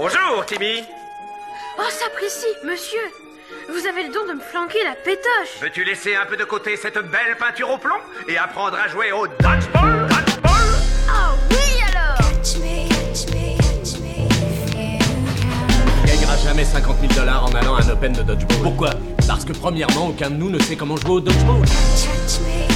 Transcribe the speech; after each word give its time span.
Bonjour, 0.00 0.46
Timmy. 0.46 0.84
Oh, 1.76 1.82
sapristi, 1.90 2.46
monsieur 2.64 3.00
Vous 3.68 3.84
avez 3.84 4.04
le 4.06 4.14
don 4.14 4.24
de 4.28 4.34
me 4.34 4.40
flanquer 4.40 4.78
la 4.84 4.94
pétoche 4.94 5.60
Veux-tu 5.60 5.82
laisser 5.82 6.14
un 6.14 6.24
peu 6.24 6.36
de 6.36 6.44
côté 6.44 6.76
cette 6.76 6.98
belle 6.98 7.36
peinture 7.36 7.68
au 7.68 7.78
plomb 7.78 7.96
et 8.28 8.38
apprendre 8.38 8.76
à 8.76 8.86
jouer 8.86 9.10
au 9.10 9.26
dodgeball 9.26 10.06
Dodgeball? 10.06 10.52
Oh 11.08 11.34
oui 11.50 11.82
alors 11.90 12.16
On 16.00 16.06
gagnera 16.06 16.36
jamais 16.36 16.64
50 16.64 16.96
000 17.00 17.12
dollars 17.14 17.46
en 17.46 17.54
allant 17.56 17.74
à 17.74 17.82
un 17.82 17.88
Open 17.88 18.12
de 18.12 18.22
dodgeball. 18.22 18.62
Pourquoi? 18.62 18.90
Parce 19.26 19.44
que 19.44 19.52
premièrement, 19.52 20.10
aucun 20.10 20.30
de 20.30 20.36
nous 20.36 20.48
ne 20.48 20.60
sait 20.60 20.76
comment 20.76 20.96
jouer 20.96 21.10
au 21.10 21.20
dodgeball. 21.20 21.62
Le 21.62 22.67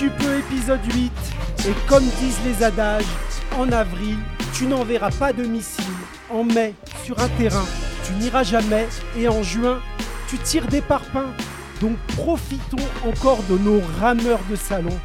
tu 0.00 0.08
peux, 0.08 0.38
épisode 0.38 0.80
8. 0.94 1.12
Et 1.68 1.74
comme 1.86 2.04
disent 2.04 2.40
les 2.46 2.64
adages, 2.64 3.04
en 3.58 3.70
avril, 3.70 4.16
tu 4.54 4.64
n'enverras 4.64 5.10
pas 5.10 5.34
de 5.34 5.44
missiles. 5.44 5.84
En 6.30 6.42
mai, 6.42 6.74
sur 7.04 7.18
un 7.18 7.28
terrain, 7.28 7.66
tu 8.06 8.14
n'iras 8.14 8.44
jamais. 8.44 8.88
Et 9.18 9.28
en 9.28 9.42
juin, 9.42 9.78
tu 10.26 10.38
tires 10.38 10.66
des 10.68 10.80
parpaings. 10.80 11.34
Donc 11.82 11.98
profitons 12.16 12.88
encore 13.06 13.42
de 13.50 13.58
nos 13.58 13.82
rameurs 14.00 14.40
de 14.48 14.56
salon, 14.56 14.98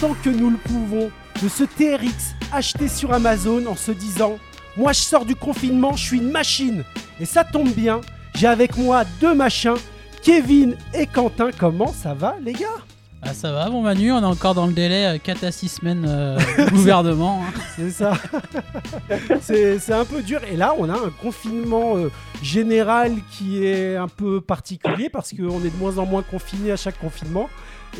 tant 0.00 0.14
que 0.22 0.30
nous 0.30 0.50
le 0.50 0.56
pouvons, 0.56 1.10
de 1.42 1.48
ce 1.48 1.64
TRX 1.64 2.36
acheté 2.52 2.86
sur 2.86 3.12
Amazon 3.12 3.66
en 3.66 3.74
se 3.74 3.90
disant 3.90 4.38
Moi 4.76 4.92
je 4.92 5.00
sors 5.00 5.24
du 5.24 5.34
confinement, 5.34 5.96
je 5.96 6.04
suis 6.04 6.18
une 6.18 6.30
machine. 6.30 6.84
Et 7.18 7.24
ça 7.24 7.42
tombe 7.42 7.70
bien, 7.70 8.02
j'ai 8.36 8.46
avec 8.46 8.76
moi 8.76 9.02
deux 9.20 9.34
machins, 9.34 9.74
Kevin 10.22 10.76
et 10.94 11.06
Quentin. 11.06 11.50
Comment 11.58 11.92
ça 11.92 12.14
va 12.14 12.36
les 12.44 12.52
gars? 12.52 12.84
Ah 13.20 13.34
ça 13.34 13.50
va 13.52 13.68
bon 13.68 13.82
Manu, 13.82 14.12
on 14.12 14.20
est 14.20 14.24
encore 14.24 14.54
dans 14.54 14.66
le 14.66 14.72
délai 14.72 15.18
4 15.22 15.44
à 15.44 15.50
6 15.50 15.68
semaines 15.68 16.06
euh, 16.08 16.38
gouvernement. 16.70 17.42
hein. 17.42 17.60
C'est 17.74 17.90
ça. 17.90 18.12
c'est 19.40 19.78
c'est 19.80 19.92
un 19.92 20.04
peu 20.04 20.22
dur. 20.22 20.40
Et 20.50 20.56
là, 20.56 20.74
on 20.78 20.88
a 20.88 20.94
un 20.94 21.10
confinement 21.20 21.96
euh, 21.96 22.10
général 22.42 23.16
qui 23.32 23.64
est 23.66 23.96
un 23.96 24.06
peu 24.08 24.40
particulier 24.40 25.08
parce 25.08 25.32
qu'on 25.32 25.58
est 25.64 25.70
de 25.70 25.76
moins 25.78 25.98
en 25.98 26.06
moins 26.06 26.22
confinés 26.22 26.70
à 26.70 26.76
chaque 26.76 26.98
confinement. 26.98 27.50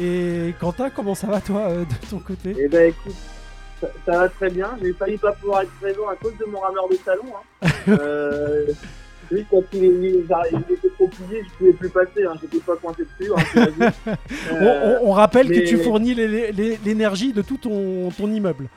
Et 0.00 0.54
Quentin, 0.60 0.88
comment 0.90 1.16
ça 1.16 1.26
va 1.26 1.40
toi 1.40 1.62
euh, 1.62 1.84
de 1.84 2.06
ton 2.08 2.18
côté? 2.20 2.54
Eh 2.56 2.68
ben 2.68 2.90
écoute, 2.90 3.16
ça, 3.80 3.88
ça 4.06 4.18
va 4.20 4.28
très 4.28 4.50
bien. 4.50 4.70
J'ai 4.80 4.92
failli 4.92 5.16
pas 5.18 5.32
pouvoir 5.32 5.62
être 5.62 5.72
présent 5.80 6.08
à 6.08 6.14
cause 6.14 6.34
de 6.38 6.44
mon 6.44 6.60
rameur 6.60 6.88
de 6.88 6.96
salon. 7.04 7.24
Hein. 7.66 7.68
lui, 9.30 9.44
quand 9.50 9.62
il, 9.72 9.82
il- 9.84 10.26
il 10.52 10.72
était 10.74 10.88
trop 10.96 11.08
plié, 11.08 11.42
je 11.44 11.58
pouvais 11.58 11.72
plus 11.72 11.88
passer. 11.90 12.24
Hein. 12.26 12.34
J'étais 12.40 12.58
pas 12.64 12.76
coincé 12.76 13.02
dessus. 13.18 13.32
Hein, 13.36 13.92
Euh, 14.52 14.98
on- 15.02 15.08
on 15.08 15.12
rappelle 15.12 15.48
que 15.48 15.66
tu 15.68 15.76
fournis 15.78 16.14
l'énergie 16.14 17.32
de 17.32 17.42
tout 17.42 17.58
ton, 17.58 18.10
ton 18.10 18.30
immeuble. 18.32 18.68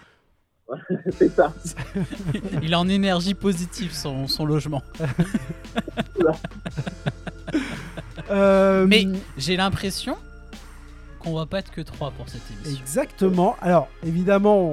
C'est 1.18 1.30
ça. 1.30 1.54
Il 2.62 2.72
est 2.72 2.76
en 2.76 2.88
énergie 2.88 3.34
positive 3.34 3.92
son, 3.94 4.28
son 4.28 4.46
logement. 4.46 4.82
Euh, 8.30 8.86
Mais 8.88 9.06
j'ai 9.38 9.58
l'impression 9.58 10.16
qu'on 11.20 11.34
va 11.36 11.46
pas 11.46 11.60
être 11.60 11.72
que 11.72 11.82
3 11.82 12.12
pour 12.12 12.30
cette 12.30 12.42
émission. 12.52 12.80
Exactement. 12.82 13.56
Alors, 13.62 13.90
évidemment, 14.06 14.72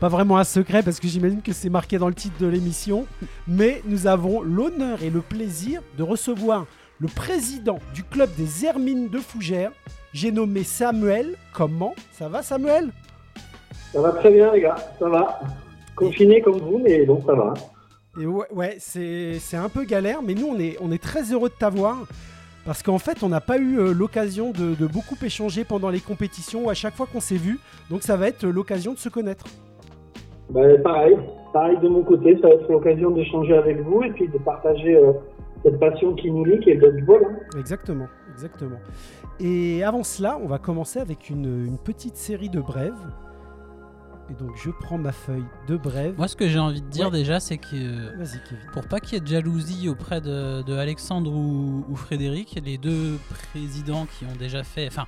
pas 0.00 0.08
vraiment 0.08 0.36
un 0.36 0.44
secret 0.44 0.82
parce 0.82 1.00
que 1.00 1.08
j'imagine 1.08 1.42
que 1.42 1.52
c'est 1.52 1.70
marqué 1.70 1.98
dans 1.98 2.08
le 2.08 2.14
titre 2.14 2.38
de 2.38 2.46
l'émission. 2.46 3.06
Mais 3.48 3.82
nous 3.86 4.06
avons 4.06 4.42
l'honneur 4.42 5.02
et 5.02 5.10
le 5.10 5.20
plaisir 5.20 5.82
de 5.96 6.02
recevoir 6.02 6.66
le 6.98 7.08
président 7.08 7.78
du 7.94 8.04
club 8.04 8.30
des 8.36 8.64
Hermines 8.64 9.08
de 9.08 9.18
Fougères. 9.18 9.72
J'ai 10.12 10.32
nommé 10.32 10.64
Samuel. 10.64 11.36
Comment 11.52 11.94
Ça 12.12 12.28
va, 12.28 12.42
Samuel? 12.42 12.90
Ça 13.92 14.00
va 14.00 14.12
très 14.12 14.30
bien, 14.30 14.52
les 14.52 14.60
gars. 14.60 14.76
Ça 14.98 15.08
va. 15.08 15.40
Confiné 15.94 16.42
comme 16.42 16.58
vous, 16.58 16.78
mais 16.78 17.04
bon, 17.06 17.22
ça 17.26 17.34
va. 17.34 17.54
Et 18.20 18.26
ouais, 18.26 18.46
ouais, 18.50 18.76
c'est 18.78 19.56
un 19.56 19.68
peu 19.68 19.84
galère, 19.84 20.22
mais 20.22 20.34
nous, 20.34 20.46
on 20.46 20.58
est, 20.58 20.76
on 20.80 20.90
est 20.90 21.02
très 21.02 21.32
heureux 21.32 21.48
de 21.48 21.54
t'avoir. 21.54 21.98
Parce 22.64 22.82
qu'en 22.82 22.98
fait, 22.98 23.22
on 23.22 23.28
n'a 23.28 23.40
pas 23.40 23.58
eu 23.58 23.78
euh, 23.78 23.92
l'occasion 23.92 24.50
de, 24.50 24.74
de 24.74 24.86
beaucoup 24.86 25.16
échanger 25.22 25.64
pendant 25.64 25.88
les 25.88 26.00
compétitions 26.00 26.64
ou 26.64 26.70
à 26.70 26.74
chaque 26.74 26.96
fois 26.96 27.06
qu'on 27.06 27.20
s'est 27.20 27.36
vu. 27.36 27.60
Donc, 27.90 28.02
ça 28.02 28.16
va 28.16 28.26
être 28.26 28.44
euh, 28.44 28.50
l'occasion 28.50 28.92
de 28.92 28.98
se 28.98 29.08
connaître. 29.08 29.44
Bah, 30.50 30.60
pareil. 30.82 31.16
Pareil 31.52 31.78
de 31.82 31.88
mon 31.88 32.02
côté. 32.02 32.38
Ça 32.40 32.48
va 32.48 32.54
être 32.54 32.70
l'occasion 32.70 33.10
d'échanger 33.10 33.54
avec 33.56 33.80
vous 33.80 34.02
et 34.02 34.10
puis 34.10 34.28
de 34.28 34.38
partager 34.38 34.96
euh, 34.96 35.12
cette 35.64 35.78
passion 35.78 36.14
qui 36.14 36.30
nous 36.30 36.44
lie, 36.44 36.60
qui 36.60 36.70
est 36.70 36.74
le 36.74 36.80
dodgeball. 36.92 37.24
Hein. 37.24 37.58
Exactement, 37.58 38.06
exactement. 38.32 38.78
Et 39.40 39.82
avant 39.84 40.02
cela, 40.04 40.38
on 40.42 40.46
va 40.46 40.58
commencer 40.58 40.98
avec 40.98 41.28
une, 41.30 41.66
une 41.66 41.78
petite 41.78 42.16
série 42.16 42.48
de 42.50 42.60
brèves. 42.60 42.94
Et 44.28 44.34
donc, 44.34 44.50
je 44.56 44.70
prends 44.80 44.98
ma 44.98 45.12
feuille 45.12 45.44
de 45.68 45.76
brèves. 45.76 46.14
Moi 46.18 46.26
ce 46.26 46.34
que 46.34 46.48
j'ai 46.48 46.58
envie 46.58 46.82
de 46.82 46.88
dire 46.88 47.06
Ouais. 47.06 47.12
déjà 47.12 47.38
c'est 47.38 47.58
que 47.58 47.76
euh, 47.76 48.24
pour 48.72 48.84
pas 48.88 48.98
qu'il 48.98 49.14
y 49.14 49.16
ait 49.18 49.20
de 49.20 49.26
jalousie 49.28 49.88
auprès 49.88 50.20
de, 50.20 50.62
de 50.62 50.74
Alexandre 50.74 51.30
ou, 51.32 51.84
ou 51.88 51.94
Frédéric, 51.94 52.60
les 52.64 52.76
deux 52.76 53.18
présidents 53.52 54.06
qui 54.06 54.24
ont 54.24 54.36
déjà 54.36 54.64
fait, 54.64 54.88
enfin 54.88 55.06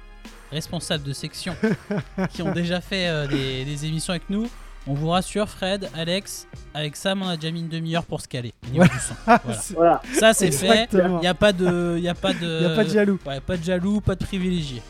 responsables 0.53 1.03
de 1.03 1.13
section, 1.13 1.53
qui 2.31 2.43
ont 2.43 2.53
déjà 2.53 2.81
fait 2.81 3.09
euh, 3.09 3.27
des, 3.27 3.65
des 3.65 3.87
émissions 3.87 4.13
avec 4.13 4.31
nous, 4.31 4.47
on 4.89 4.95
vous 4.95 5.09
rassure 5.09 5.49
Fred, 5.49 5.89
Alex, 5.95 6.47
avec 6.75 6.97
Sam 6.97 7.23
on 7.23 7.29
a 7.29 7.37
déjà 7.37 7.51
mis 7.53 7.61
une 7.61 7.69
demi-heure 7.69 8.05
pour 8.05 8.21
se 8.21 8.29
caler. 8.29 8.53
au 8.67 8.71
niveau 8.71 8.83
Ouais. 8.83 8.89
du 8.89 8.99
son. 8.99 9.15
Voilà. 9.27 9.41
Voilà. 9.75 10.03
Ça 10.15 10.33
c'est 10.35 10.51
fait, 10.51 10.89
il 10.93 11.17
n'y 11.21 11.27
a 11.27 11.35
pas 11.35 11.53
de... 11.53 11.95
Il 11.99 12.03
y 12.05 12.09
a 12.09 12.15
pas 12.15 12.33
de... 12.33 12.67
A 12.73 12.75
pas 12.75 12.85
de 12.85 12.89
jaloux. 12.91 13.19
Ouais, 13.27 13.41
pas 13.41 13.57
de 13.57 13.63
jaloux, 13.65 14.01
pas 14.01 14.15
de 14.15 14.25
privilégié. 14.25 14.83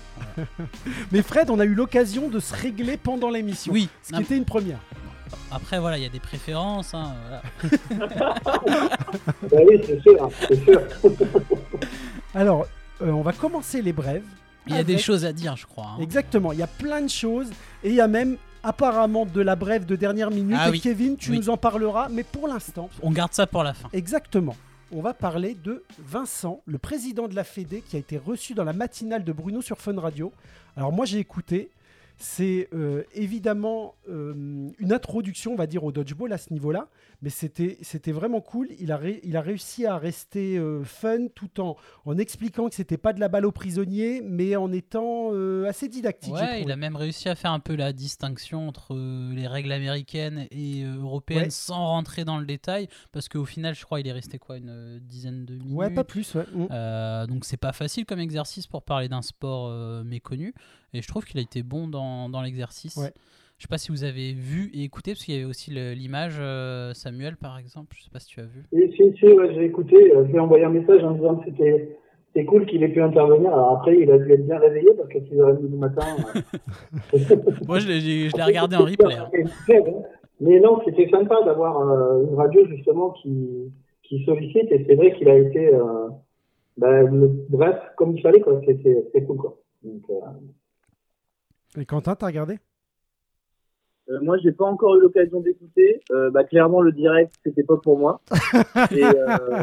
Mais 1.13 1.23
Fred, 1.23 1.51
on 1.51 1.59
a 1.61 1.65
eu 1.65 1.75
l'occasion 1.75 2.29
de 2.29 2.41
se 2.41 2.55
régler 2.55 2.97
pendant 2.97 3.31
l'émission. 3.31 3.73
Oui, 3.73 3.89
Ce 4.03 4.13
qui 4.13 4.21
était 4.23 4.37
une 4.37 4.45
première. 4.45 4.79
après 5.51 5.79
voilà, 5.79 5.97
il 5.99 6.03
y 6.03 6.07
a 6.07 6.11
des 6.11 6.21
préférences. 6.21 6.95
hein, 6.95 7.13
voilà. 7.99 8.35
Bah 9.51 9.59
oui, 9.69 9.81
c'est 9.87 10.01
sûr. 10.03 10.25
hein, 10.25 10.29
C'est 10.49 10.65
sûr. 10.65 10.81
Alors, 12.35 12.67
euh, 13.03 13.11
on 13.11 13.23
va 13.23 13.33
commencer 13.33 13.83
les 13.83 13.93
brèves. 13.93 14.25
Il 14.67 14.75
y 14.75 14.79
a 14.79 14.85
des 14.85 14.99
choses 14.99 15.25
à 15.25 15.33
dire 15.33 15.57
je 15.57 15.65
crois. 15.67 15.93
hein. 15.97 16.03
Exactement, 16.03 16.53
il 16.53 16.59
y 16.59 16.63
a 16.63 16.67
plein 16.67 17.01
de 17.01 17.09
choses. 17.09 17.49
Et 17.83 17.89
il 17.89 17.95
y 17.95 18.01
a 18.03 18.09
même 18.09 18.37
apparemment 18.63 19.27
de 19.27 19.41
la 19.41 19.57
brève 19.57 19.85
de 19.87 19.97
dernière 19.97 20.31
minute. 20.31 20.57
Ah 20.59 20.69
et 20.69 20.73
oui. 20.73 20.81
Kevin, 20.81 21.17
tu 21.17 21.31
Oui. 21.31 21.39
nous 21.39 21.49
en 21.51 21.57
parleras. 21.57 22.09
Mais 22.11 22.25
pour 22.25 22.49
l'instant, 22.49 22.89
On 23.03 23.11
garde 23.11 23.33
ça 23.33 23.47
pour 23.47 23.63
la 23.63 23.75
fin. 23.75 23.89
Exactement. 23.93 24.57
On 24.91 25.03
va 25.03 25.13
parler 25.13 25.55
de 25.63 25.83
Vincent, 25.99 26.63
le 26.65 26.79
président 26.79 27.29
de 27.29 27.35
la 27.35 27.45
Fédé, 27.45 27.83
qui 27.87 27.97
a 27.97 27.99
été 27.99 28.17
reçu 28.17 28.55
dans 28.55 28.65
la 28.65 28.73
matinale 28.73 29.23
de 29.23 29.33
Bruno 29.33 29.61
sur 29.61 29.79
Fun 29.79 29.99
Radio. 30.01 30.33
Alors 30.77 30.93
moi 30.93 31.05
j'ai 31.05 31.19
écouté. 31.19 31.71
C'est 32.21 32.69
euh, 32.75 33.05
évidemment 33.15 33.95
euh, 34.09 34.33
une 34.79 34.93
introduction, 34.93 35.53
on 35.53 35.57
va 35.57 35.69
dire, 35.69 35.85
au 35.85 35.93
dodgeball 35.93 36.33
à 36.33 36.39
ce 36.39 36.53
niveau-là, 36.53 36.89
mais 37.21 37.31
c'était 37.31 37.79
c'était 37.83 38.13
vraiment 38.13 38.41
cool. 38.41 38.69
Il 38.79 38.93
a, 38.93 38.97
ré- 38.97 39.21
il 39.25 39.37
a 39.37 39.41
réussi 39.41 39.87
à 39.87 39.99
rester 39.99 40.57
euh, 40.57 40.85
fun 40.85 41.27
tout 41.35 41.61
en, 41.61 41.77
en 42.05 42.17
expliquant 42.19 42.69
que 42.69 42.75
c'était 42.77 42.97
pas 42.97 43.13
de 43.13 43.21
la 43.21 43.29
balle 43.29 43.45
aux 43.47 43.53
prisonniers, 43.53 44.21
mais 44.25 44.55
en 44.57 44.71
étant 44.73 45.31
euh, 45.33 45.67
assez 45.69 45.89
didactique. 45.89 46.35
Ouais, 46.35 46.63
il 46.63 46.71
a 46.71 46.77
même 46.77 46.95
réussi 46.97 47.29
à 47.29 47.35
faire 47.35 47.51
un 47.53 47.59
peu 47.61 47.75
la 47.75 47.93
distinction 47.93 48.69
entre 48.69 48.95
euh, 48.95 49.33
les 49.35 49.47
règles 49.47 49.73
américaines 49.73 50.47
et 50.51 50.85
européennes 50.85 51.39
Ouais. 51.45 51.51
sans 51.51 51.85
rentrer 51.87 52.25
dans 52.25 52.39
le 52.39 52.47
détail, 52.47 52.89
parce 53.13 53.29
qu'au 53.29 53.45
final, 53.45 53.75
je 53.75 53.85
crois, 53.85 54.01
il 54.01 54.07
est 54.07 54.13
resté 54.13 54.39
quoi, 54.39 54.57
une 54.57 54.99
dizaine 55.01 55.45
de 55.45 55.55
minutes. 55.57 55.75
Ouais, 55.77 55.91
pas 55.91 56.05
plus. 56.05 56.35
Ouais. 56.35 56.45
Mm. 56.55 57.27
Donc 57.27 57.45
c'est 57.45 57.57
pas 57.57 57.73
facile 57.73 58.05
comme 58.07 58.21
exercice 58.21 58.67
pour 58.67 58.83
parler 58.83 59.09
d'un 59.09 59.23
sport 59.23 59.71
méconnu, 60.05 60.55
et 60.93 61.03
je 61.03 61.09
trouve 61.09 61.25
qu'il 61.25 61.39
a 61.39 61.43
été 61.43 61.63
bon 61.63 61.89
dans, 61.89 62.29
dans 62.29 62.43
l'exercice. 62.43 62.97
Ouais. 62.97 63.13
Je 63.59 63.65
sais 63.65 63.69
pas 63.69 63.79
si 63.79 63.91
vous 63.91 64.05
avez 64.05 64.33
vu 64.35 64.71
et 64.73 64.85
écouté, 64.85 65.13
parce 65.13 65.25
qu'il 65.25 65.35
y 65.35 65.37
avait 65.39 65.47
aussi 65.47 65.71
l'image 65.73 66.37
euh, 66.39 66.95
Samuel 66.95 67.37
par 67.37 67.59
exemple. 67.59 67.97
Je 67.99 68.05
sais 68.05 68.11
pas 68.11 68.21
si 68.21 68.29
tu 68.29 68.39
as 68.41 68.45
vu. 68.45 68.63
Et 68.73 68.89
si, 68.93 69.13
si, 69.19 69.27
ouais, 69.27 69.53
j'ai 69.55 69.65
écouté. 69.65 69.97
euh, 70.15 70.25
Je 70.25 70.29
lui 70.31 70.37
ai 70.37 70.41
envoyé 70.41 70.65
un 70.65 70.71
message 70.71 71.03
en 71.03 71.13
disant 71.13 71.37
que 71.37 71.47
c'était. 71.47 71.97
C'est 72.35 72.45
cool 72.45 72.67
qu'il 72.67 72.83
ait 72.85 72.89
pu 72.93 73.03
intervenir. 73.03 73.53
Alors 73.53 73.79
après, 73.79 73.97
il 73.99 74.09
a 74.13 74.19
dû 74.19 74.31
être 74.33 74.47
bien 74.47 74.59
réveillé 74.59 74.91
parce 74.97 75.09
qu'à 75.09 75.19
6h30 75.19 75.67
du 75.71 75.77
matin. 75.77 76.03
euh, 77.15 77.19
Moi, 77.67 77.81
je 77.81 77.89
l'ai 77.89 78.43
regardé 78.45 78.77
en 78.77 78.85
replay. 78.85 79.17
hein. 79.17 79.31
Mais 80.41 80.61
non, 80.61 80.81
c'était 80.85 81.09
sympa 81.11 81.43
d'avoir 81.45 81.81
euh, 81.81 82.27
une 82.29 82.35
radio 82.37 82.65
justement 82.69 83.11
qui, 83.11 83.73
qui 84.05 84.25
sollicite 84.25 84.71
et 84.71 84.85
c'est 84.87 84.95
vrai 84.95 85.13
qu'il 85.17 85.29
a 85.29 85.37
été 85.37 85.75
euh, 85.75 86.09
bah, 86.77 87.03
le- 87.03 87.45
bref 87.49 87.75
comme 87.97 88.15
il 88.17 88.23
fallait 88.23 88.41
quoi. 88.41 88.61
C'était 88.65 89.03
c'était 89.07 89.25
cool 89.25 89.39
quoi. 89.39 89.59
Donc, 89.83 90.03
euh, 90.11 91.81
Et 91.81 91.87
Quentin, 91.87 92.15
t'as 92.15 92.27
regardé? 92.27 92.59
Euh, 94.11 94.21
moi, 94.23 94.39
j'ai 94.39 94.53
pas 94.53 94.65
encore 94.65 94.97
eu 94.97 95.01
l'occasion 95.01 95.41
d'écouter. 95.41 96.01
Euh, 96.11 96.31
bah, 96.31 96.45
clairement, 96.45 96.81
le 96.81 96.93
direct, 96.93 97.33
c'était 97.45 97.63
pas 97.63 97.77
pour 97.77 97.99
moi. 97.99 98.21
et, 98.91 99.05
euh, 99.05 99.63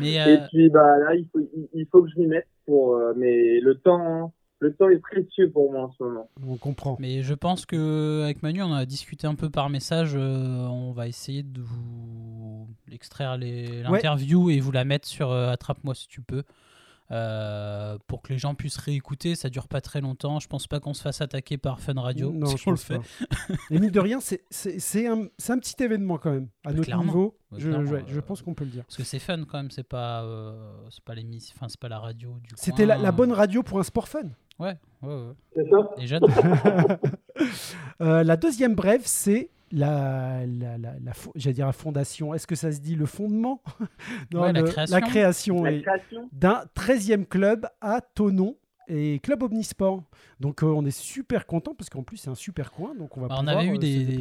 Mais 0.00 0.12
et 0.14 0.20
euh, 0.20 0.36
puis, 0.50 0.70
bah, 0.70 0.98
là, 0.98 1.14
il 1.14 1.26
faut, 1.32 1.40
il, 1.40 1.68
il 1.72 1.86
faut 1.90 2.02
que 2.02 2.08
je 2.14 2.20
m'y 2.20 2.26
mette 2.26 2.46
pour. 2.66 2.94
euh, 2.96 3.12
mais 3.16 3.58
le 3.60 3.74
temps, 3.76 4.32
Le 4.60 4.72
temps 4.72 4.88
est 4.88 4.98
précieux 5.00 5.50
pour 5.50 5.70
moi 5.72 5.82
en 5.82 5.90
ce 5.92 6.02
moment. 6.04 6.30
On 6.48 6.56
comprend. 6.56 6.96
Mais 7.00 7.20
je 7.22 7.34
pense 7.34 7.66
que 7.66 8.22
avec 8.22 8.42
Manu, 8.42 8.62
on 8.62 8.72
a 8.72 8.86
discuté 8.86 9.26
un 9.26 9.34
peu 9.34 9.50
par 9.50 9.68
message. 9.68 10.14
euh, 10.14 10.66
on 10.68 10.92
va 10.92 11.06
essayer 11.08 11.42
de 11.42 11.60
vous 11.60 12.66
extraire 12.92 13.36
les- 13.36 13.82
l'interview 13.82 14.48
et 14.50 14.60
vous 14.60 14.70
la 14.72 14.84
mettre 14.84 15.06
sur 15.08 15.30
euh, 15.32 15.50
Attrape-moi 15.50 15.94
si 15.94 16.06
tu 16.08 16.22
peux. 16.22 16.44
Euh, 17.10 17.98
pour 18.06 18.22
que 18.22 18.32
les 18.32 18.38
gens 18.38 18.54
puissent 18.54 18.78
réécouter, 18.78 19.34
ça 19.34 19.50
dure 19.50 19.68
pas 19.68 19.80
très 19.80 20.00
longtemps. 20.00 20.40
Je 20.40 20.48
pense 20.48 20.66
pas 20.66 20.80
qu'on 20.80 20.94
se 20.94 21.02
fasse 21.02 21.20
attaquer 21.20 21.58
par 21.58 21.80
Fun 21.80 22.00
Radio. 22.00 22.32
Non, 22.32 22.46
si 22.46 22.56
je 22.56 22.62
on 22.66 22.70
le 22.70 22.76
fait. 22.76 22.98
pas. 22.98 23.54
Et 23.70 23.78
mine 23.78 23.90
de 23.90 24.00
rien, 24.00 24.20
c'est- 24.20 25.06
un, 25.06 25.26
petit 25.58 25.82
événement 25.82 26.18
quand 26.18 26.30
même. 26.30 26.48
À 26.64 26.72
notre 26.72 26.84
Clairement. 26.84 27.04
niveau, 27.04 27.38
Ouais, 27.52 27.60
je, 27.60 27.68
clairement, 27.68 27.90
ouais, 27.90 28.04
je 28.08 28.18
euh, 28.18 28.22
pense 28.22 28.42
qu'on 28.42 28.54
peut 28.54 28.64
le 28.64 28.70
dire. 28.70 28.84
Parce 28.84 28.96
que 28.96 29.04
c'est 29.04 29.18
fun 29.18 29.44
quand 29.44 29.58
même. 29.58 29.70
C'est 29.70 29.86
pas, 29.86 30.22
euh, 30.24 30.72
c'est 30.90 31.04
pas 31.04 31.14
l'émission, 31.14 31.54
enfin 31.56 31.68
c'est 31.68 31.78
pas 31.78 31.88
la 31.88 31.98
radio 31.98 32.38
du. 32.42 32.50
C'était 32.56 32.86
la, 32.86 33.12
bonne 33.12 33.32
radio 33.32 33.62
pour 33.62 33.78
un 33.78 33.84
sport 33.84 34.08
fun. 34.08 34.22
Ouais, 34.58 34.78
ouais, 35.02 35.08
ouais. 35.08 35.32
C'est 35.54 35.68
ça 35.68 35.90
Et 35.98 36.06
jeune. 36.06 36.22
Euh, 38.00 38.24
la 38.24 38.36
deuxième 38.36 38.74
brève, 38.74 39.02
c'est 39.04 39.50
la, 39.74 40.46
la, 40.46 40.78
la, 40.78 40.94
la 40.98 41.12
fo- 41.12 41.32
j'allais 41.34 41.54
dire 41.54 41.66
la 41.66 41.72
fondation. 41.72 42.32
Est-ce 42.34 42.46
que 42.46 42.54
ça 42.56 42.72
se 42.72 42.80
dit 42.80 42.94
le 42.96 43.06
fondement? 43.06 43.62
Ouais, 44.34 44.52
la 44.52 44.60
le- 44.60 44.62
création. 44.68 44.96
La 44.96 45.00
création 45.02 45.62
La 45.64 45.72
et- 45.72 45.82
création 45.82 46.28
d'un 46.32 46.64
13e 46.76 47.26
club 47.26 47.66
à 47.80 48.00
Tonon 48.00 48.56
et 48.86 49.18
club 49.22 49.42
Omnisport. 49.42 50.02
Donc 50.40 50.62
euh, 50.62 50.66
on 50.66 50.84
est 50.84 50.90
super 50.90 51.46
content 51.46 51.74
parce 51.74 51.88
qu'en 51.88 52.02
plus 52.02 52.18
c'est 52.18 52.28
un 52.28 52.34
super 52.34 52.70
coin. 52.70 52.94
Donc 52.94 53.16
on 53.16 53.22
va 53.22 53.28
Bah, 53.28 53.36
on 53.40 53.46
avait 53.46 53.64
eu 53.66 53.76
euh, 53.76 53.78
des, 53.78 54.04
des, 54.04 54.16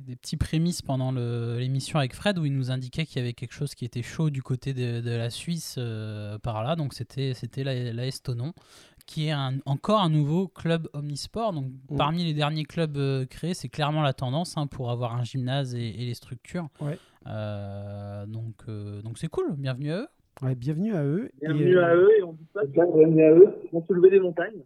des 0.00 0.16
petits 0.16 0.36
prémices 0.36 0.82
pendant 0.82 1.12
l'émission 1.12 2.00
avec 2.00 2.12
Fred 2.14 2.36
où 2.38 2.44
il 2.44 2.52
nous 2.52 2.72
indiquait 2.72 3.06
qu'il 3.06 3.18
y 3.18 3.20
avait 3.20 3.32
quelque 3.32 3.52
chose 3.54 3.74
qui 3.76 3.84
était 3.84 4.02
chaud 4.02 4.30
du 4.30 4.42
côté 4.42 4.72
de, 4.74 5.00
de 5.00 5.10
la 5.10 5.30
Suisse 5.30 5.76
euh, 5.78 6.36
par 6.38 6.64
là. 6.64 6.74
Donc 6.74 6.94
c'était 6.94 7.32
c'était 7.34 7.62
la, 7.62 7.92
la 7.92 8.06
Estonon 8.06 8.54
qui 9.04 9.26
est 9.26 9.30
un- 9.32 9.58
encore 9.66 10.00
un 10.00 10.08
nouveau 10.10 10.48
club 10.48 10.88
omnisport. 10.92 11.52
Donc 11.52 11.66
Mm. 11.90 11.96
parmi 11.96 12.24
les 12.24 12.34
derniers 12.34 12.64
clubs 12.64 12.96
euh, 12.96 13.26
créés, 13.26 13.54
c'est 13.54 13.68
clairement 13.68 14.02
la 14.02 14.12
tendance 14.12 14.56
hein, 14.56 14.66
pour 14.66 14.90
avoir 14.90 15.14
un 15.16 15.24
gymnase 15.24 15.74
et, 15.74 15.88
et 15.88 16.04
les 16.06 16.14
structures. 16.14 16.68
Ouais. 16.80 16.98
Euh, 17.26 18.26
donc 18.26 18.54
euh, 18.68 19.00
donc 19.02 19.18
c'est 19.18 19.28
cool. 19.28 19.54
Bienvenue 19.56 19.92
à 19.92 19.98
eux. 19.98 20.08
Ouais, 20.40 20.54
bienvenue 20.54 20.94
à 20.94 21.04
eux. 21.04 21.30
Et, 21.40 21.46
Bienvenue 21.46 21.76
euh, 21.76 21.86
à 21.86 21.94
eux 21.94 22.10
et 22.18 22.22
on 22.22 22.32
dit 22.32 22.46
pas 22.52 22.64
bienvenue 22.64 23.22
à 23.24 23.30
eux. 23.32 23.54
qu'ils 23.60 23.70
vont 23.70 23.84
soulever 23.86 24.10
des 24.10 24.20
montagnes. 24.20 24.62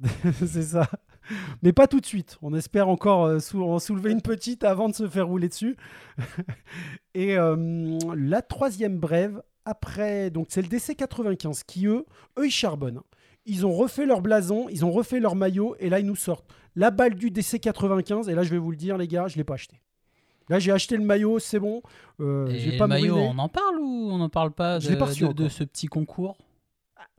c'est 0.34 0.62
ça. 0.62 0.88
Mais 1.62 1.72
pas 1.72 1.86
tout 1.86 2.00
de 2.00 2.06
suite. 2.06 2.36
On 2.42 2.52
espère 2.54 2.88
encore 2.88 3.40
sou- 3.40 3.62
en 3.62 3.78
soulever 3.78 4.10
une 4.10 4.22
petite 4.22 4.64
avant 4.64 4.88
de 4.88 4.94
se 4.94 5.06
faire 5.08 5.28
rouler 5.28 5.48
dessus. 5.48 5.76
Et 7.14 7.36
euh, 7.38 7.98
la 8.16 8.42
troisième 8.42 8.98
brève, 8.98 9.42
après, 9.64 10.30
donc 10.30 10.46
c'est 10.50 10.62
le 10.62 10.68
DC 10.68 10.96
95 10.96 11.62
qui, 11.62 11.86
eux, 11.86 12.04
eux, 12.38 12.46
ils 12.46 12.50
charbonnent. 12.50 13.00
Ils 13.46 13.66
ont 13.66 13.72
refait 13.72 14.06
leur 14.06 14.20
blason, 14.22 14.68
ils 14.70 14.84
ont 14.84 14.90
refait 14.92 15.18
leur 15.20 15.34
maillot, 15.34 15.74
et 15.80 15.88
là, 15.88 15.98
ils 15.98 16.06
nous 16.06 16.16
sortent 16.16 16.46
la 16.76 16.90
balle 16.90 17.14
du 17.14 17.30
DC 17.30 17.58
95. 17.60 18.28
Et 18.28 18.34
là, 18.34 18.42
je 18.44 18.50
vais 18.50 18.58
vous 18.58 18.70
le 18.70 18.76
dire, 18.76 18.96
les 18.96 19.08
gars, 19.08 19.26
je 19.28 19.34
ne 19.34 19.38
l'ai 19.38 19.44
pas 19.44 19.54
acheté. 19.54 19.80
Là, 20.48 20.58
j'ai 20.58 20.70
acheté 20.72 20.96
le 20.96 21.04
maillot, 21.04 21.38
c'est 21.38 21.58
bon. 21.60 21.82
Euh, 22.20 22.46
Et 22.48 22.72
le 22.72 22.76
pas 22.78 22.86
maillot, 22.86 23.16
on 23.16 23.38
en 23.38 23.48
parle 23.48 23.78
ou 23.80 24.08
on 24.12 24.18
n'en 24.18 24.28
parle 24.28 24.50
pas 24.52 24.78
de, 24.78 24.94
pas 24.94 25.06
de- 25.32 25.48
ce 25.48 25.64
petit 25.64 25.86
concours? 25.86 26.36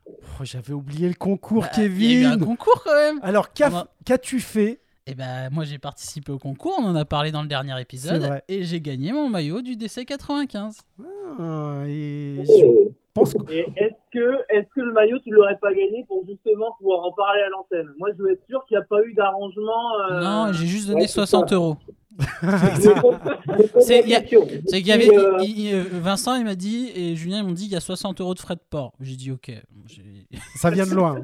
Oh, 0.06 0.44
J'avais 0.44 0.74
oublié 0.74 1.08
le 1.08 1.14
concours, 1.16 1.64
Bah, 1.64 1.70
Il 1.78 2.04
y 2.04 2.16
a 2.18 2.20
eu 2.22 2.26
un 2.26 2.32
Kevin. 2.32 2.46
concours 2.46 2.82
quand 2.84 2.94
même. 2.94 3.20
Alors, 3.24 3.54
qu'a- 3.54 3.70
On 3.72 3.76
a- 3.78 3.88
qu'as-tu 4.06 4.40
fait? 4.40 4.80
Et 5.06 5.16
ben 5.16 5.50
moi 5.52 5.66
j'ai 5.66 5.80
participé 5.80 6.32
au 6.32 6.40
concours, 6.40 6.76
on 6.80 6.86
en 6.86 6.96
a 6.96 7.04
parlé 7.04 7.32
dans 7.34 7.42
le 7.42 7.50
dernier 7.50 7.78
épisode, 7.82 8.42
et 8.48 8.64
j'ai 8.64 8.80
gagné 8.80 9.12
mon 9.12 9.28
maillot 9.28 9.62
du 9.62 9.76
DC 9.76 10.06
95. 10.06 10.78
Ah, 11.40 11.84
et 11.88 12.42
Oh. 12.48 12.92
Pense 13.14 13.34
que 13.34 13.52
est-ce 13.54 13.94
que, 14.12 14.40
est-ce 14.50 14.68
que 14.74 14.82
le 14.82 14.92
maillot, 14.94 15.20
tu 15.20 15.30
l'aurais 15.32 15.58
pas 15.58 15.72
gagné 15.74 16.04
pour 16.08 16.26
justement 16.28 16.74
pouvoir 16.80 17.06
en 17.06 17.12
parler 17.12 17.42
à 17.42 17.50
l'antenne? 17.50 17.88
Moi, 18.00 18.10
je 18.18 18.24
veux 18.24 18.32
être 18.32 18.46
sûr 18.48 18.66
qu'il 18.66 18.78
n'y 18.78 18.84
a 18.84 18.86
pas 18.88 19.02
eu 19.04 19.14
d'arrangement. 19.14 20.00
euh, 20.12 20.22
Non, 20.22 20.54
j'ai 20.54 20.66
juste 20.68 20.88
donné 20.88 21.02
ouais, 21.02 21.08
c'est 21.08 21.14
60 21.14 21.50
ça. 21.50 21.56
euros. 21.56 21.78
C'est 23.80 24.04
qu'il 24.04 24.88
y 24.88 24.92
avait 24.92 25.18
euh, 25.18 25.38
il- 25.42 25.60
il- 25.68 25.74
euh, 25.74 25.84
Vincent 25.94 26.36
il 26.36 26.44
m'a 26.46 26.54
dit 26.54 26.92
et 26.96 27.16
Julien 27.16 27.40
ils 27.40 27.44
m'ont 27.46 27.54
dit 27.54 27.66
il 27.66 27.72
y 27.72 27.76
a 27.76 27.80
60 27.80 28.22
euros 28.22 28.36
de 28.36 28.40
frais 28.40 28.54
de 28.56 28.62
port. 28.70 28.94
J'ai 29.00 29.16
dit 29.16 29.32
ok. 29.32 29.52
Ça 30.56 30.70
vient 30.70 30.86
de 30.86 30.94
loin. 30.94 31.16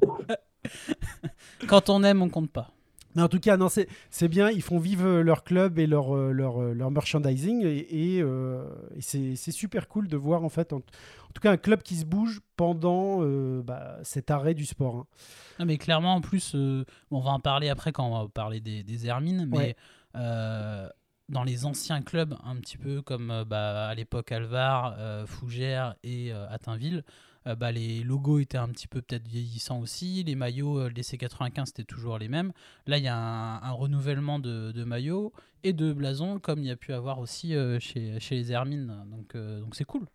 Quand 1.68 1.90
on 1.90 2.02
aime 2.02 2.22
on 2.22 2.30
compte 2.30 2.50
pas. 2.50 2.68
Mais 3.16 3.22
en 3.22 3.28
tout 3.28 3.40
cas, 3.40 3.56
non, 3.56 3.68
c'est 3.68 4.28
bien. 4.28 4.50
Ils 4.50 4.62
font 4.62 4.78
vivre 4.78 5.20
leur 5.20 5.42
club 5.44 5.78
et 5.78 5.86
leur, 5.86 6.14
euh, 6.16 6.30
leur, 6.32 6.62
euh, 6.62 6.72
leur 6.74 6.90
merchandising. 6.90 7.64
Et, 7.64 8.16
et, 8.16 8.22
euh, 8.22 8.64
et 8.96 9.00
c'est 9.02 9.50
super 9.52 9.88
cool 9.88 10.06
de 10.08 10.16
voir, 10.16 10.44
en 10.44 10.48
fait, 10.48 10.72
en, 10.72 10.76
en 10.78 11.32
tout 11.34 11.40
cas, 11.42 11.50
un 11.52 11.56
club 11.56 11.82
qui 11.82 11.96
se 11.96 12.04
bouge 12.04 12.40
pendant 12.56 13.18
euh, 13.22 13.62
bah, 13.62 13.98
cet 14.04 14.30
arrêt 14.30 14.54
du 14.54 14.64
sport. 14.64 14.96
hein. 14.96 15.06
Non, 15.58 15.66
mais 15.66 15.76
clairement, 15.78 16.14
en 16.14 16.20
plus, 16.20 16.52
euh, 16.54 16.84
on 17.10 17.20
va 17.20 17.30
en 17.30 17.40
parler 17.40 17.68
après 17.68 17.92
quand 17.92 18.06
on 18.06 18.22
va 18.22 18.28
parler 18.28 18.60
des, 18.60 18.82
des 18.84 19.06
Hermines, 19.06 19.46
mais 19.50 19.74
Ouais. 20.14 20.88
dans 21.28 21.44
les 21.44 21.64
anciens 21.64 22.02
clubs, 22.02 22.34
un 22.44 22.56
petit 22.56 22.76
peu 22.76 23.02
comme 23.02 23.44
bah, 23.46 23.88
à 23.88 23.94
l'époque 23.94 24.32
Alvar, 24.32 24.96
Fougères 25.26 25.94
et 26.02 26.32
Attinville, 26.32 27.04
euh, 27.46 27.54
bah, 27.54 27.72
les 27.72 28.02
logos 28.02 28.38
étaient 28.38 28.58
un 28.58 28.68
petit 28.68 28.88
peu 28.88 29.00
peut-être 29.02 29.26
vieillissants 29.26 29.80
aussi. 29.80 30.22
Les 30.24 30.34
maillots, 30.34 30.78
euh, 30.78 30.90
les 30.94 31.02
C95, 31.02 31.66
c'était 31.66 31.84
toujours 31.84 32.18
les 32.18 32.28
mêmes. 32.28 32.52
Là, 32.86 32.98
il 32.98 33.04
y 33.04 33.08
a 33.08 33.16
un, 33.16 33.72
renouvellement 33.72 34.38
de, 34.38 34.72
de 34.72 34.84
maillots 34.84 35.32
et 35.62 35.72
de 35.72 35.92
blasons, 35.92 36.38
comme 36.38 36.60
il 36.60 36.66
y 36.66 36.70
a 36.70 36.76
pu 36.76 36.92
avoir 36.92 37.18
aussi 37.18 37.54
euh, 37.54 37.78
chez, 37.78 38.18
chez 38.20 38.36
les 38.36 38.52
Hermines. 38.52 39.04
Donc, 39.10 39.34
euh, 39.34 39.60
donc 39.60 39.74
c'est 39.74 39.84
cool. 39.84 40.06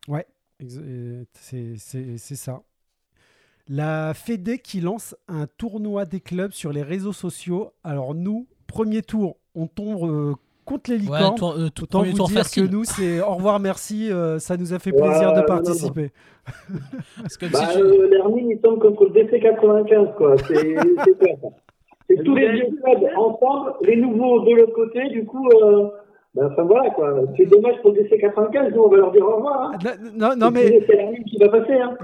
Euh, 0.61 1.23
C'est 1.33 2.35
ça. 2.35 2.63
La 3.67 4.13
Fédé 4.13 4.59
qui 4.59 4.79
lance 4.79 5.15
un 5.27 5.47
tournoi 5.47 6.05
des 6.05 6.21
clubs 6.21 6.51
sur 6.51 6.71
les 6.71 6.83
réseaux 6.83 7.13
sociaux. 7.13 7.73
Alors, 7.83 8.13
nous, 8.13 8.47
premier 8.67 9.01
tour, 9.01 9.37
on 9.55 9.67
tombe 9.67 10.37
contre 10.65 10.89
les 10.91 10.97
Ouais, 10.97 11.17
licornes. 11.19 11.35
tour- 11.35 11.55
euh, 11.57 11.69
tout- 11.73 11.83
Autant 11.83 12.03
vous 12.03 12.11
dire 12.11 12.29
facile. 12.29 12.67
que 12.67 12.71
nous, 12.71 12.83
c'est 12.83 13.21
au 13.21 13.35
revoir, 13.35 13.59
merci. 13.59 14.11
euh, 14.11 14.39
ça 14.39 14.57
nous 14.57 14.73
a 14.73 14.79
fait 14.79 14.91
Ouais, 14.91 15.01
plaisir 15.01 15.31
de 15.33 15.39
non, 15.39 15.45
participer. 15.45 16.11
Parce 17.21 17.37
que 17.37 17.45
Bah, 17.47 17.59
si 17.69 17.77
tu- 17.77 17.83
euh, 17.83 18.07
l'Hermine, 18.09 18.51
il 18.51 18.59
tombe 18.59 18.79
contre 18.79 19.05
le 19.05 19.09
DC 19.11 19.39
95, 19.39 20.07
quoi. 20.17 20.35
C'est 20.47 20.53
c'est 20.55 21.17
clair, 21.19 21.35
ça. 21.41 21.47
C'est 22.09 22.23
tous 22.23 22.35
les 22.35 22.51
vieux 22.51 22.67
clubs 22.83 23.09
ensemble, 23.17 23.73
les 23.83 23.95
nouveaux 23.95 24.41
de 24.41 24.51
l'autre 24.55 24.73
côté, 24.73 25.07
du 25.09 25.25
coup, 25.25 25.47
euh, 25.63 25.87
bah, 26.35 26.49
enfin 26.51 26.63
voilà, 26.63 26.91
quoi. 26.91 27.15
C'est 27.35 27.45
dommage 27.47 27.75
pour 27.81 27.91
le 27.91 28.03
DC 28.03 28.19
95, 28.19 28.73
nous, 28.75 28.81
on 28.83 28.89
va 28.89 28.97
leur 28.97 29.11
dire 29.11 29.25
au 29.25 29.37
revoir. 29.37 29.71
Hein. 29.73 29.77
Non, 30.15 30.29
non, 30.37 30.51
mais 30.51 30.81
C'est 30.87 30.95
l'Hermine 30.95 31.23
qui 31.23 31.37
va 31.37 31.49
passer, 31.49 31.73
hein. 31.73 31.97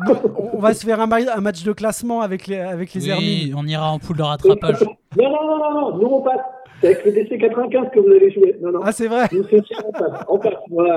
on 0.53 0.57
va 0.59 0.73
se 0.73 0.85
faire 0.85 0.99
un, 1.01 1.05
ma- 1.05 1.17
un 1.35 1.41
match 1.41 1.63
de 1.63 1.71
classement 1.71 2.21
avec 2.21 2.47
les, 2.47 2.57
avec 2.57 2.93
les 2.95 3.03
Oui, 3.03 3.09
Hermines. 3.11 3.55
on 3.57 3.67
ira 3.67 3.91
en 3.91 3.99
poule 3.99 4.17
de 4.17 4.23
rattrapage. 4.23 4.81
Non, 5.17 5.29
non, 5.29 5.45
non, 5.45 5.57
non, 5.59 5.81
non, 5.91 5.97
nous, 5.97 6.07
on 6.07 6.21
passe. 6.21 6.39
C'est 6.81 6.87
avec 6.87 7.05
le 7.05 7.11
DC 7.11 7.39
95 7.39 7.87
que 7.93 7.99
vous 7.99 8.09
allez 8.11 8.31
jouer. 8.31 8.57
Non, 8.61 8.71
non. 8.71 8.79
Ah, 8.83 8.91
c'est 8.91 9.07
vrai 9.07 9.27
Nous, 9.31 9.43
c'est 9.49 9.63
sûr, 9.65 9.77
on 9.87 9.91
passe. 9.91 10.25
On 10.27 10.39
passe. 10.39 10.53
Moi, 10.69 10.87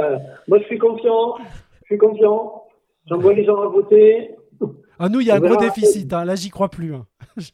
moi, 0.48 0.58
je 0.58 0.64
suis 0.64 0.78
confiant. 0.78 1.34
Je 1.82 1.86
suis 1.86 1.98
confiant. 1.98 2.64
J'envoie 3.06 3.34
les 3.34 3.44
gens 3.44 3.60
à 3.62 3.66
voter. 3.68 4.30
Ah, 4.98 5.08
nous, 5.08 5.20
il 5.20 5.26
y 5.26 5.30
a 5.30 5.36
un 5.36 5.40
gros 5.40 5.56
déficit. 5.56 6.12
hein. 6.12 6.24
Là, 6.24 6.34
j'y 6.36 6.50
crois 6.50 6.68
plus. 6.70 6.94
hein. 6.94 7.06
Je- 7.36 7.50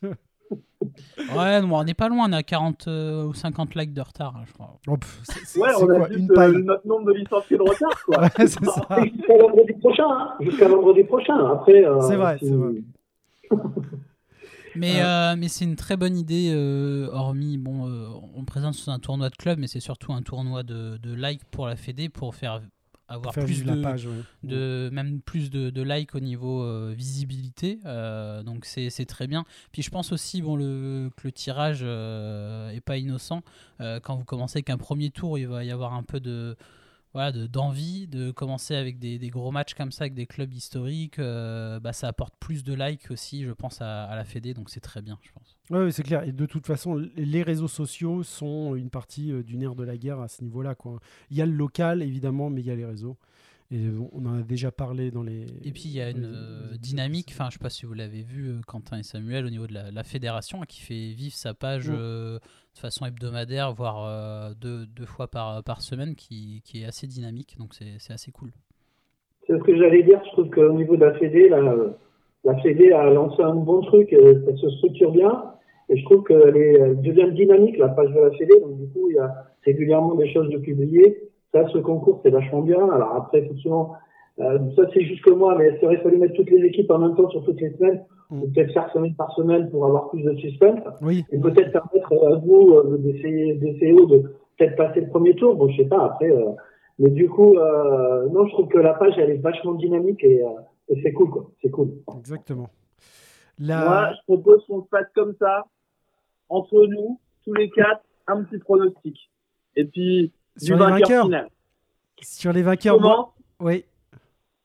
Ouais, 1.37 1.61
non, 1.61 1.77
on 1.77 1.85
n'est 1.85 1.95
pas 1.95 2.09
loin, 2.09 2.27
on 2.29 2.33
à 2.33 2.43
40 2.43 2.87
euh, 2.89 3.25
ou 3.27 3.35
50 3.35 3.75
likes 3.77 3.93
de 3.93 4.01
retard, 4.01 4.35
hein, 4.37 4.43
je 4.47 4.53
crois. 4.53 4.79
Oh, 4.89 4.97
pff, 4.97 5.21
c'est- 5.25 5.45
c'est- 5.45 5.61
Ouais, 5.61 5.69
c'est 5.77 5.85
on 5.85 5.91
a 5.91 5.97
quoi 5.97 6.09
juste 6.09 6.19
Une 6.19 6.41
euh, 6.41 6.53
notre 6.63 6.87
nombre 6.87 7.07
de 7.07 7.13
licenciés 7.13 7.57
de 7.57 7.63
retard, 7.63 8.05
quoi. 8.05 8.19
Ouais, 8.23 8.29
c'est 8.39 8.49
ça. 8.65 8.87
C'est 8.89 9.13
Jusqu'à 9.13 9.37
vendredi 9.39 9.73
prochain. 9.75 10.07
Hein. 10.11 10.35
Jusqu'à 10.41 10.69
vendredi 10.69 11.05
prochain. 11.05 11.47
Après. 11.53 11.85
euh, 11.85 12.01
C'est 12.01 12.17
vrai, 12.17 12.37
c'est 12.41 12.51
vrai. 12.55 12.73
Mais, 14.75 15.03
euh, 15.03 15.37
mais 15.37 15.49
c'est 15.49 15.65
une 15.65 15.77
très 15.77 15.97
bonne 15.97 16.17
idée, 16.17 16.51
euh, 16.53 17.09
hormis, 17.13 17.59
bon, 17.59 17.89
euh, 17.89 18.09
on 18.35 18.45
présente 18.45 18.75
sous 18.75 18.91
un 18.91 18.99
tournoi 18.99 19.31
de 19.31 19.37
club, 19.37 19.59
mais 19.59 19.67
c'est 19.67 19.81
surtout 19.81 20.13
un 20.13 20.23
tournoi 20.23 20.63
de, 20.63 20.99
de 20.99 21.15
likes 21.15 21.45
pour 21.51 21.67
la 21.67 21.77
Fédé 21.77 22.09
pour 22.09 22.35
faire 22.35 22.61
avoir 23.11 23.35
Faire 23.35 23.45
plus 23.45 23.65
de, 23.65 23.73
la 23.73 23.83
page. 23.83 24.07
ouais. 24.07 24.23
de 24.45 24.89
même 24.93 25.21
plus 25.21 25.51
de, 25.51 25.71
de 25.71 25.83
likes 25.83 26.15
au 26.15 26.21
niveau 26.21 26.63
euh, 26.63 26.95
visibilité 26.97 27.81
euh, 27.85 28.43
donc 28.43 28.65
c'est 28.65 29.05
très 29.05 29.27
bien 29.27 29.45
puis 29.73 29.83
je 29.83 29.91
pense 29.91 30.13
aussi 30.13 30.41
bon 30.43 30.57
le 30.57 31.11
que 31.17 31.23
le 31.25 31.33
tirage 31.33 31.81
euh, 31.83 32.71
est 32.71 32.81
pas 32.81 32.97
innocent 32.99 33.43
quand 33.79 34.15
vous 34.17 34.25
commencez 34.25 34.59
avec 34.59 34.71
un 34.71 34.79
premier 34.79 35.11
tour 35.11 35.39
il 35.39 35.49
va 35.49 35.65
y 35.65 35.73
avoir 35.73 35.95
un 35.95 36.03
peu 36.03 36.21
de 36.21 36.57
voilà 37.13 37.33
de- 37.33 37.47
d'envie 37.47 38.07
de, 38.07 38.31
commencer 38.31 38.75
avec 38.75 38.99
des, 38.99 39.19
gros 39.31 39.51
matchs 39.51 39.75
comme 39.75 39.93
ça 39.93 40.05
avec 40.05 40.15
des 40.15 40.27
clubs 40.27 40.53
historiques 40.53 41.19
euh, 41.19 41.81
bah, 41.81 41.93
ça 41.93 42.09
apporte 42.09 42.35
plus 42.39 42.65
de 42.65 42.75
likes 42.75 43.11
aussi 43.11 43.45
je 43.45 43.53
pense 43.53 43.81
à, 43.81 44.15
la 44.15 44.25
Fédé 44.25 44.55
donc 44.55 44.71
c'est 44.71 44.81
très 44.81 45.03
bien 45.03 45.19
je 45.23 45.31
pense 45.33 45.61
ouais, 45.71 45.91
c'est 45.91 46.03
clair. 46.03 46.25
Et 46.25 46.33
de 46.33 46.47
toute 46.47 46.67
façon, 46.67 47.03
les 47.17 47.43
réseaux 47.43 47.69
sociaux 47.69 48.23
sont 48.23 48.75
une 48.75 48.91
partie 48.91 49.33
euh, 49.33 49.43
du 49.43 49.57
nerf 49.57 49.75
de 49.75 49.85
la 49.85 49.97
guerre 49.97 50.21
à 50.21 50.29
ce 50.29 50.43
niveau-là. 50.43 50.75
Il 51.31 51.37
y 51.37 51.43
a 51.43 51.47
le 51.47 51.53
local, 51.53 52.03
évidemment, 52.03 52.51
mais 52.51 52.61
il 52.61 52.67
y 52.67 52.71
a 52.71 52.75
les 52.75 52.85
réseaux. 52.85 53.17
Et 53.73 53.87
on- 54.13 54.27
en 54.27 54.39
a 54.41 54.43
déjà 54.43 54.73
parlé 54.73 55.11
dans 55.13 55.23
les. 55.23 55.43
Et 55.65 55.71
puis 55.71 55.85
il 55.87 55.93
y 55.93 56.01
a 56.01 56.11
une 56.11 56.23
les- 56.23 56.27
euh, 56.27 56.73
les- 56.73 56.79
dynamique, 56.79 57.29
enfin 57.31 57.47
je 57.51 57.55
sais 57.55 57.63
pas 57.63 57.71
si 57.71 57.87
vous 57.87 57.95
l'avez 57.95 58.23
vu, 58.23 58.49
euh, 58.49 58.61
Quentin 58.67 58.99
et 58.99 59.05
Samuel, 59.05 59.47
au 59.47 59.51
niveau 59.51 59.69
de 59.69 59.75
la, 59.75 59.91
la 59.93 60.03
fédération, 60.03 60.63
hein, 60.63 60.67
qui 60.67 60.81
fait 60.81 61.13
vivre 61.15 61.35
sa 61.35 61.55
page 61.55 61.89
euh, 61.89 62.39
de 62.75 62.79
façon 62.79 63.07
hebdomadaire, 63.07 63.73
voire 63.73 64.05
euh, 64.07 64.55
deux, 64.61 64.87
deux 64.87 65.07
fois 65.07 65.29
par, 65.29 65.63
par 65.63 65.83
semaine, 65.83 66.17
qui, 66.17 66.63
qui 66.65 66.83
est 66.83 66.85
assez 66.85 67.07
dynamique, 67.07 67.57
donc 67.59 67.75
c'est 67.75 67.95
c'est 67.99 68.13
assez 68.13 68.33
cool. 68.33 68.51
C'est 69.47 69.57
ce 69.57 69.63
que 69.63 69.77
j'allais 69.77 70.03
dire. 70.03 70.21
Je 70.27 70.31
trouve 70.33 70.51
qu'au 70.51 70.73
niveau 70.73 70.97
de 70.97 71.05
la 71.05 71.15
Fédé, 71.15 71.49
euh, 71.53 71.91
la 72.45 72.57
Fédé 72.63 72.91
a 72.93 73.09
lancé 73.11 73.41
un 73.43 73.55
bon 73.55 73.83
truc, 73.83 74.11
ça 74.11 74.57
se 74.57 74.71
structure 74.79 75.13
bien. 75.13 75.45
Et 75.89 75.97
je 75.97 76.05
trouve 76.05 76.23
qu'elle 76.25 76.57
est- 76.57 76.75
elle 76.79 77.01
devient 77.03 77.33
dynamique, 77.35 77.77
la 77.79 77.89
page 77.89 78.11
de 78.11 78.21
la 78.21 78.31
Fédé. 78.33 78.61
Donc, 78.61 78.79
du 78.79 78.87
coup, 78.93 79.11
il 79.11 79.15
y 79.17 79.19
a 79.19 79.33
régulièrement 79.65 80.15
des 80.15 80.33
choses 80.33 80.49
de 80.51 80.59
publier. 80.59 81.30
Ça, 81.53 81.67
ce 81.69 81.79
concours, 81.79 82.21
c'est 82.23 82.31
vachement 82.31 82.63
bien. 82.63 82.89
Alors 82.91 83.15
après, 83.17 83.39
effectivement, 83.41 83.95
euh, 84.39 84.59
ça, 84.77 84.83
c'est 84.95 85.03
juste 85.03 85.23
que 85.23 85.31
moi, 85.31 85.57
mais 85.59 85.77
il 85.81 85.85
aurait 85.85 85.99
fallu 85.99 86.19
mettre 86.19 86.35
toutes 86.35 86.51
les 86.51 86.65
équipes 86.65 86.91
en 86.91 86.99
même 86.99 87.17
temps 87.17 87.29
sur 87.31 87.45
toutes 87.45 87.61
les 87.61 87.73
semaines. 87.73 88.05
Mm. 88.31 88.43
Ou 88.43 88.47
peut-être 88.49 88.73
faire 88.73 88.93
semaine 88.93 89.15
par 89.15 89.33
semaine 89.35 89.69
pour 89.71 89.85
avoir 89.87 90.11
plus 90.11 90.23
de 90.23 90.35
suspense. 90.37 90.81
Oui, 91.03 91.25
Et 91.33 91.39
peut-être 91.39 91.73
permettre 91.73 92.13
à 92.27 92.37
vous 92.37 92.75
euh, 92.75 92.97
d'essayer, 92.99 93.55
d'essayer 93.55 93.93
de 93.93 94.33
peut-être 94.57 94.77
passer 94.77 95.01
le 95.01 95.09
premier 95.09 95.35
tour. 95.35 95.57
Bon, 95.57 95.69
je 95.69 95.83
sais 95.83 95.89
pas, 95.89 96.05
après. 96.05 96.31
euh, 96.31 96.53
mais 97.01 97.11
du 97.11 97.29
coup, 97.31 97.57
euh, 97.57 98.29
non, 98.29 98.47
je 98.47 98.53
trouve 98.53 98.69
que 98.69 98.79
la 98.79 98.93
page, 98.93 99.15
elle 99.17 99.31
est 99.31 99.39
vachement 99.39 99.73
dynamique 99.73 100.23
et, 100.23 100.45
euh, 100.45 100.49
et 100.89 101.01
c'est 101.03 101.13
cool, 101.13 101.31
quoi. 101.31 101.51
C'est 101.63 101.71
cool. 101.71 101.93
exactement. 102.19 102.69
Moi, 103.59 103.69
La... 103.69 104.13
je 104.13 104.23
propose 104.27 104.65
qu'on 104.67 104.83
se 104.83 104.89
fasse 104.89 105.07
comme 105.15 105.35
ça, 105.39 105.65
entre 106.51 106.87
nous, 106.87 107.19
tous 107.45 107.55
les 107.55 107.71
quatre, 107.71 108.03
un 108.27 108.43
petit 108.45 108.59
pronostic. 108.59 109.31
Et 109.77 109.87
puis, 109.87 110.33
Sur 110.57 110.77
du 110.77 110.83
les 110.83 110.89
vainqueur 110.91 110.99
vainqueurs 111.01 111.25
final. 111.25 111.49
Sur 112.23 112.53
les 112.53 112.63
vainqueurs, 112.63 113.01
moi... 113.01 113.35
Oui, 113.61 113.85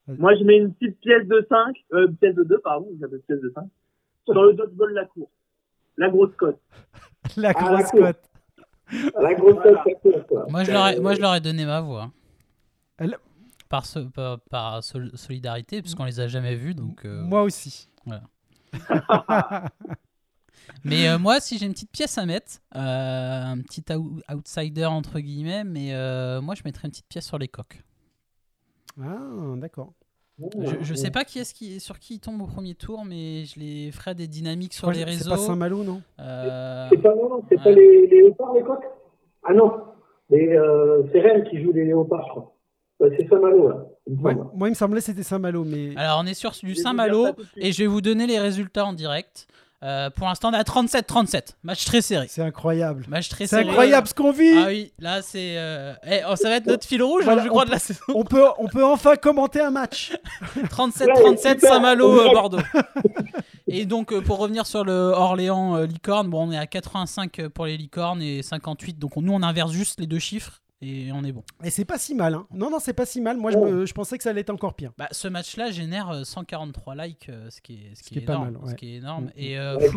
Moi, 0.08 0.36
je 0.36 0.44
mets 0.44 0.58
une 0.58 0.74
petite 0.74 1.00
pièce 1.00 1.28
de 1.28 1.46
5, 1.50 1.76
euh, 1.94 2.08
pièce 2.20 2.36
de 2.36 2.44
2, 2.44 2.60
pardon, 2.60 2.88
j'appelle 3.00 3.22
pièce 3.22 3.42
de 3.42 3.52
5, 3.54 3.64
sur 4.26 4.44
le 4.44 4.54
dodgeball 4.54 4.90
de 4.92 4.96
la 4.96 5.06
cour. 5.14 5.30
La 5.98 6.10
grosse 6.10 6.36
cote. 6.36 6.60
la 7.38 7.54
grosse 7.54 7.92
cote. 7.92 8.20
La 9.20 9.34
grosse 9.34 9.56
cool, 10.04 10.24
quoi. 10.28 10.46
Moi, 10.50 10.64
je 10.64 11.22
leur 11.22 11.34
ai, 11.36 11.40
donné 11.42 11.66
ma 11.66 11.82
voix. 11.82 12.12
Elle- 12.98 13.18
Par, 13.70 13.86
so- 13.86 14.10
par, 14.10 14.40
par 14.42 14.84
sol- 14.84 15.12
solidarité, 15.16 15.82
puisqu'on 15.82 16.04
les 16.06 16.20
a 16.20 16.28
jamais 16.28 16.56
vus. 16.56 16.76
Donc, 16.76 17.04
euh, 17.06 17.24
Moi 17.24 17.42
aussi. 17.44 17.90
Voilà. 18.06 18.24
Mais 20.84 21.08
euh, 21.10 21.18
moi, 21.20 21.40
si 21.40 21.58
j'ai 21.58 21.66
une 21.66 21.74
petite 21.74 21.92
pièce 21.92 22.18
à 22.18 22.26
mettre, 22.26 22.54
euh, 22.76 22.80
un 23.44 23.60
petit 23.62 23.84
ou- 23.96 24.20
outsider 24.34 24.86
entre 24.86 25.20
guillemets, 25.20 25.64
mais 25.64 25.94
euh, 25.94 26.42
moi, 26.42 26.56
je 26.56 26.62
mettrais 26.66 26.88
une 26.88 26.92
petite 26.92 27.08
pièce 27.08 27.26
sur 27.26 27.38
les 27.38 27.48
coques. 27.48 27.82
Ah, 29.02 29.18
d'accord. 29.58 29.94
Je, 30.60 30.76
je 30.82 30.94
sais 30.94 31.12
pas 31.12 31.24
qui 31.24 31.42
qui, 31.54 31.80
sur 31.80 31.98
qui 31.98 32.16
il 32.16 32.20
tombe 32.20 32.42
au 32.42 32.46
premier 32.48 32.76
tour, 32.76 33.06
mais 33.06 33.46
je 33.46 33.58
les 33.60 33.92
ferai 33.92 34.16
des 34.16 34.28
dynamiques 34.28 34.74
sur 34.74 34.90
Ouais, 34.90 34.94
les 34.94 35.00
C'est 35.02 35.06
réseaux. 35.06 35.30
pas 35.32 35.38
Saint-Malo, 35.38 35.84
non? 35.84 36.02
Euh, 36.20 36.88
C'est 36.92 36.98
pas, 36.98 37.16
non, 37.16 37.30
non, 37.30 37.44
c'est 37.50 37.56
pas 37.56 37.70
Ouais. 37.70 37.76
les, 37.76 38.08
les 38.08 38.22
léopards, 38.22 38.54
les 38.54 38.62
coques? 38.64 38.84
Ah 39.44 39.54
non, 39.54 39.72
euh, 40.34 41.04
c'est 41.12 41.22
Rennes 41.22 41.46
qui 41.50 41.62
joue 41.64 41.72
les 41.72 41.86
léopards, 41.86 42.24
je 42.26 42.30
crois. 42.32 42.56
Ouais, 43.00 43.16
c'est 43.18 43.28
Saint-Malo, 43.30 43.70
là. 43.70 43.86
Ouais. 44.08 44.36
Moi, 44.54 44.68
il 44.68 44.72
me 44.72 44.76
semblait 44.76 45.00
que 45.00 45.06
c'était 45.06 45.24
Saint-Malo, 45.24 45.64
mais... 45.64 45.96
Alors, 45.96 46.20
on 46.22 46.26
est 46.26 46.34
sur 46.34 46.52
du 46.52 46.76
Saint-Malo 46.76 47.28
et 47.56 47.72
je 47.72 47.80
vais 47.84 47.88
vous 47.88 48.02
donner 48.02 48.28
les 48.28 48.40
résultats 48.40 48.86
en 48.86 48.94
direct. 48.94 49.48
Euh, 49.86 50.10
pour 50.10 50.28
l'instant, 50.28 50.50
on 50.50 50.54
est 50.54 50.58
à 50.58 50.64
37-37. 50.64 51.56
Match 51.64 51.86
très 51.86 52.02
serré. 52.02 52.26
C'est 52.28 52.42
incroyable. 52.42 53.06
Match 53.08 53.30
très 53.30 53.46
C'est 53.46 53.58
serré. 53.58 53.70
incroyable 53.70 54.08
ce 54.08 54.14
qu'on 54.16 54.32
vit 54.32 54.58
Ah 54.58 54.66
oui, 54.68 54.92
là, 54.98 55.22
c'est. 55.22 55.58
euh, 55.58 55.94
eh, 56.10 56.22
oh, 56.28 56.36
ça 56.36 56.50
va 56.50 56.56
être 56.56 56.66
notre 56.66 56.88
fil 56.88 57.04
rouge, 57.04 57.22
hein, 57.22 57.26
Voilà, 57.26 57.44
je 57.44 57.48
on 57.48 57.52
crois, 57.52 57.64
peut- 57.64 57.68
de 57.70 57.74
la 57.74 57.80
saison. 57.80 58.00
on 58.16 58.24
peut, 58.24 58.44
on 58.58 58.68
peut 58.68 58.84
enfin 58.84 59.16
commenter 59.16 59.62
un 59.62 59.70
match. 59.70 60.14
37-37 60.70 61.38
super. 61.56 61.70
Saint-Malo, 61.74 62.20
euh, 62.20 62.34
Bordeaux. 62.34 62.58
Et 63.68 63.86
donc, 63.86 64.12
euh, 64.12 64.22
pour 64.22 64.38
revenir 64.40 64.66
sur 64.66 64.84
le 64.84 64.94
Orléans 64.94 65.76
euh, 65.76 65.86
Licorne, 65.86 66.30
bon, 66.30 66.48
on 66.48 66.52
est 66.52 66.58
à 66.58 66.68
85 66.68 67.48
pour 67.50 67.66
les 67.66 67.78
Licornes 67.78 68.22
et 68.22 68.42
58. 68.44 68.98
Donc, 69.00 69.18
on- 69.18 69.22
nous, 69.22 69.34
on 69.34 69.44
inverse 69.44 69.72
juste 69.72 70.00
les 70.00 70.08
deux 70.08 70.20
chiffres 70.20 70.62
et 70.82 71.12
on 71.14 71.24
est 71.24 71.32
bon. 71.32 71.44
Et 71.64 71.70
c'est 71.70 71.86
pas 71.86 71.98
si 71.98 72.14
mal. 72.16 72.34
Hein. 72.36 72.48
Non, 72.54 72.70
non, 72.70 72.80
c'est 72.80 72.94
pas 72.94 73.06
si 73.06 73.22
mal. 73.22 73.38
Moi, 73.38 73.52
je, 73.52 73.58
me- 73.58 73.86
je 73.86 73.94
pensais 73.94 74.18
que 74.18 74.24
ça 74.24 74.30
allait 74.32 74.42
être 74.42 74.50
encore 74.50 74.74
pire. 74.76 74.92
Bah, 74.98 75.08
ce 75.12 75.28
match-là 75.28 75.72
génère 75.72 76.10
euh, 76.10 76.24
143 76.24 76.96
likes, 76.96 77.30
euh, 77.30 77.50
ce 77.50 77.62
qui 77.62 77.74
est, 77.76 77.96
ce 77.96 78.04
qui 78.04 78.10
qui 78.12 78.20
est 78.20 78.22
est 78.24 78.26
pas 78.26 78.34
énorme. 78.34 78.52
mal, 78.54 78.64
ouais. 78.64 78.70
Ce 78.72 78.76
qui 78.76 78.88
est 78.94 78.96
énorme. 78.98 79.30
Et 79.36 79.58
euh, 79.58 79.78
Ouais. 79.78 79.90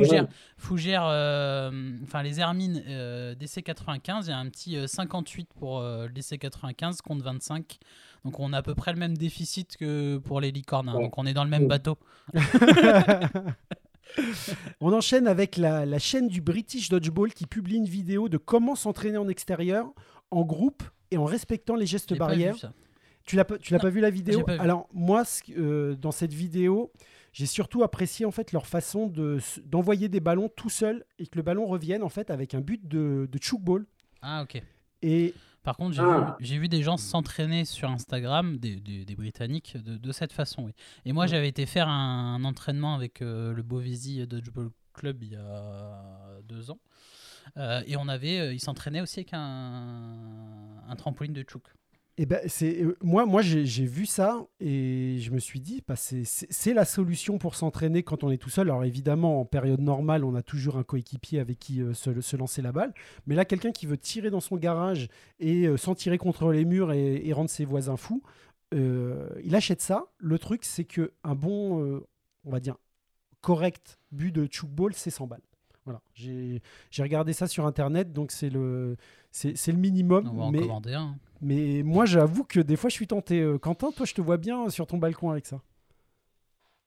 Fougères, 0.56 1.04
euh, 1.08 1.96
enfin 2.04 2.22
les 2.22 2.40
Hermines 2.40 2.82
euh, 2.88 3.34
DC95, 3.34 4.24
il 4.24 4.28
y 4.28 4.32
a 4.32 4.38
un 4.38 4.48
petit 4.48 4.76
euh, 4.76 4.86
58 4.86 5.48
pour 5.58 5.78
euh, 5.80 6.06
le 6.06 6.12
DC95 6.12 6.98
contre 7.02 7.24
25. 7.24 7.78
Donc 8.24 8.40
on 8.40 8.52
a 8.52 8.58
à 8.58 8.62
peu 8.62 8.74
près 8.74 8.92
le 8.92 8.98
même 8.98 9.16
déficit 9.16 9.76
que 9.76 10.18
pour 10.18 10.40
les 10.40 10.50
licornes. 10.52 10.88
hein. 10.88 10.94
Ouais. 10.96 11.04
Donc 11.04 11.18
on 11.18 11.26
est 11.26 11.34
dans 11.34 11.44
le 11.44 11.50
même 11.50 11.64
Mm. 11.64 11.68
bateau. 11.68 11.98
On 14.80 14.92
enchaîne 14.92 15.28
avec 15.28 15.56
la, 15.58 15.84
la 15.84 15.98
chaîne 15.98 16.28
du 16.28 16.40
British 16.40 16.88
Dodgeball 16.88 17.32
qui 17.34 17.46
publie 17.46 17.76
une 17.76 17.84
vidéo 17.84 18.28
de 18.28 18.38
comment 18.38 18.74
s'entraîner 18.74 19.18
en 19.18 19.28
extérieur, 19.28 19.92
en 20.30 20.42
groupe 20.44 20.82
et 21.10 21.16
en 21.16 21.24
respectant 21.24 21.74
les 21.76 21.86
gestes 21.86 22.10
pas 22.16 22.26
barrières. 22.26 22.54
vu 22.54 22.60
ça. 22.60 22.72
Tu 23.24 23.36
l'as 23.36 23.44
pas, 23.44 23.58
tu 23.58 23.72
l'as 23.74 23.78
pas 23.78 23.90
vu 23.90 24.00
la 24.00 24.10
vidéo 24.10 24.38
j'ai 24.38 24.44
pas 24.44 24.54
vu. 24.54 24.60
Alors 24.60 24.88
moi, 24.92 25.22
euh, 25.56 25.94
dans 25.96 26.12
cette 26.12 26.32
vidéo, 26.32 26.90
j'ai 27.32 27.44
surtout 27.46 27.82
apprécié 27.82 28.24
en 28.24 28.30
fait 28.30 28.52
leur 28.52 28.66
façon 28.66 29.06
de 29.06 29.38
d'envoyer 29.66 30.08
des 30.08 30.20
ballons 30.20 30.48
tout 30.48 30.70
seul 30.70 31.04
et 31.18 31.26
que 31.26 31.36
le 31.36 31.42
ballon 31.42 31.66
revienne 31.66 32.02
en 32.02 32.08
fait 32.08 32.30
avec 32.30 32.54
un 32.54 32.60
but 32.62 32.88
de, 32.88 33.28
de 33.30 33.38
choke-ball. 33.42 33.86
Ah 34.22 34.42
ok. 34.42 34.62
Et 35.02 35.34
Par 35.62 35.76
contre, 35.76 35.94
j'ai 35.94 36.00
Ah. 36.02 36.36
vu, 36.40 36.46
j'ai 36.46 36.58
vu 36.58 36.68
des 36.68 36.82
gens 36.82 36.96
s'entraîner 36.96 37.66
sur 37.66 37.90
Instagram, 37.90 38.56
des, 38.56 38.76
des- 38.76 39.04
des 39.04 39.14
Britanniques, 39.14 39.76
de, 39.76 39.98
de 39.98 40.12
cette 40.12 40.32
façon. 40.32 40.64
Oui. 40.64 40.72
Et 41.04 41.12
moi, 41.12 41.26
j'avais 41.26 41.48
été 41.48 41.66
faire 41.66 41.88
un, 41.88 42.36
un 42.36 42.44
entraînement 42.44 42.94
avec 42.94 43.20
euh, 43.20 43.52
le 43.52 43.62
Beauvaisis 43.62 44.26
Dodgeball 44.26 44.70
Club 44.94 45.22
il 45.22 45.32
y 45.32 45.36
a 45.36 46.02
deux 46.44 46.70
ans. 46.70 46.78
Euh, 47.56 47.82
et 47.86 47.96
on 47.96 48.08
avait, 48.08 48.38
euh, 48.38 48.52
ils 48.52 48.60
s'entraînaient 48.60 49.00
aussi 49.00 49.20
avec 49.20 49.30
un, 49.32 50.14
un 50.88 50.96
trampoline 50.96 51.32
de 51.32 51.44
chouk. 51.48 51.62
Et 52.20 52.26
ben, 52.26 52.40
c'est 52.48 52.82
euh, 52.82 52.96
moi, 53.00 53.26
moi 53.26 53.42
j'ai 53.42 53.86
vu 53.86 54.04
ça 54.04 54.44
et 54.58 55.18
je 55.20 55.30
me 55.30 55.38
suis 55.38 55.60
dit, 55.60 55.84
bah, 55.86 55.94
c'est- 55.94 56.74
la 56.74 56.84
solution 56.84 57.38
pour 57.38 57.54
s'entraîner 57.54 58.02
quand 58.02 58.24
on 58.24 58.30
est 58.30 58.38
tout 58.38 58.50
seul. 58.50 58.68
Alors 58.68 58.84
évidemment, 58.84 59.40
en 59.40 59.44
période 59.44 59.80
normale, 59.80 60.24
on 60.24 60.34
a 60.34 60.42
toujours 60.42 60.76
un 60.78 60.82
coéquipier 60.82 61.38
avec 61.38 61.60
qui 61.60 61.80
se, 61.94 62.36
lancer 62.36 62.60
la 62.60 62.72
balle. 62.72 62.92
Mais 63.26 63.36
là, 63.36 63.44
quelqu'un 63.44 63.70
qui 63.70 63.86
veut 63.86 63.96
tirer 63.96 64.30
dans 64.30 64.40
son 64.40 64.56
garage 64.56 65.08
et 65.38 65.68
euh, 65.68 65.76
s'en 65.76 65.94
tirer 65.94 66.18
contre 66.18 66.50
les 66.50 66.64
murs 66.64 66.92
et, 66.92 67.32
rendre 67.32 67.50
ses 67.50 67.64
voisins 67.64 67.96
fous, 67.96 68.22
il 68.72 69.54
achète 69.54 69.80
ça. 69.80 70.08
Le 70.18 70.38
truc, 70.40 70.64
c'est 70.64 70.84
que 70.84 71.12
un 71.22 71.36
bon, 71.36 72.02
on 72.44 72.50
va 72.50 72.58
dire, 72.58 72.76
correct 73.40 73.98
but 74.10 74.32
de 74.32 74.48
choukball, 74.50 74.92
c'est 74.94 75.10
100 75.10 75.26
balles. 75.26 75.40
Voilà, 75.88 76.02
j'ai 76.12 76.60
j'ai 76.90 77.02
regardé 77.02 77.32
ça 77.32 77.46
sur 77.46 77.64
internet, 77.64 78.12
donc 78.12 78.30
c'est 78.30 78.50
le 78.50 78.96
c'est 79.30 79.56
c'est 79.56 79.72
le 79.72 79.78
minimum. 79.78 80.28
On 80.30 80.36
va 80.36 80.44
en 80.44 80.50
mais 80.50 80.58
commander 80.58 80.92
un. 80.92 81.14
mais 81.40 81.82
moi, 81.82 82.04
j'avoue 82.04 82.44
que 82.44 82.60
des 82.60 82.76
fois, 82.76 82.90
je 82.90 82.94
suis 82.94 83.06
tenté. 83.06 83.40
Euh, 83.40 83.56
Quentin, 83.56 83.90
toi, 83.90 84.04
je 84.04 84.12
te 84.12 84.20
vois 84.20 84.36
bien 84.36 84.68
sur 84.68 84.86
ton 84.86 84.98
balcon 84.98 85.30
avec 85.30 85.46
ça. 85.46 85.62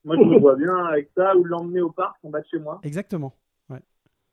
Moi, 0.04 0.14
je 0.16 0.22
me 0.22 0.38
vois 0.38 0.54
bien 0.54 0.72
avec 0.86 1.10
ça 1.16 1.36
ou 1.36 1.42
l'emmener 1.42 1.80
au 1.80 1.90
parc 1.90 2.14
en 2.22 2.30
bas 2.30 2.42
de 2.42 2.46
chez 2.46 2.60
moi. 2.60 2.78
Exactement. 2.84 3.34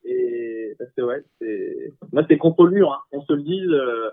Et 0.06 0.76
parce 0.78 0.92
que 0.92 1.02
ouais, 1.02 1.24
c'est 1.42 1.94
moi 2.12 2.24
c'est 2.30 2.38
contre 2.38 2.66
le 2.66 2.72
mur. 2.72 2.94
Hein. 2.94 3.02
On 3.12 3.22
se 3.24 3.34
le 3.34 3.42
dit, 3.42 3.62
euh, 3.66 4.12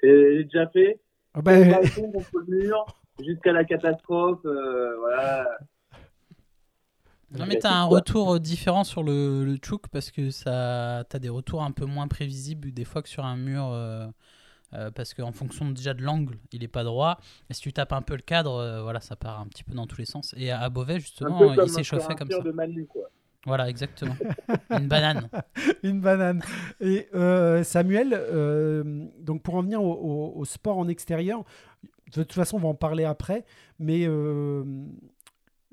c'est 0.00 0.44
déjà 0.44 0.68
fait. 0.68 1.00
Ah 1.34 1.42
bah, 1.42 1.52
balcon 1.64 2.12
contre 2.12 2.44
le 2.46 2.58
mur 2.58 2.86
jusqu'à 3.20 3.52
la 3.52 3.64
catastrophe. 3.64 4.38
euh, 4.44 4.96
voilà. 4.98 5.48
Non, 7.32 7.44
mais 7.46 7.58
t'as 7.58 7.72
un 7.74 7.84
retour 7.84 8.34
euh, 8.34 8.38
différent 8.38 8.84
sur 8.84 9.02
le, 9.02 9.44
le 9.44 9.58
chouk 9.62 9.88
parce 9.88 10.10
que 10.10 10.30
ça, 10.30 11.04
t'as 11.08 11.18
des 11.18 11.28
retours 11.28 11.62
un 11.64 11.72
peu 11.72 11.84
moins 11.84 12.06
prévisibles 12.08 12.72
des 12.72 12.84
fois 12.84 13.02
que 13.02 13.08
sur 13.08 13.24
un 13.24 13.36
mur. 13.36 13.68
euh, 13.72 14.06
euh, 14.74 14.90
parce 14.90 15.14
qu'en 15.14 15.30
fonction 15.32 15.70
déjà 15.70 15.94
de 15.94 16.02
l'angle, 16.02 16.36
il 16.52 16.64
est 16.64 16.68
pas 16.68 16.82
droit. 16.84 17.18
Et 17.48 17.54
si 17.54 17.60
tu 17.62 17.72
tapes 17.72 17.92
un 17.92 18.02
peu 18.02 18.14
le 18.16 18.22
cadre, 18.22 18.54
euh, 18.56 18.82
voilà, 18.82 19.00
ça 19.00 19.14
part 19.14 19.40
un 19.40 19.46
petit 19.46 19.62
peu 19.64 19.74
dans 19.74 19.86
tous 19.86 19.98
les 19.98 20.04
sens. 20.06 20.34
Et 20.36 20.50
à 20.50 20.68
Beauvais, 20.70 20.94
Un 20.94 20.98
justement, 20.98 21.52
il 21.54 21.84
sur 21.84 22.10
un 22.10 22.14
comme 22.14 22.30
ça. 22.30 22.40
de 22.40 22.50
Manu, 22.50 22.84
quoi. 22.86 23.02
Voilà, 23.46 23.68
exactement. 23.68 24.16
Une 24.70 24.88
banane. 24.88 25.28
une 25.84 26.00
banane. 26.00 26.42
Et 26.80 27.08
euh, 27.14 27.62
Samuel, 27.62 28.08
euh, 28.12 29.06
donc 29.20 29.42
pour 29.42 29.54
en 29.54 29.62
venir 29.62 29.80
au, 29.80 29.92
au- 29.92 30.32
au 30.36 30.44
sport 30.44 30.78
en 30.78 30.88
extérieur, 30.88 31.44
de 32.12 32.22
toute 32.24 32.32
façon, 32.32 32.56
on 32.56 32.60
va 32.60 32.68
en 32.68 32.74
parler 32.74 33.04
après. 33.04 33.44
Mais 33.78 34.04
euh, 34.08 34.64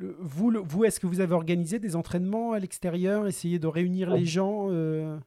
le- 0.03 0.15
vous, 0.19 0.51
le- 0.51 0.59
vous 0.59 0.83
est-ce 0.85 0.99
que 0.99 1.07
vous 1.07 1.21
avez 1.21 1.33
organisé 1.33 1.79
des 1.79 1.95
entraînements 1.95 2.51
à 2.51 2.59
l'extérieur, 2.59 3.25
essayé 3.27 3.59
de 3.59 3.67
réunir 3.67 4.11
les 4.11 4.25
gens 4.25 4.67
euh, 4.69 5.17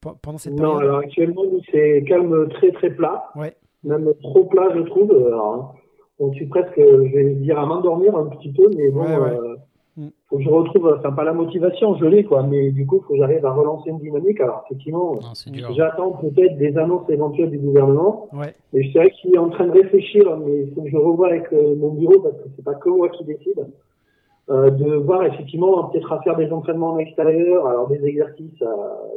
pe- 0.00 0.10
pendant 0.22 0.38
cette 0.38 0.52
Non, 0.54 0.58
période? 0.74 0.82
alors 0.82 0.98
actuellement, 1.00 1.42
c'est 1.70 2.04
calme 2.06 2.48
très 2.50 2.70
très 2.72 2.90
plat. 2.90 3.24
Ouais. 3.36 3.54
Même 3.84 4.12
trop 4.22 4.44
plat, 4.44 4.68
je 4.74 4.80
trouve. 4.82 5.10
Alors, 5.26 5.74
on 6.18 6.32
suis 6.34 6.46
presque, 6.46 6.76
je 6.78 7.14
vais 7.16 7.34
dire, 7.34 7.58
à 7.58 7.66
m'endormir 7.66 8.14
un 8.16 8.26
petit 8.26 8.52
peu, 8.52 8.68
mais 8.76 8.90
bon, 8.90 9.00
Ouais, 9.02 9.16
ouais. 9.16 9.38
euh, 9.38 9.56
Mm. 9.96 10.08
faut 10.28 10.36
que 10.36 10.42
je 10.44 10.48
retrouve, 10.48 10.94
enfin, 10.98 11.10
pas 11.10 11.24
la 11.24 11.32
motivation, 11.32 11.96
je 11.96 12.04
l'ai, 12.04 12.22
quoi, 12.22 12.44
mais 12.44 12.70
du 12.70 12.86
coup, 12.86 13.00
faut 13.00 13.14
que 13.14 13.18
j'arrive 13.18 13.44
à 13.44 13.52
relancer 13.52 13.90
une 13.90 13.98
dynamique. 13.98 14.40
Alors, 14.40 14.62
effectivement, 14.66 15.14
Non, 15.14 15.32
dur. 15.52 15.72
j'attends 15.74 16.12
peut-être 16.12 16.56
des 16.58 16.76
annonces 16.78 17.10
éventuelles 17.10 17.50
du 17.50 17.58
gouvernement. 17.58 18.28
Ouais. 18.32 18.54
Mais 18.72 18.84
je 18.84 18.90
dirais 18.92 19.10
je 19.10 19.16
suis 19.28 19.36
en 19.38 19.48
train 19.50 19.66
de 19.66 19.72
réfléchir, 19.72 20.38
mais 20.38 20.62
il 20.66 20.74
faut 20.74 20.82
que 20.82 20.90
je 20.90 20.96
revoie 20.96 21.28
avec 21.30 21.52
euh, 21.52 21.74
mon 21.74 21.94
bureau 21.94 22.20
parce 22.20 22.36
que 22.36 22.48
c'est 22.54 22.64
pas 22.64 22.74
que 22.74 22.88
moi 22.88 23.08
qui 23.08 23.24
décide. 23.24 23.66
Euh, 24.50 24.68
de 24.70 24.94
voir 24.96 25.22
effectivement 25.22 25.84
peut-être 25.84 26.10
à 26.12 26.20
faire 26.22 26.36
des 26.36 26.50
entraînements 26.50 26.94
en 26.94 26.98
extérieur, 26.98 27.68
alors 27.68 27.86
des 27.86 28.04
exercices 28.04 28.60
euh, 28.62 28.66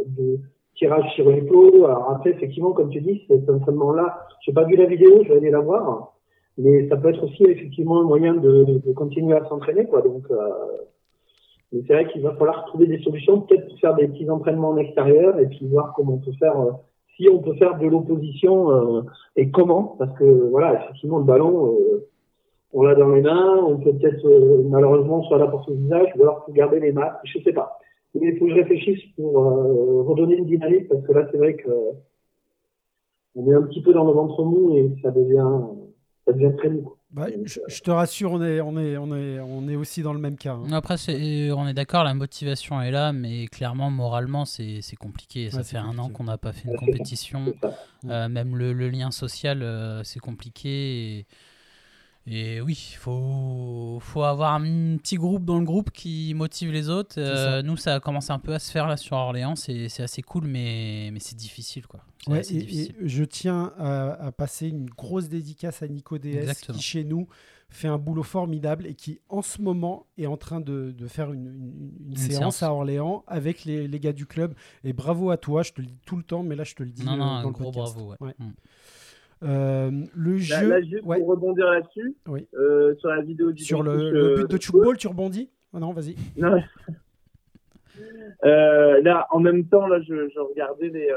de 0.05 0.37
tirage 0.75 1.11
sur 1.15 1.27
les 1.27 1.41
plots. 1.41 1.85
Alors 1.85 2.11
après, 2.11 2.31
effectivement, 2.31 2.71
comme 2.71 2.91
tu 2.91 3.01
dis, 3.01 3.23
cet 3.27 3.49
entraînement-là, 3.49 4.27
j'ai 4.45 4.53
pas 4.53 4.63
vu 4.65 4.75
la 4.75 4.85
vidéo, 4.85 5.23
je 5.23 5.29
vais 5.29 5.37
aller 5.37 5.49
la 5.49 5.61
voir. 5.61 6.13
Mais 6.59 6.87
ça 6.87 6.97
peut 6.97 7.09
être 7.09 7.23
aussi 7.23 7.43
effectivement 7.45 8.01
un 8.01 8.03
moyen 8.03 8.35
de, 8.35 8.79
continuer 8.93 9.35
à 9.35 9.43
s'entraîner, 9.45 9.87
quoi. 9.87 10.03
Donc, 10.03 10.23
euh, 10.29 10.37
Mais 11.71 11.81
c'est 11.87 11.93
vrai 11.93 12.07
qu'il 12.09 12.21
va 12.21 12.35
falloir 12.35 12.65
trouver 12.65 12.85
des 12.85 12.99
solutions, 12.99 13.41
peut-être 13.41 13.67
pour 13.69 13.79
faire 13.79 13.95
des 13.95 14.07
petits 14.09 14.29
entraînements 14.29 14.69
en 14.69 14.77
extérieur 14.77 15.39
et 15.39 15.47
puis 15.47 15.67
voir 15.67 15.93
comment 15.95 16.13
on 16.13 16.17
peut 16.17 16.37
faire, 16.37 16.53
si 17.17 17.27
on 17.27 17.39
peut 17.39 17.55
faire 17.55 17.79
de 17.79 17.87
l'opposition 17.87 19.03
et 19.35 19.49
comment, 19.49 19.95
parce 19.97 20.15
que 20.19 20.25
voilà, 20.51 20.75
effectivement 20.75 21.17
le 21.17 21.23
ballon, 21.23 21.75
on 22.73 22.81
l'a 22.83 22.95
dans 22.95 23.09
les 23.09 23.21
mains, 23.21 23.57
on 23.67 23.77
peut 23.77 23.93
peut-être 23.93 24.25
euh, 24.25 24.63
malheureusement 24.69 25.23
soit 25.23 25.37
là 25.37 25.47
pour 25.47 25.63
son 25.65 25.73
visage, 25.75 26.07
ou 26.15 26.23
alors 26.23 26.43
pour 26.45 26.53
garder 26.53 26.79
les 26.79 26.91
masques, 26.91 27.17
je 27.25 27.39
sais 27.43 27.53
pas. 27.53 27.79
Mais 28.15 28.29
il 28.29 28.37
faut 28.37 28.45
que 28.45 28.51
je 28.51 28.55
réfléchisse 28.57 29.01
pour 29.15 29.39
euh, 29.39 30.03
redonner 30.03 30.35
une 30.37 30.45
dynamique 30.45 30.87
parce 30.89 31.01
que 31.05 31.11
là 31.13 31.27
c'est 31.31 31.37
vrai 31.37 31.55
que 31.55 31.69
on 33.35 33.51
est 33.51 33.55
un 33.55 33.63
petit 33.63 33.81
peu 33.81 33.93
dans 33.93 34.05
le 34.05 34.11
ventre 34.13 34.43
mou 34.43 34.75
et 34.77 34.91
ça 35.01 35.09
devient, 35.11 35.47
ça 36.27 36.33
devient 36.33 36.55
très 36.57 36.69
mou. 36.69 36.81
quoi. 36.83 36.97
Bah, 37.11 37.27
je, 37.45 37.59
je 37.67 37.81
te 37.81 37.91
rassure, 37.91 38.31
on 38.33 38.41
est, 38.41 38.59
on, 38.61 38.75
est, 38.77 38.97
on, 38.97 39.15
est, 39.15 39.39
on 39.39 39.67
est 39.67 39.75
aussi 39.75 40.01
dans 40.01 40.13
le 40.13 40.19
même 40.19 40.35
cas. 40.35 40.53
hein. 40.53 40.71
Après, 40.71 40.97
c'est- 40.97 41.51
on 41.51 41.67
est 41.67 41.73
d'accord, 41.75 42.03
la 42.03 42.15
motivation 42.15 42.81
est 42.81 42.89
là, 42.89 43.13
mais 43.13 43.45
clairement, 43.47 43.91
moralement, 43.91 44.45
c'est 44.45 44.79
c'est 44.81 44.95
compliqué. 44.95 45.51
Ça 45.51 45.57
Ouais, 45.57 45.63
fait 45.63 45.77
un 45.77 45.97
an 45.99 46.09
qu'on 46.09 46.23
n'a 46.23 46.39
pas 46.39 46.53
fait 46.53 46.69
une 46.69 46.75
compétition. 46.75 47.53
Euh, 48.09 48.29
même 48.29 48.55
le, 48.55 48.73
le 48.73 48.89
lien 48.89 49.11
social, 49.11 49.61
euh, 49.61 50.01
c'est 50.03 50.19
compliqué. 50.19 50.69
Et, 51.19 51.25
et 52.25 52.61
oui, 52.61 52.91
il 52.93 52.97
faut, 52.97 53.97
faut 54.01 54.23
avoir 54.23 54.53
un 54.53 54.95
petit 54.97 55.15
groupe 55.15 55.43
dans 55.43 55.59
le 55.59 55.65
groupe 55.65 55.91
qui 55.91 56.33
motive 56.33 56.71
les 56.71 56.89
autres. 56.89 57.15
Euh, 57.19 57.57
ça. 57.57 57.63
nous, 57.63 57.75
ça 57.77 57.95
a 57.95 57.99
commencé 57.99 58.31
un 58.31 58.39
peu 58.39 58.53
à 58.53 58.59
se 58.59 58.71
faire 58.71 58.87
là 58.87 58.95
sur 58.97 59.17
Orléans. 59.17 59.55
C'est 59.55 59.89
assez 60.01 60.21
cool, 60.21 60.45
mais, 60.47 61.09
mais 61.11 61.19
c'est 61.19 61.35
difficile. 61.35 61.85
quoi. 61.85 61.99
Ouais, 62.27 62.39
et, 62.39 62.57
difficile. 62.59 62.95
et 63.01 63.09
je 63.09 63.23
tiens 63.25 63.73
à, 63.77 64.11
à 64.27 64.31
passer 64.31 64.69
une 64.69 64.85
grosse 64.89 65.27
dédicace 65.27 65.81
à 65.83 65.87
Nico 65.89 66.17
DS 66.17 66.37
Exactement. 66.37 66.77
qui 66.77 66.83
chez 66.83 67.03
nous 67.03 67.27
fait 67.69 67.87
un 67.87 67.97
boulot 67.97 68.21
formidable 68.23 68.85
et 68.85 68.93
qui 68.93 69.19
en 69.29 69.41
ce 69.41 69.59
moment 69.61 70.05
est 70.17 70.27
en 70.27 70.37
train 70.37 70.61
de, 70.61 70.91
de 70.95 71.07
faire 71.07 71.33
une, 71.33 71.47
une- 71.47 71.91
une 72.11 72.15
séance, 72.15 72.37
séance. 72.37 72.63
à 72.63 72.71
Orléans 72.71 73.23
avec 73.27 73.65
les, 73.65 73.87
les 73.87 73.99
gars 73.99 74.13
du 74.13 74.27
club. 74.27 74.53
Et 74.83 74.93
bravo 74.93 75.31
à 75.31 75.37
toi, 75.37 75.63
je 75.63 75.71
te 75.73 75.81
le 75.81 75.87
dis 75.87 75.97
tout 76.05 76.15
le 76.15 76.21
temps, 76.23 76.43
mais 76.43 76.55
là 76.55 76.63
je 76.63 76.75
te 76.75 76.83
le 76.83 76.91
dis 76.91 77.03
Non, 77.03 77.13
euh, 77.13 77.17
non, 77.17 77.25
dans 77.25 77.31
un 77.33 77.43
le 77.43 77.49
gros 77.51 77.71
podcast. 77.71 77.95
bravo. 77.95 78.11
ouais. 78.11 78.17
Ouais. 78.27 78.35
Mm. 78.37 78.51
Euh, 79.43 79.91
le 80.15 80.31
Là, 80.33 80.37
jeu 80.39 80.69
là, 80.69 80.81
juste 80.81 81.03
ouais, 81.03 81.17
pour 81.19 81.27
rebondir 81.27 81.65
là-dessus, 81.69 82.15
Oui. 82.27 82.47
euh, 82.53 82.95
sur 82.95 83.09
la 83.09 83.21
vidéo 83.21 83.51
du 83.51 83.63
sur 83.63 83.83
le, 83.83 84.09
le 84.11 84.19
euh, 84.31 84.35
but 84.37 84.51
de 84.51 84.57
Chukball, 84.61 84.95
tu 84.97 85.07
rebondis 85.07 85.49
Ah 85.73 85.79
non, 85.79 85.91
vas-y. 85.91 86.15
Non. 86.37 86.61
Euh, 88.45 89.01
là, 89.01 89.27
en 89.31 89.39
même 89.39 89.65
temps, 89.65 89.87
là, 89.87 89.99
je, 90.01 90.29
je 90.29 90.39
regardais 90.39 90.89
les. 90.89 91.09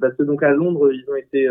Parce 0.00 0.14
que 0.16 0.22
donc 0.22 0.42
à 0.42 0.50
Londres, 0.50 0.90
ils 0.92 1.04
ont 1.10 1.16
été 1.16 1.46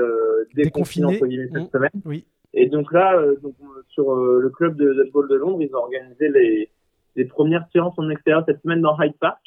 déconfinés 0.56 0.64
Déconfinés. 0.64 1.06
entre 1.18 1.28
guillemets 1.28 1.50
cette 1.54 1.64
Mmh. 1.64 1.70
semaine. 1.72 1.92
Oui. 2.06 2.26
Et 2.56 2.68
donc 2.68 2.92
là, 2.92 3.22
donc, 3.42 3.56
sur 3.90 4.16
le 4.16 4.50
club 4.50 4.76
de 4.76 4.94
football 5.06 5.30
de 5.30 5.36
Londres, 5.36 5.62
ils 5.62 5.74
ont 5.76 5.80
organisé 5.80 6.30
les, 6.30 6.70
les 7.16 7.26
premières 7.26 7.68
séances 7.72 7.94
en 7.98 8.10
extérieur 8.10 8.44
cette 8.48 8.62
semaine 8.62 8.82
dans 8.82 9.00
Hyde 9.02 9.18
Park. 9.20 9.40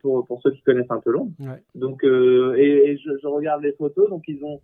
pour, 0.00 0.26
pour 0.26 0.40
ceux 0.42 0.50
qui 0.50 0.62
connaissent 0.62 0.90
un 0.90 1.00
peu 1.00 1.12
Londres. 1.12 1.30
Ouais. 1.38 1.62
Donc, 1.74 2.02
et, 2.04 2.90
et 2.90 2.96
je, 2.98 3.10
je 3.22 3.26
regarde 3.28 3.62
les 3.62 3.72
photos. 3.72 4.08
Donc, 4.10 4.24
ils 4.26 4.42
ont, 4.44 4.60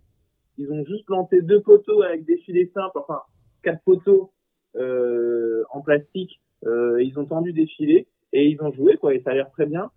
ils 0.57 0.71
ont 0.71 0.83
juste 0.85 1.05
planté 1.05 1.41
deux 1.41 1.61
poteaux 1.61 2.01
avec 2.03 2.25
des 2.25 2.37
filets 2.37 2.69
simples, 2.73 2.97
enfin, 2.99 3.21
quatre 3.63 3.81
poteaux 3.83 4.31
euh, 4.75 5.63
en 5.71 5.81
plastique. 5.81 6.39
Euh, 6.65 7.01
ils 7.03 7.17
ont 7.19 7.25
tendu 7.25 7.51
des 7.53 7.67
filets 7.67 8.07
et 8.31 8.47
ils 8.47 8.61
ont 8.61 8.71
joué, 8.71 8.97
quoi. 8.97 9.13
Et 9.13 9.21
ça 9.21 9.31
a 9.31 9.33
l'air 9.33 9.49
très 9.51 9.65
bien. 9.65 9.91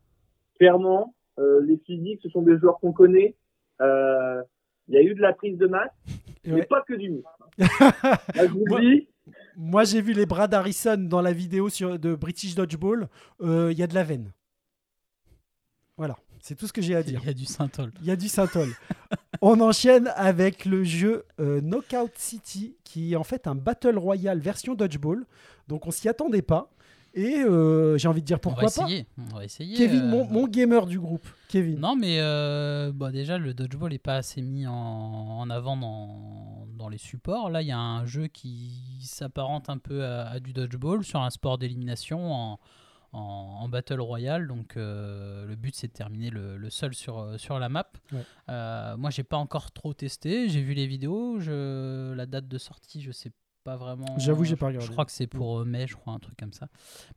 Clairement, 0.58 1.14
euh, 1.38 1.60
les 1.64 1.76
physiques, 1.78 2.20
ce 2.22 2.28
sont 2.30 2.42
des 2.42 2.58
joueurs 2.58 2.78
qu'on 2.80 2.92
connaît. 2.92 3.36
Euh, 3.80 4.42
Il 4.88 4.94
y 4.94 4.98
a 4.98 5.02
eu 5.02 5.14
de 5.14 5.20
la 5.20 5.32
prise 5.32 5.58
de 5.58 5.66
masse, 5.66 5.90
mais 6.46 6.52
Ouais. 6.54 6.66
pas 6.66 6.82
que 6.82 6.94
du 6.94 7.10
muscle. 7.10 7.28
Là, 7.58 8.46
je 8.46 8.52
vous 8.52 8.64
Moi- 8.66 8.80
le 8.80 8.96
dis, 8.96 9.08
Moi, 9.56 9.84
j'ai 9.84 10.00
vu 10.00 10.12
les 10.12 10.26
bras 10.26 10.46
d'Harrison 10.48 10.96
dans 10.96 11.20
la 11.22 11.32
vidéo 11.32 11.68
sur, 11.68 11.98
de 11.98 12.14
British 12.14 12.54
Dodgeball. 12.54 13.08
Euh, 13.40 13.70
Il 13.72 13.78
y 13.78 13.82
a 13.82 13.86
de 13.88 13.94
la 13.94 14.04
veine. 14.04 14.32
Voilà, 15.96 16.16
c'est 16.47 16.55
tout 16.55 16.69
ce 16.69 16.73
que 16.73 16.81
j'ai 16.81 16.95
à 16.95 17.03
dire. 17.03 17.19
Il 17.25 17.26
y 17.26 17.31
a 17.31 17.35
du 17.35 17.45
Saint-Ol. 17.45 17.91
Il 18.00 18.07
y 18.07 18.11
a 18.12 18.15
du 18.17 18.29
Saint-Ol. 18.29 18.69
On 19.41 19.61
enchaîne 19.61 20.12
avec 20.15 20.65
le 20.65 20.85
jeu 20.85 21.25
euh, 21.41 21.61
Knockout 21.61 22.12
City, 22.15 22.76
qui 22.85 23.15
est 23.15 23.17
en 23.17 23.25
fait 23.25 23.49
un 23.49 23.57
Battle 23.57 23.99
Royale 23.99 24.38
version 24.38 24.75
Dodgeball. 24.76 25.26
Donc 25.67 25.88
on 25.88 25.91
s'y 25.91 26.09
attendait 26.09 26.43
pas. 26.43 26.71
Et 27.15 27.38
euh, 27.38 27.99
j'ai 27.99 28.06
envie 28.06 28.21
de 28.21 28.26
dire 28.26 28.39
On 28.45 28.50
va 28.50 28.54
pourquoi 28.63 28.71
pas. 28.85 28.89
essayer. 28.89 29.06
On 29.19 29.35
va 29.37 29.45
essayer. 29.45 29.76
Kevin, 29.76 30.02
euh, 30.02 30.09
mon, 30.09 30.25
mon 30.26 30.47
gamer 30.47 30.87
du 30.87 31.00
groupe. 31.00 31.26
Kevin. 31.49 31.80
Non, 31.80 31.97
mais 31.97 32.19
euh, 32.21 32.93
bah, 32.95 33.11
déjà, 33.11 33.39
le 33.39 33.52
dodgeball 33.52 33.91
n'est 33.91 33.99
pas 33.99 34.15
assez 34.17 34.41
mis 34.41 34.69
en, 34.69 34.73
en 34.73 35.50
avant 35.50 35.76
dans, 35.76 36.67
dans 36.78 36.89
les 36.89 36.99
supports. 36.99 37.50
Là, 37.50 37.61
il 37.63 37.69
y 37.69 37.73
a 37.73 37.78
un 37.78 38.06
jeu 38.06 38.28
qui 38.28 39.00
s'apparente 39.02 39.69
un 39.69 39.78
peu 39.78 40.04
à, 40.04 40.28
à 40.28 40.39
du 40.39 40.52
dodgeball 40.52 41.02
sur 41.02 41.21
un 41.23 41.30
sport 41.30 41.59
d'élimination 41.59 42.32
en, 42.32 42.61
en, 43.17 43.63
en 43.63 43.69
battle 43.69 44.00
royale. 44.00 44.47
Donc, 44.47 44.76
euh, 44.76 45.47
le 45.47 45.57
but, 45.57 45.75
c'est 45.75 45.89
de 45.89 45.93
terminer 45.93 46.31
le, 46.31 46.57
le 46.57 46.71
seul 46.71 46.95
sur, 46.95 47.19
euh, 47.19 47.39
sur 47.39 47.59
la 47.59 47.69
map. 47.69 47.91
Ouais. 48.13 48.21
Euh, 48.49 48.97
moi, 48.97 49.11
j'ai 49.11 49.25
pas 49.25 49.37
encore 49.37 49.73
trop 49.73 49.95
testé. 49.95 50.49
J'ai 50.49 50.63
vu 50.63 50.75
les 50.75 50.87
vidéos. 50.87 51.41
Je, 51.41 52.13
la 52.13 52.26
date 52.26 52.49
de 52.49 52.59
sortie, 52.59 53.00
je 53.02 53.13
sais 53.13 53.33
pas 53.65 53.76
vraiment. 53.76 54.19
J'avoue, 54.19 54.45
j'ai 54.45 54.57
pas 54.57 54.67
regardé. 54.67 54.87
Je 54.87 54.93
crois 54.93 55.05
que 55.05 55.13
c'est 55.13 55.26
pour 55.26 55.61
euh, 55.61 55.65
mai, 55.65 55.87
je 55.87 55.97
crois, 55.97 56.13
un 56.13 56.19
truc 56.19 56.37
comme 56.39 56.52
ça. 56.52 56.69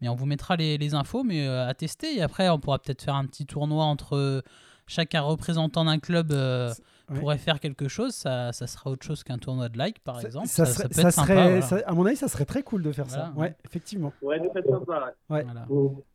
Mais 0.02 0.10
on 0.10 0.16
vous 0.16 0.26
mettra 0.26 0.56
les, 0.56 0.78
les 0.78 0.94
infos, 0.94 1.24
mais 1.24 1.48
à 1.48 1.74
tester. 1.74 2.18
Et 2.18 2.22
après, 2.22 2.50
on 2.50 2.60
pourra 2.60 2.80
peut-être 2.80 3.04
faire 3.04 3.16
un 3.16 3.26
petit 3.26 3.46
tournoi 3.46 3.84
entre 3.86 4.44
chacun 4.88 5.22
représentant 5.22 5.86
d'un 5.86 6.00
club 6.00 6.32
euh, 6.32 6.74
Ouais. 7.10 7.19
pourrait 7.19 7.38
faire 7.38 7.60
quelque 7.60 7.88
chose. 7.88 8.13
Ça, 8.13 8.52
ça 8.54 8.67
sera 8.67 8.89
autre 8.91 9.06
chose 9.06 9.24
qu'un 9.24 9.38
tournoi 9.38 9.69
de 9.69 9.78
like, 9.78 10.00
par 10.00 10.19
Ça- 10.22 10.28
exemple. 10.28 10.48
ça, 10.48 10.65
Ça, 10.65 10.74
serait, 10.74 10.88
peut 10.89 10.93
ça 10.95 11.02
être 11.08 11.12
sympa. 11.13 11.28
serait- 11.28 11.43
voilà. 11.50 11.62
ça- 11.62 11.82
à 11.86 11.93
mon 11.93 12.06
avis, 12.06 12.15
ça 12.15 12.28
serait 12.28 12.45
très 12.45 12.63
cool 12.63 12.84
de 12.84 12.91
faire 12.91 13.10
ça. 13.10 13.32
Ouais, 13.36 13.56
effectivement. 13.65 14.13
ouais, 14.22 14.39
de 14.39 14.50
fait 14.50 14.67
sympa, 14.69 15.13
ouais. 15.30 15.36
Ouais. 15.38 15.43
Voilà. 15.43 15.65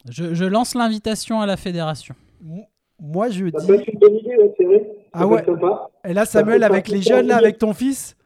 Je, 0.09 0.35
je 0.35 0.45
lance 0.45 0.75
l'invitation 0.75 1.41
à 1.41 1.47
la 1.47 1.57
fédération. 1.57 2.15
Moi, 3.01 3.29
je 3.31 3.47
Ça 3.51 3.59
dis. 3.61 3.67
peut 3.67 3.75
être 3.75 3.89
une 3.89 3.99
bonne 3.99 4.15
idée, 4.17 4.37
ouais, 4.37 4.55
c'est 4.57 4.65
vrai. 4.65 4.79
Ça 4.79 5.11
Ah 5.15 5.19
peut 5.21 5.25
ouais. 5.27 5.39
être 5.41 5.47
sympa. 5.47 5.91
Et 6.05 6.13
là, 6.15 6.25
Samuel, 6.27 6.61
Ça 6.61 6.67
avec 6.67 6.89
les 6.89 7.03
jeunes, 7.03 7.27
là, 7.27 7.35
ça. 7.35 7.41
avec 7.41 7.59
ton 7.59 7.73
fils. 7.75 8.17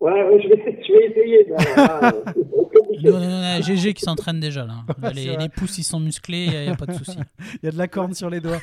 Ouais, 0.00 0.12
ouais, 0.12 0.40
je 0.42 0.48
vais, 0.48 0.56
je 0.86 0.92
vais 0.92 1.06
essayer. 1.06 1.52
Euh, 1.52 1.56
c'est 2.34 2.72
compliqué. 2.72 3.10
Non, 3.10 3.18
non, 3.20 3.60
GG 3.62 3.94
qui 3.94 4.02
s'entraîne 4.02 4.40
déjà 4.40 4.64
là. 4.66 4.74
Ouais, 5.02 5.12
les, 5.12 5.36
les 5.36 5.48
pouces 5.48 5.78
ils 5.78 5.84
sont 5.84 6.00
musclés, 6.00 6.44
il 6.46 6.60
n'y 6.62 6.68
a, 6.68 6.74
pas 6.76 6.86
de 6.86 6.92
souci. 6.92 7.18
Il 7.62 7.66
y 7.66 7.68
a 7.68 7.72
de 7.72 7.78
la 7.78 7.88
corne 7.88 8.14
sur 8.14 8.28
les 8.30 8.40
doigts. 8.40 8.58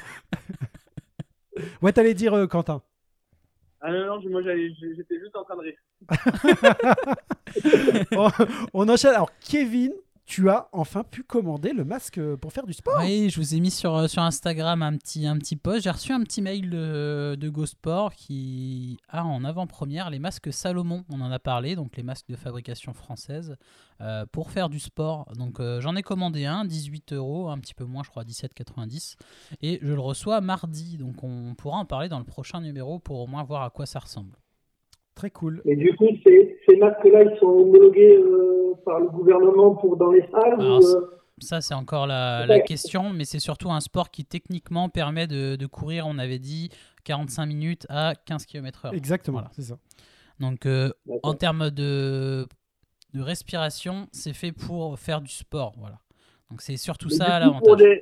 ouais, 1.81 1.91
t'allais 1.93 2.13
dire, 2.13 2.33
euh, 2.33 2.47
Quentin. 2.47 2.81
Ah 3.87 3.91
non, 3.91 4.19
non, 4.19 4.29
moi 4.31 4.41
j'étais 4.41 5.19
juste 5.19 5.35
en 5.35 5.43
train 5.43 5.57
de 5.57 5.61
rire. 5.61 5.77
on 8.73 8.89
enchaîne. 8.89 9.13
Alors, 9.13 9.29
Kevin, 9.39 9.93
tu 10.25 10.49
as 10.49 10.69
enfin 10.71 11.03
pu 11.03 11.23
commander 11.23 11.71
le 11.71 11.85
masque 11.85 12.19
pour 12.37 12.51
faire 12.51 12.65
du 12.65 12.73
sport. 12.73 12.99
Oui, 12.99 13.29
je 13.29 13.39
vous 13.39 13.53
ai 13.53 13.59
mis 13.59 13.69
sur, 13.69 13.95
euh, 13.95 14.07
Instagram 14.17 14.81
un 14.81 14.97
petit, 14.97 15.27
un 15.27 15.37
post. 15.61 15.83
J'ai 15.83 15.91
reçu 15.91 16.13
un 16.13 16.21
petit 16.23 16.41
mail 16.41 16.69
de, 16.69 17.37
de 17.39 17.49
GoSport 17.49 18.13
qui 18.15 18.97
a 19.07 19.23
en 19.23 19.43
avant-première 19.43 20.09
les 20.09 20.17
masques 20.17 20.51
Salomon. 20.51 21.05
On 21.09 21.21
en 21.21 21.31
a 21.31 21.37
parlé, 21.37 21.75
donc 21.75 21.95
les 21.95 22.03
masques 22.03 22.27
de 22.29 22.35
fabrication 22.35 22.93
française 22.93 23.55
euh, 24.01 24.25
pour 24.31 24.49
faire 24.49 24.69
du 24.69 24.79
sport. 24.79 25.31
Donc 25.35 25.59
euh, 25.59 25.79
j'en 25.79 25.95
ai 25.95 26.01
commandé 26.01 26.45
un, 26.45 26.65
18 26.65 27.13
euros, 27.13 27.49
un 27.49 27.59
petit 27.59 27.75
peu 27.75 27.85
moins, 27.85 28.03
je 28.03 28.09
crois, 28.09 28.23
17,90. 28.23 29.17
Et 29.61 29.79
je 29.83 29.93
le 29.93 29.99
reçois 29.99 30.41
mardi. 30.41 30.97
Donc 30.97 31.23
on 31.23 31.53
pourra 31.55 31.77
en 31.77 31.85
parler 31.85 32.09
dans 32.09 32.19
le 32.19 32.25
prochain 32.25 32.61
numéro 32.61 32.97
pour 32.97 33.19
au 33.19 33.27
moins 33.27 33.43
voir 33.43 33.61
à 33.61 33.69
quoi 33.69 33.85
ça 33.85 33.99
ressemble. 33.99 34.37
Très 35.15 35.29
cool. 35.31 35.61
Mais 35.65 35.75
du 35.77 35.95
coup, 35.95 36.07
ces, 36.25 36.57
ces 36.67 36.75
masques-là, 36.75 37.23
ils 37.23 37.39
sont 37.39 37.45
homologués 37.45 38.17
euh, 38.17 38.73
par 38.83 38.99
le 38.99 39.07
gouvernement 39.07 39.75
pour 39.75 39.95
dans 39.95 40.11
les 40.11 40.21
salles 40.29 40.59
Alors, 40.59 40.81
ou, 40.81 40.85
euh, 40.85 41.01
Ça, 41.39 41.61
c'est 41.61 41.73
encore 41.73 42.05
la, 42.05 42.59
question, 42.61 43.11
mais 43.11 43.23
c'est 43.23 43.39
surtout 43.39 43.71
un 43.71 43.79
sport 43.79 44.11
qui 44.11 44.25
techniquement 44.25 44.89
permet 44.89 45.25
de, 45.27 45.55
de 45.55 45.65
courir, 45.67 46.05
on 46.07 46.17
avait 46.17 46.39
dit, 46.39 46.69
45 47.05 47.45
minutes 47.45 47.85
à 47.89 48.13
15 48.25 48.45
km/h. 48.45 48.93
Exactement, 48.93 49.37
Voilà. 49.37 49.51
c'est 49.53 49.61
ça. 49.61 49.77
Donc, 50.41 50.65
euh, 50.65 50.89
en 51.23 51.33
termes 51.33 51.69
de, 51.71 52.45
de 53.13 53.21
respiration, 53.21 54.07
c'est 54.11 54.33
fait 54.33 54.51
pour 54.51 54.99
faire 54.99 55.21
du 55.21 55.31
sport. 55.31 55.73
Voilà. 55.77 55.99
Donc, 56.51 56.61
c'est 56.61 56.75
surtout 56.75 57.07
Mais 57.09 57.15
ça 57.15 57.25
pour, 57.25 57.77
l'avantage. 57.77 58.01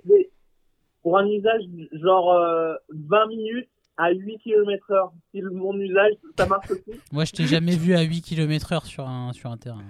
pour 1.03 1.17
un 1.19 1.27
usage 1.27 1.61
genre 1.91 2.31
euh, 2.33 2.73
20 2.89 3.27
minutes 3.27 3.69
à 3.97 4.11
8 4.11 4.39
km 4.39 4.91
heure, 4.91 5.13
si 5.31 5.41
le- 5.41 5.51
mon 5.51 5.73
usage, 5.77 6.13
ça 6.37 6.45
marche 6.47 6.71
aussi. 6.71 6.99
Moi, 7.11 7.25
je 7.25 7.31
t'ai 7.31 7.45
jamais 7.47 7.75
vu 7.75 7.93
à 7.95 8.01
8 8.01 8.21
km/h 8.21 8.85
sur 8.85 9.07
un, 9.07 9.33
sur 9.33 9.51
un 9.51 9.57
terrain. 9.57 9.83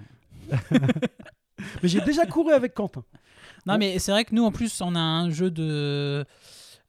Mais 1.82 1.88
j'ai 1.88 2.00
déjà 2.00 2.26
couru 2.26 2.52
avec 2.52 2.74
Quentin. 2.74 3.04
Non, 3.66 3.78
mais 3.78 3.98
c'est 3.98 4.12
vrai 4.12 4.24
que 4.24 4.34
nous, 4.34 4.44
en 4.44 4.52
plus, 4.52 4.80
on 4.82 4.94
a 4.94 5.00
un 5.00 5.30
jeu 5.30 5.50
de. 5.50 6.24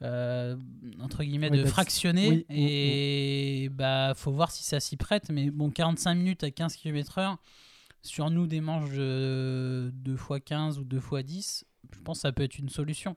euh, 0.01 0.55
entre 1.01 1.23
guillemets, 1.23 1.49
Ouais, 1.49 1.57
de 1.57 1.63
bah, 1.63 1.69
fractionné. 1.69 2.27
oui, 2.29 2.45
et 2.49 3.69
bah, 3.69 4.13
faut 4.15 4.31
voir 4.31 4.51
si 4.51 4.63
ça 4.63 4.79
s'y 4.81 4.97
prête. 4.97 5.29
Mais 5.29 5.49
bon, 5.51 5.69
45 5.69 6.15
minutes 6.15 6.43
à 6.43 6.51
15 6.51 6.75
km/h, 6.75 7.37
sur 8.01 8.29
nous, 8.29 8.47
des 8.47 8.59
manches 8.61 8.91
de 8.91 9.89
2 9.93 10.13
x 10.15 10.23
15 10.45 10.79
ou 10.79 10.83
2 10.83 10.97
x 10.97 11.23
10, 11.23 11.65
je 11.93 11.99
pense 12.01 12.17
que 12.17 12.21
ça 12.23 12.31
peut 12.33 12.43
être 12.43 12.57
une 12.59 12.69
solution. 12.69 13.15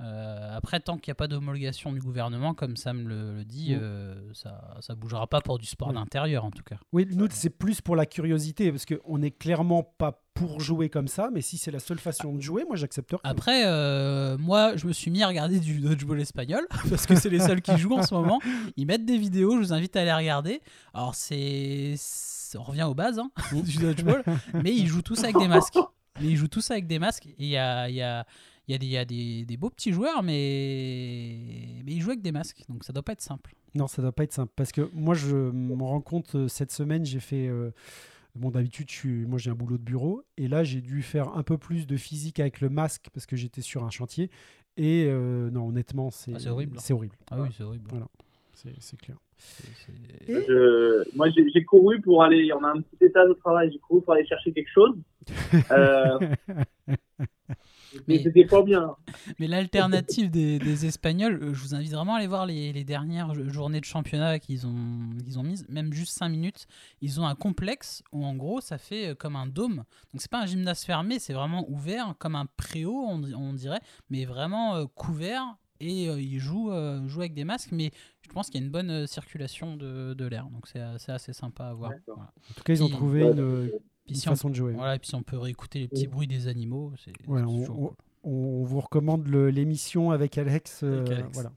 Euh, 0.00 0.56
après, 0.56 0.78
tant 0.80 0.96
qu'il 0.96 1.10
n'y 1.10 1.12
a 1.12 1.16
pas 1.16 1.26
d'homologation 1.26 1.92
du 1.92 2.00
gouvernement, 2.00 2.54
comme 2.54 2.76
Sam 2.76 3.08
le, 3.08 3.34
le 3.38 3.44
dit, 3.44 3.74
Mm. 3.74 3.78
euh, 3.82 4.32
ça 4.32 4.76
ça 4.80 4.94
bougera 4.94 5.26
pas 5.26 5.40
pour 5.40 5.58
du 5.58 5.66
sport 5.66 5.92
d'intérieur 5.92 6.44
en 6.44 6.50
tout 6.50 6.62
cas. 6.62 6.76
Oui, 6.92 7.06
nous, 7.10 7.26
c'est 7.30 7.50
plus 7.50 7.80
pour 7.80 7.96
la 7.96 8.06
curiosité, 8.06 8.70
parce 8.70 8.86
qu'on 8.86 9.18
n'est 9.18 9.32
clairement 9.32 9.82
pas 9.82 10.22
pour 10.34 10.60
jouer 10.60 10.88
comme 10.88 11.08
ça, 11.08 11.30
mais 11.32 11.40
si 11.40 11.58
c'est 11.58 11.72
la 11.72 11.80
seule 11.80 11.98
façon 11.98 12.32
de 12.32 12.40
jouer, 12.40 12.64
moi 12.64 12.76
j'accepterai. 12.76 13.20
Après, 13.24 13.66
euh, 13.66 14.38
moi, 14.38 14.76
je 14.76 14.86
me 14.86 14.92
suis 14.92 15.10
mis 15.10 15.22
à 15.24 15.26
regarder 15.26 15.58
du 15.58 15.80
dodgeball 15.80 16.20
espagnol 16.20 16.64
parce 16.88 17.06
que 17.06 17.16
c'est 17.16 17.28
les 17.30 17.40
seuls 17.40 17.60
qui 17.60 17.76
jouent 17.76 17.96
en 17.96 18.02
ce 18.02 18.14
moment. 18.14 18.40
Ils 18.76 18.86
mettent 18.86 19.04
des 19.04 19.18
vidéos, 19.18 19.54
je 19.56 19.58
vous 19.58 19.72
invite 19.72 19.96
à 19.96 20.04
les 20.04 20.12
regarder. 20.12 20.60
Alors, 20.94 21.14
c'est. 21.16 21.96
On 22.56 22.62
revient 22.62 22.84
aux 22.84 22.94
bases 22.94 23.18
hein, 23.18 23.30
du 23.52 23.76
dodgeball, 23.78 24.22
mais 24.54 24.72
ils 24.74 24.86
jouent 24.86 25.02
tous 25.02 25.22
avec 25.24 25.36
des 25.36 25.48
masques. 25.48 25.76
Mais 26.20 26.28
ils 26.28 26.36
jouent 26.36 26.48
tous 26.48 26.70
avec 26.70 26.86
des 26.86 26.98
masques. 26.98 27.26
Et 27.26 27.34
il 27.40 27.48
y 27.48 27.56
a, 27.58 27.88
il 27.90 27.96
y 27.96 28.02
a, 28.02 28.24
il 28.68 28.72
y 28.72 28.74
a, 28.74 28.78
des, 28.78 28.86
il 28.86 28.92
y 28.92 28.96
a 28.98 29.04
des, 29.04 29.44
des 29.46 29.56
beaux 29.56 29.70
petits 29.70 29.92
joueurs, 29.92 30.22
mais... 30.22 31.82
mais 31.84 31.92
ils 31.92 32.00
jouent 32.00 32.10
avec 32.10 32.22
des 32.22 32.32
masques. 32.32 32.62
Donc, 32.68 32.84
ça 32.84 32.92
doit 32.92 33.02
pas 33.02 33.12
être 33.12 33.20
simple. 33.22 33.54
Non, 33.74 33.86
ça 33.86 34.02
doit 34.02 34.12
pas 34.12 34.24
être 34.24 34.32
simple, 34.32 34.52
parce 34.56 34.72
que 34.72 34.88
moi 34.94 35.14
je 35.14 35.34
me 35.36 35.82
rends 35.82 36.00
compte, 36.00 36.34
euh, 36.34 36.48
cette 36.48 36.72
semaine, 36.72 37.04
j'ai 37.04 37.20
fait... 37.20 37.48
euh, 37.48 37.70
Bon, 38.34 38.50
d'habitude, 38.50 39.26
moi 39.28 39.38
j'ai 39.38 39.50
un 39.50 39.54
boulot 39.54 39.78
de 39.78 39.82
bureau, 39.82 40.22
et 40.36 40.46
là 40.46 40.62
j'ai 40.62 40.80
dû 40.80 41.02
faire 41.02 41.34
un 41.36 41.42
peu 41.42 41.58
plus 41.58 41.86
de 41.88 41.96
physique 41.96 42.38
avec 42.38 42.60
le 42.60 42.68
masque, 42.68 43.06
parce 43.12 43.26
que 43.26 43.34
j'étais 43.34 43.62
sur 43.62 43.82
un 43.84 43.90
chantier, 43.90 44.30
et 44.76 45.06
euh, 45.08 45.50
non, 45.50 45.68
honnêtement, 45.68 46.10
c'est 46.10 46.32
Ah, 46.46 46.50
horrible. 46.52 46.76
C'est 46.80 46.92
horrible, 46.92 47.16
Ah 47.32 47.40
oui, 47.40 47.48
c'est 47.56 47.64
horrible. 47.64 47.86
Voilà. 47.90 48.06
c'est 48.52 48.74
c'est 48.78 48.96
clair. 48.96 49.16
Je- 50.28 51.16
moi, 51.16 51.30
j'ai 51.30 51.48
j'ai 51.50 51.64
couru 51.64 52.00
pour 52.00 52.22
aller. 52.22 52.52
On 52.52 52.62
a 52.62 52.68
un 52.70 52.80
petit 52.80 53.04
étage 53.04 53.28
au 53.30 53.34
travail. 53.34 53.70
J'ai 53.72 53.78
couru 53.78 54.02
pour 54.02 54.12
aller 54.14 54.26
chercher 54.26 54.52
quelque 54.52 54.70
chose. 54.72 54.94
Euh, 55.72 56.18
mais 57.94 58.00
Mais- 58.16 58.22
c'était 58.22 58.44
pas 58.44 58.62
bien. 58.62 58.96
Mais 59.38 59.46
l'alternative 59.46 60.30
des, 60.30 60.58
des 60.58 60.86
Espagnols, 60.86 61.38
euh, 61.42 61.54
je 61.54 61.60
vous 61.62 61.74
invite 61.74 61.92
vraiment 61.92 62.14
à 62.14 62.18
aller 62.18 62.26
voir 62.26 62.46
les, 62.46 62.72
les 62.72 62.84
dernières 62.84 63.34
jo- 63.34 63.48
journées 63.48 63.80
de 63.80 63.84
championnat 63.84 64.38
qu'ils 64.38 64.66
ont, 64.66 64.74
qu'ils 65.24 65.38
ont 65.38 65.42
mises, 65.42 65.66
même 65.68 65.92
juste 65.92 66.16
5 66.18 66.28
minutes. 66.28 66.66
Ils 67.00 67.20
ont 67.20 67.26
un 67.26 67.34
complexe 67.34 68.02
où 68.12 68.24
en 68.24 68.34
gros 68.34 68.60
ça 68.60 68.78
fait 68.78 69.08
euh, 69.08 69.14
comme 69.14 69.36
un 69.36 69.46
dôme. 69.46 69.76
Donc 70.12 70.20
c'est 70.20 70.30
pas 70.30 70.42
un 70.42 70.46
gymnase 70.46 70.84
fermé, 70.84 71.18
c'est 71.18 71.32
vraiment 71.34 71.64
ouvert, 71.70 72.14
comme 72.18 72.34
un 72.36 72.46
préau 72.56 73.04
on, 73.08 73.18
di- 73.18 73.34
on 73.34 73.52
dirait, 73.52 73.80
mais 74.10 74.24
vraiment 74.24 74.76
euh, 74.76 74.84
couvert. 74.94 75.56
Et 75.80 76.08
euh, 76.08 76.20
ils 76.20 76.40
jouent, 76.40 76.72
euh, 76.72 77.06
jouent 77.06 77.20
avec 77.20 77.34
des 77.34 77.44
masques, 77.44 77.70
mais 77.70 77.92
je 78.22 78.28
pense 78.30 78.50
qu'il 78.50 78.60
y 78.60 78.62
a 78.64 78.66
une 78.66 78.72
bonne 78.72 78.90
euh, 78.90 79.06
circulation 79.06 79.76
de, 79.76 80.12
de 80.12 80.24
l'air. 80.26 80.46
Donc 80.50 80.66
c'est 80.66 80.80
c'est 80.98 81.12
assez 81.12 81.32
sympa 81.32 81.66
à 81.66 81.72
voir. 81.72 81.92
Voilà. 82.06 82.22
En 82.50 82.54
tout 82.56 82.64
cas, 82.64 82.72
ils 82.72 82.82
ont 82.82 82.88
trouvé 82.88 83.22
Ouais, 83.22 83.72
une, 84.08 84.14
une 84.14 84.14
Puis 84.14 84.16
si 84.16 84.28
on, 84.28 84.32
façon 84.32 84.50
de 84.50 84.54
jouer. 84.54 84.72
voilà, 84.72 84.96
et 84.96 84.98
puis 84.98 85.08
si 85.08 85.14
on 85.14 85.22
peut 85.22 85.38
réécouter 85.38 85.78
les 85.80 85.88
petits 85.88 86.06
bruits 86.06 86.26
des 86.26 86.48
animaux, 86.48 86.92
c'est 87.04 87.12
Ouais, 87.28 87.42
on, 87.46 87.64
on- 87.86 87.94
on 88.24 88.62
vous 88.64 88.80
recommande 88.80 89.26
le- 89.28 89.48
l'émission 89.50 90.10
avec 90.10 90.36
Alex. 90.38 90.80
euh, 90.82 91.00
Avec 91.00 91.12
Alex. 91.12 91.28
Voilà. 91.34 91.50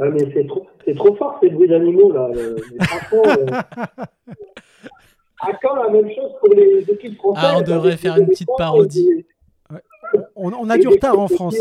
Ah, 0.00 0.04
mais 0.12 0.32
c'est 0.32 0.46
trop, 0.46 0.66
c'est 0.84 0.94
trop 0.94 1.14
fort 1.16 1.38
ces 1.42 1.50
bruits 1.50 1.68
d'animaux 1.68 2.12
là. 2.12 2.28
euh, 2.34 2.56
mais 2.78 2.84
franchement, 2.86 3.22
euh, 3.26 3.46
à 5.40 5.52
quand 5.62 5.74
la 5.76 5.90
même 5.90 6.08
chose 6.14 6.30
pour 6.40 6.54
les 6.54 6.84
équipes 6.90 7.16
françaises 7.16 7.44
Ah, 7.44 7.56
on 7.58 7.62
devrait 7.62 7.96
faire 7.96 8.16
une 8.16 8.26
petite 8.28 8.48
parodie. 8.56 9.08
et 9.10 9.24
des- 9.72 9.78
On, 10.36 10.52
on 10.52 10.70
a 10.70 10.76
et 10.76 10.80
du 10.80 10.88
retard 10.88 11.18
en 11.18 11.28
France. 11.28 11.56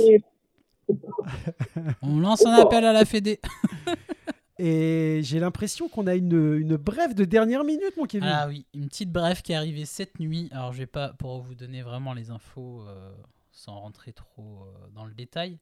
On 2.02 2.20
lance 2.20 2.46
un 2.46 2.54
appel 2.54 2.86
à 2.86 2.94
la 2.94 3.04
Fédé. 3.06 3.40
Et 4.60 5.22
j'ai 5.24 5.40
l'impression 5.40 5.88
qu'on 5.88 6.08
a 6.08 6.16
une, 6.16 6.56
une 6.56 6.78
brève 6.78 7.14
de 7.14 7.26
dernière 7.26 7.64
minute, 7.64 7.96
mon 7.98 8.06
Kevin. 8.06 8.28
Ah 8.32 8.48
oui, 8.48 8.66
une 8.74 8.88
petite 8.88 9.12
brève 9.12 9.42
qui 9.42 9.52
est 9.52 9.56
arrivée 9.56 9.86
cette 9.86 10.20
nuit. 10.20 10.50
Alors 10.52 10.74
je 10.74 10.80
vais 10.80 10.86
pas 10.88 11.10
pour 11.14 11.40
vous 11.42 11.54
donner 11.56 11.82
vraiment 11.84 12.14
les 12.14 12.32
infos 12.32 12.82
euh, 12.88 13.12
sans 13.52 13.80
rentrer 13.80 14.14
trop 14.14 14.64
euh, 14.66 14.88
dans 14.96 15.06
le 15.06 15.14
détail. 15.14 15.60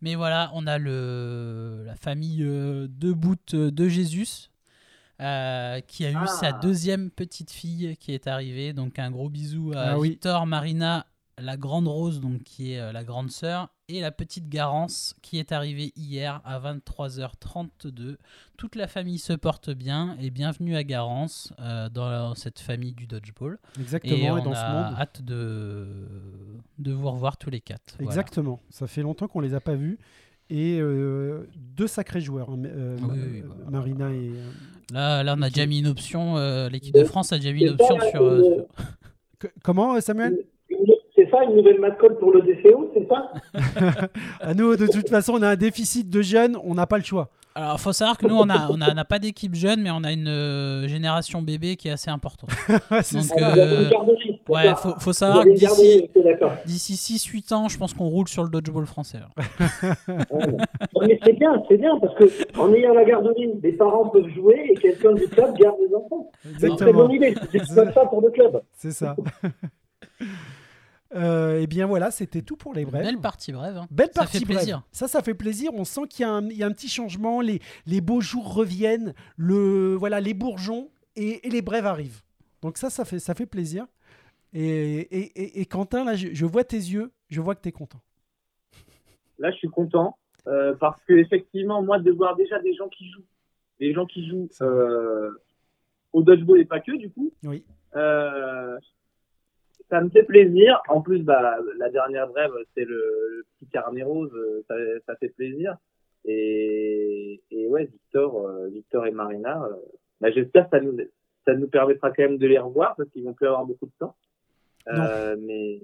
Mais 0.00 0.14
voilà, 0.14 0.50
on 0.54 0.66
a 0.66 0.78
le 0.78 1.82
la 1.86 1.96
famille 1.96 2.42
euh, 2.44 2.86
de 2.88 3.12
Bout 3.12 3.54
euh, 3.54 3.70
de 3.70 3.88
Jésus. 3.88 4.48
euh, 5.20 5.80
qui 5.80 6.04
a 6.04 6.10
eu 6.10 6.16
Ah. 6.20 6.26
sa 6.26 6.52
deuxième 6.52 7.10
petite 7.10 7.50
fille 7.50 7.96
qui 7.98 8.12
est 8.12 8.26
arrivée. 8.26 8.72
Donc 8.74 8.98
un 8.98 9.10
gros 9.10 9.30
bisou 9.30 9.72
à 9.74 9.80
Ah 9.92 9.98
oui. 9.98 10.10
Victor, 10.10 10.46
Marina, 10.46 11.06
la 11.38 11.56
grande 11.56 11.88
Rose, 11.88 12.20
donc 12.20 12.42
qui 12.44 12.72
est 12.74 12.80
euh, 12.80 12.92
la 12.92 13.02
grande 13.02 13.30
sœur, 13.30 13.68
et 13.88 14.00
la 14.00 14.10
petite 14.10 14.48
Garance 14.48 15.14
qui 15.22 15.38
est 15.38 15.52
arrivée 15.52 15.92
hier 15.96 16.40
à 16.44 16.58
23h32. 16.60 18.16
Toute 18.56 18.74
la 18.74 18.88
famille 18.88 19.18
se 19.18 19.32
porte 19.32 19.70
bien 19.70 20.16
et 20.20 20.30
bienvenue 20.30 20.76
à 20.76 20.82
Garance 20.84 21.52
euh, 21.60 21.88
dans 21.88 22.34
cette 22.34 22.58
famille 22.58 22.92
du 22.92 23.06
dodgeball. 23.06 23.58
Exactement, 23.78 24.16
et 24.16 24.22
et 24.24 24.30
on 24.30 24.42
dans 24.42 24.52
a 24.52 24.54
ce 24.56 24.70
monde. 24.90 24.98
hâte 25.00 25.22
de, 25.22 25.86
de 26.78 26.92
vous 26.92 27.10
revoir 27.10 27.36
tous 27.36 27.50
les 27.50 27.60
quatre. 27.60 27.94
Voilà. 27.98 28.10
Exactement. 28.10 28.60
Ça 28.70 28.86
fait 28.86 29.02
longtemps 29.02 29.28
qu'on 29.28 29.40
les 29.40 29.54
a 29.54 29.60
pas 29.60 29.74
vus. 29.74 29.98
Et 30.48 30.78
euh, 30.80 31.48
deux 31.56 31.88
sacrés 31.88 32.20
joueurs, 32.20 32.50
hein, 32.50 32.62
euh, 32.66 32.96
oui, 33.00 33.06
Ma- 33.06 33.14
oui, 33.14 33.42
bah, 33.42 33.54
Marina 33.70 34.12
et. 34.12 34.30
Là, 34.92 35.24
là, 35.24 35.34
on 35.36 35.42
a 35.42 35.48
déjà 35.48 35.66
mis 35.66 35.80
une 35.80 35.88
option. 35.88 36.36
euh, 36.36 36.68
L'équipe 36.68 36.94
de 36.94 37.02
France 37.04 37.32
a 37.32 37.38
déjà 37.38 37.52
mis 37.52 37.62
une 37.62 37.70
option 37.70 37.98
sur. 38.10 38.22
euh, 38.22 38.66
comment, 39.64 40.00
Samuel? 40.00 40.38
Ça, 41.36 41.44
une 41.44 41.56
nouvelle 41.56 41.80
mascotte 41.80 42.18
pour 42.18 42.32
le 42.32 42.42
DCO, 42.42 42.90
c'est 42.94 43.08
ça 43.08 43.32
À 44.40 44.54
nous, 44.54 44.76
de 44.76 44.86
toute 44.86 45.08
façon, 45.08 45.34
on 45.34 45.42
a 45.42 45.48
un 45.48 45.56
déficit 45.56 46.08
de 46.08 46.22
jeunes, 46.22 46.56
on 46.64 46.74
n'a 46.74 46.86
pas 46.86 46.98
le 46.98 47.04
choix. 47.04 47.28
Alors, 47.56 47.80
faut 47.80 47.92
savoir 47.94 48.18
que 48.18 48.26
nous, 48.26 48.36
on 48.36 48.50
a, 48.50 48.68
on 48.70 48.82
a, 48.82 48.90
on 48.90 48.94
n'a 48.94 49.04
pas 49.06 49.18
d'équipe 49.18 49.54
jeune, 49.54 49.80
mais 49.80 49.90
on 49.90 50.04
a 50.04 50.12
une 50.12 50.28
euh, 50.28 50.86
génération 50.88 51.40
bébé 51.40 51.76
qui 51.76 51.88
est 51.88 51.92
assez 51.92 52.10
importante. 52.10 52.50
C'est 53.02 53.16
Donc, 53.16 53.40
euh, 53.40 53.88
Ouais, 54.46 54.74
faut, 54.76 54.92
faut 55.00 55.14
savoir 55.14 55.42
que 55.42 55.54
d'ici 55.54 56.10
d'ici 56.66 57.16
6-8 57.16 57.54
ans, 57.54 57.68
je 57.68 57.78
pense 57.78 57.94
qu'on 57.94 58.08
roule 58.08 58.28
sur 58.28 58.44
le 58.44 58.50
dodgeball 58.50 58.84
français. 58.84 59.20
Ouais. 60.06 60.46
Mais 61.00 61.18
c'est 61.24 61.32
bien, 61.32 61.62
c'est 61.66 61.78
bien, 61.78 61.98
parce 61.98 62.14
que 62.16 62.24
en 62.58 62.74
ayant 62.74 62.92
la 62.92 63.04
garderie, 63.04 63.50
les 63.62 63.72
parents 63.72 64.10
peuvent 64.10 64.28
jouer 64.34 64.66
et 64.70 64.74
quelqu'un 64.74 65.12
du 65.12 65.26
club 65.26 65.56
garde 65.56 65.76
les 65.80 65.94
enfants. 65.94 66.30
C'est 66.58 66.68
une 66.68 66.76
très 66.76 66.92
bonne 66.92 67.12
idée. 67.12 67.34
C'est 67.52 67.74
comme 67.74 67.92
ça 67.92 68.04
pour 68.04 68.20
le 68.20 68.30
club. 68.30 68.60
C'est 68.74 68.90
ça. 68.90 69.16
Euh, 71.14 71.60
et 71.60 71.66
bien 71.68 71.86
voilà, 71.86 72.10
c'était 72.10 72.42
tout 72.42 72.56
pour 72.56 72.74
les 72.74 72.84
brèves. 72.84 73.04
Belle 73.04 73.20
partie 73.20 73.52
brève. 73.52 73.76
hein. 73.76 73.86
Belle 73.90 74.08
Ça 74.12 74.22
partie 74.22 74.38
fait 74.38 74.44
brève. 74.44 74.56
plaisir. 74.58 74.82
Ça, 74.90 75.06
ça 75.06 75.22
fait 75.22 75.34
plaisir. 75.34 75.70
On 75.74 75.84
sent 75.84 76.02
qu'il 76.10 76.22
y, 76.22 76.28
a 76.28 76.32
un- 76.32 76.48
il 76.48 76.56
y 76.56 76.62
a 76.62 76.66
un 76.66 76.72
petit 76.72 76.88
changement. 76.88 77.40
Les, 77.40 77.60
les 77.86 78.00
beaux 78.00 78.20
jours 78.20 78.52
reviennent. 78.54 79.14
Le, 79.36 79.94
voilà, 79.94 80.20
les 80.20 80.34
bourgeons 80.34 80.90
et, 81.14 81.46
et 81.46 81.50
les 81.50 81.62
brèves 81.62 81.86
arrivent. 81.86 82.22
Donc 82.62 82.76
ça, 82.76 82.90
ça 82.90 83.04
fait, 83.04 83.20
ça 83.20 83.34
fait 83.34 83.46
plaisir. 83.46 83.86
Et, 84.52 84.62
et, 84.64 85.42
et- 85.42 85.60
et 85.60 85.66
Quentin, 85.66 86.04
là, 86.04 86.16
je, 86.16 86.28
je 86.32 86.44
vois 86.46 86.64
tes 86.64 86.76
yeux. 86.76 87.12
Je 87.28 87.40
vois 87.40 87.54
que 87.54 87.62
tu 87.62 87.68
es 87.68 87.72
content. 87.72 88.00
Là, 89.38 89.50
je 89.50 89.56
suis 89.56 89.68
content 89.68 90.16
euh, 90.48 90.74
parce 90.74 91.00
que 91.04 91.12
effectivement, 91.12 91.82
moi, 91.82 91.98
de 91.98 92.10
voir 92.10 92.36
déjà 92.36 92.58
des 92.60 92.74
gens 92.74 92.88
qui 92.88 93.10
jouent, 93.10 93.24
des 93.80 93.92
gens 93.92 94.06
qui 94.06 94.28
jouent 94.28 94.48
euh, 94.62 95.30
au 96.12 96.22
dodgeball 96.22 96.60
et 96.60 96.64
pas 96.64 96.80
que, 96.80 96.96
du 96.96 97.10
coup, 97.10 97.32
Oui. 97.44 97.64
euh, 97.96 98.78
ça 99.90 100.00
me 100.00 100.10
fait 100.10 100.24
plaisir. 100.24 100.80
En 100.88 101.00
plus, 101.00 101.20
bah, 101.22 101.58
la 101.78 101.90
dernière 101.90 102.28
brève, 102.28 102.52
c'est 102.74 102.84
le, 102.84 102.96
le 102.96 103.44
petit 103.58 103.70
carnet 103.70 104.02
rose, 104.02 104.32
euh, 104.34 104.62
ça, 104.68 104.74
ça 105.06 105.16
fait 105.16 105.28
plaisir. 105.28 105.76
Et, 106.24 107.40
et 107.50 107.68
ouais, 107.68 107.84
Victor, 107.84 108.46
euh, 108.46 108.68
Victor 108.68 109.06
et 109.06 109.12
Marina, 109.12 109.62
euh, 109.64 109.76
bah, 110.20 110.30
j'espère 110.30 110.68
que 110.68 110.76
ça 110.76 110.82
nous, 110.82 110.96
ça 111.44 111.54
nous 111.54 111.68
permettra 111.68 112.10
quand 112.10 112.22
même 112.22 112.38
de 112.38 112.46
les 112.46 112.58
revoir 112.58 112.96
parce 112.96 113.08
qu'ils 113.10 113.24
vont 113.24 113.34
plus 113.34 113.46
avoir 113.46 113.64
beaucoup 113.64 113.86
de 113.86 113.92
temps. 113.98 114.16
Euh, 114.88 115.36
mais, 115.40 115.80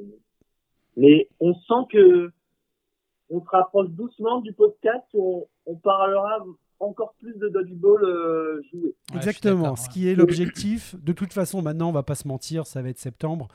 mais 0.96 1.28
on 1.40 1.54
sent 1.54 1.86
que 1.90 2.30
on 3.30 3.40
se 3.40 3.48
rapproche 3.48 3.88
doucement 3.90 4.40
du 4.40 4.52
podcast 4.52 5.04
où 5.14 5.46
on, 5.66 5.72
on 5.72 5.76
parlera 5.76 6.44
encore 6.80 7.14
plus 7.20 7.36
de 7.38 7.48
dodgeball 7.48 8.04
euh, 8.04 8.62
joué. 8.70 8.94
Exactement. 9.14 9.76
Ce 9.76 9.88
qui 9.88 10.08
est 10.08 10.14
l'objectif. 10.14 10.96
De 11.02 11.12
toute 11.12 11.32
façon, 11.32 11.62
maintenant, 11.62 11.88
on 11.88 11.92
va 11.92 12.02
pas 12.02 12.16
se 12.16 12.26
mentir, 12.26 12.66
ça 12.66 12.82
va 12.82 12.88
être 12.88 12.98
septembre. 12.98 13.48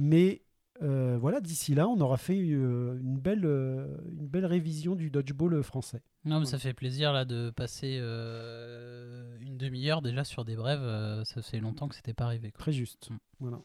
Mais 0.00 0.42
euh, 0.82 1.16
voilà, 1.20 1.40
d'ici 1.40 1.74
là, 1.74 1.86
on 1.88 2.00
aura 2.00 2.16
fait 2.16 2.36
euh, 2.38 2.98
une, 3.00 3.16
belle, 3.18 3.44
euh, 3.44 3.86
une 4.18 4.26
belle 4.26 4.46
révision 4.46 4.94
du 4.96 5.08
dodgeball 5.10 5.62
français. 5.62 6.02
Non, 6.24 6.40
mais 6.40 6.46
ça 6.46 6.58
fait 6.58 6.72
plaisir 6.74 7.12
là 7.12 7.24
de 7.24 7.50
passer 7.50 7.98
euh, 8.00 9.36
une 9.40 9.56
demi-heure 9.56 10.02
déjà 10.02 10.24
sur 10.24 10.44
des 10.44 10.56
brèves. 10.56 10.82
euh, 10.82 11.22
ça 11.24 11.42
fait 11.42 11.60
longtemps 11.60 11.86
que 11.88 11.94
c'était 11.94 12.14
pas 12.14 12.24
arrivé. 12.24 12.50
quoi. 12.50 12.58
Très 12.58 12.72
juste. 12.72 13.10
Mm. 13.10 13.16
Voilà. 13.40 13.58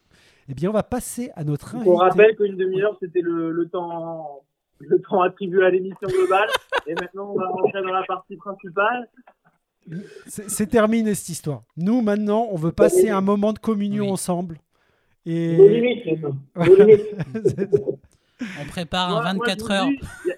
Eh 0.50 0.54
bien, 0.54 0.70
on 0.70 0.74
va 0.74 0.84
passer 0.84 1.32
à 1.36 1.44
notre 1.44 1.76
invité. 1.76 1.90
on 1.90 1.96
rappelle 1.96 2.36
qu'une 2.36 2.58
demi-heure, 2.58 2.96
c'était 3.00 3.22
le, 3.22 3.52
le 3.52 3.68
temps 3.70 4.44
le 4.82 4.98
temps 5.02 5.22
attribué 5.22 5.66
à 5.66 5.70
l'émission 5.72 6.08
globale. 6.08 6.48
Et 6.88 6.94
maintenant, 6.96 7.34
on 7.36 7.38
va 7.40 7.48
rentrer 7.50 7.82
dans 7.82 7.92
la 7.92 8.04
partie 8.04 8.38
principale. 8.38 9.10
C'est 10.28 10.50
c'est 10.50 10.68
terminé 10.68 11.16
cette 11.16 11.30
histoire. 11.30 11.64
Nous, 11.76 12.02
maintenant, 12.02 12.48
on 12.52 12.56
veut 12.56 12.72
passer 12.72 13.10
un 13.10 13.22
moment 13.22 13.52
de 13.52 13.60
communion 13.60 14.06
Oui. 14.06 14.12
ensemble. 14.12 14.58
Nos 15.58 15.66
Et 15.66 15.70
limites, 15.80 16.06
maintenant. 16.06 16.36
Nos 16.56 16.76
limites. 16.86 17.16
On 18.62 18.66
prépare 18.70 19.10
Moi- 19.10 19.20
un 19.28 19.34
moi, 19.34 19.46
24 19.48 19.60
je 19.60 19.64
vous 19.66 19.72
heures. 19.72 19.88
dis, 19.88 20.32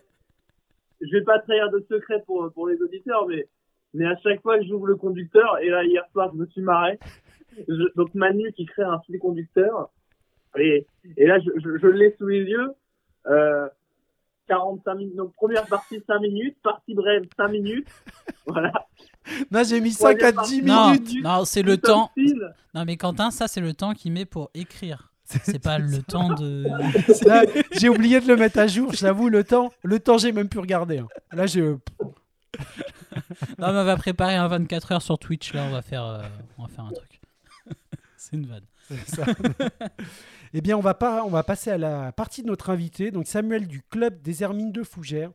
Je 1.01 1.11
vais 1.17 1.23
pas 1.23 1.39
trahir 1.39 1.69
de 1.71 1.85
secret 1.89 2.23
pour, 2.25 2.51
pour 2.53 2.67
les 2.67 2.81
auditeurs, 2.81 3.27
mais, 3.27 3.47
mais 3.93 4.05
à 4.05 4.15
chaque 4.17 4.41
fois 4.41 4.57
que 4.59 4.65
j'ouvre 4.65 4.87
le 4.87 4.95
conducteur, 4.95 5.59
et 5.59 5.69
là, 5.69 5.83
hier 5.83 6.03
soir, 6.11 6.29
je 6.33 6.37
me 6.39 6.45
suis 6.47 6.61
marré. 6.61 6.99
Je- 7.67 7.93
donc, 7.95 8.13
Manu 8.15 8.51
qui 8.53 8.65
crée 8.65 8.83
un 8.83 8.99
fil 9.01 9.19
conducteur. 9.19 9.89
Et, 10.57 10.85
et 11.17 11.25
là, 11.27 11.39
je, 11.39 11.49
je, 11.63 11.77
je 11.77 11.87
l'ai 11.87 12.13
sous 12.17 12.27
les 12.27 12.41
yeux. 12.43 12.71
Euh, 13.27 13.67
45 14.47 14.95
minutes. 14.95 15.15
Donc, 15.15 15.33
première 15.35 15.65
partie, 15.67 16.01
5 16.07 16.19
minutes. 16.19 16.57
Partie 16.63 16.93
brève, 16.93 17.23
5 17.37 17.47
minutes. 17.49 17.87
Voilà. 18.47 18.71
Non, 19.51 19.63
j'ai 19.63 19.79
mis 19.81 19.91
5 19.91 20.21
à 20.23 20.31
10 20.31 20.61
Non, 20.63 20.91
minutes. 20.91 21.23
non 21.23 21.45
c'est 21.45 21.61
le 21.61 21.77
temps. 21.77 22.09
style. 22.11 22.53
Non, 22.73 22.85
mais 22.85 22.97
Quentin, 22.97 23.31
ça, 23.31 23.47
c'est 23.47 23.61
le 23.61 23.73
temps 23.73 23.93
qu'il 23.93 24.11
met 24.11 24.25
pour 24.25 24.49
écrire. 24.53 25.11
C'est 25.23 25.59
pas 25.59 25.77
le 25.79 26.01
temps 26.03 26.33
de. 26.33 26.65
J'ai 27.79 27.87
oublié 27.89 28.19
de 28.19 28.27
le 28.27 28.35
mettre 28.35 28.59
à 28.59 28.67
jour, 28.67 28.91
je 28.93 29.05
l'avoue, 29.05 29.29
le 29.29 29.43
temps, 29.45 29.71
le 29.83 29.99
temps, 29.99 30.17
j'ai 30.17 30.31
même 30.33 30.49
pu 30.49 30.59
regarder. 30.59 30.97
hein. 30.99 31.07
Là, 31.31 31.45
je. 31.47 31.77
Non, 33.59 33.71
mais 33.71 33.79
on 33.79 33.83
va 33.85 33.95
préparer 33.95 34.35
un 34.35 34.47
24 34.47 34.91
heures 34.93 35.01
sur 35.01 35.17
Twitch. 35.19 35.53
Là, 35.53 35.63
on 35.65 35.71
va 35.71 35.81
faire, 35.81 36.03
euh, 36.05 36.21
on 36.57 36.63
va 36.63 36.67
faire 36.67 36.85
un 36.85 36.91
truc. 36.91 37.21
c'est 38.17 38.35
une 38.35 38.45
vanne. 38.45 38.65
ça. 39.07 39.25
eh 40.53 40.61
bien, 40.61 40.77
on 40.77 40.81
va, 40.81 40.93
pas, 40.93 41.23
on 41.23 41.29
va 41.29 41.43
passer 41.43 41.71
à 41.71 41.77
la 41.77 42.11
partie 42.11 42.41
de 42.43 42.47
notre 42.47 42.69
invité, 42.69 43.11
donc 43.11 43.27
Samuel 43.27 43.67
du 43.67 43.81
club 43.89 44.21
des 44.21 44.43
Hermines 44.43 44.71
de 44.71 44.83
Fougères. 44.83 45.31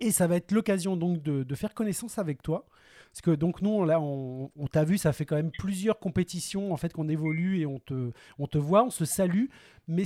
Et 0.00 0.10
ça 0.10 0.26
va 0.26 0.36
être 0.36 0.50
l'occasion 0.50 0.96
donc 0.96 1.22
de, 1.22 1.44
de 1.44 1.54
faire 1.54 1.72
connaissance 1.72 2.18
avec 2.18 2.42
toi. 2.42 2.66
Parce 3.14 3.22
que 3.22 3.30
donc 3.30 3.62
nous, 3.62 3.84
là, 3.84 4.00
on, 4.00 4.50
t'a 4.72 4.82
vu, 4.82 4.98
ça 4.98 5.12
fait 5.12 5.24
quand 5.24 5.36
même 5.36 5.52
plusieurs 5.52 6.00
compétitions 6.00 6.72
en 6.72 6.76
fait 6.76 6.92
qu'on 6.92 7.08
évolue 7.08 7.60
et 7.60 7.66
on 7.66 7.78
te, 7.78 8.10
on 8.40 8.48
te 8.48 8.58
voit, 8.58 8.82
on 8.82 8.90
se 8.90 9.04
salue, 9.04 9.44
mais, 9.86 10.02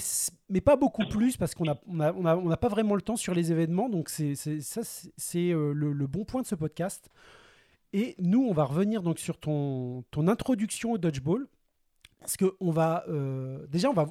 mais 0.51 0.61
pas 0.61 0.77
beaucoup 0.77 1.07
plus 1.09 1.39
parce 1.39 1.55
qu'on 1.55 1.65
n'a 1.65 1.81
on 1.87 2.01
a, 2.01 2.13
on 2.13 2.27
a, 2.27 2.37
on 2.37 2.51
a 2.51 2.59
pas 2.59 2.69
vraiment 2.69 2.95
le 2.95 3.01
temps 3.01 3.17
sur 3.17 3.33
les 3.33 3.51
événements. 3.51 3.89
Donc 3.89 4.11
c'est 4.11 4.35
ça, 4.35 4.83
c'est 5.17 5.55
euh, 5.55 5.73
le, 5.73 6.07
bon 6.07 6.27
point 6.27 6.43
de 6.43 6.47
ce 6.47 6.55
podcast. 6.55 7.09
Et 7.95 8.15
nous, 8.19 8.45
on 8.45 8.53
va 8.53 8.65
revenir 8.65 9.03
donc 9.03 9.19
sur 9.19 9.39
ton, 9.39 10.05
ton 10.11 10.29
introduction 10.29 10.93
au 10.93 10.99
dodgeball. 10.99 11.47
Parce 12.21 12.37
que 12.37 12.57
on 12.61 12.71
va 12.71 13.05
euh, 13.09 13.67
déjà, 13.69 13.89
on 13.89 13.95
va, 13.95 14.07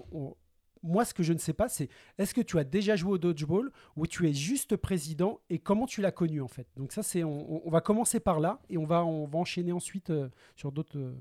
moi, 0.84 1.06
ce 1.06 1.13
que 1.13 1.24
je 1.24 1.34
ne 1.34 1.38
sais 1.38 1.54
pas, 1.54 1.68
c'est 1.68 1.90
est-ce 2.18 2.34
que 2.34 2.42
tu 2.42 2.58
as 2.60 2.63
déjà 2.63 2.96
joué 2.96 3.13
au 3.13 3.18
dodgeball 3.18 3.72
ou 3.96 4.08
tu 4.08 4.28
es 4.28 4.34
juste 4.34 4.76
président 4.76 5.40
et 5.50 5.60
comment 5.60 5.86
tu 5.86 6.02
l'as 6.02 6.12
connu 6.12 6.42
en 6.42 6.48
fait? 6.48 6.68
Donc 6.76 6.92
ça, 6.92 7.04
c'est 7.04 7.24
on, 7.24 7.66
on 7.66 7.70
va 7.70 7.82
commencer 7.82 8.20
par 8.20 8.40
là 8.40 8.60
et 8.70 8.78
on 8.78 8.86
va 8.86 9.06
on 9.06 9.26
va 9.26 9.40
enchaîner 9.40 9.72
ensuite 9.72 10.10
euh, 10.10 10.30
sur 10.56 10.72
d'autres 10.72 10.98
euh, 10.98 11.13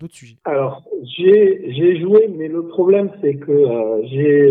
d'autres 0.00 0.14
sujets. 0.14 0.36
Alors, 0.44 0.84
j'ai 1.02 2.00
joué, 2.00 2.28
mais 2.36 2.48
le 2.48 2.66
problème, 2.66 3.10
c'est 3.20 3.36
que 3.36 3.50
euh, 3.50 4.06
j'ai, 4.06 4.50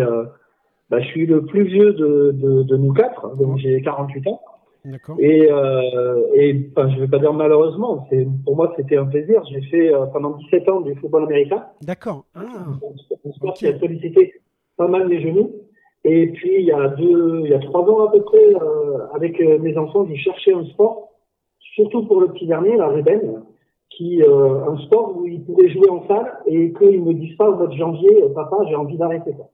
bah, 0.89 1.00
je 1.02 1.08
suis 1.08 1.28
le 1.28 1.45
plus 1.45 1.63
vieux 1.65 1.93
de, 1.93 2.32
de, 2.34 2.63
de 2.63 2.78
nous 2.78 2.93
quatre, 2.93 3.36
donc 3.36 3.60
j'ai 3.60 3.82
48 3.82 4.28
ans. 4.28 4.41
Et, 5.19 5.52
euh, 5.52 6.21
et 6.36 6.69
enfin, 6.76 6.89
je 6.89 7.00
vais 7.00 7.08
pas 7.08 7.17
dire 7.19 7.34
malheureusement, 7.34 8.08
pour 8.43 8.56
moi 8.56 8.74
c'était 8.78 8.98
un 8.98 9.06
plaisir. 9.06 9.43
J'ai 9.52 9.62
fait 9.63 9.93
euh, 9.93 10.06
pendant 10.08 10.32
17 10.38 10.69
ans 10.69 10.82
du 10.82 10.95
football 10.95 11.24
américain, 11.24 11.65
D'accord. 11.82 12.26
Ah, 12.36 12.41
un 12.45 13.32
sport 13.32 13.50
ok. 13.50 13.56
qui 13.56 13.67
a 13.67 13.80
sollicité 13.80 14.34
pas 14.78 14.88
mal 14.88 15.08
les 15.08 15.21
genoux. 15.21 15.52
Et 16.04 16.28
puis 16.28 16.60
il 16.60 16.65
y 16.65 16.71
a 16.71 16.89
deux, 16.89 17.41
il 17.45 17.50
y 17.50 17.54
a 17.54 17.60
trois 17.60 17.82
ans 17.82 18.06
à 18.06 18.12
peu 18.12 18.21
près, 18.21 18.54
euh, 18.56 19.08
avec 19.13 19.41
euh, 19.41 19.58
mes 19.58 19.76
enfants, 19.76 20.06
j'ai 20.08 20.17
cherché 20.17 20.54
un 20.54 20.65
sport, 20.65 21.10
surtout 21.74 22.06
pour 22.06 22.21
le 22.21 22.28
petit 22.28 22.45
dernier, 22.45 22.76
la 22.78 22.89
Rébène, 22.89 23.41
qui 23.89 24.21
un 24.21 24.78
sport 24.86 25.15
où 25.15 25.26
ils 25.26 25.43
pourraient 25.43 25.69
jouer 25.69 25.89
en 25.89 26.06
salle 26.08 26.38
et 26.48 26.74
qu'ils 26.74 27.02
me 27.02 27.13
disent 27.13 27.38
pas 27.38 27.50
au 27.50 27.56
mois 27.56 27.67
de 27.67 27.76
janvier, 27.76 28.24
papa, 28.36 28.58
j'ai 28.67 28.76
envie 28.76 28.98
d'arrêter 28.98 29.32
ça. 29.32 29.48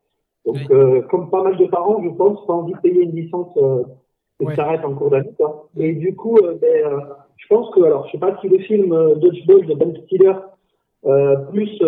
Donc 0.46 0.58
Oui. 0.70 1.02
comme 1.10 1.30
pas 1.30 1.44
mal 1.44 1.58
de 1.58 1.66
parents, 1.68 2.02
je 2.04 2.10
pense, 2.10 2.46
pas 2.48 2.54
envie 2.54 2.74
de 2.74 2.80
payer 2.80 3.04
une 3.04 3.16
licence 3.16 3.56
et 4.42 4.46
Ouais. 4.46 4.52
que 4.52 4.56
ça 4.56 4.66
arrête 4.66 4.84
en 4.84 4.94
cours 4.96 5.10
d'année. 5.12 5.32
Et 5.78 5.94
du 5.94 6.16
coup, 6.16 6.38
euh, 6.38 6.56
ben, 6.60 6.86
euh, 6.86 7.00
je 7.38 7.48
pense 7.48 7.70
que, 7.74 7.82
alors, 7.84 8.08
je 8.08 8.12
sais 8.14 8.18
pas 8.18 8.38
si 8.42 8.50
le 8.50 8.58
film 8.60 8.92
euh, 8.92 9.16
Dodgeball 9.16 9.66
de 9.68 9.74
Ben 9.76 9.96
Stiller, 10.04 10.34
plus, 11.52 11.82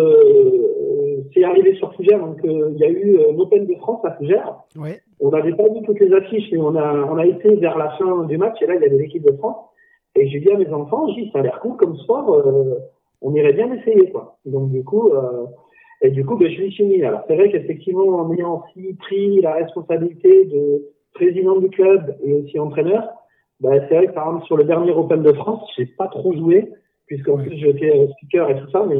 c'est 1.32 1.44
arrivé 1.44 1.74
sur 1.76 1.92
Fougères, 1.94 2.18
donc 2.18 2.38
il 2.44 2.76
y 2.78 2.84
a 2.84 2.88
eu 2.88 3.18
l'Open 3.36 3.66
de 3.66 3.74
France 3.76 4.04
à 4.04 4.12
Fougères. 4.12 4.56
ouais. 4.78 5.00
On 5.20 5.30
n'avait 5.30 5.52
pas 5.54 5.62
vu 5.64 5.80
toutes 5.86 6.00
les 6.00 6.12
affiches 6.12 6.52
et 6.52 6.58
on 6.58 6.74
a, 6.74 7.08
on 7.10 7.16
a 7.16 7.24
été 7.24 7.54
vers 7.56 7.78
la 7.78 7.90
fin 7.90 8.24
du 8.24 8.36
match 8.36 8.60
et 8.60 8.66
là, 8.66 8.74
il 8.74 8.82
y 8.82 8.84
avait 8.84 8.98
l'équipe 8.98 9.24
de 9.24 9.32
France. 9.36 9.56
Et 10.16 10.28
j'ai 10.28 10.40
dit 10.40 10.50
à 10.50 10.58
mes 10.58 10.68
enfants, 10.68 11.06
j'ai 11.14 11.22
dit, 11.22 11.30
ça 11.32 11.38
a 11.38 11.42
l'air 11.42 11.60
cool 11.60 11.76
comme 11.76 11.96
sport, 11.98 12.34
euh, 12.34 12.74
on 13.22 13.34
irait 13.34 13.52
bien 13.52 13.72
essayer, 13.72 14.10
quoi. 14.10 14.36
Donc, 14.44 14.70
du 14.70 14.84
coup, 14.84 15.10
euh, 15.10 15.46
et 16.02 16.10
du 16.10 16.24
coup, 16.26 16.36
ben, 16.36 16.50
je 16.50 16.68
suis 16.70 16.84
mis. 16.84 17.02
Alors, 17.02 17.20
c'est 17.26 17.36
vrai 17.36 17.50
qu'effectivement, 17.50 18.04
en 18.18 18.32
ayant 18.34 18.62
aussi 18.64 18.94
pris 18.94 19.40
la 19.40 19.54
responsabilité 19.54 20.44
de 20.46 20.84
président 21.14 21.58
du 21.60 21.68
club 21.70 22.16
et 22.24 22.32
aussi 22.34 22.58
entraîneur, 22.58 23.08
ben, 23.60 23.84
c'est 23.88 23.94
vrai 23.96 24.06
que 24.08 24.12
par 24.12 24.26
exemple, 24.28 24.46
sur 24.46 24.56
le 24.56 24.64
dernier 24.64 24.90
Open 24.90 25.22
de 25.22 25.32
France, 25.32 25.62
j'ai 25.76 25.86
pas 25.86 26.08
trop 26.08 26.34
joué, 26.34 26.70
puisqu'en 27.06 27.36
Ouais. 27.36 27.44
plus, 27.46 27.56
j'étais 27.56 27.90
euh, 27.96 28.08
speaker 28.12 28.50
et 28.50 28.60
tout 28.60 28.70
ça, 28.70 28.84
mais 28.88 28.98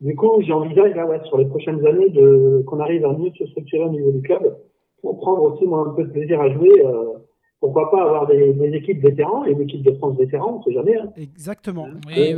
du 0.00 0.14
coup, 0.14 0.40
j'envisage, 0.46 0.94
là, 0.94 1.06
ouais, 1.06 1.20
sur 1.24 1.38
les 1.38 1.46
prochaines 1.46 1.84
années, 1.86 2.10
de, 2.10 2.62
qu'on 2.66 2.80
arrive 2.80 3.04
à 3.04 3.12
mieux 3.12 3.30
se 3.38 3.46
structurer 3.46 3.84
au 3.84 3.90
niveau 3.90 4.12
du 4.12 4.22
club, 4.22 4.56
pour 5.02 5.18
prendre 5.18 5.42
aussi, 5.42 5.66
moi, 5.66 5.86
un 5.88 5.94
peu 5.94 6.04
de 6.04 6.10
plaisir 6.10 6.40
à 6.40 6.50
jouer, 6.52 6.84
euh, 6.86 7.14
pourquoi 7.60 7.90
pas 7.90 8.02
avoir 8.02 8.26
des, 8.26 8.52
des 8.52 8.74
équipes 8.76 9.02
vétérans 9.02 9.44
et 9.46 9.52
une 9.52 9.62
équipe 9.62 9.82
de 9.82 9.92
France 9.96 10.16
vétérans, 10.18 10.58
on 10.60 10.62
sait 10.62 10.72
jamais, 10.74 10.96
hein. 10.98 11.10
Exactement. 11.16 11.86
Oui, 12.06 12.32
euh, 12.34 12.36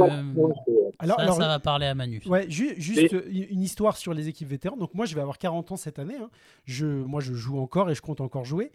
Alors, 1.01 1.17
ça, 1.17 1.23
alors, 1.23 1.35
ça 1.35 1.49
va 1.49 1.59
parler 1.59 1.87
à 1.87 1.95
Manu. 1.95 2.23
Ouais, 2.29 2.47
ju- 2.49 2.75
juste 2.81 3.14
une 3.29 3.61
histoire 3.61 3.97
sur 3.97 4.14
les 4.14 4.29
équipes 4.29 4.49
vétérans. 4.49 4.77
Donc 4.77 4.95
moi, 4.95 5.05
je 5.07 5.14
vais 5.14 5.21
avoir 5.21 5.38
40 5.38 5.73
ans 5.73 5.77
cette 5.77 5.99
année. 5.99 6.14
hein. 6.21 6.31
Je, 6.64 6.87
moi, 6.87 7.21
je 7.21 7.35
joue 7.35 7.59
encore 7.59 7.91
et 7.91 7.95
je 7.95 8.01
compte 8.03 8.21
encore 8.21 8.45
jouer. 8.45 8.71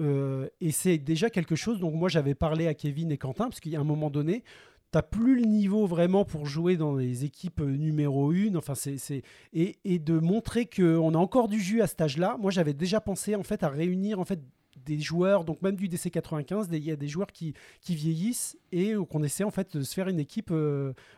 Euh, 0.00 0.48
et 0.60 0.72
c'est 0.72 0.98
déjà 0.98 1.30
quelque 1.30 1.54
chose. 1.54 1.78
Donc 1.78 1.94
moi, 1.94 2.08
j'avais 2.08 2.34
parlé 2.34 2.66
à 2.66 2.74
Kevin 2.74 3.10
et 3.12 3.18
Quentin 3.18 3.48
parce 3.48 3.60
a 3.74 3.78
un 3.80 3.84
moment 3.84 4.10
donné, 4.10 4.42
t'as 4.90 5.02
plus 5.02 5.36
le 5.36 5.46
niveau 5.46 5.86
vraiment 5.86 6.24
pour 6.24 6.46
jouer 6.46 6.76
dans 6.76 6.94
les 6.94 7.24
équipes 7.24 7.60
euh, 7.60 7.76
numéro 7.76 8.32
1. 8.32 8.54
Enfin, 8.56 8.74
c'est, 8.74 9.22
et, 9.52 9.98
de 9.98 10.18
montrer 10.18 10.66
qu'on 10.66 11.14
a 11.14 11.18
encore 11.18 11.48
du 11.48 11.60
jus 11.60 11.82
à 11.82 11.86
cet 11.86 12.00
âge-là. 12.00 12.36
Moi, 12.40 12.50
j'avais 12.50 12.74
déjà 12.74 13.00
pensé 13.00 13.34
en 13.34 13.42
fait 13.42 13.62
à 13.62 13.68
réunir 13.68 14.18
en 14.20 14.24
fait 14.24 14.40
des 14.86 14.98
joueurs, 14.98 15.44
donc 15.44 15.60
même 15.60 15.76
du 15.76 15.88
DC 15.88 16.10
95, 16.10 16.68
des- 16.68 16.78
il 16.78 16.84
y 16.84 16.90
a 16.90 16.96
des 16.96 17.08
joueurs 17.08 17.26
qui, 17.26 17.52
qui 17.82 17.94
vieillissent 17.94 18.56
et 18.72 18.94
euh, 18.94 19.04
qu'on 19.04 19.22
essaie 19.22 19.44
en 19.44 19.50
fait 19.50 19.76
de 19.76 19.82
se 19.82 19.92
faire 19.92 20.08
une 20.08 20.18
équipe 20.18 20.52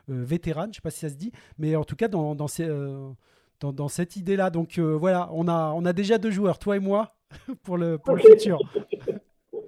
vétérane, 0.09 0.71
je 0.73 0.77
sais 0.77 0.83
pas 0.83 0.91
si 0.91 0.99
ça 0.99 1.11
se 1.11 1.15
dit, 1.15 1.31
mais 1.59 1.77
en 1.77 1.85
tout 1.85 1.95
cas 1.95 2.09
dans, 2.09 2.35
dans, 2.35 2.49
dans, 3.61 3.89
cette 3.89 4.17
idée-là. 4.17 4.51
Donc 4.51 4.79
voilà, 4.81 5.31
on 5.33 5.47
a, 5.47 5.73
on 5.77 5.85
a 5.85 5.93
déjà 5.93 6.19
deux 6.19 6.33
joueurs, 6.33 6.59
toi 6.59 6.77
et 6.77 6.81
moi, 6.81 7.15
pour 7.63 7.77
le, 7.79 7.99
pour 7.99 8.15
le 8.17 8.23
futur. 8.23 8.59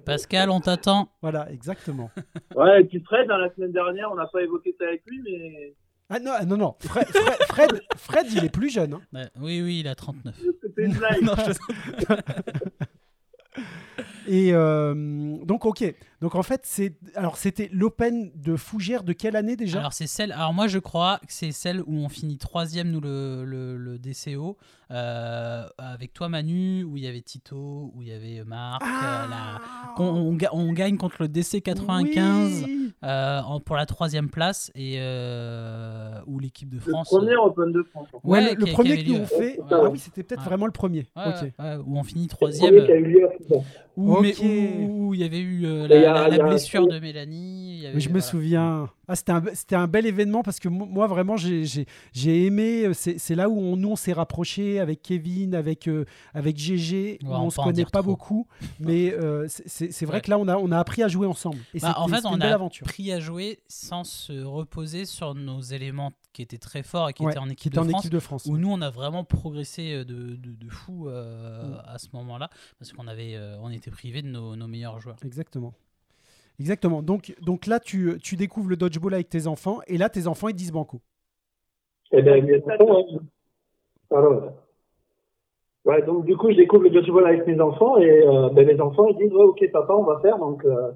Pascal, 0.05 0.49
on 0.49 0.59
t'attend. 0.59 1.09
Voilà, 1.21 1.51
exactement. 1.51 2.09
Ouais, 2.55 2.81
et 2.81 2.85
puis 2.85 3.01
Fred, 3.01 3.29
hein, 3.29 3.37
la 3.37 3.53
semaine 3.53 3.71
dernière, 3.73 4.09
on 4.11 4.15
n'a 4.15 4.27
pas 4.27 4.41
évoqué 4.41 4.73
ça 4.79 4.85
avec 4.87 5.03
lui, 5.07 5.19
mais 5.23 5.73
Ah 6.09 6.19
non, 6.19 6.31
ah, 6.33 6.45
non, 6.45 6.55
non, 6.57 6.75
Fred, 6.79 7.07
Fred, 7.07 7.37
Fred, 7.49 7.81
Fred, 7.97 8.25
il 8.31 8.45
est 8.45 8.49
plus 8.49 8.69
jeune. 8.69 8.93
hein. 8.93 9.25
Oui, 9.41 9.61
oui, 9.61 9.79
il 9.81 9.87
a 9.87 9.95
39. 9.95 10.33
c'était 10.61 10.83
une 10.85 10.93
blague. 10.93 11.21
Non, 11.21 11.33
je- 11.35 12.15
Et 14.27 14.51
euh, 14.53 14.93
donc 15.45 15.65
ok, 15.65 15.83
donc 16.21 16.35
en 16.35 16.43
fait 16.43 16.61
c'est, 16.63 16.93
alors 17.15 17.37
c'était 17.37 17.69
l'Open 17.71 18.31
de 18.35 18.55
Fougères 18.55 19.03
de 19.03 19.13
quelle 19.13 19.35
année 19.35 19.55
déjà? 19.55 19.79
Alors 19.79 19.93
c'est 19.93 20.07
celle. 20.07 20.31
Alors 20.31 20.53
moi 20.53 20.67
je 20.67 20.79
crois 20.79 21.19
que 21.19 21.33
c'est 21.33 21.51
celle 21.51 21.81
où 21.81 21.93
on 21.95 22.09
finit 22.09 22.37
troisième 22.37 22.89
nous 22.91 23.01
le, 23.01 23.43
le, 23.45 23.77
le 23.77 23.99
DCO 23.99 24.57
euh, 24.91 25.65
avec 25.77 26.13
toi 26.13 26.29
Manu 26.29 26.83
où 26.83 26.95
il 26.97 27.03
y 27.03 27.07
avait 27.07 27.21
Tito 27.21 27.91
où 27.95 28.01
il 28.01 28.07
y 28.07 28.13
avait 28.13 28.43
Marc. 28.45 28.81
euh, 28.83 28.85
la- 29.29 29.61
qu'on- 29.95 30.05
on, 30.05 30.37
on 30.51 30.73
gagne 30.73 30.97
contre 30.97 31.17
le 31.19 31.27
DC 31.27 31.61
95 31.63 32.63
Oui. 32.65 32.93
euh, 33.03 33.41
en- 33.41 33.59
pour 33.59 33.75
la 33.75 33.85
troisième 33.85 34.29
place 34.29 34.71
et 34.75 34.95
euh, 34.99 36.19
où 36.27 36.39
l'équipe 36.39 36.69
de 36.69 36.75
Le 36.75 36.81
France. 36.81 37.09
premier 37.09 37.35
Open 37.35 37.71
de 37.71 37.83
France. 37.83 38.07
Ouais, 38.23 38.39
Ouais, 38.45 38.53
le, 38.55 38.65
le 38.65 38.71
premier 38.71 39.03
que 39.03 39.09
nous 39.09 39.15
on 39.19 39.25
fait. 39.25 39.59
Ouais. 39.59 39.65
Ah 39.71 39.89
oui, 39.89 39.99
c'était 39.99 40.23
peut-être 40.23 40.41
Ouais. 40.41 40.45
vraiment 40.49 40.65
le 40.65 40.71
premier. 40.71 41.07
Ouais, 41.15 41.77
où 41.85 41.97
on 41.97 42.03
finit 42.03 42.23
le 42.23 42.29
troisième. 42.29 42.73
premier 42.75 42.85
qui 42.85 42.91
a 42.91 42.95
eu 42.95 43.05
lieu 43.05 43.25
à 43.27 43.31
Fougères. 43.31 43.63
Où, 43.97 44.19
mais- 44.21 44.35
où- 44.41 45.07
où 45.07 45.13
il 45.13 45.21
y 45.21 45.23
avait 45.23 45.39
eu 45.39 45.65
euh, 45.65 45.87
la, 45.87 46.04
la- 46.13 46.43
blessure 46.43 46.87
de 46.87 46.99
Mélanie. 46.99 47.75
il 47.77 47.79
y 47.83 47.85
avait- 47.87 47.95
Oui, 47.95 48.01
je 48.01 48.07
me 48.09 48.13
voilà. 48.13 48.25
souviens. 48.27 48.89
Ah, 49.07 49.15
c'était 49.15 49.31
un, 49.33 49.43
c'était 49.53 49.75
un 49.75 49.87
bel 49.87 50.05
événement 50.07 50.41
parce 50.41 50.59
que 50.59 50.67
mo- 50.67 50.87
moi, 50.87 51.05
vraiment, 51.05 51.37
j'ai- 51.37 51.63
j'ai 51.65 51.85
j'ai 52.11 52.45
aimé. 52.45 52.85
euh, 52.85 52.93
C'est 52.93 53.19
c'est 53.19 53.35
là 53.35 53.49
où 53.49 53.59
on, 53.59 53.77
nous, 53.77 53.89
on 53.91 53.95
s'est 53.95 54.13
rapprochés 54.13 54.79
avec 54.79 55.01
Kevin, 55.03 55.53
avec, 55.53 55.87
euh, 55.87 56.05
avec 56.33 56.57
GG. 56.57 57.19
où 57.23 57.27
on 57.27 57.35
on 57.41 57.49
se 57.51 57.57
connaît 57.61 57.83
pas 57.85 57.99
trop. 58.01 58.03
beaucoup. 58.11 58.47
Mais 58.79 59.13
euh, 59.13 59.45
c'est- 59.47 59.91
c'est 59.91 60.05
vrai 60.05 60.15
Ouais. 60.17 60.21
que 60.21 60.29
là, 60.31 60.39
on 60.39 60.47
a, 60.47 60.57
on 60.57 60.71
a 60.71 60.79
appris 60.79 61.03
à 61.03 61.07
jouer 61.07 61.27
ensemble. 61.27 61.57
Et 61.75 61.79
Bah, 61.79 61.93
en 61.97 62.07
fait, 62.07 62.25
on 62.25 62.41
a 62.41 62.47
aventure. 62.47 62.87
appris 62.87 63.11
à 63.11 63.19
jouer 63.19 63.59
sans 63.67 64.03
se 64.03 64.43
reposer 64.43 65.05
sur 65.05 65.35
nos 65.35 65.61
éléments 65.61 66.13
qui 66.33 66.41
étaient 66.41 66.57
très 66.57 66.81
forts 66.83 67.09
et 67.09 67.13
qui 67.13 67.23
Ouais, 67.23 67.31
étaient 67.31 67.39
en 67.39 67.45
qui 67.45 67.51
équipe 67.53 67.73
était 67.73 67.81
de 67.81 67.85
en 67.85 67.89
France. 67.89 68.01
équipe 68.01 68.11
de 68.13 68.19
France. 68.19 68.45
Où 68.47 68.57
nous, 68.57 68.69
on 68.71 68.81
a 68.81 68.89
vraiment 68.89 69.23
progressé 69.23 69.93
euh, 69.93 70.03
de, 70.03 70.35
de, 70.35 70.51
de 70.55 70.69
fou 70.69 71.07
euh, 71.07 71.69
Mm. 71.69 71.81
à 71.85 71.97
ce 71.99 72.07
moment-là, 72.13 72.49
parce 72.79 72.91
qu'on 72.91 73.07
avait, 73.07 73.35
euh, 73.35 73.57
on 73.61 73.69
était 73.69 73.91
privés 73.91 74.21
de 74.23 74.27
nos, 74.27 74.55
nos 74.55 74.67
meilleurs 74.67 74.99
joueurs. 74.99 75.15
Exactement. 75.23 75.73
Exactement. 76.59 77.01
Donc, 77.01 77.35
donc 77.41 77.67
là, 77.67 77.79
tu, 77.79 78.17
tu 78.21 78.35
découvres 78.35 78.69
le 78.69 78.77
dodgeball 78.77 79.13
avec 79.13 79.29
tes 79.29 79.47
enfants. 79.47 79.79
Et 79.87 79.97
là, 79.97 80.09
tes 80.09 80.27
enfants, 80.27 80.47
ils 80.47 80.55
disent 80.55 80.71
banco. 80.71 80.99
Eh 82.11 82.21
mes 82.21 82.55
hein. 82.55 83.19
Alors, 84.11 84.53
ouais, 85.85 86.01
donc 86.03 86.25
du 86.25 86.37
coup, 86.37 86.51
je 86.51 86.55
découvre 86.55 86.83
le 86.83 86.89
dodgeball 86.91 87.25
avec 87.25 87.47
mes 87.47 87.59
enfants 87.59 87.97
et 87.97 88.25
euh, 88.25 88.49
ben, 88.49 88.67
les 88.67 88.79
enfants 88.79 89.07
ils 89.07 89.17
disent 89.17 89.33
ouais, 89.33 89.43
ok 89.43 89.71
papa, 89.71 89.93
on 89.93 90.03
va 90.03 90.19
faire. 90.19 90.37
Donc, 90.37 90.63
euh, 90.65 90.91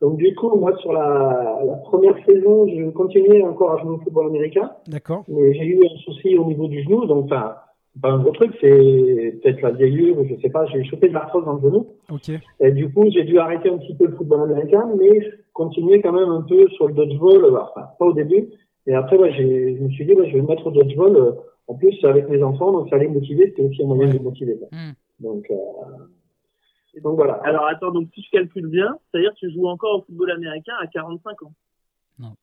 donc 0.00 0.16
du 0.16 0.34
coup, 0.34 0.54
moi 0.56 0.76
sur 0.78 0.92
la, 0.92 1.60
la 1.64 1.74
première 1.76 2.16
saison, 2.24 2.66
je 2.68 2.90
continuais 2.90 3.42
encore 3.42 3.72
à 3.72 3.78
jouer 3.78 3.96
au 3.96 3.98
football 3.98 4.26
américain, 4.26 4.70
D'accord 4.86 5.24
mais 5.28 5.54
j'ai 5.54 5.64
eu 5.64 5.80
un 5.84 5.96
souci 5.98 6.36
au 6.36 6.44
niveau 6.44 6.68
du 6.68 6.82
genou, 6.82 7.06
donc 7.06 7.26
enfin, 7.26 7.56
pas 8.00 8.10
un 8.10 8.18
gros 8.18 8.32
truc, 8.32 8.52
c'est 8.60 9.38
peut-être 9.42 9.60
la 9.60 9.70
vieillure, 9.70 10.16
je 10.28 10.34
sais 10.40 10.50
pas, 10.50 10.66
j'ai 10.66 10.84
chopé 10.84 11.08
de 11.08 11.14
l'arthrose 11.14 11.44
dans 11.44 11.54
le 11.54 11.60
genou. 11.60 11.86
Ok. 12.10 12.30
Et 12.60 12.72
du 12.72 12.92
coup, 12.92 13.08
j'ai 13.10 13.24
dû 13.24 13.38
arrêter 13.38 13.70
un 13.70 13.78
petit 13.78 13.94
peu 13.94 14.06
le 14.06 14.16
football 14.16 14.50
américain, 14.50 14.88
mais 14.98 15.20
je 15.20 15.30
continuais 15.52 16.00
quand 16.02 16.12
même 16.12 16.28
un 16.28 16.42
peu 16.42 16.68
sur 16.70 16.88
le 16.88 16.94
dodgeball, 16.94 17.44
euh, 17.44 17.60
enfin, 17.60 17.88
pas 17.98 18.06
au 18.06 18.12
début. 18.12 18.48
Et 18.86 18.94
après, 18.94 19.16
ouais, 19.16 19.32
j'ai, 19.32 19.76
je 19.76 19.82
me 19.82 19.88
suis 19.90 20.04
dit, 20.04 20.12
ouais, 20.12 20.28
je 20.28 20.34
vais 20.34 20.42
me 20.42 20.48
mettre 20.48 20.66
au 20.66 20.70
dodgeball. 20.70 21.16
euh, 21.16 21.32
en 21.66 21.74
plus, 21.74 22.04
avec 22.04 22.28
mes 22.28 22.42
enfants, 22.42 22.72
donc 22.72 22.90
ça 22.90 22.96
allait 22.96 23.08
me 23.08 23.14
motiver, 23.14 23.46
c'était 23.46 23.62
aussi 23.62 23.82
un 23.82 23.86
moyen 23.86 24.12
de 24.12 24.18
me 24.18 24.24
motiver. 24.24 24.58
Hmm. 24.70 24.92
Donc, 25.20 25.50
euh, 25.50 27.00
donc 27.00 27.16
voilà. 27.16 27.34
Alors 27.44 27.66
attends, 27.66 27.90
donc 27.90 28.08
si 28.14 28.22
je 28.22 28.30
calcule 28.30 28.66
bien, 28.66 28.98
c'est-à-dire 29.10 29.30
que 29.30 29.46
tu 29.46 29.52
joues 29.52 29.66
encore 29.66 30.00
au 30.00 30.02
football 30.02 30.32
américain 30.32 30.74
à 30.80 30.86
45 30.86 31.42
ans. 31.42 31.52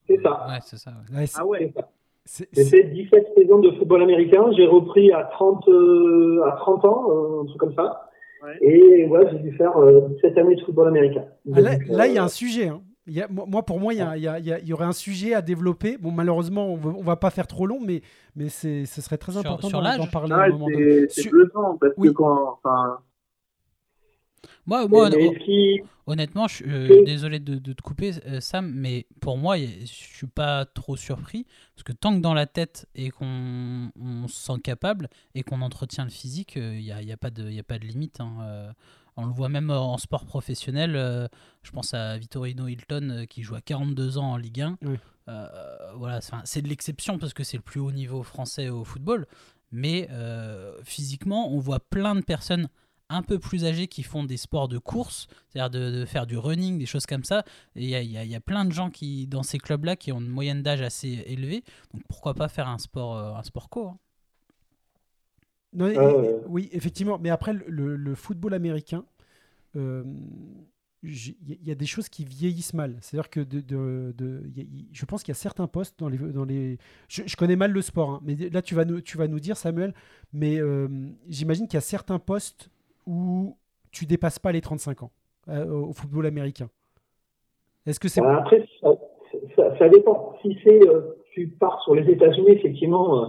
C'est 0.07 0.21
ça. 0.21 0.47
Ouais, 0.47 0.59
c'est 0.61 0.77
ça. 0.77 0.91
ouais. 1.13 1.25
Ah 1.35 1.45
ouais. 1.45 1.71
C'est 1.73 1.81
ça. 1.81 1.89
C'est- 2.25 2.47
J'ai 2.53 2.63
fait 2.65 2.83
17 2.83 3.27
saisons 3.37 3.59
de 3.59 3.71
football 3.71 4.03
américain. 4.03 4.45
J'ai 4.55 4.65
repris 4.67 5.11
à 5.11 5.23
30, 5.31 5.67
euh, 5.67 6.41
à 6.45 6.51
30 6.53 6.85
ans, 6.85 7.07
euh, 7.09 7.41
un 7.41 7.45
truc 7.45 7.57
comme 7.59 7.73
ça. 7.75 8.09
Ouais. 8.43 8.57
Et 8.61 9.05
ouais, 9.07 9.27
j'ai 9.31 9.39
dû 9.39 9.51
faire 9.55 9.77
euh, 9.77 10.01
17 10.15 10.37
années 10.37 10.55
de 10.55 10.61
football 10.61 10.87
américain. 10.87 11.25
Ah, 11.53 11.61
là, 11.61 11.71
là, 11.89 12.07
il 12.07 12.13
y 12.13 12.17
a 12.17 12.21
euh, 12.21 12.25
un 12.25 12.29
sujet. 12.29 12.67
hein. 12.69 12.81
Il 13.07 13.13
y 13.13 13.21
a- 13.21 13.27
moi, 13.29 13.63
pour 13.63 13.79
moi, 13.79 13.93
il 13.93 13.97
y, 13.97 14.01
a- 14.01 14.15
il 14.15 14.23
y 14.23 14.27
a- 14.27 14.39
il 14.39 14.45
y 14.45 14.53
a- 14.53 14.59
il 14.59 14.67
y 14.67 14.73
aurait 14.73 14.85
un 14.85 14.91
sujet 14.93 15.33
à 15.33 15.41
développer. 15.41 15.97
Bon, 15.99 16.11
malheureusement, 16.11 16.67
on 16.71 16.75
va, 16.75 16.91
on 16.97 17.01
va 17.01 17.15
pas 17.15 17.31
faire 17.31 17.47
trop 17.47 17.65
long, 17.65 17.79
mais, 17.83 18.01
ce 18.49 18.85
serait 18.85 19.17
très 19.17 19.37
important 19.37 19.67
d'en, 19.69 19.79
parler 20.07 20.31
Ah 20.31 20.35
à 20.35 20.39
un 20.39 20.45
ouais, 20.45 20.51
moment 20.51 20.67
donné. 20.71 21.07
c'est 21.09 21.21
Sur- 21.21 21.31
bluffant 21.31 21.77
parce 21.81 21.93
Oui. 21.97 22.09
que 22.09 22.13
quand, 22.13 22.59
enfin, 22.63 22.99
Moi, 24.65 24.87
qui, 25.45 25.81
honnêtement, 26.07 26.47
je 26.47 26.55
suis 26.55 26.65
euh, 26.67 27.03
désolé 27.03 27.39
de, 27.39 27.55
de 27.55 27.73
te 27.73 27.81
couper, 27.81 28.13
euh, 28.25 28.39
Sam, 28.41 28.71
mais 28.73 29.05
pour 29.19 29.37
moi, 29.37 29.57
je 29.57 29.85
suis 29.85 30.27
pas 30.27 30.65
trop 30.65 30.95
surpris 30.95 31.45
parce 31.75 31.83
que 31.83 31.91
tant 31.93 32.15
que 32.15 32.21
dans 32.21 32.33
la 32.33 32.45
tête 32.47 32.87
et 32.95 33.09
qu'on 33.11 33.91
on 33.99 34.27
se 34.27 34.35
sent 34.35 34.59
capable 34.63 35.09
et 35.35 35.43
qu'on 35.43 35.61
entretient 35.61 36.03
le 36.03 36.09
physique, 36.09 36.53
il 36.55 36.79
n'y 36.79 36.91
a, 36.91 37.01
y 37.01 37.11
a, 37.11 37.17
pas 37.17 37.29
de- 37.29 37.49
y 37.49 37.59
a 37.59 37.63
pas 37.63 37.79
de 37.79 37.85
limite. 37.85 38.19
hein, 38.19 38.37
euh. 38.41 38.71
on 39.17 39.25
le 39.25 39.31
voit 39.33 39.49
même 39.49 39.69
en 39.69 39.97
sport 39.97 40.25
professionnel. 40.25 40.95
euh, 40.95 41.27
je 41.63 41.71
pense 41.71 41.93
à 41.93 42.17
Vittorino 42.17 42.67
Hilton 42.67 43.09
euh, 43.11 43.25
qui 43.25 43.43
joue 43.43 43.55
à 43.55 43.61
42 43.61 44.17
ans 44.17 44.31
en 44.31 44.37
Ligue 44.37 44.61
1. 44.61 44.77
Oui. 44.83 44.95
Euh, 45.27 45.47
voilà, 45.95 46.19
c'est 46.45 46.61
de 46.63 46.67
l'exception 46.67 47.17
parce 47.19 47.33
que 47.33 47.43
c'est 47.43 47.57
le 47.57 47.63
plus 47.63 47.79
haut 47.79 47.91
niveau 47.91 48.23
français 48.23 48.69
au 48.69 48.83
football. 48.83 49.27
Mais 49.71 50.07
euh, 50.11 50.73
physiquement, 50.83 51.53
on 51.53 51.59
voit 51.59 51.79
plein 51.79 52.15
de 52.15 52.21
personnes 52.21 52.67
un 53.13 53.21
peu 53.23 53.39
plus 53.39 53.65
âgés 53.65 53.87
qui 53.87 54.03
font 54.03 54.23
des 54.23 54.37
sports 54.37 54.67
de 54.67 54.77
course, 54.77 55.27
c'est-à-dire 55.49 55.69
de, 55.69 55.91
de 55.99 56.05
faire 56.05 56.25
du 56.25 56.37
running, 56.37 56.77
des 56.77 56.85
choses 56.85 57.05
comme 57.05 57.23
ça. 57.23 57.43
Et 57.75 57.83
il 57.83 57.89
y 57.89 57.95
a, 57.95 58.01
il 58.01 58.11
y 58.11 58.17
a- 58.17 58.23
il 58.23 58.31
y 58.31 58.35
a 58.35 58.39
plein 58.41 58.65
de 58.65 58.71
gens 58.71 58.89
qui, 58.89 59.27
dans 59.27 59.43
ces 59.43 59.57
clubs-là 59.57 59.95
qui 59.95 60.11
ont 60.11 60.19
une 60.21 60.27
moyenne 60.29 60.63
d'âge 60.63 60.81
assez 60.81 61.23
élevée. 61.27 61.63
Donc 61.93 62.03
pourquoi 62.07 62.33
pas 62.33 62.47
faire 62.47 62.67
un 62.67 62.77
sport, 62.77 63.17
euh, 63.17 63.33
un 63.35 63.43
sport 63.43 63.69
co 63.69 63.87
hein. 63.87 63.97
Non, 65.73 65.85
ouais. 65.85 66.41
Oui, 66.47 66.69
effectivement. 66.73 67.17
Mais 67.19 67.29
après, 67.29 67.53
le, 67.53 68.15
football 68.15 68.53
américain, 68.53 69.05
euh, 69.77 70.03
il 71.03 71.15
y, 71.15 71.53
a- 71.53 71.55
il 71.61 71.67
y 71.67 71.71
a 71.71 71.75
des 71.75 71.85
choses 71.85 72.09
qui 72.09 72.25
vieillissent 72.25 72.73
mal. 72.73 72.97
C'est-à-dire 73.01 73.29
que 73.29 73.39
de, 73.39 73.61
de- 73.61 74.13
de- 74.17 74.43
il 74.47 74.57
y 74.57 74.61
a- 74.61 74.63
il- 74.69 74.87
je 74.91 75.05
pense 75.05 75.23
qu'il 75.23 75.31
y 75.31 75.37
a 75.37 75.39
certains 75.39 75.67
postes 75.67 75.95
dans 75.97 76.09
les. 76.09 76.17
Dans 76.17 76.43
les 76.45 76.77
je, 77.07 77.23
je 77.25 77.35
connais 77.37 77.55
mal 77.55 77.71
le 77.71 77.81
sport, 77.81 78.09
hein, 78.11 78.19
mais 78.23 78.35
là, 78.35 78.61
tu 78.61 78.75
vas, 78.75 78.83
nous, 78.85 78.99
tu 79.01 79.17
vas 79.17 79.27
nous 79.29 79.39
dire, 79.39 79.55
Samuel, 79.57 79.93
mais 80.33 80.57
euh, 80.59 80.87
j'imagine 81.29 81.67
qu'il 81.67 81.75
y 81.75 81.77
a 81.77 81.81
certains 81.81 82.19
postes 82.19 82.69
où 83.07 83.55
tu 83.91 84.05
dépasses 84.05 84.39
pas 84.39 84.51
les 84.51 84.61
35 84.61 85.03
ans 85.03 85.11
euh, 85.49 85.65
au 85.71 85.93
football 85.93 86.25
américain. 86.25 86.69
Est-ce 87.85 87.99
que 87.99 88.07
c'est. 88.07 88.21
Après, 88.23 88.65
ça, 88.81 88.89
ça, 89.55 89.77
ça 89.77 89.89
dépend. 89.89 90.35
Si 90.41 90.57
c'est, 90.63 90.87
euh, 90.87 91.15
tu 91.33 91.47
pars 91.47 91.81
sur 91.83 91.95
les 91.95 92.09
États-Unis, 92.11 92.51
effectivement, 92.51 93.23
euh, 93.23 93.27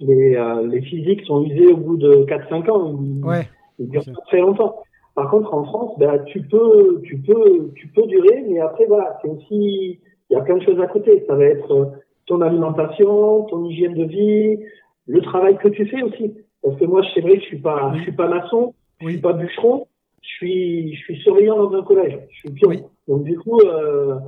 les, 0.00 0.36
les 0.68 0.82
physiques 0.82 1.24
sont 1.26 1.44
usés 1.44 1.68
au 1.68 1.76
bout 1.76 1.96
de 1.96 2.24
4-5 2.24 2.70
ans. 2.70 2.98
Ils, 3.00 3.24
Ouais. 3.24 3.48
ils 3.78 3.88
durent 3.88 4.04
pas 4.04 4.20
très 4.26 4.40
longtemps. 4.40 4.82
Par 5.14 5.30
contre, 5.30 5.52
en 5.54 5.64
France, 5.64 5.92
bah, 5.98 6.18
tu 6.20 6.40
peux, 6.42 7.00
tu 7.04 7.18
peux, 7.18 7.70
tu 7.76 7.86
peux 7.88 8.06
durer, 8.06 8.44
mais 8.48 8.60
après, 8.60 8.86
voilà, 8.86 9.18
c'est 9.22 9.28
aussi, 9.28 10.00
il 10.30 10.32
y 10.32 10.36
a 10.36 10.40
plein 10.40 10.56
de 10.56 10.62
choses 10.62 10.80
à 10.80 10.86
côté. 10.86 11.22
Ça 11.28 11.34
va 11.36 11.44
être 11.44 11.92
ton 12.26 12.40
alimentation, 12.40 13.42
ton 13.44 13.64
hygiène 13.66 13.94
de 13.94 14.04
vie, 14.04 14.58
le 15.06 15.20
travail 15.20 15.58
que 15.58 15.68
tu 15.68 15.86
fais 15.86 16.02
aussi. 16.02 16.34
Parce 16.62 16.76
que 16.76 16.84
moi, 16.86 17.02
c'est 17.14 17.20
vrai 17.20 17.34
que 17.34 17.40
je 17.40 17.46
suis 17.46 17.58
pas, 17.60 17.92
je 17.96 18.02
suis 18.02 18.12
pas 18.12 18.28
maçon, 18.28 18.74
je 19.02 19.08
suis 19.08 19.20
pas 19.20 19.32
bûcheron, 19.32 19.86
je 20.22 20.28
suis, 20.28 20.94
je 20.94 21.00
suis 21.02 21.16
surveillant 21.22 21.56
dans 21.56 21.78
un 21.78 21.82
collège, 21.82 22.18
je 22.30 22.38
suis 22.38 22.50
pion. 22.50 22.68
Oui. 22.68 22.82
Donc 23.08 23.24
du 23.24 23.38
coup, 23.38 23.60
euh, 23.60 24.18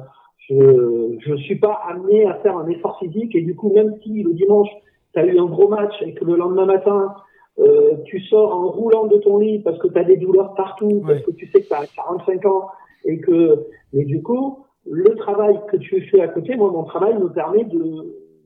je, 0.49 1.17
je 1.21 1.35
suis 1.37 1.57
pas 1.57 1.81
amené 1.89 2.27
à 2.27 2.35
faire 2.37 2.57
un 2.57 2.69
effort 2.69 2.99
physique 2.99 3.35
et 3.35 3.43
du 3.43 3.55
coup, 3.55 3.73
même 3.73 3.95
si 4.03 4.23
le 4.23 4.33
dimanche, 4.35 4.69
tu 5.13 5.21
as 5.21 5.27
eu 5.27 5.39
un 5.39 5.47
gros 5.47 5.69
match 5.69 5.95
et 6.03 6.15
que 6.15 6.25
le 6.25 6.37
lendemain 6.37 6.67
matin, 6.67 7.15
euh, 7.59 7.97
tu 8.07 8.21
sors 8.21 8.53
en 8.55 8.69
roulant 8.69 9.07
de 9.07 9.17
ton 9.19 9.39
lit 9.39 9.61
parce 9.61 9.79
que 9.79 9.89
tu 9.89 9.99
as 9.99 10.05
des 10.05 10.17
douleurs 10.17 10.55
partout, 10.55 11.03
parce 11.07 11.21
que 11.21 11.31
tu 11.31 11.47
sais 11.51 11.63
que 11.63 11.69
tu 11.69 11.75
as 11.75 11.87
45 11.87 12.45
ans 12.47 12.69
et 13.05 13.21
que, 13.21 13.67
mais 13.93 14.05
du 14.05 14.23
coup, 14.23 14.65
le 14.91 15.15
travail 15.15 15.61
que 15.71 15.77
tu 15.77 16.01
fais 16.09 16.21
à 16.21 16.29
côté, 16.29 16.57
moi, 16.57 16.71
mon 16.71 16.85
travail 16.85 17.15
me 17.15 17.33
permet 17.33 17.65
de, 17.65 17.79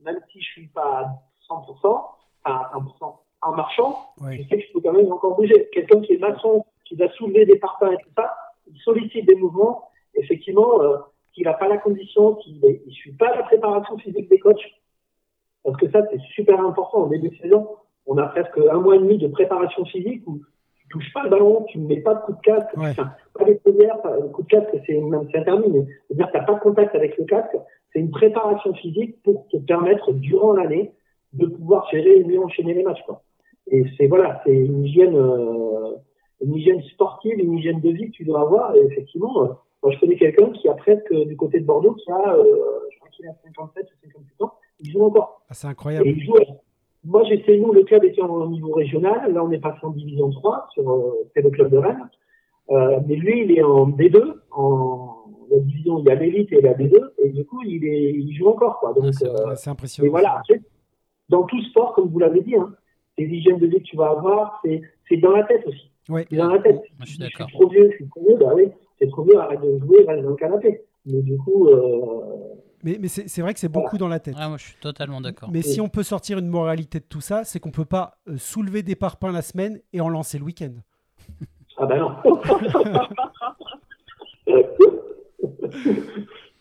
même 0.05 0.19
si 0.31 0.39
je 0.41 0.51
suis 0.51 0.67
pas 0.67 1.01
à 1.49 1.53
100%, 1.53 2.01
à 2.45 2.71
100% 2.75 3.15
en 3.41 3.51
marchant, 3.55 4.09
Ouais. 4.21 4.37
je 4.37 4.47
sais 4.47 4.57
que 4.57 4.65
je 4.67 4.73
peux 4.73 4.81
quand 4.81 4.93
même 4.93 5.11
encore 5.11 5.35
bouger. 5.35 5.69
Quelqu'un 5.71 6.01
qui 6.01 6.13
est 6.13 6.17
maçon, 6.17 6.65
qui 6.85 6.95
va 6.95 7.09
soulever 7.13 7.45
des 7.45 7.57
parpaings 7.57 7.91
et 7.93 7.97
tout 7.97 8.09
ça, 8.17 8.33
il 8.67 8.77
sollicite 8.81 9.25
des 9.27 9.35
mouvements, 9.35 9.89
effectivement, 10.15 10.81
euh, 10.81 10.97
qu'il 11.33 11.45
n'a 11.45 11.53
pas 11.53 11.67
la 11.67 11.77
condition, 11.77 12.35
qu'il 12.35 12.59
ne 12.59 12.91
suit 12.91 13.13
pas 13.13 13.35
la 13.35 13.43
préparation 13.43 13.97
physique 13.97 14.29
des 14.29 14.39
coachs. 14.39 14.59
Parce 15.63 15.77
que 15.77 15.89
ça, 15.91 16.01
c'est 16.11 16.19
super 16.33 16.59
important. 16.59 17.03
Au 17.03 17.07
début 17.09 17.29
de 17.29 17.35
saison, 17.37 17.67
on 18.07 18.17
a 18.17 18.25
presque 18.27 18.57
un 18.71 18.79
mois 18.79 18.95
et 18.95 18.99
demi 18.99 19.17
de 19.17 19.27
préparation 19.27 19.85
physique 19.85 20.23
où 20.27 20.39
tu 20.79 20.87
touches 20.89 21.13
pas 21.13 21.23
le 21.23 21.29
ballon, 21.29 21.63
tu 21.69 21.77
ne 21.79 21.87
mets 21.87 22.01
pas 22.01 22.15
de 22.15 22.21
coup 22.21 22.33
de 22.33 22.39
casque, 22.41 22.75
Ouais. 22.75 22.89
enfin, 22.89 23.11
pas 23.37 23.45
des 23.45 23.55
premières, 23.55 24.01
pas- 24.01 24.17
le 24.17 24.29
coup 24.29 24.41
de 24.41 24.47
casque, 24.47 24.69
c'est 24.87 24.97
même 24.99 25.27
c'est 25.31 25.37
interdit, 25.37 25.69
mais 25.69 25.85
c'est-à-dire 26.07 26.27
que 26.27 26.31
tu 26.31 26.37
n'as 26.37 26.43
pas 26.45 26.53
de 26.55 26.59
contact 26.59 26.95
avec 26.95 27.17
le 27.17 27.25
casque. 27.25 27.55
C'est 27.93 27.99
une 27.99 28.09
préparation 28.11 28.73
physique 28.73 29.21
pour 29.23 29.47
te 29.49 29.57
permettre, 29.57 30.11
durant 30.13 30.53
l'année, 30.53 30.91
de 31.33 31.45
pouvoir 31.45 31.87
gérer 31.91 32.17
et 32.17 32.23
mieux 32.23 32.39
enchaîner 32.41 32.73
les 32.73 32.83
matchs. 32.83 33.03
Quoi. 33.05 33.21
Et 33.69 33.83
c'est 33.97 34.07
voilà, 34.07 34.41
c'est 34.45 34.53
une 34.53 34.83
hygiène, 34.85 35.15
euh, 35.15 35.91
une 36.41 36.55
hygiène 36.55 36.81
sportive, 36.83 37.37
une 37.39 37.53
hygiène 37.57 37.79
de 37.81 37.89
vie 37.89 38.07
que 38.07 38.11
tu 38.17 38.25
dois 38.25 38.41
avoir. 38.41 38.75
Et 38.75 38.79
effectivement, 38.81 39.43
euh, 39.43 39.47
moi 39.83 39.91
je 39.91 39.99
connais 39.99 40.15
quelqu'un 40.17 40.49
qui 40.51 40.67
a 40.67 40.73
presque 40.73 41.13
du 41.13 41.35
côté 41.37 41.59
de 41.59 41.65
Bordeaux, 41.65 41.93
qui 41.93 42.09
a, 42.11 42.33
euh, 42.35 42.43
je 42.91 42.97
crois 42.99 43.09
qu'il 43.11 43.27
a 43.27 43.33
57 43.43 43.83
ou 43.85 44.07
58 44.07 44.41
ans, 44.43 44.53
il 44.81 44.91
joue 44.91 45.03
encore. 45.03 45.41
Ah, 45.49 45.53
c'est 45.53 45.67
Et 45.67 45.69
incroyable. 45.71 46.07
il 46.07 46.25
joue. 46.25 46.33
Moi 47.05 47.23
j'essaie, 47.23 47.57
nous 47.57 47.71
le 47.71 47.83
club 47.83 48.03
était 48.03 48.21
au 48.21 48.47
niveau 48.49 48.73
régional, 48.73 49.31
là 49.33 49.43
on 49.43 49.51
est 49.51 49.59
passé 49.59 49.79
en 49.83 49.91
division 49.91 50.29
3 50.31 50.67
sur 50.73 50.89
euh, 50.91 51.13
c'est 51.33 51.41
le 51.41 51.49
club 51.49 51.71
de 51.71 51.77
Rennes. 51.77 52.09
Euh, 52.71 52.99
mais 53.07 53.15
lui 53.15 53.43
il 53.45 53.57
est 53.57 53.63
en 53.63 53.87
D2, 53.89 54.33
en 54.51 55.15
la 55.49 55.59
division 55.59 55.99
il 55.99 56.05
y 56.05 56.11
a 56.11 56.15
l'élite 56.15 56.51
et 56.51 56.61
la 56.61 56.73
D2, 56.73 56.99
et 57.19 57.29
du 57.29 57.45
coup 57.45 57.61
il 57.63 57.85
est, 57.85 58.11
il 58.11 58.35
joue 58.35 58.47
encore 58.49 58.79
quoi. 58.79 58.93
Donc 58.93 59.05
Ah, 59.07 59.11
c'est 59.13 59.27
euh, 59.29 59.55
c'est 59.55 59.69
et 59.69 59.71
impressionnant. 59.71 60.09
voilà, 60.11 60.41
dans 61.29 61.43
tout 61.43 61.61
sport, 61.63 61.93
comme 61.93 62.09
vous 62.09 62.19
l'avez 62.19 62.41
dit, 62.41 62.55
hein, 62.55 62.73
les 63.19 63.25
hygiènes 63.37 63.59
de 63.59 63.67
vie 63.67 63.77
que 63.79 63.83
tu 63.83 63.95
vas 63.97 64.09
avoir, 64.11 64.59
c'est 64.63 64.81
c'est 65.07 65.17
dans 65.17 65.31
la 65.31 65.43
tête 65.43 65.65
aussi. 65.67 65.91
Ouais. 66.09 66.25
C'est 66.29 66.37
dans 66.37 66.49
la 66.49 66.59
tête. 66.59 66.75
Moi, 66.75 67.05
je 67.05 67.05
suis. 67.13 67.19
Je 67.23 67.25
suis 67.43 67.53
trop 67.53 67.69
vieux, 67.69 67.89
je 67.91 67.95
suis 67.97 68.07
trop 68.09 68.21
vieux, 68.27 68.37
bah 68.39 68.51
oui, 68.55 68.63
c'est 68.99 69.07
trop 69.09 69.23
vieux, 69.23 69.37
arrête 69.39 69.61
de 69.61 69.77
jouer, 69.79 70.05
reste 70.07 70.23
dans 70.23 70.29
le 70.31 70.35
canapé. 70.35 70.81
Mais 71.05 71.21
du 71.21 71.37
coup, 71.37 71.67
euh, 71.67 72.55
Mais, 72.83 72.97
mais 72.99 73.07
c'est 73.07 73.27
c'est 73.29 73.41
vrai 73.41 73.53
que 73.53 73.59
c'est 73.59 73.69
beaucoup 73.69 73.97
dans 73.97 74.07
la 74.07 74.19
tête. 74.19 74.35
Ah, 74.37 74.47
moi, 74.49 74.57
je 74.57 74.65
suis 74.65 74.75
totalement 74.79 75.21
d'accord. 75.21 75.49
Mais 75.51 75.61
si 75.61 75.79
on 75.81 75.87
peut 75.89 76.03
sortir 76.03 76.37
une 76.39 76.47
moralité 76.47 76.99
de 76.99 77.05
tout 77.05 77.21
ça, 77.21 77.43
c'est 77.43 77.59
qu'on 77.59 77.71
peut 77.71 77.85
pas 77.85 78.17
euh, 78.27 78.37
soulever 78.37 78.83
des 78.83 78.95
parpaings 78.95 79.31
la 79.31 79.41
semaine 79.41 79.79
et 79.93 80.01
en 80.01 80.09
lancer 80.09 80.37
le 80.39 80.45
week-end. 80.45 80.73
ah 81.77 81.85
bah 81.85 81.97
non. 81.97 82.11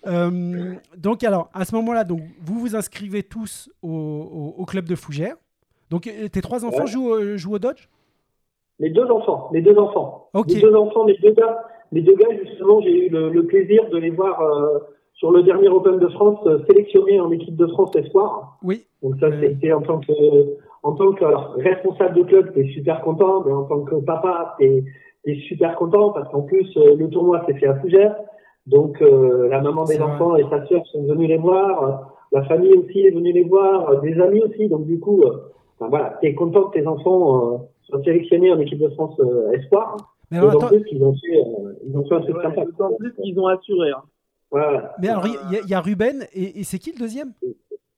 Euh, 0.06 0.74
donc 0.96 1.24
alors, 1.24 1.50
à 1.52 1.64
ce 1.64 1.74
moment-là, 1.74 2.04
donc 2.04 2.20
vous 2.40 2.60
vous 2.60 2.76
inscrivez 2.76 3.22
tous 3.24 3.68
au, 3.82 3.90
au- 3.90 4.54
au 4.62 4.64
club 4.64 4.86
de 4.86 4.94
Fougères. 4.94 5.36
Donc 5.90 6.02
tes 6.32 6.40
trois 6.40 6.64
enfants 6.64 6.80
Ouais. 6.84 6.86
jouent, 6.86 7.14
euh, 7.14 7.36
jouent 7.36 7.54
au 7.54 7.58
Dodge? 7.58 7.88
Les 8.78 8.90
deux 8.90 9.06
enfants, 9.10 9.48
les 9.52 9.60
deux 9.62 9.76
enfants. 9.76 10.28
Les 10.46 10.60
deux 10.60 10.74
enfants, 10.74 11.04
les 11.04 11.16
deux 11.18 11.32
gars, 11.32 11.58
les 11.92 12.02
deux 12.02 12.14
gars, 12.14 12.28
justement, 12.44 12.80
j'ai 12.80 13.06
eu 13.06 13.08
le, 13.08 13.30
le 13.30 13.42
plaisir 13.46 13.88
de 13.90 13.96
les 13.98 14.10
voir 14.10 14.40
euh, 14.40 14.78
sur 15.14 15.32
le 15.32 15.42
dernier 15.42 15.68
Open 15.68 15.98
de 15.98 16.08
France 16.08 16.38
euh, 16.46 16.58
sélectionnés 16.68 17.18
en 17.20 17.30
équipe 17.32 17.56
de 17.56 17.66
France 17.66 17.90
Espoir. 17.96 18.58
Oui. 18.62 18.84
Donc 19.02 19.14
ça, 19.18 19.28
c'était 19.40 19.72
en 19.72 19.80
tant 19.82 19.98
que, 19.98 20.12
en 20.84 20.92
tant 20.92 21.12
que 21.12 21.24
alors, 21.24 21.54
responsable 21.56 22.16
de 22.18 22.22
club, 22.24 22.52
t'es 22.54 22.66
super 22.68 23.00
content, 23.00 23.42
mais 23.44 23.52
en 23.52 23.64
tant 23.64 23.80
que 23.80 23.96
papa, 23.96 24.54
t'es 24.58 24.84
es 25.26 25.34
super 25.48 25.74
content 25.74 26.10
parce 26.12 26.28
qu'en 26.30 26.42
plus 26.42 26.72
le 26.76 27.06
tournoi 27.08 27.44
s'est 27.46 27.54
fait 27.54 27.66
à 27.66 27.74
Fougères, 27.80 28.16
donc 28.66 29.02
euh, 29.02 29.48
la 29.48 29.60
maman 29.60 29.84
des 29.84 29.96
vrai. 29.98 30.04
enfants 30.12 30.36
et 30.36 30.44
sa 30.48 30.64
sœur 30.66 30.86
sont 30.86 31.02
venues 31.02 31.26
les 31.26 31.36
voir, 31.36 32.14
la 32.32 32.44
famille 32.44 32.72
aussi 32.74 33.00
est 33.00 33.10
venue 33.10 33.32
les 33.32 33.42
voir, 33.44 34.00
des 34.00 34.18
amis 34.20 34.40
aussi, 34.42 34.68
donc 34.68 34.86
du 34.86 34.98
coup, 35.00 35.22
euh, 35.22 35.47
enfin, 35.78 35.88
voilà, 35.88 36.18
t'es 36.20 36.34
content 36.34 36.64
que 36.64 36.78
tes 36.78 36.86
enfants 36.86 37.54
euh, 37.54 37.58
soient 37.84 38.02
sélectionnés 38.04 38.52
en 38.52 38.58
équipe 38.60 38.78
de 38.78 38.88
France 38.90 39.18
euh, 39.20 39.52
espoir. 39.52 39.96
Mais 40.30 40.36
Et 40.36 40.40
alors, 40.40 40.54
en 40.54 40.58
attends, 40.58 40.68
plus, 40.68 40.84
ils 40.92 41.02
ont 41.02 41.14
fait, 41.14 41.36
euh, 41.38 41.72
ils 41.88 41.96
ont 41.96 42.04
fait 42.06 42.14
un 42.14 42.20
truc 42.20 42.36
Ouais, 42.36 42.42
sympa. 42.42 42.64
D'autant 42.64 42.94
plus 42.98 43.12
qu'ils 43.14 43.38
ont 43.40 43.46
assuré. 43.46 43.90
Hein. 43.90 44.02
Voilà. 44.50 44.94
mais 45.00 45.08
alors, 45.08 45.26
il 45.26 45.32
y, 45.52 45.56
a- 45.56 45.60
il 45.62 45.68
y 45.70 45.74
a 45.74 45.80
Ruben 45.80 46.24
et, 46.32 46.60
et 46.60 46.64
c'est 46.64 46.78
qui 46.78 46.92
le 46.92 46.98
deuxième? 46.98 47.32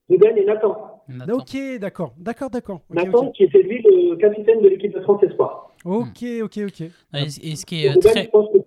Ruben 0.08 0.36
et 0.36 0.44
Nathan. 0.44 1.02
Nathan. 1.08 1.34
Ok, 1.34 1.56
d'accord, 1.80 2.12
d'accord, 2.18 2.50
d'accord. 2.50 2.80
Ok, 2.90 2.96
Nathan, 2.96 3.26
ok. 3.26 3.32
qui 3.34 3.44
était 3.44 3.62
lui 3.62 3.80
le 3.82 4.16
capitaine 4.16 4.60
de 4.60 4.68
l'équipe 4.68 4.92
de 4.92 5.00
France 5.00 5.22
Espoir. 5.22 5.70
Ok, 5.84 6.24
ok, 6.42 6.58
ok. 6.66 6.80
Et, 6.80 6.90
et 7.52 7.56
ce 7.56 7.64
qui 7.66 7.84
est 7.84 7.88
Ruben, 7.90 8.00
très, 8.00 8.24
je 8.24 8.30
pense 8.30 8.48
que 8.52 8.58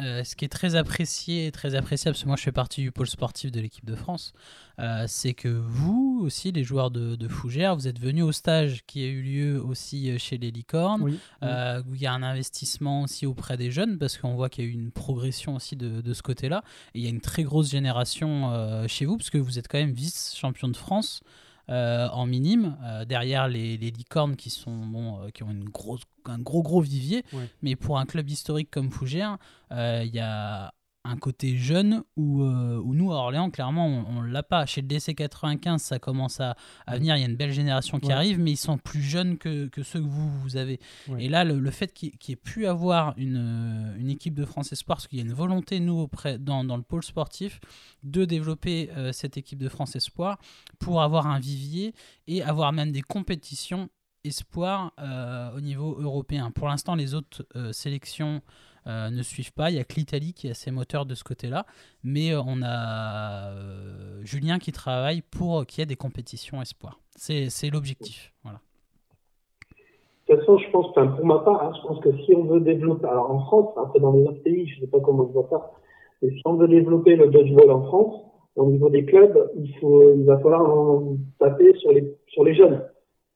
Euh, 0.00 0.22
ce 0.22 0.36
qui 0.36 0.44
est 0.44 0.48
très 0.48 0.76
apprécié, 0.76 1.50
très 1.50 1.74
appréciable, 1.74 2.14
parce 2.14 2.22
que 2.22 2.28
moi 2.28 2.36
je 2.36 2.42
fais 2.44 2.52
partie 2.52 2.82
du 2.82 2.92
pôle 2.92 3.08
sportif 3.08 3.50
de 3.50 3.58
l'équipe 3.60 3.84
de 3.84 3.96
France, 3.96 4.32
euh, 4.78 5.06
c'est 5.08 5.34
que 5.34 5.48
vous 5.48 6.20
aussi, 6.22 6.52
les 6.52 6.62
joueurs 6.62 6.92
de, 6.92 7.16
de 7.16 7.26
Fougères, 7.26 7.74
vous 7.74 7.88
êtes 7.88 7.98
venus 7.98 8.22
au 8.22 8.30
stage 8.30 8.82
qui 8.86 9.02
a 9.02 9.08
eu 9.08 9.22
lieu 9.22 9.60
aussi 9.60 10.08
euh, 10.08 10.16
chez 10.18 10.38
les 10.38 10.52
Licornes, 10.52 11.02
Oui. 11.02 11.18
euh, 11.42 11.82
où 11.88 11.96
il 11.96 12.00
y 12.00 12.06
a 12.06 12.12
un 12.12 12.22
investissement 12.22 13.02
aussi 13.02 13.26
auprès 13.26 13.56
des 13.56 13.72
jeunes, 13.72 13.98
parce 13.98 14.18
qu'on 14.18 14.36
voit 14.36 14.48
qu'il 14.48 14.64
y 14.64 14.68
a 14.68 14.70
eu 14.70 14.72
une 14.74 14.92
progression 14.92 15.56
aussi 15.56 15.74
de, 15.74 16.00
de 16.00 16.14
ce 16.14 16.22
côté-là, 16.22 16.62
et 16.94 17.00
il 17.00 17.02
y 17.02 17.06
a 17.08 17.10
une 17.10 17.20
très 17.20 17.42
grosse 17.42 17.68
génération 17.68 18.86
chez 18.86 19.04
vous, 19.04 19.16
parce 19.16 19.30
que 19.30 19.38
vous 19.38 19.58
êtes 19.58 19.66
quand 19.66 19.78
même 19.78 19.92
vice-champion 19.92 20.68
de 20.68 20.76
France. 20.76 21.22
Euh, 21.70 22.08
en 22.10 22.26
minime, 22.26 22.76
euh, 22.82 23.04
derrière 23.04 23.48
les, 23.48 23.76
les 23.76 23.90
licornes 23.90 24.36
qui 24.36 24.50
sont 24.50 24.76
bon, 24.86 25.20
euh, 25.22 25.28
qui 25.30 25.42
ont 25.42 25.50
une 25.50 25.68
grosse, 25.68 26.02
un 26.24 26.38
gros 26.38 26.62
gros 26.62 26.80
vivier, 26.80 27.24
Ouais. 27.32 27.48
mais 27.62 27.76
pour 27.76 27.98
un 27.98 28.06
club 28.06 28.28
historique 28.30 28.70
comme 28.70 28.90
Fougères, 28.90 29.38
il 29.70 30.10
y 30.12 30.20
a 30.20 30.72
un 31.04 31.16
côté 31.16 31.56
jeune 31.56 32.02
où, 32.16 32.42
euh, 32.42 32.76
où 32.84 32.94
nous 32.94 33.12
à 33.12 33.16
Orléans 33.16 33.50
clairement 33.50 33.86
on, 33.86 34.18
on 34.18 34.20
l'a 34.22 34.42
pas 34.42 34.66
chez 34.66 34.82
le 34.82 34.88
DC 34.88 35.14
95 35.14 35.80
ça 35.80 35.98
commence 35.98 36.40
à, 36.40 36.56
à 36.86 36.96
venir 36.98 37.16
il 37.16 37.20
y 37.20 37.24
a 37.24 37.28
une 37.28 37.36
belle 37.36 37.52
génération 37.52 37.98
qui 38.00 38.08
Ouais. 38.08 38.12
arrive 38.14 38.38
mais 38.40 38.50
ils 38.50 38.56
sont 38.56 38.76
plus 38.78 39.00
jeunes 39.00 39.38
que, 39.38 39.68
que 39.68 39.82
ceux 39.82 40.00
que 40.00 40.06
vous 40.06 40.30
vous 40.40 40.56
avez 40.56 40.80
Ouais. 41.08 41.24
et 41.24 41.28
là 41.28 41.44
le, 41.44 41.58
le 41.60 41.70
fait 41.70 41.92
qu'il 41.94 42.10
y 42.28 42.32
ait 42.32 42.36
pu 42.36 42.66
avoir 42.66 43.14
une, 43.16 43.36
euh, 43.38 43.96
une 43.98 44.10
équipe 44.10 44.34
de 44.34 44.44
France 44.44 44.72
Espoir 44.72 44.96
parce 44.98 45.06
qu'il 45.08 45.18
y 45.18 45.22
a 45.22 45.24
une 45.24 45.32
volonté 45.32 45.78
nous 45.80 45.98
auprès, 45.98 46.38
dans, 46.38 46.64
dans 46.64 46.76
le 46.76 46.82
pôle 46.82 47.04
sportif 47.04 47.60
de 48.02 48.24
développer 48.24 48.90
euh, 48.96 49.12
cette 49.12 49.36
équipe 49.36 49.60
de 49.60 49.68
France 49.68 49.94
Espoir 49.96 50.38
pour 50.78 51.00
avoir 51.00 51.26
un 51.28 51.38
vivier 51.38 51.94
et 52.26 52.42
avoir 52.42 52.72
même 52.72 52.92
des 52.92 53.02
compétitions 53.02 53.88
espoir 54.24 54.92
euh, 54.98 55.56
au 55.56 55.60
niveau 55.60 55.96
européen. 55.98 56.50
Pour 56.50 56.68
l'instant, 56.68 56.96
les 56.96 57.14
autres 57.14 57.46
sélections 57.72 58.42
euh, 58.86 59.10
ne 59.10 59.22
suivent 59.22 59.52
pas. 59.52 59.70
Il 59.70 59.74
n'y 59.74 59.80
a 59.80 59.84
que 59.84 59.94
l'Italie 59.96 60.32
qui 60.32 60.48
a 60.48 60.54
ses 60.54 60.70
moteurs 60.70 61.06
de 61.06 61.14
ce 61.14 61.24
côté-là. 61.24 61.66
Mais 62.04 62.32
euh, 62.32 62.40
on 62.46 62.62
a 62.62 63.50
euh, 63.50 64.20
Julien 64.22 64.58
qui 64.58 64.72
travaille 64.72 65.22
pour 65.22 65.66
qu'il 65.66 65.80
y 65.80 65.82
ait 65.82 65.86
des 65.86 65.96
compétitions 65.96 66.62
espoir. 66.62 66.98
C'est 67.16 67.50
c'est 67.50 67.70
l'objectif. 67.70 68.32
De 68.44 70.34
toute 70.34 70.40
façon, 70.40 70.58
je 70.58 70.70
pense, 70.70 70.92
pour 70.92 71.24
ma 71.24 71.38
part, 71.38 71.62
hein, 71.62 71.72
je 71.74 71.88
pense 71.88 72.00
que 72.00 72.14
si 72.24 72.34
on 72.34 72.44
veut 72.44 72.60
développer, 72.60 73.06
alors 73.06 73.30
en 73.30 73.40
France, 73.46 73.72
après 73.78 73.98
dans 73.98 74.12
les 74.12 74.24
autres 74.24 74.42
pays, 74.42 74.68
je 74.68 74.76
ne 74.76 74.80
sais 74.82 74.90
pas 74.90 75.00
comment 75.00 75.22
on 75.22 75.32
voit 75.32 75.46
ça, 75.48 75.72
mais 76.20 76.30
si 76.30 76.42
on 76.44 76.52
veut 76.52 76.68
développer 76.68 77.16
le 77.16 77.28
dodgeball 77.28 77.70
en 77.70 77.82
France, 77.84 78.14
au 78.56 78.66
niveau 78.66 78.90
des 78.90 79.06
clubs, 79.06 79.50
il 79.56 79.74
faut, 79.78 80.12
il 80.14 80.24
va 80.24 80.36
falloir 80.38 81.00
taper 81.38 81.72
sur 81.78 81.92
les, 81.92 82.14
sur 82.26 82.44
les 82.44 82.54
jeunes. 82.54 82.82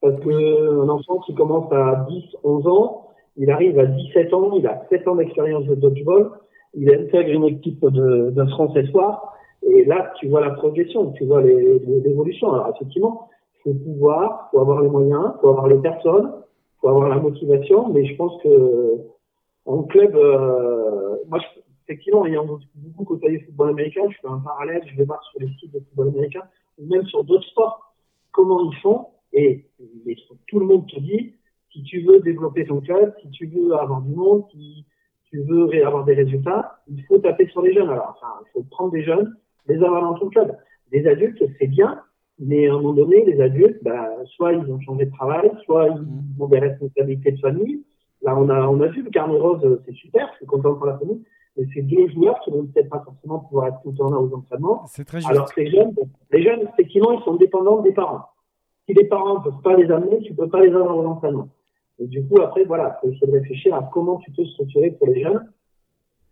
Parce 0.02 0.18
que 0.20 0.80
un 0.82 0.88
enfant 0.88 1.20
qui 1.20 1.34
commence 1.34 1.72
à 1.72 2.06
10, 2.10 2.36
11 2.42 2.66
ans, 2.66 3.08
il 3.36 3.50
arrive 3.50 3.78
à 3.78 3.86
17 3.86 4.32
ans, 4.34 4.52
il 4.56 4.66
a 4.66 4.82
7 4.90 5.06
ans 5.08 5.16
d'expérience 5.16 5.64
de 5.66 5.74
dodgeball, 5.74 6.30
il 6.74 6.92
intègre 6.92 7.30
une 7.30 7.44
équipe 7.44 7.84
de, 7.84 8.30
de 8.30 8.44
France 8.50 8.74
Espoir, 8.76 9.34
et 9.62 9.84
là, 9.84 10.12
tu 10.18 10.28
vois 10.28 10.40
la 10.40 10.50
progression, 10.50 11.12
tu 11.12 11.24
vois 11.24 11.40
les- 11.42 11.78
les- 11.78 12.00
l'évolution. 12.00 12.52
Alors, 12.52 12.70
effectivement, 12.74 13.28
faut 13.62 13.74
pouvoir, 13.74 14.48
faut 14.50 14.60
avoir 14.60 14.82
les 14.82 14.88
moyens, 14.88 15.34
faut 15.40 15.48
avoir 15.50 15.68
les 15.68 15.78
personnes, 15.78 16.32
faut 16.80 16.88
avoir 16.88 17.08
la 17.08 17.16
motivation, 17.20 17.88
mais 17.92 18.04
je 18.06 18.16
pense 18.16 18.40
que 18.42 18.98
en 19.66 19.84
club, 19.84 20.16
euh, 20.16 21.16
moi, 21.28 21.38
je, 21.38 21.60
effectivement, 21.84 22.26
ayant 22.26 22.44
beaucoup 22.74 23.04
côtoyé 23.04 23.38
le 23.38 23.44
football 23.44 23.70
américain, 23.70 24.02
je 24.10 24.16
fais 24.20 24.28
un 24.28 24.38
parallèle, 24.40 24.82
je 24.90 24.96
vais 24.96 25.04
voir 25.04 25.22
sur 25.24 25.40
les 25.40 25.48
sites 25.60 25.72
de 25.72 25.78
football 25.78 26.08
américain, 26.08 26.42
ou 26.78 26.86
même 26.86 27.06
sur 27.06 27.22
d'autres 27.22 27.46
sports, 27.46 27.94
comment 28.32 28.58
ils 28.70 28.76
font, 28.78 29.06
et, 29.32 29.64
et 30.06 30.16
tout 30.48 30.58
le 30.58 30.66
monde 30.66 30.86
te 30.88 30.98
dit, 30.98 31.34
si 31.72 31.82
tu 31.82 32.02
veux 32.02 32.20
développer 32.20 32.66
ton 32.66 32.80
club, 32.80 33.14
si 33.22 33.30
tu 33.30 33.46
veux 33.46 33.74
avoir 33.74 34.02
du 34.02 34.14
monde, 34.14 34.44
si 34.52 34.84
tu 35.30 35.40
veux 35.40 35.68
avoir 35.84 36.04
des 36.04 36.14
résultats, 36.14 36.82
il 36.88 37.02
faut 37.04 37.18
taper 37.18 37.46
sur 37.48 37.62
les 37.62 37.72
jeunes. 37.72 37.88
Alors, 37.88 38.16
enfin, 38.16 38.34
il 38.46 38.50
faut 38.52 38.66
prendre 38.70 38.92
des 38.92 39.02
jeunes, 39.02 39.34
les 39.66 39.76
avoir 39.76 40.02
dans 40.02 40.14
ton 40.14 40.28
club. 40.28 40.56
Des 40.90 41.06
adultes, 41.06 41.42
c'est 41.58 41.68
bien, 41.68 42.00
mais 42.38 42.68
à 42.68 42.72
un 42.72 42.76
moment 42.76 42.92
donné, 42.92 43.24
les 43.24 43.40
adultes, 43.40 43.82
bah, 43.82 44.08
soit 44.26 44.52
ils 44.52 44.70
ont 44.70 44.80
changé 44.80 45.06
de 45.06 45.10
travail, 45.12 45.50
soit 45.64 45.88
ils 45.88 46.42
ont 46.42 46.48
des 46.48 46.58
responsabilités 46.58 47.32
de 47.32 47.40
famille. 47.40 47.82
Là, 48.20 48.36
on 48.38 48.48
a, 48.48 48.68
on 48.68 48.80
a 48.80 48.88
vu 48.88 49.02
le 49.02 49.10
carnet 49.10 49.38
rose, 49.38 49.80
c'est 49.86 49.94
super, 49.94 50.28
je 50.32 50.36
suis 50.38 50.46
content 50.46 50.74
pour 50.74 50.86
la 50.86 50.98
famille, 50.98 51.22
mais 51.56 51.64
c'est 51.74 51.82
deux 51.82 52.08
joueurs 52.08 52.38
qui 52.40 52.50
vont 52.50 52.66
peut-être 52.66 52.88
pas 52.88 53.02
forcément 53.04 53.40
pouvoir 53.40 53.68
être 53.68 53.80
tout 53.82 53.90
le 53.90 53.96
temps 53.96 54.10
là 54.10 54.18
aux 54.18 54.32
entraînements. 54.34 54.84
C'est 54.86 55.04
très 55.04 55.18
juste. 55.18 55.30
Alors 55.30 55.52
que 55.52 55.60
les 55.60 55.70
jeunes, 55.70 55.92
les 56.30 56.42
jeunes, 56.42 56.68
effectivement, 56.72 57.12
ils 57.12 57.22
sont 57.24 57.34
dépendants 57.34 57.80
des 57.80 57.92
parents. 57.92 58.26
Si 58.86 58.94
les 58.94 59.04
parents 59.04 59.38
ne 59.38 59.44
peuvent 59.44 59.62
pas 59.62 59.76
les 59.76 59.90
amener, 59.90 60.20
tu 60.20 60.34
peux 60.34 60.48
pas 60.48 60.60
les 60.60 60.72
avoir 60.72 60.96
aux 60.96 61.06
entraînements. 61.06 61.48
Et 61.98 62.06
du 62.06 62.24
coup, 62.26 62.40
après, 62.40 62.64
voilà, 62.64 62.98
il 63.04 63.08
faut 63.08 63.14
essayer 63.14 63.26
de 63.32 63.38
réfléchir 63.38 63.74
à 63.74 63.88
comment 63.92 64.16
tu 64.18 64.30
peux 64.32 64.44
structurer 64.44 64.90
pour 64.92 65.08
les 65.08 65.22
jeunes. 65.22 65.48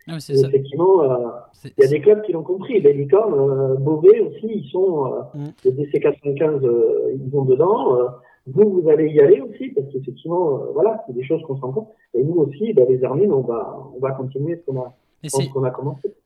Ah 0.08 0.12
oui, 0.14 0.20
c'est 0.20 0.34
ça. 0.34 0.48
effectivement, 0.48 1.02
euh, 1.02 1.28
il 1.64 1.84
y 1.84 1.84
a 1.84 1.88
des 1.88 2.00
clubs 2.00 2.22
qui 2.22 2.32
l'ont 2.32 2.42
compris. 2.42 2.80
Les 2.80 2.92
licornes, 2.94 3.34
euh, 3.34 3.74
Beauvais 3.76 4.20
aussi, 4.20 4.46
ils 4.46 4.68
sont, 4.70 5.06
euh, 5.06 5.20
Mm. 5.34 5.44
les 5.64 5.72
DC95, 5.72 6.64
euh, 6.64 7.12
ils 7.14 7.30
vont 7.30 7.44
dedans. 7.44 7.98
Vous, 8.46 8.80
vous 8.80 8.88
allez 8.88 9.08
y 9.11 9.20
aller 9.20 9.40
aussi, 9.42 9.68
parce 9.68 9.86
qu'effectivement, 9.92 10.58
voilà, 10.72 11.04
c'est 11.06 11.12
des 11.12 11.22
choses 11.22 11.42
qu'on 11.42 11.56
se 11.56 11.61
rend 11.61 11.72
compte. 11.72 11.88
Et 12.14 12.24
nous 12.24 12.36
aussi, 12.36 12.72
bah, 12.72 12.82
les 12.88 13.04
Armines, 13.04 13.32
on 13.32 13.42
va, 13.42 13.78
on 13.94 14.00
va 14.00 14.12
continuer 14.12 14.56
ce 14.56 14.62
qu'on 14.72 14.80
a, 14.80 14.94
Mais 15.23 15.29
ce 15.29 15.37
c'est. 15.39 15.49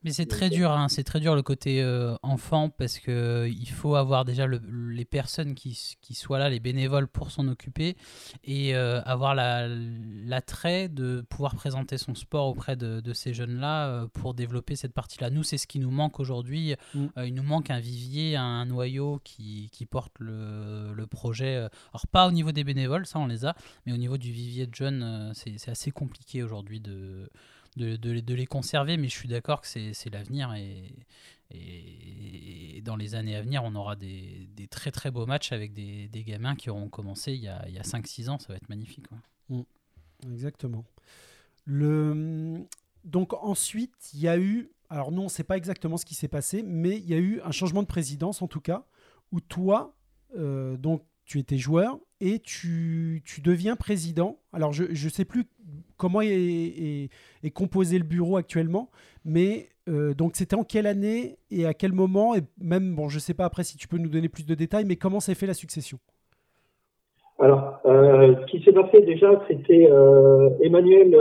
Mais 0.03 0.11
très 0.27 0.49
dur, 0.49 0.71
hein, 0.71 0.87
c'est 0.87 1.03
très 1.03 1.19
dur 1.19 1.35
le 1.35 1.41
côté 1.41 1.81
euh, 1.81 2.15
enfant 2.21 2.69
parce 2.69 2.99
que 2.99 3.11
euh, 3.11 3.49
il 3.49 3.67
faut 3.69 3.95
avoir 3.95 4.23
déjà 4.23 4.45
le- 4.45 4.61
les 4.91 5.03
personnes 5.05 5.55
qui, 5.55 5.95
qui 5.99 6.13
soient 6.13 6.37
là, 6.37 6.47
les 6.49 6.59
bénévoles 6.59 7.07
pour 7.07 7.31
s'en 7.31 7.47
occuper 7.47 7.97
et 8.43 8.75
euh, 8.75 9.01
avoir 9.01 9.33
la- 9.33 9.67
l'attrait 9.67 10.89
de 10.89 11.21
pouvoir 11.29 11.55
présenter 11.55 11.97
son 11.97 12.15
sport 12.15 12.47
auprès 12.47 12.75
de, 12.75 12.99
de 13.01 13.13
ces 13.13 13.33
jeunes-là 13.33 13.87
euh, 13.87 14.07
pour 14.13 14.33
développer 14.33 14.75
cette 14.75 14.93
partie-là. 14.93 15.29
Nous, 15.29 15.43
c'est 15.43 15.57
ce 15.57 15.67
qui 15.67 15.79
nous 15.79 15.91
manque 15.91 16.19
aujourd'hui. 16.19 16.75
Mm. 16.93 17.05
Il 17.25 17.33
nous 17.33 17.43
manque 17.43 17.69
un 17.71 17.79
vivier, 17.79 18.35
un 18.35 18.65
noyau 18.65 19.19
qui, 19.23 19.69
qui 19.71 19.85
porte 19.85 20.13
le, 20.19 20.93
le 20.93 21.07
projet. 21.07 21.55
Alors 21.55 22.07
pas 22.11 22.27
au 22.27 22.31
niveau 22.31 22.51
des 22.51 22.63
bénévoles, 22.63 23.05
ça 23.05 23.19
on 23.19 23.27
les 23.27 23.45
a, 23.45 23.55
mais 23.85 23.91
au 23.93 23.97
niveau 23.97 24.17
du 24.17 24.31
vivier 24.31 24.67
de 24.67 24.75
jeunes, 24.75 25.31
c'est 25.33 25.55
c'est 25.57 25.71
assez 25.71 25.91
compliqué 25.91 26.43
aujourd'hui 26.43 26.79
de, 26.79 27.29
de, 27.75 28.33
les 28.33 28.45
conserver, 28.45 28.97
mais 28.97 29.07
je 29.07 29.15
suis 29.15 29.27
d'accord 29.27 29.61
que 29.61 29.67
c'est 29.67 30.09
l'avenir 30.11 30.53
et, 30.53 30.95
dans 32.83 32.95
les 32.95 33.15
années 33.15 33.35
à 33.35 33.41
venir, 33.41 33.63
on 33.63 33.73
aura 33.75 33.95
des, 33.95 34.47
très 34.69 34.91
très 34.91 35.11
beaux 35.11 35.25
matchs 35.25 35.51
avec 35.51 35.73
des, 35.73 36.23
gamins 36.25 36.55
qui 36.55 36.69
auront 36.69 36.89
commencé 36.89 37.33
il 37.33 37.41
y 37.41 37.47
a, 37.47 37.59
a 37.59 37.81
5-6 37.81 38.29
ans, 38.29 38.39
ça 38.39 38.49
va 38.49 38.55
être 38.57 38.69
magnifique. 38.69 39.07
quoi. 39.07 39.17
Exactement. 40.31 40.85
Le... 41.65 42.65
Donc 43.03 43.33
ensuite, 43.33 43.93
il 44.13 44.19
y 44.19 44.27
a 44.27 44.37
eu, 44.37 44.71
alors 44.89 45.11
non, 45.11 45.21
on 45.21 45.25
ne 45.25 45.29
sait 45.29 45.43
pas 45.43 45.57
exactement 45.57 45.97
ce 45.97 46.05
qui 46.05 46.15
s'est 46.15 46.27
passé, 46.27 46.63
mais 46.63 46.97
il 46.97 47.05
y 47.05 47.13
a 47.13 47.19
eu 47.19 47.41
un 47.41 47.51
changement 47.51 47.83
de 47.83 47.87
présidence 47.87 48.41
en 48.41 48.47
tout 48.47 48.61
cas, 48.61 48.85
où 49.31 49.41
toi, 49.41 49.95
euh, 50.35 50.77
donc 50.77 51.03
tu 51.25 51.39
étais 51.39 51.57
joueur 51.57 51.99
et 52.21 52.39
tu, 52.39 53.21
tu 53.25 53.41
deviens 53.41 53.75
président. 53.75 54.37
Alors 54.53 54.73
je 54.73 54.83
ne 54.83 55.09
sais 55.09 55.25
plus 55.25 55.45
comment 55.97 56.21
est, 56.21 56.29
est- 56.29 57.09
est 57.43 57.51
composé 57.51 57.97
le 57.97 58.03
bureau 58.05 58.37
actuellement, 58.37 58.89
mais 59.23 59.69
euh, 59.87 60.13
donc 60.13 60.35
c'était 60.35 60.55
en 60.55 60.63
quelle 60.63 60.87
année 60.87 61.37
et 61.51 61.65
à 61.65 61.73
quel 61.73 61.93
moment, 61.93 62.35
et 62.35 62.41
même, 62.59 62.95
bon, 62.95 63.09
je 63.09 63.15
ne 63.15 63.19
sais 63.21 63.33
pas 63.33 63.45
après 63.45 63.63
si 63.63 63.77
tu 63.77 63.87
peux 63.87 63.97
nous 63.97 64.09
donner 64.09 64.29
plus 64.29 64.45
de 64.45 64.55
détails, 64.55 64.85
mais 64.85 64.95
comment 64.95 65.19
s'est 65.19 65.35
fait 65.35 65.45
la 65.47 65.53
succession? 65.53 65.99
Alors, 67.37 67.79
euh, 67.85 68.33
ce 68.41 68.45
qui 68.45 68.63
s'est 68.63 68.71
passé 68.71 69.01
déjà, 69.01 69.43
c'était 69.47 69.87
euh, 69.91 70.49
Emmanuel 70.61 71.13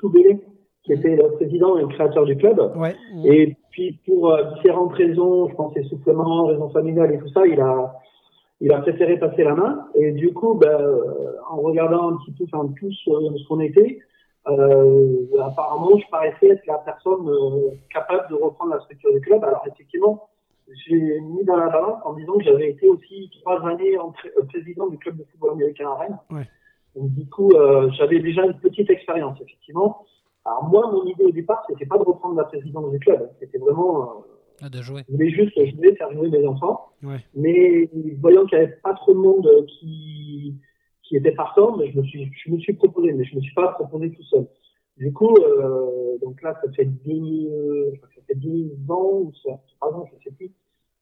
Soubélé, 0.00 0.40
qui 0.82 0.92
était 0.92 1.14
le 1.14 1.30
président 1.36 1.78
et 1.78 1.82
le 1.82 1.86
créateur 1.88 2.24
du 2.24 2.36
club. 2.36 2.60
Ouais. 2.76 2.96
Et 3.24 3.56
puis, 3.70 4.00
pour 4.04 4.36
différentes 4.56 4.92
raisons, 4.94 5.48
je 5.48 5.54
pense 5.54 5.76
essoufflement, 5.76 6.46
raisons 6.46 6.68
familiales 6.70 7.14
et 7.14 7.18
tout 7.18 7.28
ça, 7.28 7.46
il 7.46 7.60
a, 7.60 7.94
il 8.62 8.72
a 8.72 8.80
préféré 8.80 9.18
passer 9.18 9.42
la 9.42 9.54
main. 9.54 9.88
Et 9.94 10.12
du 10.12 10.32
coup, 10.32 10.54
ben, 10.54 10.68
euh, 10.68 11.34
en 11.50 11.56
regardant 11.56 12.10
un 12.10 12.16
petit 12.18 12.30
peu, 12.30 12.44
enfin, 12.44 12.72
tous 12.78 12.96
euh, 13.08 13.36
ce 13.36 13.48
qu'on 13.48 13.60
était, 13.60 13.98
euh, 14.48 15.26
apparemment, 15.40 15.98
je 15.98 16.08
paraissais 16.10 16.48
être 16.48 16.66
la 16.66 16.78
personne 16.78 17.28
euh, 17.28 17.70
capable 17.92 18.28
de 18.30 18.36
reprendre 18.36 18.74
la 18.74 18.80
structure 18.80 19.12
du 19.12 19.20
club. 19.20 19.42
Alors, 19.44 19.64
effectivement, 19.66 20.28
j'ai 20.86 21.20
mis 21.20 21.44
dans 21.44 21.56
la 21.56 21.68
balance 21.68 22.00
en 22.04 22.14
disant 22.14 22.34
que 22.38 22.44
j'avais 22.44 22.70
été 22.70 22.88
aussi 22.88 23.30
trois 23.40 23.60
années 23.66 23.98
en 23.98 24.12
euh, 24.38 24.44
président 24.48 24.86
du 24.88 24.98
club 24.98 25.16
de 25.16 25.24
football 25.24 25.52
américain 25.52 25.88
à 25.90 25.94
Rennes. 25.94 26.18
Ouais. 26.30 26.48
Donc, 26.94 27.10
du 27.10 27.28
coup, 27.28 27.50
euh, 27.52 27.90
j'avais 27.98 28.20
déjà 28.20 28.44
une 28.44 28.54
petite 28.54 28.90
expérience, 28.90 29.40
effectivement. 29.40 30.04
Alors, 30.44 30.64
moi, 30.64 30.90
mon 30.92 31.04
idée 31.04 31.24
au 31.24 31.32
départ, 31.32 31.64
c'était 31.68 31.86
pas 31.86 31.98
de 31.98 32.04
reprendre 32.04 32.36
la 32.36 32.44
présidence 32.44 32.90
du 32.90 32.98
club. 33.00 33.28
C'était 33.40 33.58
vraiment, 33.58 34.02
euh, 34.02 34.06
Ah, 34.62 34.68
De 34.68 34.80
jouer. 34.80 35.02
je 35.08 35.12
voulais 35.12 35.30
juste, 35.30 35.52
je 35.56 35.74
voulais 35.74 35.94
faire 35.96 36.10
jouer 36.12 36.28
mes 36.30 36.46
enfants. 36.46 36.86
Ouais. 37.02 37.18
Mais 37.34 37.90
voyant 38.20 38.46
qu'il 38.46 38.58
n'y 38.58 38.64
avait 38.64 38.76
pas 38.82 38.94
trop 38.94 39.12
de 39.12 39.18
monde 39.18 39.46
euh, 39.46 39.64
qui, 39.66 40.54
qui 41.02 41.16
était 41.16 41.32
partant, 41.32 41.76
mais 41.76 41.90
je 41.90 41.98
me 41.98 42.04
suis, 42.04 42.30
je 42.32 42.50
me 42.50 42.58
suis 42.58 42.72
proposé, 42.74 43.12
mais 43.12 43.24
je 43.24 43.34
me 43.34 43.40
suis 43.40 43.54
pas 43.54 43.68
proposé 43.72 44.10
tout 44.12 44.22
seul. 44.24 44.46
Du 44.98 45.12
coup, 45.12 45.34
euh, 45.36 46.16
donc 46.22 46.40
là, 46.42 46.54
ça 46.64 46.70
fait 46.72 46.84
10, 46.84 47.48
euh, 47.50 47.90
je 47.92 47.96
crois 47.96 48.08
que 48.08 48.14
ça 48.14 48.20
fait 48.28 48.34
10 48.38 48.70
ans 48.88 49.10
ou 49.22 49.32
ça, 49.42 49.58
3 49.80 49.94
ans, 49.94 50.04
je 50.12 50.22
sais 50.28 50.34
plus, 50.36 50.48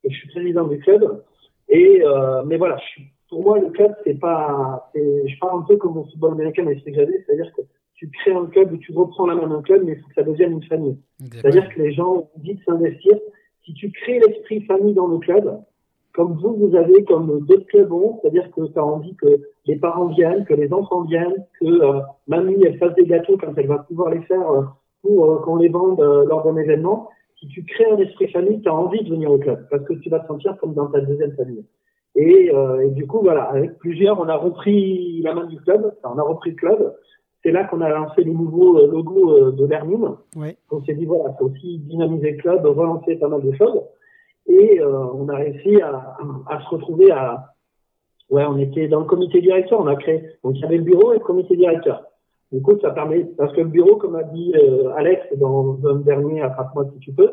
que 0.02 0.10
je 0.10 0.16
suis 0.16 0.28
président 0.28 0.66
du 0.66 0.78
club. 0.78 1.22
Et 1.68 2.02
euh, 2.02 2.42
mais 2.46 2.56
voilà, 2.56 2.78
je 2.96 3.02
pour 3.28 3.42
moi 3.44 3.60
le 3.60 3.70
club 3.70 3.94
c'est 4.04 4.18
pas, 4.18 4.90
c'est- 4.94 5.28
je 5.28 5.38
parle 5.38 5.60
un 5.60 5.62
peu 5.62 5.76
comme 5.76 5.96
au 5.98 6.04
football 6.04 6.32
américain, 6.32 6.64
mais 6.64 6.80
c'est 6.84 6.92
j'avais, 6.94 7.22
c'est-à-dire 7.26 7.52
que 7.54 7.62
tu 7.94 8.10
crées 8.10 8.32
un 8.32 8.46
club 8.46 8.72
ou 8.72 8.76
tu 8.78 8.92
reprends 8.92 9.26
la 9.26 9.34
main 9.36 9.46
d'un 9.46 9.62
club, 9.62 9.82
mais 9.84 9.92
il 9.92 10.00
faut 10.00 10.08
que 10.08 10.14
ça 10.14 10.22
devienne 10.22 10.52
une 10.52 10.64
famille. 10.64 10.98
C'est-à-dire 11.30 11.68
que 11.72 11.80
les 11.82 11.92
gens 11.92 12.12
ont 12.14 12.28
envie 12.36 12.54
de 12.54 12.62
s'investir. 12.64 13.12
Si 13.64 13.74
tu 13.74 13.90
crées 13.90 14.20
l'esprit 14.20 14.62
famille 14.62 14.94
dans 14.94 15.08
le 15.08 15.18
club, 15.18 15.60
comme 16.12 16.34
vous, 16.34 16.54
vous 16.54 16.76
avez, 16.76 17.04
comme 17.04 17.46
d'autres 17.46 17.66
clubs 17.66 17.92
ont, 17.92 18.18
c'est-à-dire 18.20 18.50
que 18.50 18.66
tu 18.66 18.78
as 18.78 18.84
envie 18.84 19.14
que 19.14 19.40
les 19.66 19.76
parents 19.76 20.06
viennent, 20.06 20.44
que 20.44 20.54
les 20.54 20.72
enfants 20.72 21.02
viennent, 21.02 21.46
que 21.60 21.66
euh, 21.66 22.00
mamie, 22.26 22.62
elle 22.64 22.78
fasse 22.78 22.94
des 22.94 23.06
gâteaux 23.06 23.36
quand 23.38 23.52
elle 23.56 23.68
va 23.68 23.78
pouvoir 23.78 24.10
les 24.10 24.20
faire 24.22 24.50
euh, 24.50 24.62
pour 25.02 25.30
euh, 25.30 25.38
qu'on 25.38 25.56
les 25.56 25.68
vende 25.68 26.00
lors 26.00 26.44
d'un 26.44 26.56
événement. 26.56 27.08
Si 27.38 27.46
tu 27.46 27.64
crées 27.64 27.90
un 27.90 27.96
esprit 27.98 28.28
famille, 28.28 28.60
tu 28.60 28.68
as 28.68 28.74
envie 28.74 29.02
de 29.02 29.08
venir 29.08 29.30
au 29.30 29.38
club 29.38 29.66
parce 29.70 29.84
que 29.84 29.94
tu 29.94 30.10
vas 30.10 30.20
te 30.20 30.26
sentir 30.26 30.56
comme 30.58 30.74
dans 30.74 30.88
ta 30.88 31.00
deuxième 31.00 31.32
famille. 31.36 31.64
Et, 32.16 32.50
et 32.82 32.90
du 32.90 33.06
coup, 33.06 33.20
voilà, 33.20 33.44
avec 33.44 33.78
plusieurs, 33.78 34.20
on 34.20 34.28
a 34.28 34.36
repris 34.36 35.22
la 35.22 35.32
main 35.32 35.46
du 35.46 35.58
club, 35.60 35.94
enfin, 36.02 36.14
on 36.14 36.18
a 36.18 36.22
repris 36.22 36.50
le 36.50 36.56
club. 36.56 36.94
C'est 37.42 37.52
là 37.52 37.64
qu'on 37.64 37.80
a 37.80 37.88
lancé 37.88 38.22
le 38.22 38.32
nouveau 38.32 38.78
euh, 38.78 38.86
logo 38.86 39.32
euh, 39.32 39.52
de 39.52 39.64
l'Hermine. 39.64 40.10
Ouais. 40.36 40.56
On 40.70 40.82
s'est 40.82 40.94
dit, 40.94 41.06
voilà, 41.06 41.34
faut 41.38 41.46
aussi 41.46 41.78
dynamiser 41.78 42.32
le 42.32 42.36
club, 42.38 42.66
relancer 42.66 43.16
pas 43.16 43.28
mal 43.28 43.42
de 43.42 43.52
choses. 43.52 43.80
Et 44.46 44.80
euh, 44.80 45.04
on 45.14 45.28
a 45.28 45.36
réussi 45.36 45.80
à, 45.80 46.16
à 46.48 46.60
se 46.60 46.68
retrouver 46.68 47.10
à... 47.10 47.54
Ouais, 48.28 48.44
on 48.44 48.58
était 48.58 48.88
dans 48.88 49.00
le 49.00 49.06
comité 49.06 49.40
directeur, 49.40 49.80
on 49.80 49.86
a 49.86 49.96
créé... 49.96 50.22
Donc 50.44 50.56
il 50.56 50.60
y 50.60 50.64
avait 50.64 50.76
le 50.76 50.84
bureau 50.84 51.12
et 51.12 51.18
le 51.18 51.24
comité 51.24 51.56
directeur. 51.56 52.04
Du 52.52 52.60
coup, 52.60 52.78
ça 52.80 52.90
permet... 52.90 53.24
Parce 53.38 53.52
que 53.54 53.60
le 53.60 53.68
bureau, 53.68 53.96
comme 53.96 54.16
a 54.16 54.22
dit 54.22 54.52
euh, 54.56 54.90
Alex 54.96 55.22
dans 55.38 55.78
un 55.86 55.96
dernier, 55.96 56.42
attrape-moi 56.42 56.86
si 56.92 56.98
tu 57.00 57.12
peux, 57.12 57.32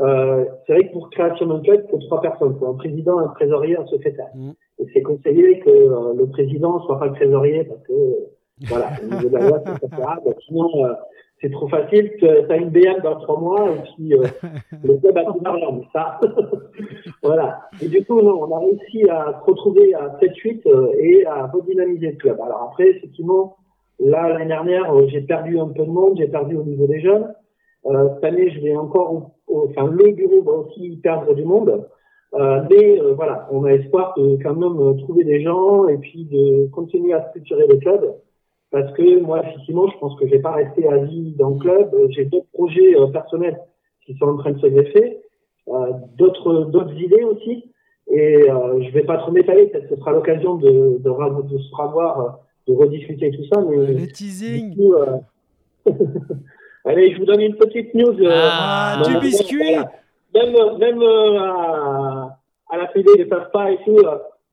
euh, 0.00 0.44
c'est 0.66 0.72
vrai 0.72 0.88
que 0.88 0.92
pour 0.92 1.08
création 1.10 1.46
d'un 1.46 1.60
club, 1.60 1.84
il 1.84 1.90
faut 1.90 1.98
trois 1.98 2.20
personnes. 2.20 2.56
faut 2.58 2.66
un 2.66 2.74
président, 2.74 3.18
un 3.18 3.28
trésorier, 3.28 3.76
un 3.76 3.86
secrétaire. 3.86 4.30
Mhm. 4.34 4.54
Et 4.80 4.86
c'est 4.92 5.02
conseillé 5.02 5.60
que 5.60 5.70
euh, 5.70 6.14
le 6.14 6.26
président 6.26 6.80
soit 6.80 6.98
pas 6.98 7.06
le 7.06 7.12
trésorier 7.12 7.64
parce 7.64 7.82
que, 7.82 7.92
euh, 7.92 8.30
voilà, 8.62 8.90
au 9.02 9.06
niveau 9.06 9.28
de 9.28 9.36
la 9.36 9.48
loi, 9.48 9.62
c'est 9.64 10.40
sinon, 10.46 10.70
euh, 10.84 10.92
c'est 11.40 11.50
trop 11.50 11.68
facile. 11.68 12.12
Tu 12.18 12.26
as 12.26 12.56
une 12.56 12.70
BM 12.70 13.00
dans 13.02 13.16
trois 13.16 13.38
mois 13.38 13.68
et 13.70 13.82
puis 13.94 14.14
euh, 14.14 14.24
le 14.84 14.96
club 14.98 15.18
a 15.18 15.24
tout 15.24 15.40
d'argent. 15.40 15.72
Mais 15.72 15.86
ça, 15.92 16.20
voilà. 17.22 17.68
Et 17.82 17.88
du 17.88 18.04
coup, 18.04 18.20
non, 18.22 18.44
on 18.44 18.56
a 18.56 18.60
réussi 18.60 19.08
à 19.10 19.40
se 19.40 19.50
retrouver 19.50 19.94
à 19.94 20.16
7-8 20.20 20.62
euh, 20.66 20.92
et 20.98 21.26
à 21.26 21.46
redynamiser 21.46 22.12
le 22.12 22.16
club. 22.16 22.40
Alors 22.40 22.70
après, 22.70 22.88
effectivement, 22.90 23.56
là, 23.98 24.28
l'année 24.28 24.46
dernière, 24.46 24.92
j'ai 25.08 25.22
perdu 25.22 25.58
un 25.58 25.68
peu 25.68 25.84
de 25.84 25.90
monde, 25.90 26.16
j'ai 26.16 26.28
perdu 26.28 26.56
au 26.56 26.64
niveau 26.64 26.86
des 26.86 27.00
jeunes. 27.00 27.34
Cette 27.84 28.24
année, 28.24 28.50
je 28.50 28.60
vais 28.60 28.74
encore, 28.74 29.32
enfin, 29.46 29.86
le 29.86 30.12
bureau 30.12 30.42
va 30.42 30.52
aussi 30.52 30.98
perdre 31.02 31.34
du 31.34 31.44
monde. 31.44 31.84
Euh, 32.34 32.62
mais 32.68 33.00
euh, 33.00 33.14
voilà, 33.14 33.46
on 33.52 33.64
a 33.64 33.72
espoir 33.72 34.14
de 34.16 34.36
quand 34.42 34.54
même 34.54 34.96
trouver 34.98 35.22
des 35.22 35.42
gens 35.42 35.86
et 35.86 35.98
puis 35.98 36.24
de 36.24 36.66
continuer 36.72 37.12
à 37.12 37.28
structurer 37.28 37.66
le 37.68 37.76
club. 37.76 38.14
Parce 38.74 38.92
que 38.94 39.20
moi, 39.20 39.40
effectivement, 39.46 39.86
je 39.88 39.96
pense 39.98 40.18
que 40.18 40.26
je 40.26 40.32
vais 40.32 40.40
pas 40.40 40.50
rester 40.62 40.88
à 40.88 40.96
vie 40.96 41.32
dans 41.38 41.50
le 41.50 41.58
club. 41.60 41.94
Euh, 41.94 42.08
J'ai 42.10 42.24
d'autres 42.24 42.50
projets 42.52 42.98
euh, 42.98 43.06
personnels 43.06 43.58
qui 44.04 44.16
sont 44.18 44.26
en 44.26 44.36
train 44.36 44.50
de 44.50 44.58
se 44.58 44.66
greffer, 44.66 45.18
euh, 45.68 45.92
d'autres 46.18 46.64
d'autres 46.64 46.94
idées 47.00 47.22
aussi. 47.22 47.70
Et 48.10 48.50
euh, 48.50 48.82
je 48.82 48.90
vais 48.90 49.04
pas 49.04 49.18
trop 49.18 49.30
m'étaler. 49.30 49.66
Peut-être 49.68 49.88
que 49.88 49.94
ce 49.94 50.00
sera 50.00 50.10
l'occasion 50.10 50.56
de, 50.56 50.98
de, 50.98 51.08
ra- 51.08 51.30
de 51.30 51.56
se 51.56 51.74
revoir, 51.74 52.40
de 52.66 52.72
rediscuter 52.74 53.30
tout 53.30 53.44
ça. 53.52 53.62
Mais 53.62 53.76
Le 53.76 54.06
teasing. 54.08 54.74
coup, 54.74 54.94
allez, 56.84 57.12
je 57.14 57.18
vous 57.20 57.26
donne 57.26 57.40
une 57.42 57.56
petite 57.56 57.94
news. 57.94 58.16
Ah, 58.28 59.02
du 59.06 59.18
biscuit. 59.20 59.76
Même, 60.34 60.52
même 60.78 61.00
à, 61.38 62.38
à 62.70 62.76
la 62.76 62.88
fédé, 62.88 63.10
ils 63.16 63.24
ne 63.24 63.28
savent 63.28 63.50
pas 63.52 63.70
et 63.70 63.78
tout. 63.84 63.96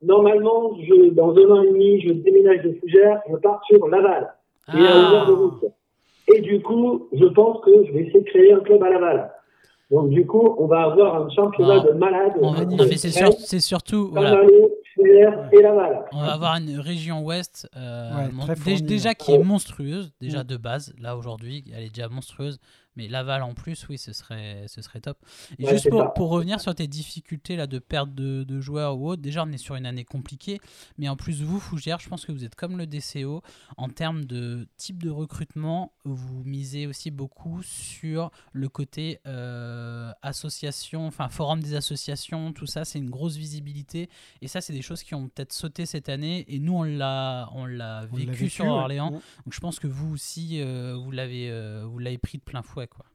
Euh, 0.01 0.05
normalement, 0.07 0.75
je, 0.81 1.09
dans 1.11 1.31
un 1.35 1.49
an 1.51 1.61
et 1.63 1.67
demi, 1.71 2.01
je 2.01 2.13
déménage 2.13 2.63
de 2.63 2.73
Fougères, 2.79 3.21
je 3.29 3.35
pars 3.37 3.61
sur 3.67 3.87
Laval. 3.87 4.33
Et 4.69 4.77
à 4.77 4.79
une 4.79 4.85
heure 4.85 5.27
de 5.27 5.33
Ah, 5.33 5.35
route. 5.35 5.65
Et 6.33 6.41
du 6.41 6.61
coup, 6.61 7.07
je 7.13 7.25
pense 7.25 7.59
que 7.65 7.71
je 7.85 7.91
vais 7.91 8.01
essayer 8.03 8.21
de 8.21 8.25
créer 8.29 8.53
un 8.53 8.59
club 8.59 8.81
à 8.83 8.89
Laval. 8.89 9.31
Donc 9.89 10.09
du 10.09 10.25
coup, 10.25 10.55
on 10.57 10.67
va 10.67 10.83
avoir 10.83 11.21
un 11.23 11.29
championnat 11.31 11.81
Ah, 11.83 11.87
de 11.87 11.97
malades. 11.97 12.33
on 12.41 12.51
va- 12.51 12.63
non, 12.65 12.77
mais 12.87 12.95
c'est 12.95 13.59
surtout. 13.59 14.09
Voilà. 14.13 14.29
Saint-Malo, 14.31 14.71
Fougères 14.95 15.49
et 15.51 15.61
Laval. 15.61 16.05
On 16.13 16.19
va 16.21 16.33
avoir 16.33 16.55
une 16.55 16.79
région 16.79 17.25
ouest 17.25 17.67
euh, 17.75 18.09
Ouais, 18.15 18.31
mon- 18.31 18.43
très 18.45 18.53
dé- 18.55 18.59
fournie, 18.61 18.81
déjà 18.83 19.09
ouais. 19.09 19.15
qui 19.15 19.33
est 19.33 19.43
monstrueuse, 19.43 20.13
déjà 20.21 20.43
Mm. 20.43 20.47
de 20.47 20.57
base, 20.57 20.93
là 21.01 21.17
aujourd'hui, 21.17 21.65
elle 21.75 21.83
est 21.83 21.93
déjà 21.93 22.07
monstrueuse, 22.07 22.57
mais 22.95 23.07
Laval 23.07 23.43
en 23.43 23.53
plus, 23.53 23.87
oui, 23.89 23.97
ce 23.97 24.13
serait, 24.13 24.65
ce 24.67 24.81
serait 24.81 25.01
top. 25.01 25.17
Et 25.59 25.65
Ouais, 25.65 25.73
juste 25.73 25.89
pour, 25.89 26.13
pour 26.13 26.29
revenir 26.29 26.59
sur 26.59 26.73
tes 26.75 26.87
difficultés 26.87 27.55
là, 27.55 27.67
de 27.67 27.79
perte 27.79 28.13
de, 28.13 28.43
de 28.43 28.59
joueurs 28.59 28.97
ou 28.97 29.09
autre, 29.09 29.21
déjà 29.21 29.43
on 29.43 29.51
est 29.51 29.57
sur 29.57 29.75
une 29.75 29.85
année 29.85 30.05
compliquée, 30.05 30.59
mais 30.97 31.07
en 31.09 31.15
plus 31.15 31.41
vous, 31.41 31.59
Fougères, 31.59 31.99
je 31.99 32.09
pense 32.09 32.25
que 32.25 32.31
vous 32.31 32.43
êtes 32.43 32.55
comme 32.55 32.77
le 32.77 32.87
DCO, 32.87 33.41
en 33.77 33.89
termes 33.89 34.25
de 34.25 34.67
type 34.77 35.01
de 35.03 35.09
recrutement, 35.09 35.93
vous 36.03 36.43
misez 36.43 36.87
aussi 36.87 37.11
beaucoup 37.11 37.61
sur 37.63 38.31
le 38.53 38.69
côté 38.69 39.19
euh, 39.27 40.11
association, 40.21 41.07
enfin 41.07 41.29
forum 41.29 41.61
des 41.61 41.75
associations, 41.75 42.53
tout 42.53 42.65
ça, 42.65 42.85
c'est 42.85 42.99
une 42.99 43.09
grosse 43.09 43.35
visibilité. 43.35 44.09
Et 44.41 44.47
ça, 44.47 44.61
c'est 44.61 44.73
des 44.73 44.81
choses 44.81 45.03
qui 45.03 45.15
ont 45.15 45.27
peut-être 45.27 45.53
sauté 45.53 45.85
cette 45.85 46.09
année. 46.09 46.45
Et 46.47 46.59
nous, 46.59 46.73
on 46.73 46.83
l'a, 46.83 47.49
on 47.53 47.65
l'a 47.65 48.05
On 48.11 48.17
l'a 48.17 48.25
vécu, 48.25 48.49
sur. 48.49 48.65
Orléans. 48.65 49.11
Donc 49.11 49.53
je 49.53 49.59
pense 49.59 49.79
que 49.79 49.87
vous 49.87 50.13
aussi, 50.13 50.61
euh, 50.61 50.95
vous 50.95 51.11
l'avez, 51.11 51.49
euh, 51.49 51.85
vous 51.85 51.99
l'avez 51.99 52.17
pris 52.17 52.37
de 52.37 52.43
plein 52.43 52.61
fouet, 52.61 52.87
quoi. 52.95 53.05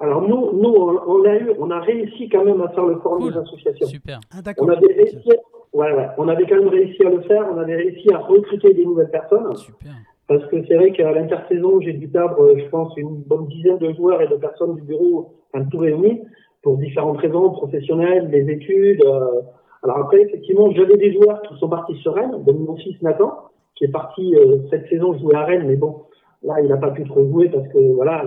Alors 0.00 0.22
nous, 0.22 0.52
nous, 0.60 0.68
on, 0.74 1.24
a 1.24 1.36
eu, 1.36 1.50
on 1.58 1.70
a 1.70 1.80
réussi 1.80 2.28
quand 2.28 2.44
même 2.44 2.60
à 2.62 2.68
faire 2.70 2.84
le 2.84 2.96
forum 2.96 3.20
Cool. 3.22 3.32
des 3.32 3.38
associations. 3.38 3.86
Super. 3.86 4.20
Ah, 4.36 4.42
d'accord. 4.42 4.66
On 4.66 4.70
avait 4.70 4.92
réussi, 4.92 5.28
ouais, 5.72 5.92
ouais, 5.92 6.08
on 6.18 6.28
avait 6.28 6.46
quand 6.46 6.56
même 6.56 6.68
réussi 6.68 7.04
à 7.04 7.10
le 7.10 7.20
faire. 7.22 7.46
On 7.54 7.58
avait 7.58 7.76
réussi 7.76 8.12
à 8.12 8.18
recruter 8.18 8.74
des 8.74 8.84
nouvelles 8.84 9.10
personnes. 9.10 9.54
Super. 9.56 9.92
Parce 10.26 10.44
que 10.46 10.64
c'est 10.66 10.76
vrai 10.76 10.90
qu'à 10.92 11.12
l'intersaison, 11.12 11.80
j'ai 11.80 11.92
dû 11.92 12.08
perdre, 12.08 12.40
euh, 12.42 12.54
je 12.58 12.64
pense, 12.70 12.96
une 12.96 13.16
bonne 13.22 13.46
dizaine 13.46 13.78
de 13.78 13.92
joueurs 13.92 14.20
et 14.22 14.28
de 14.28 14.36
personnes 14.36 14.74
du 14.74 14.82
bureau, 14.82 15.34
enfin 15.52 15.64
tout 15.66 15.78
réunis, 15.78 16.22
pour 16.62 16.78
différentes 16.78 17.18
raisons, 17.18 17.50
professionnelles, 17.50 18.30
des 18.30 18.50
études. 18.50 19.04
euh. 19.04 19.42
Alors 19.82 19.98
après, 19.98 20.22
effectivement, 20.22 20.70
j'avais 20.72 20.96
des 20.96 21.12
joueurs 21.12 21.42
qui 21.42 21.54
sont 21.58 21.68
partis 21.68 21.94
sur 21.96 22.14
Rennes, 22.14 22.42
donc 22.46 22.58
mon 22.58 22.74
fils 22.76 23.00
Nathan, 23.02 23.34
qui 23.74 23.84
est 23.84 23.88
parti 23.92 24.34
euh, 24.34 24.56
cette 24.70 24.88
saison 24.88 25.12
jouer 25.18 25.34
à 25.34 25.44
Rennes, 25.44 25.66
mais 25.66 25.76
bon, 25.76 26.04
là, 26.44 26.60
il 26.60 26.68
n'a 26.68 26.76
pas 26.76 26.90
pu 26.90 27.04
trop 27.04 27.26
jouer 27.28 27.48
parce 27.48 27.66
que 27.68 27.92
voilà, 27.94 28.24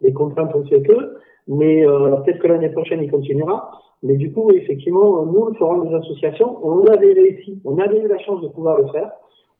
les, 0.00 0.12
contraintes 0.12 0.54
ont 0.54 0.64
fait 0.64 0.82
que. 0.82 1.16
Mais 1.48 1.86
euh, 1.86 2.16
peut-être 2.16 2.38
que 2.38 2.46
l'année 2.46 2.68
prochaine, 2.70 3.02
il 3.02 3.10
continuera. 3.10 3.70
Mais 4.02 4.16
du 4.16 4.32
coup, 4.32 4.50
effectivement, 4.52 5.24
nous, 5.26 5.46
le 5.46 5.54
forum 5.54 5.88
des 5.88 5.94
associations, 5.94 6.58
on 6.62 6.86
avait 6.86 7.12
réussi, 7.12 7.60
on 7.64 7.78
avait 7.78 8.00
eu 8.00 8.08
la 8.08 8.18
chance 8.18 8.40
de 8.40 8.48
pouvoir 8.48 8.78
le 8.78 8.86
faire 8.88 9.10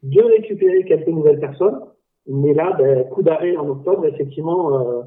de 0.03 0.23
récupérer 0.23 0.85
quelques 0.85 1.09
nouvelles 1.09 1.41
personnes. 1.41 1.81
Mais 2.27 2.55
là, 2.55 2.75
ben, 2.79 3.05
coup 3.09 3.23
d'arrêt 3.23 3.57
en 3.57 3.69
octobre, 3.69 4.05
effectivement, 4.07 4.79
euh, 4.79 5.03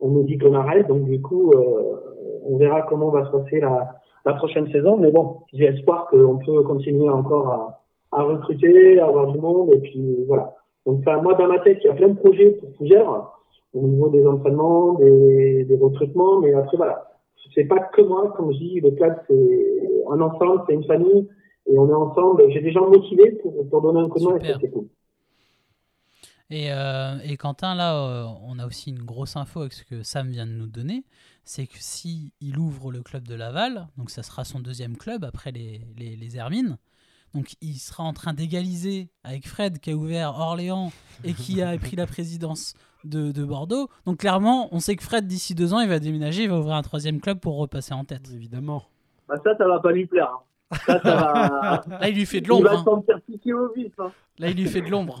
on 0.00 0.08
nous 0.08 0.22
dit 0.24 0.38
qu'on 0.38 0.54
arrête. 0.54 0.88
Donc 0.88 1.04
du 1.04 1.20
coup, 1.20 1.52
euh, 1.52 1.96
on 2.44 2.56
verra 2.56 2.82
comment 2.82 3.10
va 3.10 3.24
se 3.26 3.30
passer 3.30 3.60
la, 3.60 3.94
la 4.24 4.34
prochaine 4.34 4.70
saison. 4.70 4.96
Mais 4.96 5.10
bon, 5.10 5.38
j'ai 5.52 5.64
espoir 5.64 6.08
qu'on 6.08 6.38
peut 6.38 6.62
continuer 6.62 7.08
encore 7.08 7.48
à, 7.48 7.82
à 8.12 8.22
recruter, 8.22 9.00
à 9.00 9.06
avoir 9.06 9.32
du 9.32 9.38
monde. 9.38 9.72
Et 9.72 9.78
puis 9.78 10.24
voilà. 10.26 10.55
Donc 10.86 11.00
enfin, 11.00 11.20
moi, 11.20 11.34
dans 11.34 11.48
ma 11.48 11.58
tête, 11.58 11.78
il 11.82 11.88
y 11.88 11.90
a 11.90 11.94
plein 11.94 12.08
de 12.08 12.18
projets 12.18 12.50
pour 12.52 12.74
Fougères 12.76 13.32
au 13.74 13.86
niveau 13.86 14.08
des 14.08 14.26
entraînements, 14.26 14.94
des, 14.94 15.64
des 15.64 15.76
recrutements. 15.76 16.40
Mais 16.40 16.54
après, 16.54 16.76
voilà. 16.76 17.12
C'est 17.54 17.64
pas 17.64 17.80
que 17.80 18.02
moi, 18.02 18.32
comme 18.36 18.52
je 18.52 18.58
dis, 18.58 18.80
le 18.80 18.92
club, 18.92 19.16
c'est 19.28 19.88
un 20.10 20.20
ensemble, 20.20 20.62
c'est 20.66 20.74
une 20.74 20.84
famille 20.84 21.28
et 21.66 21.78
on 21.78 21.88
est 21.88 21.94
ensemble. 21.94 22.50
J'ai 22.50 22.60
des 22.60 22.72
gens 22.72 22.88
motivés 22.88 23.32
pour, 23.42 23.68
pour 23.68 23.82
donner 23.82 24.00
un 24.00 24.08
coup 24.08 24.18
de 24.18 24.24
main 24.24 24.36
et 24.38 24.54
c'est 24.60 24.70
cool. 24.70 24.88
Et, 26.48 26.68
euh, 26.70 27.18
et 27.24 27.36
Quentin, 27.36 27.74
là, 27.74 27.96
euh, 27.96 28.26
on 28.46 28.58
a 28.58 28.66
aussi 28.66 28.90
une 28.90 29.02
grosse 29.02 29.36
info 29.36 29.60
avec 29.60 29.72
ce 29.72 29.84
que 29.84 30.02
Sam 30.02 30.28
vient 30.28 30.46
de 30.46 30.52
nous 30.52 30.68
donner. 30.68 31.04
C'est 31.44 31.66
que 31.66 31.78
si 31.78 32.32
il 32.40 32.58
ouvre 32.58 32.92
le 32.92 33.02
club 33.02 33.26
de 33.26 33.34
Laval, 33.34 33.88
donc 33.96 34.10
ça 34.10 34.22
sera 34.22 34.44
son 34.44 34.60
deuxième 34.60 34.96
club 34.96 35.24
après 35.24 35.50
les, 35.50 35.80
les, 35.98 36.14
les 36.14 36.36
Hermines. 36.36 36.78
Donc 37.36 37.54
il 37.60 37.74
sera 37.74 38.02
en 38.02 38.12
train 38.12 38.32
d'égaliser 38.32 39.10
avec 39.22 39.46
Fred 39.46 39.78
qui 39.78 39.90
a 39.90 39.94
ouvert 39.94 40.34
Orléans 40.38 40.90
et 41.22 41.34
qui 41.34 41.60
a 41.62 41.76
pris 41.78 41.94
la 41.94 42.06
présidence 42.06 42.72
de, 43.04 43.30
de 43.30 43.44
Bordeaux. 43.44 43.88
Donc 44.06 44.18
clairement, 44.20 44.68
on 44.72 44.80
sait 44.80 44.96
que 44.96 45.02
Fred, 45.04 45.26
d'ici 45.26 45.54
deux 45.54 45.74
ans, 45.74 45.80
il 45.80 45.88
va 45.88 45.98
déménager, 45.98 46.44
il 46.44 46.50
va 46.50 46.58
ouvrir 46.58 46.74
un 46.76 46.82
troisième 46.82 47.20
club 47.20 47.38
pour 47.38 47.56
repasser 47.58 47.92
en 47.94 48.04
tête. 48.04 48.28
Évidemment. 48.34 48.84
Bah 49.28 49.36
ça, 49.44 49.56
ça 49.58 49.66
va 49.68 49.78
pas 49.80 49.92
lui 49.92 50.06
plaire. 50.06 50.30
hein. 50.32 50.40
Ça, 50.86 51.00
ça 51.00 51.14
va... 51.14 51.84
Là, 52.00 52.08
il 52.08 52.16
lui 52.16 52.26
fait 52.26 52.40
de 52.40 52.46
Il 52.46 52.48
l'ombre. 52.48 52.64
va 52.84 52.92
hein. 53.14 53.20
piqué 53.26 53.52
au 53.52 53.72
vif. 53.72 53.92
Hein. 53.98 54.10
Là, 54.38 54.48
il 54.50 54.56
lui 54.56 54.66
fait 54.66 54.80
de 54.80 54.88
l'ombre. 54.88 55.18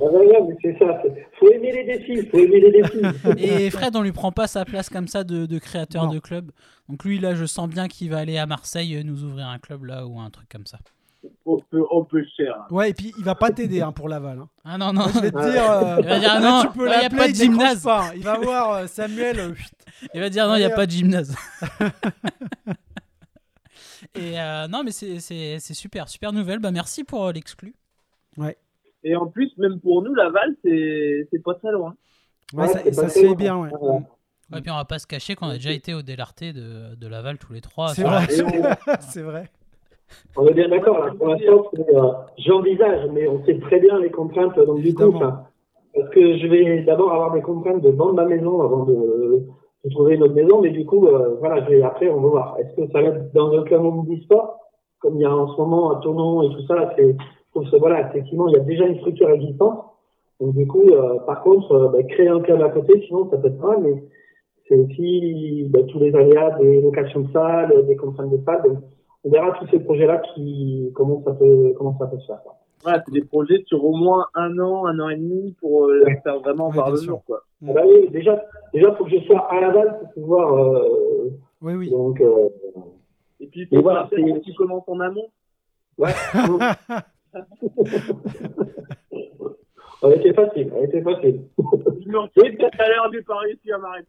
C'est 0.62 0.76
ça. 0.78 1.02
Faut 1.38 1.48
aimer 1.52 1.70
les 1.72 1.84
défis. 1.84 2.26
Faut 2.28 2.38
aimer 2.38 2.60
les 2.60 2.72
défis. 2.82 3.38
Et 3.38 3.70
Fred, 3.70 3.94
on 3.94 4.02
lui 4.02 4.10
prend 4.12 4.32
pas 4.32 4.46
sa 4.48 4.64
place 4.64 4.88
comme 4.88 5.06
ça 5.06 5.22
de, 5.22 5.46
de 5.46 5.58
créateur 5.58 6.06
Non. 6.06 6.12
de 6.14 6.18
club. 6.18 6.50
Donc 6.88 7.04
lui, 7.04 7.18
là, 7.20 7.34
je 7.34 7.44
sens 7.44 7.68
bien 7.68 7.86
qu'il 7.88 8.10
va 8.10 8.18
aller 8.18 8.38
à 8.38 8.46
Marseille 8.46 8.96
euh, 8.96 9.02
nous 9.04 9.22
ouvrir 9.22 9.46
un 9.48 9.58
club 9.58 9.84
là 9.84 10.06
ou 10.06 10.18
un 10.18 10.30
truc 10.30 10.48
comme 10.48 10.66
ça. 10.66 10.78
On 11.44 11.58
peut, 11.60 11.84
on 11.90 12.04
peut 12.04 12.24
cher. 12.36 12.66
Ouais, 12.70 12.90
et 12.90 12.94
puis 12.94 13.12
il 13.18 13.24
va 13.24 13.34
pas 13.34 13.50
t'aider 13.50 13.80
hein, 13.80 13.92
pour 13.92 14.08
Laval. 14.08 14.38
hein. 14.38 14.48
Ah 14.64 14.78
non, 14.78 14.92
non. 14.92 15.02
Moi, 15.02 15.10
je 15.14 15.20
vais 15.20 15.30
te 15.32 15.50
dire. 15.50 15.70
euh, 15.70 15.96
Il 16.00 16.06
va 16.06 16.18
dire, 16.18 16.40
non, 16.40 16.62
tu 16.62 16.78
peux 16.78 16.88
y 16.88 16.92
a 16.92 17.02
l'appeler, 17.02 17.18
pas 17.18 17.24
de 17.26 17.30
il 17.30 17.36
gymnase. 17.36 17.82
pas. 17.82 18.10
Il 18.14 18.22
va 18.22 18.38
voir 18.38 18.72
euh, 18.72 18.86
Samuel. 18.86 19.38
euh, 19.40 19.54
chut. 19.54 19.72
Il 20.14 20.20
va 20.20 20.28
dire 20.30 20.46
non, 20.46 20.54
il 20.54 20.58
n'y 20.58 20.64
a 20.64 20.70
pas 20.70 20.86
de 20.86 20.90
gymnase. 20.90 21.34
Et 24.14 24.40
euh, 24.40 24.68
non, 24.68 24.82
mais 24.84 24.92
c'est- 24.92 25.20
c'est 25.20 25.58
c'est 25.58 25.74
super, 25.74 26.08
super 26.08 26.32
nouvelle. 26.32 26.58
Bah, 26.58 26.70
merci 26.70 27.04
pour 27.04 27.30
l'exclu. 27.32 27.74
Et 29.04 29.14
en 29.16 29.26
plus, 29.26 29.50
même 29.58 29.80
pour 29.80 30.02
nous, 30.02 30.14
Laval, 30.14 30.54
c'est 30.64 31.28
c'est 31.30 31.42
pas 31.42 31.54
très 31.54 31.70
loin. 31.72 31.94
Ouais, 32.52 32.66
Ouais, 32.66 32.72
ça, 32.72 32.80
c'est 32.84 32.92
ça 32.92 33.08
se 33.08 33.18
fait 33.20 33.34
bien, 33.34 33.56
ouais. 33.56 33.70
Voilà. 33.80 34.00
Et 34.56 34.60
puis 34.60 34.70
on 34.70 34.76
va 34.76 34.84
pas 34.84 34.98
se 35.00 35.06
cacher 35.06 35.34
qu'on 35.34 35.48
a 35.48 35.54
déjà 35.54 35.72
été 35.72 35.92
au 35.94 36.02
délarté 36.02 36.52
de, 36.52 36.94
de 36.94 37.06
Laval 37.08 37.38
tous 37.38 37.52
les 37.52 37.60
trois. 37.60 37.88
C'est 37.94 38.02
sur 38.02 38.10
la- 38.10 38.20
vrai. 38.20 38.78
C'est 39.00 39.22
vrai. 39.22 39.50
On 40.36 40.46
est 40.46 40.54
bien 40.54 40.68
d'accord, 40.68 40.98
là. 40.98 41.12
Pour 41.18 41.28
l'instant, 41.28 41.70
euh, 41.78 42.12
j'envisage, 42.38 43.08
mais 43.12 43.26
on 43.28 43.44
sait 43.44 43.58
très 43.58 43.80
bien 43.80 43.98
les 43.98 44.10
contraintes. 44.10 44.58
Donc, 44.58 44.80
du 44.80 44.94
coup, 44.94 45.12
parce 45.12 46.10
que 46.10 46.36
je 46.36 46.46
vais 46.46 46.82
d'abord 46.82 47.12
avoir 47.12 47.32
des 47.32 47.42
contraintes 47.42 47.82
de 47.82 47.90
vendre 47.90 48.14
ma 48.14 48.26
maison 48.26 48.60
avant 48.60 48.84
de, 48.84 49.46
de 49.84 49.90
trouver 49.90 50.16
une 50.16 50.24
autre 50.24 50.34
maison, 50.34 50.60
mais 50.60 50.70
du 50.70 50.84
coup, 50.84 51.06
euh, 51.06 51.36
voilà, 51.38 51.64
je 51.64 51.70
vais, 51.70 51.82
après, 51.82 52.10
on 52.10 52.20
va 52.20 52.28
voir. 52.28 52.56
Est-ce 52.58 52.74
que 52.76 52.90
ça 52.92 53.00
va 53.00 53.08
être 53.08 53.32
dans 53.32 53.52
un 53.56 53.62
club 53.62 53.82
sport 54.24 54.60
comme 55.00 55.16
il 55.16 55.20
y 55.20 55.24
a 55.24 55.34
en 55.34 55.48
ce 55.48 55.60
moment 55.60 55.92
un 55.92 56.00
tournant 56.00 56.42
et 56.42 56.50
tout 56.50 56.62
ça, 56.66 56.92
c'est, 56.96 57.12
je 57.12 57.50
trouve 57.52 57.70
que, 57.70 57.76
voilà, 57.76 58.08
effectivement, 58.08 58.48
il 58.48 58.54
y 58.54 58.56
a 58.56 58.60
déjà 58.60 58.86
une 58.86 58.98
structure 58.98 59.30
existante. 59.30 59.84
Donc, 60.40 60.54
du 60.54 60.66
coup, 60.66 60.88
euh, 60.88 61.18
par 61.26 61.42
contre, 61.42 61.90
bah, 61.92 62.02
créer 62.02 62.28
un 62.28 62.40
club 62.40 62.60
à 62.62 62.70
côté, 62.70 63.02
sinon, 63.06 63.28
ça 63.30 63.38
peut 63.38 63.48
être 63.48 63.60
mal, 63.60 63.80
mais 63.82 64.02
c'est 64.68 64.76
aussi 64.76 65.66
bah, 65.70 65.80
tous 65.88 65.98
les 65.98 66.14
aléas 66.14 66.58
des 66.58 66.80
locations 66.80 67.20
de 67.20 67.32
salles, 67.32 67.86
des 67.86 67.96
contraintes 67.96 68.30
de 68.30 68.42
salles. 68.44 68.62
Donc, 68.64 68.78
on 69.26 69.30
verra 69.30 69.50
tous 69.58 69.66
ces 69.70 69.80
projets-là 69.80 70.18
qui, 70.34 70.90
comment 70.94 71.20
ça 71.24 71.32
peut, 71.32 71.74
comment 71.76 71.96
ça 71.98 72.06
peut 72.06 72.18
se 72.20 72.26
faire. 72.26 72.40
quoi. 72.44 72.54
Voilà, 72.82 73.02
c'est 73.04 73.12
des 73.12 73.24
projets 73.24 73.62
sur 73.66 73.84
au 73.84 73.92
moins 73.96 74.26
un 74.34 74.56
an, 74.60 74.86
un 74.86 75.00
an 75.00 75.08
et 75.08 75.16
demi 75.16 75.56
pour 75.60 75.86
euh, 75.86 76.04
faire 76.22 76.38
vraiment 76.40 76.68
Ouais, 76.68 76.74
voir 76.74 76.86
bien 76.92 76.94
le 77.00 77.02
jour, 77.02 77.24
quoi. 77.24 77.42
Bah 77.60 77.82
oui, 77.84 78.08
déjà, 78.10 78.40
déjà, 78.72 78.94
faut 78.94 79.04
que 79.04 79.10
je 79.10 79.18
sois 79.24 79.40
à 79.50 79.60
Laval 79.60 79.98
pour 79.98 80.12
pouvoir, 80.12 80.54
euh, 80.54 81.30
Oui, 81.62 81.74
oui. 81.74 81.90
donc, 81.90 82.20
euh, 82.20 82.48
Et 83.40 83.48
puis, 83.48 83.66
voilà, 83.72 84.08
tu 84.10 84.54
commences 84.54 84.88
en 84.88 85.00
amont. 85.00 85.26
ouais. 85.98 86.12
elle 90.02 90.12
était 90.20 90.34
facile, 90.34 90.72
elle 90.76 90.84
était 90.84 91.02
facile. 91.02 91.40
Je 91.58 92.08
me 92.08 92.18
retrouve 92.18 92.44
peut-être 92.44 92.80
à 92.80 92.88
l'heure, 92.88 93.10
pas 93.26 93.38
réussi 93.38 93.72
à 93.72 93.78
m'arrêter. 93.78 94.08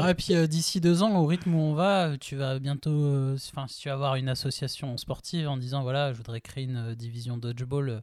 Ah, 0.00 0.10
et 0.10 0.14
puis 0.14 0.34
euh, 0.34 0.46
d'ici 0.46 0.80
deux 0.80 1.02
ans, 1.02 1.20
au 1.20 1.26
rythme 1.26 1.54
où 1.54 1.58
on 1.60 1.74
va, 1.74 2.16
tu 2.18 2.36
vas 2.36 2.58
bientôt, 2.58 2.90
euh, 2.90 3.34
enfin, 3.52 3.66
si 3.68 3.80
tu 3.80 3.88
vas 3.88 3.94
avoir 3.94 4.14
une 4.16 4.28
association 4.28 4.96
sportive 4.96 5.48
en 5.48 5.56
disant 5.56 5.82
voilà, 5.82 6.12
je 6.12 6.16
voudrais 6.18 6.40
créer 6.40 6.64
une 6.64 6.90
euh, 6.92 6.94
division 6.94 7.36
dodgeball. 7.36 8.02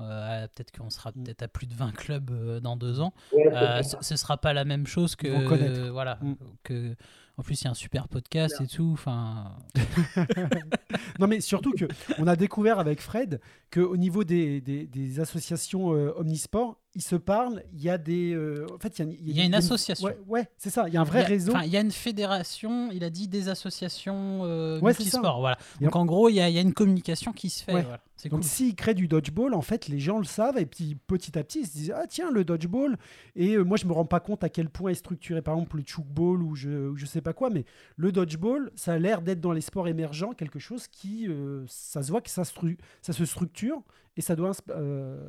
euh, 0.00 0.46
peut-être 0.54 0.72
qu'on 0.76 0.90
sera 0.90 1.10
Mm. 1.10 1.22
peut-être 1.24 1.42
à 1.42 1.48
plus 1.48 1.66
de 1.66 1.74
20 1.74 1.92
clubs 1.94 2.30
euh, 2.32 2.58
dans 2.60 2.76
deux 2.76 3.00
ans. 3.00 3.12
Ouais, 3.32 3.46
Euh, 3.54 3.82
ce, 3.82 3.96
ce 4.00 4.16
sera 4.16 4.36
pas 4.38 4.52
la 4.52 4.64
même 4.64 4.86
chose 4.86 5.14
que 5.16 5.88
voilà 5.90 6.18
Mm. 6.22 6.34
que 6.64 6.94
en 7.36 7.42
plus 7.42 7.60
il 7.60 7.64
y 7.64 7.66
a 7.68 7.70
un 7.70 7.74
super 7.74 8.08
podcast 8.08 8.60
et 8.60 8.66
tout 8.66 8.90
enfin. 8.92 9.56
Non, 11.18 11.26
mais 11.26 11.40
surtout 11.40 11.72
que 11.72 11.86
on 12.18 12.26
a 12.26 12.36
découvert 12.36 12.78
avec 12.78 13.00
Fred 13.00 13.40
qu'au 13.72 13.96
niveau 13.96 14.24
des, 14.24 14.60
des, 14.60 14.86
des 14.86 15.20
associations 15.20 15.94
euh, 15.94 16.12
omnisport, 16.16 16.80
ils 16.94 17.02
se 17.02 17.16
parlent. 17.16 17.62
Il 17.72 17.82
y 17.82 17.90
a 17.90 17.98
des. 17.98 18.32
euh, 18.34 18.66
en 18.74 18.78
fait, 18.78 18.98
il 18.98 19.06
y 19.06 19.08
a, 19.08 19.12
Il 19.20 19.36
y 19.36 19.40
a 19.40 19.44
une 19.44 19.54
association. 19.54 20.06
Ouais, 20.06 20.18
ouais, 20.26 20.48
c'est 20.56 20.70
ça. 20.70 20.84
Il 20.88 20.94
y 20.94 20.96
a 20.96 21.00
un 21.00 21.04
vrai 21.04 21.20
il 21.20 21.22
y 21.22 21.24
a, 21.24 21.28
réseau. 21.28 21.52
il 21.64 21.70
y 21.70 21.76
a 21.76 21.80
une 21.80 21.90
fédération 21.90 22.90
il 22.92 23.04
a 23.04 23.10
dit 23.10 23.28
des 23.28 23.48
associations 23.48 24.40
euh, 24.44 24.78
Ouais, 24.80 24.92
multisports 24.92 25.40
voilà 25.40 25.58
Et 25.80 25.84
donc 25.84 25.96
en 25.96 26.04
gros 26.04 26.28
il 26.28 26.34
y, 26.34 26.40
a, 26.40 26.60
une 26.60 26.74
communication 26.74 27.32
qui 27.32 27.50
se 27.50 27.64
fait 27.64 27.74
Ouais. 27.74 27.82
voilà. 27.82 28.00
Donc 28.24 28.40
cool 28.40 28.44
s'ils 28.44 28.74
créent 28.74 28.94
du 28.94 29.06
dodgeball, 29.06 29.52
en 29.54 29.60
fait, 29.60 29.88
les 29.88 29.98
gens 29.98 30.18
le 30.18 30.24
savent 30.24 30.56
et 30.56 30.64
puis 30.64 30.96
petit 31.06 31.38
à 31.38 31.44
petit, 31.44 31.60
ils 31.60 31.66
se 31.66 31.72
disent 31.72 31.94
ah 31.94 32.06
tiens 32.08 32.30
le 32.30 32.44
dodgeball. 32.44 32.96
Et 33.36 33.54
euh, 33.54 33.62
moi, 33.64 33.76
je 33.76 33.86
me 33.86 33.92
rends 33.92 34.06
pas 34.06 34.20
compte 34.20 34.44
à 34.44 34.48
quel 34.48 34.70
point 34.70 34.92
est 34.92 34.94
structuré, 34.94 35.42
par 35.42 35.54
exemple 35.54 35.76
le 35.76 35.82
chukball 35.84 36.42
ou 36.42 36.54
je 36.54 36.88
ou 36.88 36.96
je 36.96 37.06
sais 37.06 37.20
pas 37.20 37.32
quoi, 37.32 37.50
mais 37.50 37.64
le 37.96 38.12
dodgeball, 38.12 38.70
ça 38.76 38.94
a 38.94 38.98
l'air 38.98 39.20
d'être 39.20 39.40
dans 39.40 39.52
les 39.52 39.60
sports 39.60 39.88
émergents 39.88 40.32
quelque 40.32 40.58
chose 40.58 40.86
qui, 40.88 41.28
ça 41.66 42.02
se 42.02 42.10
voit 42.10 42.20
que 42.20 42.30
ça, 42.30 42.44
ça 42.44 43.12
se 43.12 43.24
structure 43.24 43.82
et 44.16 44.20
ça 44.20 44.36
doit 44.36 44.52
euh, 44.70 45.28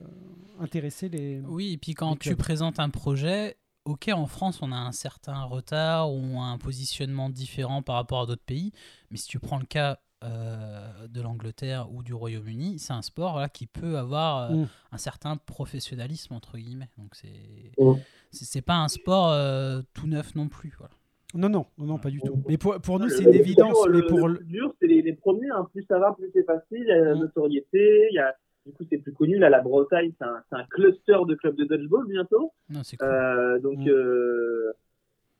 intéresser 0.60 1.10
les. 1.10 1.42
Oui, 1.42 1.74
et 1.74 1.78
puis 1.78 1.94
quand 1.94 2.18
tu 2.18 2.36
présentes 2.36 2.80
un 2.80 2.90
projet, 2.90 3.58
ok, 3.86 4.10
en 4.14 4.26
France, 4.28 4.60
on 4.62 4.72
a 4.72 4.78
un 4.78 4.92
certain 4.92 5.44
retard 5.44 6.12
ou 6.14 6.40
un 6.40 6.58
positionnement 6.58 7.30
différent 7.30 7.82
par 7.82 7.96
rapport 7.96 8.22
à 8.22 8.26
d'autres 8.26 8.46
pays, 8.46 8.72
mais 9.12 9.18
si 9.18 9.28
tu 9.28 9.40
prends 9.40 9.60
le 9.60 9.66
cas 9.66 10.00
euh, 10.24 11.08
de 11.08 11.22
l'Angleterre 11.22 11.92
ou 11.92 12.02
du 12.02 12.14
Royaume-Uni, 12.14 12.80
c'est 12.80 12.94
un 12.94 13.02
sport 13.04 13.34
voilà, 13.34 13.50
qui 13.50 13.68
peut 13.68 13.98
avoir 13.98 14.50
euh, 14.52 14.56
Mm. 14.56 14.68
un 14.94 14.98
certain 14.98 15.38
professionnalisme, 15.38 16.34
entre 16.34 16.58
guillemets. 16.58 16.90
Donc, 16.98 17.14
c'est 17.16 17.72
Mm. 17.78 17.94
c'est 18.32 18.46
c'est 18.46 18.62
pas 18.62 18.76
un 18.78 18.88
sport 18.88 19.30
euh, 19.32 19.82
tout 19.94 20.08
neuf 20.08 20.34
non 20.36 20.48
plus. 20.48 20.74
Voilà. 20.80 20.94
Non 21.34 21.50
non 21.50 21.66
non 21.78 21.86
non 21.86 21.98
pas 22.00 22.10
du 22.10 22.22
tout. 22.22 22.42
Mais 22.48 22.58
pour, 22.58 22.80
pour 22.80 22.98
nous, 22.98 23.10
c'est 23.10 23.24
une 23.24 23.32
le- 23.32 23.36
évidence. 23.36 23.78
le, 23.88 24.00
Mais 24.02 24.08
pour 24.08 24.28
le 24.30 24.40
dur, 24.46 24.74
c'est 24.80 24.88
les, 24.88 25.02
les 25.02 25.14
premiers. 25.14 25.50
hein. 25.50 25.68
Plus 25.74 25.84
ça 25.88 26.00
va, 26.00 26.14
plus 26.14 26.30
c'est 26.34 26.46
facile. 26.46 26.64
Il 26.72 26.88
y 26.88 26.92
a 26.92 27.04
la 27.04 27.16
Mm. 27.16 27.20
notoriété. 27.20 28.08
Il 28.12 28.16
y 28.16 28.20
a, 28.20 28.34
du 28.66 28.72
coup, 28.74 28.84
c'est 28.90 28.98
plus 28.98 29.14
connu. 29.14 29.38
Là, 29.38 29.50
la 29.50 29.62
Bretagne, 29.62 30.12
c'est 30.18 30.26
un, 30.26 30.64
cluster 30.72 31.18
de 31.28 31.36
clubs 31.36 31.56
de 31.56 31.66
dodgeball 31.66 32.08
bientôt. 32.08 32.52
Non, 32.70 32.82
c'est 32.84 32.98
cool. 32.98 33.08
Euh, 33.08 33.60
donc, 33.60 33.78
Mm. 33.80 33.88
euh, 33.90 34.72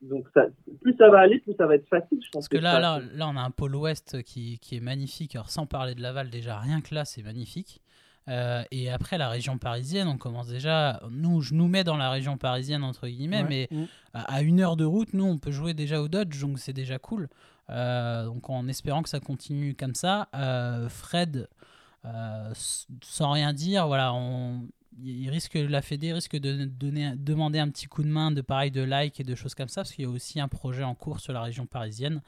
donc 0.02 0.28
ça, 0.34 0.46
plus 0.82 0.96
ça 0.98 1.10
va 1.10 1.20
aller, 1.20 1.40
plus 1.40 1.54
ça 1.58 1.66
va 1.66 1.76
être 1.76 1.88
facile. 1.88 2.20
Je 2.22 2.30
pense 2.32 2.48
Parce 2.48 2.50
que 2.50 2.58
là, 2.58 2.80
là, 2.80 3.00
là, 3.14 3.28
on 3.28 3.36
a 3.36 3.42
un 3.42 3.52
pôle 3.52 3.76
ouest 3.76 4.22
qui, 4.24 4.60
qui 4.60 4.76
est 4.78 4.80
magnifique. 4.82 5.36
Alors, 5.36 5.50
sans 5.50 5.66
parler 5.66 5.96
de 5.96 6.02
Laval, 6.02 6.30
déjà, 6.30 6.60
rien 6.60 6.82
que 6.82 6.94
là, 6.94 7.06
c'est 7.06 7.24
magnifique. 7.24 7.82
Euh, 8.28 8.64
et 8.72 8.90
après, 8.90 9.18
la 9.20 9.30
région 9.30 9.58
parisienne, 9.60 10.08
on 10.08 10.18
commence 10.18 10.48
déjà. 10.48 11.00
Nous, 11.12 11.42
je 11.42 11.54
nous 11.54 11.68
mets 11.68 11.84
dans 11.84 11.98
la 11.98 12.10
région 12.10 12.38
parisienne, 12.38 12.84
entre 12.84 13.08
guillemets, 13.08 13.44
Ouais. 13.44 13.68
mais 13.72 13.78
Mm. 13.78 13.86
à 14.14 14.42
une 14.42 14.60
heure 14.62 14.76
de 14.78 14.86
route, 14.86 15.14
nous, 15.14 15.26
on 15.26 15.38
peut 15.38 15.52
jouer 15.52 15.74
déjà 15.74 16.02
au 16.02 16.08
Dodge, 16.08 16.40
donc 16.42 16.58
c'est 16.60 16.74
déjà 16.74 16.98
cool. 17.00 17.28
Donc, 17.70 18.50
en 18.50 18.68
espérant 18.68 19.02
que 19.02 19.10
ça 19.10 19.20
continue 19.20 19.76
comme 19.76 19.96
ça, 19.96 20.28
Fred, 20.90 21.48
euh, 22.06 22.54
sans 23.04 23.32
rien 23.32 23.54
dire, 23.54 23.88
voilà, 23.88 24.14
on. 24.14 24.68
Il 25.04 25.30
risque, 25.30 25.56
la 25.56 25.82
Fédé 25.82 26.14
risque 26.14 26.38
de 26.38 26.64
donner, 26.64 27.16
demander 27.18 27.60
un 27.60 27.70
petit 27.70 27.88
coup 27.88 28.02
de 28.02 28.08
main 28.08 28.32
de 28.32 28.40
pareil 28.40 28.72
de 28.72 28.82
like 28.82 29.20
et 29.20 29.26
de 29.26 29.36
choses 29.36 29.54
comme 29.54 29.68
ça, 29.68 29.82
parce 29.82 29.92
qu'il 29.92 30.06
y 30.06 30.08
a 30.08 30.10
aussi 30.10 30.40
un 30.40 30.48
projet 30.48 30.84
en 30.84 30.96
cours 30.96 31.20
sur 31.20 31.34
la 31.34 31.42
région 31.42 31.66
parisienne. 31.66 32.22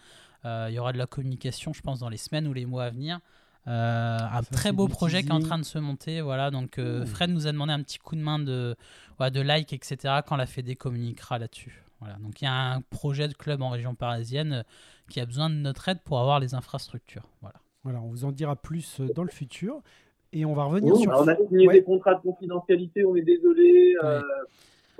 Euh, 0.44 0.68
il 0.70 0.76
y 0.76 0.80
aura 0.80 0.92
de 0.92 0.98
la 0.98 1.08
communication, 1.08 1.72
je 1.72 1.82
pense, 1.82 2.00
dans 2.00 2.10
les 2.10 2.18
semaines 2.18 2.46
ou 2.46 2.54
les 2.54 2.66
mois 2.66 2.86
à 2.86 2.90
venir. 2.90 3.20
Euh, 3.68 4.18
un 4.20 4.44
Ça, 4.44 4.50
très 4.52 4.72
beau 4.72 4.88
projet 4.88 5.24
qui 5.24 5.30
est 5.30 5.34
en 5.34 5.40
train 5.40 5.58
de 5.58 5.64
se 5.64 5.78
monter. 5.78 6.22
Voilà, 6.22 6.52
donc 6.52 6.78
euh. 6.78 7.06
Fred 7.06 7.30
nous 7.30 7.48
a 7.48 7.52
demandé 7.52 7.74
un 7.74 7.84
petit 7.84 8.00
coup 8.00 8.16
de 8.16 8.22
main 8.22 8.40
de, 8.40 8.76
voilà, 9.18 9.30
de 9.30 9.42
like, 9.42 9.74
etc. 9.74 10.16
quand 10.26 10.36
la 10.36 10.46
Fédé 10.46 10.76
communiquera 10.76 11.38
là-dessus. 11.38 11.84
Voilà, 12.00 12.16
donc 12.18 12.42
il 12.42 12.46
y 12.46 12.48
a 12.48 12.74
un 12.74 12.82
projet 12.82 13.28
de 13.28 13.34
club 13.34 13.62
en 13.62 13.70
région 13.70 13.96
parisienne 13.96 14.64
qui 15.10 15.20
a 15.20 15.26
besoin 15.26 15.50
de 15.50 15.56
notre 15.56 15.88
aide 15.90 16.02
pour 16.04 16.20
avoir 16.20 16.40
les 16.40 16.54
infrastructures. 16.54 17.28
Voilà. 17.42 17.60
Voilà, 17.88 18.02
on 18.02 18.10
vous 18.10 18.26
en 18.26 18.34
dira 18.34 18.58
plus 18.58 19.00
euh, 19.00 19.08
dans 19.16 19.24
le 19.24 19.30
futur. 19.30 19.82
Et 20.34 20.44
on 20.44 20.54
va 20.54 20.66
revenir 20.66 20.94
Ouh, 20.94 21.00
sur. 21.00 21.10
Alors, 21.12 21.24
on 21.24 21.28
a 21.30 21.36
signé 21.38 21.68
Ouais. 21.70 21.76
des 21.76 21.84
contrats 21.84 22.16
de 22.16 22.20
confidentialité. 22.22 23.06
On 23.06 23.16
est 23.16 23.22
désolé. 23.22 23.96
euh, 24.04 24.22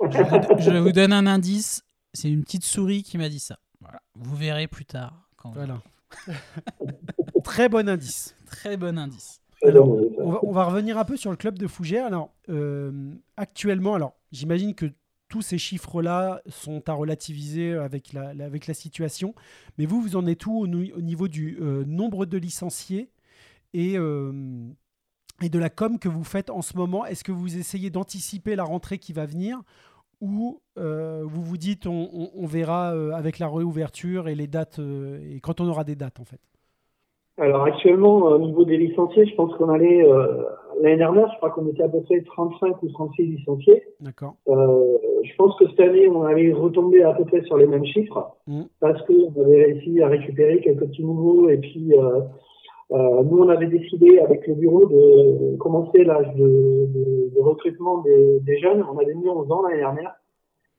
Je 0.00 0.22
vous, 0.22 0.58
je 0.58 0.70
vous 0.78 0.92
donne 0.92 1.12
un 1.12 1.26
indice. 1.26 1.82
C'est 2.14 2.30
une 2.30 2.42
petite 2.44 2.64
souris 2.64 3.02
qui 3.02 3.18
m'a 3.18 3.28
dit 3.28 3.40
ça. 3.40 3.58
Voilà. 3.82 4.00
Vous 4.14 4.34
verrez 4.36 4.68
plus 4.68 4.86
tard. 4.86 5.28
Quand 5.36 5.50
Voilà. 5.50 5.82
Très 7.44 7.68
bon 7.68 7.86
indice. 7.88 8.34
Très 8.46 8.76
bon 8.78 8.98
indice. 8.98 9.40
Alors. 9.62 9.88
On 10.18 10.30
va, 10.30 10.38
on 10.44 10.52
va 10.52 10.64
revenir 10.64 10.96
un 10.98 11.04
peu 11.04 11.16
sur 11.18 11.30
le 11.30 11.36
club 11.36 11.58
de 11.58 11.66
Fougères. 11.66 12.06
Alors, 12.06 12.30
euh, 12.48 12.90
actuellement, 13.36 13.94
alors 13.94 14.14
j'imagine 14.32 14.74
que 14.74 14.86
tous 15.28 15.42
ces 15.42 15.58
chiffres-là 15.58 16.42
sont 16.48 16.88
à 16.88 16.92
relativiser 16.92 17.74
avec 17.74 18.12
la, 18.12 18.74
situation. 18.74 19.34
Mais 19.76 19.86
vous, 19.86 20.00
vous 20.00 20.16
en 20.16 20.26
êtes 20.26 20.46
où 20.46 20.58
au, 20.60 20.66
niveau 20.66 21.28
du 21.28 21.58
euh, 21.60 21.84
nombre 21.84 22.26
de 22.26 22.38
licenciés 22.38 23.10
et, 23.74 23.98
euh, 23.98 24.32
et 25.42 25.48
de 25.48 25.58
la 25.58 25.70
com 25.70 25.98
que 25.98 26.08
vous 26.08 26.24
faites 26.24 26.50
en 26.50 26.62
ce 26.62 26.76
moment? 26.76 27.04
Est-ce 27.04 27.24
que 27.24 27.32
vous 27.32 27.56
essayez 27.56 27.90
d'anticiper 27.90 28.56
la 28.56 28.64
rentrée 28.64 28.98
qui 28.98 29.12
va 29.12 29.26
venir 29.26 29.60
ou 30.20 30.60
euh, 30.78 31.22
vous 31.24 31.44
vous 31.44 31.58
dites 31.58 31.86
on, 31.86 32.30
on- 32.34 32.46
verra 32.46 32.90
avec 33.14 33.38
la 33.38 33.48
réouverture 33.48 34.28
et 34.28 34.34
les 34.34 34.48
dates 34.48 34.80
et 34.80 35.38
quand 35.40 35.60
on 35.60 35.68
aura 35.68 35.84
des 35.84 35.94
dates 35.94 36.18
en 36.18 36.24
fait? 36.24 36.40
Alors 37.38 37.62
actuellement, 37.64 38.16
au 38.18 38.38
niveau 38.38 38.64
des 38.64 38.76
licenciés, 38.76 39.26
je 39.26 39.34
pense 39.36 39.54
qu'on 39.54 39.68
allait 39.68 40.04
euh, 40.04 40.42
l'année 40.80 40.96
dernière, 40.96 41.30
je 41.32 41.36
crois 41.36 41.50
qu'on 41.50 41.66
était 41.68 41.84
à 41.84 41.88
peu 41.88 42.00
près 42.02 42.20
35 42.22 42.82
ou 42.82 42.88
36 42.88 43.22
licenciés. 43.22 43.84
D'accord. 44.00 44.34
Euh, 44.48 44.98
je 45.22 45.34
pense 45.36 45.56
que 45.56 45.68
cette 45.68 45.80
année, 45.80 46.08
on 46.08 46.22
allait 46.24 46.52
retomber 46.52 47.02
à 47.02 47.12
peu 47.14 47.24
près 47.24 47.42
sur 47.42 47.56
les 47.56 47.66
mêmes 47.66 47.84
chiffres 47.84 48.34
Mhm. 48.48 48.66
parce 48.80 49.00
qu'on 49.06 49.32
avait 49.40 49.64
réussi 49.66 50.02
à 50.02 50.08
récupérer 50.08 50.60
quelques 50.60 50.80
petits 50.86 51.04
nouveaux 51.04 51.48
et 51.48 51.58
puis 51.58 51.92
euh, 51.96 52.20
euh, 52.90 53.22
nous, 53.22 53.38
on 53.38 53.48
avait 53.48 53.66
décidé 53.66 54.18
avec 54.18 54.46
le 54.46 54.54
bureau 54.54 54.86
de 54.86 55.56
commencer 55.58 56.02
l'âge 56.04 56.34
de, 56.34 56.86
de- 56.86 57.34
de 57.36 57.40
recrutement 57.40 57.98
des, 57.98 58.40
des 58.40 58.58
jeunes. 58.58 58.84
On 58.92 58.98
avait 58.98 59.14
mis 59.14 59.28
11 59.28 59.52
ans 59.52 59.62
l'année 59.62 59.78
dernière 59.80 60.14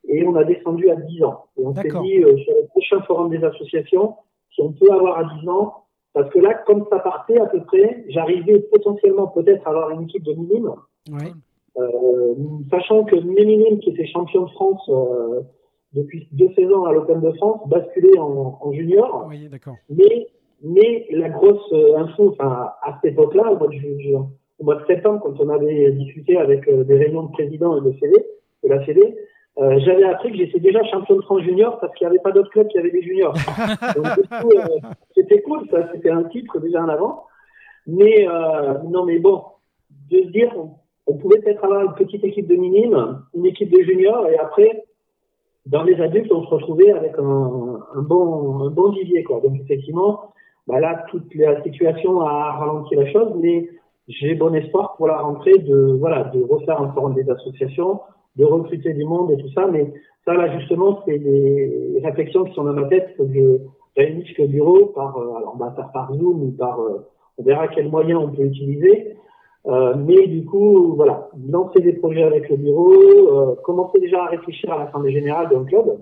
et 0.08 0.26
on 0.28 0.36
a 0.36 0.44
descendu 0.44 0.90
à 0.90 0.96
10 0.96 1.24
ans. 1.24 1.46
Et 1.58 1.66
on 1.66 1.74
s'est 1.76 1.84
dit 2.04 2.24
euh, 2.24 2.36
sur 2.38 2.54
le 2.62 2.68
prochain 2.68 3.00
forum 3.04 3.30
des 3.30 3.44
associations, 3.44 4.16
si 4.54 4.62
on 4.62 4.72
peut 4.74 4.92
avoir 4.92 5.20
à 5.20 5.24
10 5.42 5.48
ans, 5.50 5.74
parce 6.20 6.34
que 6.34 6.40
là, 6.40 6.54
comme 6.66 6.86
ça 6.90 7.00
partait 7.00 7.40
à 7.40 7.46
peu 7.46 7.62
près, 7.62 8.04
j'arrivais 8.10 8.60
potentiellement 8.60 9.28
peut-être 9.28 9.66
à 9.66 9.70
avoir 9.70 9.92
une 9.92 10.04
équipe 10.04 10.24
de 10.24 10.34
minimes. 10.34 10.74
Ouais. 11.10 11.32
Euh, 11.78 12.36
sachant 12.70 13.06
que 13.06 13.16
Méminine, 13.16 13.80
qui 13.80 13.92
était 13.92 14.06
champion 14.08 14.44
de 14.44 14.50
France 14.50 14.82
euh, 14.90 15.42
depuis 15.94 16.28
deux 16.34 16.50
saisons 16.56 16.84
à 16.84 16.92
l'Open 16.92 17.22
de 17.22 17.32
France, 17.34 17.62
basculait 17.68 18.20
en, 18.20 18.60
en 18.62 18.72
junior. 18.74 19.28
Oui, 19.30 19.48
d'accord. 19.48 19.76
Mais 19.90 20.28
Mais 20.62 21.08
la 21.12 21.30
grosse 21.30 21.72
euh, 21.72 21.98
info, 21.98 22.30
enfin, 22.32 22.72
à 22.82 23.00
cette 23.02 23.14
époque-là, 23.14 23.54
au 23.54 23.58
mois 23.58 23.68
de, 23.68 24.14
au 24.60 24.64
mois 24.64 24.76
de 24.76 24.86
septembre, 24.88 25.22
quand 25.24 25.40
on 25.40 25.50
avait 25.50 25.92
discuté 25.94 26.38
avec 26.38 26.68
euh, 26.68 26.84
des 26.84 26.98
réunions 26.98 27.24
de 27.24 27.32
présidents 27.32 27.78
et 27.78 27.82
de 27.82 27.94
CD, 27.94 28.26
de 28.64 28.70
la 28.70 28.86
CD, 28.86 29.16
euh, 29.58 29.80
j'avais 29.80 30.06
appris 30.06 30.32
que 30.32 30.38
j'étais 30.38 30.60
déjà 30.60 30.84
champion 30.86 31.16
de 31.16 31.22
France 31.22 31.42
junior 31.42 31.80
parce 31.80 31.94
qu'il 31.96 32.08
n'y 32.08 32.12
avait 32.12 32.24
pas 32.24 32.32
d'autres 32.32 32.52
clubs 32.52 32.68
qui 32.68 32.78
avaient 32.78 32.92
des 32.92 33.02
juniors. 33.02 33.34
Donc, 33.96 34.06
du 34.06 34.28
coup, 34.28 34.52
euh, 34.58 34.80
c'était 35.16 35.42
cool, 35.42 35.68
ça, 35.70 35.90
c'était 35.94 36.12
un 36.12 36.24
titre 36.26 36.60
déjà 36.60 36.82
en 36.82 36.90
avant. 36.90 37.26
Mais, 37.88 38.28
euh, 38.28 38.76
non, 38.90 39.06
mais 39.06 39.20
bon, 39.20 39.44
de 40.12 40.22
se 40.24 40.28
dire, 40.30 40.54
on, 40.56 40.72
on 41.08 41.18
pouvait 41.18 41.40
peut-être 41.40 41.64
avoir 41.64 41.82
une 41.82 41.94
petite 41.94 42.24
équipe 42.24 42.48
de 42.48 42.56
minimes, 42.56 43.22
une 43.34 43.48
équipe 43.48 43.72
de 43.72 43.82
juniors, 43.82 44.28
et 44.28 44.38
après, 44.38 44.84
dans 45.66 45.84
les 45.84 46.00
adultes, 46.00 46.32
on 46.32 46.44
se 46.44 46.50
retrouvait 46.50 46.92
avec 46.92 47.18
un, 47.18 47.80
un 47.96 48.02
bon, 48.02 48.66
un 48.66 48.70
bon 48.70 48.92
vivier, 48.92 49.24
quoi. 49.24 49.42
Donc, 49.42 49.60
effectivement, 49.60 50.32
bah 50.68 50.80
là, 50.80 51.04
toute 51.10 51.34
la 51.36 51.62
situation 51.64 52.22
a 52.22 52.52
ralenti 52.54 52.96
la 52.96 53.12
chose, 53.12 53.34
mais 53.42 53.68
j'ai 54.08 54.36
bon 54.36 54.54
espoir 54.54 54.96
pour 54.98 55.08
la 55.08 55.18
rentrée 55.18 55.58
de, 55.58 55.98
voilà, 56.00 56.26
de 56.26 56.44
refaire 56.44 56.82
encore 56.82 57.10
des 57.12 57.30
associations, 57.30 58.02
de 58.36 58.46
recruter 58.46 58.94
du 58.94 59.06
monde 59.06 59.32
et 59.32 59.38
tout 59.38 59.52
ça, 59.54 59.68
mais 59.68 59.92
ça, 60.26 60.34
là, 60.34 60.60
justement, 60.60 61.02
c'est 61.06 61.18
des 61.18 62.00
réflexions 62.04 62.44
qui 62.44 62.54
sont 62.54 62.64
dans 62.64 62.74
ma 62.74 62.88
tête, 62.88 63.16
que 63.18 63.24
je 63.34 63.58
réunisse 63.96 64.38
le 64.38 64.48
bureau 64.48 64.88
par, 64.88 65.18
euh, 65.18 65.36
alors, 65.36 65.56
on 65.56 65.64
va 65.64 65.72
faire 65.72 65.92
par 65.92 66.14
Zoom 66.14 66.44
ou 66.44 66.52
par, 66.52 66.80
euh, 66.80 67.06
on 67.38 67.44
verra 67.44 67.68
quels 67.68 67.90
moyens 67.90 68.22
on 68.24 68.30
peut 68.30 68.44
utiliser. 68.44 69.16
Euh, 69.68 69.94
mais 69.98 70.28
du 70.28 70.46
coup, 70.46 70.94
voilà, 70.96 71.30
lancer 71.50 71.82
des 71.82 71.94
projets 71.94 72.24
avec 72.24 72.50
le 72.50 72.58
bureau, 72.58 72.94
euh, 72.94 73.56
commencer 73.64 74.00
déjà 74.00 74.24
à 74.24 74.28
réfléchir 74.28 74.72
à 74.72 74.86
l'Assemblée 74.86 75.12
générale 75.12 75.50
d'un 75.50 75.66
club, 75.66 76.00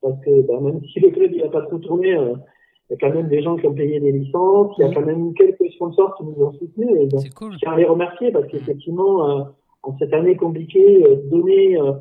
parce 0.00 0.20
que 0.24 0.42
bah, 0.42 0.60
même 0.60 0.80
si 0.92 1.00
le 1.00 1.10
club 1.10 1.32
il 1.32 1.42
a 1.42 1.48
pas 1.48 1.62
trop 1.62 1.78
tourné, 1.78 2.10
il 2.10 2.92
y 2.92 2.94
a 2.94 2.96
quand 3.00 3.14
même 3.14 3.28
des 3.28 3.42
gens 3.42 3.56
qui 3.56 3.66
ont 3.66 3.74
payé 3.74 3.98
des 3.98 4.12
licences, 4.12 4.74
il 4.78 4.86
y 4.86 4.88
a 4.88 4.94
quand 4.94 5.04
même 5.04 5.34
quelques 5.34 5.72
sponsors 5.72 6.14
qui 6.16 6.24
nous 6.24 6.44
ont 6.44 6.52
soutenus, 6.52 6.96
et 7.00 7.06
donc 7.06 7.28
cool. 7.34 7.52
je 7.52 7.58
tiens 7.58 7.72
à 7.72 7.76
les 7.76 7.84
remercier 7.84 8.30
parce 8.30 8.46
qu'effectivement, 8.46 9.28
euh, 9.28 9.42
en 9.82 9.96
cette 9.98 10.12
année 10.12 10.36
compliquée, 10.36 11.04
euh, 11.06 11.16
donner 11.30 11.80
euh, 11.80 11.92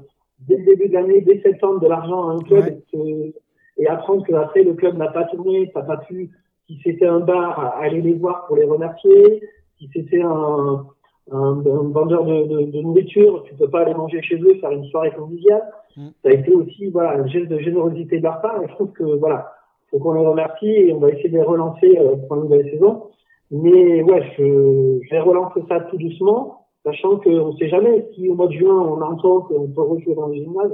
dès 0.47 0.57
le 0.57 0.65
début 0.65 0.87
de 0.89 0.93
l'année, 0.93 1.21
dès 1.21 1.39
septembre, 1.41 1.79
de 1.79 1.87
l'argent 1.87 2.29
à 2.29 2.33
un 2.33 2.39
club 2.39 2.63
Ouais. 2.65 2.77
et, 2.93 2.97
que- 2.97 3.33
et 3.81 3.87
apprendre 3.87 4.25
que 4.25 4.33
après 4.33 4.63
le 4.63 4.73
club 4.73 4.97
n'a 4.97 5.07
pas 5.07 5.23
tourné, 5.25 5.69
ça 5.73 5.79
n'a 5.81 5.85
pas 5.85 5.97
pu, 5.97 6.29
si 6.67 6.77
c'était 6.83 7.05
un 7.07 7.21
bar, 7.21 7.75
aller 7.79 8.01
les 8.01 8.13
voir 8.13 8.45
pour 8.47 8.57
les 8.57 8.65
remercier, 8.65 9.41
si 9.77 9.89
c'était 9.93 10.21
un, 10.21 10.85
un, 11.31 11.59
un 11.65 11.89
vendeur 11.89 12.25
de, 12.25 12.43
de, 12.43 12.61
de 12.71 12.81
nourriture, 12.81 13.43
tu 13.43 13.55
peux 13.55 13.69
pas 13.69 13.81
aller 13.81 13.93
manger 13.93 14.21
chez 14.21 14.35
eux, 14.41 14.55
faire 14.59 14.71
une 14.71 14.83
soirée 14.85 15.11
conviviale. 15.11 15.63
Mm. 15.95 16.07
Ça 16.23 16.29
a 16.29 16.33
été 16.33 16.51
aussi 16.53 16.87
voilà, 16.87 17.11
un 17.13 17.27
geste 17.27 17.47
de 17.47 17.59
générosité 17.59 18.17
de 18.17 18.23
leur 18.23 18.41
part 18.41 18.61
et 18.61 18.67
je 18.67 18.73
trouve 18.73 18.91
que 18.91 19.03
voilà, 19.03 19.49
faut 19.89 19.99
qu'on 19.99 20.13
les 20.13 20.25
remercie 20.27 20.67
et 20.69 20.93
on 20.93 20.99
va 20.99 21.09
essayer 21.11 21.29
de 21.29 21.37
les 21.37 21.43
relancer 21.43 21.97
euh, 21.97 22.17
pour 22.27 22.35
la 22.35 22.41
nouvelle 22.43 22.69
saison. 22.69 23.03
Mais 23.51 24.03
ouais, 24.03 24.23
je, 24.37 24.99
je 25.03 25.09
vais 25.09 25.19
relancer 25.21 25.61
ça 25.69 25.79
tout 25.79 25.97
doucement, 25.97 26.58
sachant 26.83 27.17
qu'on 27.17 27.51
ne 27.51 27.57
sait 27.57 27.69
jamais 27.69 28.07
si 28.13 28.29
au 28.29 28.35
mois 28.35 28.47
de 28.47 28.53
juin 28.53 28.75
on 28.75 29.01
entend 29.01 29.41
qu'on 29.41 29.67
peut 29.67 29.81
rejouer 29.81 30.15
dans 30.15 30.27
le 30.27 30.35
gymnase. 30.35 30.71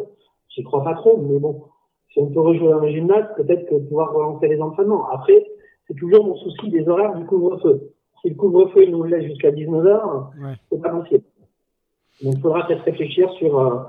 J'y 0.50 0.64
crois 0.64 0.84
pas 0.84 0.94
trop, 0.94 1.18
mais 1.18 1.40
bon, 1.40 1.64
si 2.14 2.20
on 2.20 2.28
peut 2.28 2.40
rejouer 2.42 2.70
dans 2.70 2.80
le 2.80 2.90
gymnase, 2.90 3.26
peut-être 3.36 3.68
que 3.70 3.76
pouvoir 3.76 4.14
relancer 4.14 4.48
les 4.48 4.62
entraînements. 4.62 5.08
Après, 5.10 5.46
c'est 5.88 5.96
toujours 5.96 6.26
mon 6.26 6.36
souci 6.38 6.70
des 6.70 6.88
horaires 6.88 7.16
du 7.16 7.26
couvre-feu. 7.26 7.92
Si 8.22 8.30
le 8.30 8.36
couvre-feu 8.36 8.86
nous 8.86 9.04
laisse 9.04 9.24
jusqu'à 9.26 9.52
19h, 9.52 10.32
Ouais. 10.42 10.54
c'est 10.72 10.82
pas 10.82 10.90
possible. 10.90 11.24
Donc 12.24 12.36
il 12.36 12.42
faudra 12.42 12.66
peut-être 12.66 12.84
réfléchir 12.84 13.30
sur 13.34 13.60
euh, 13.60 13.80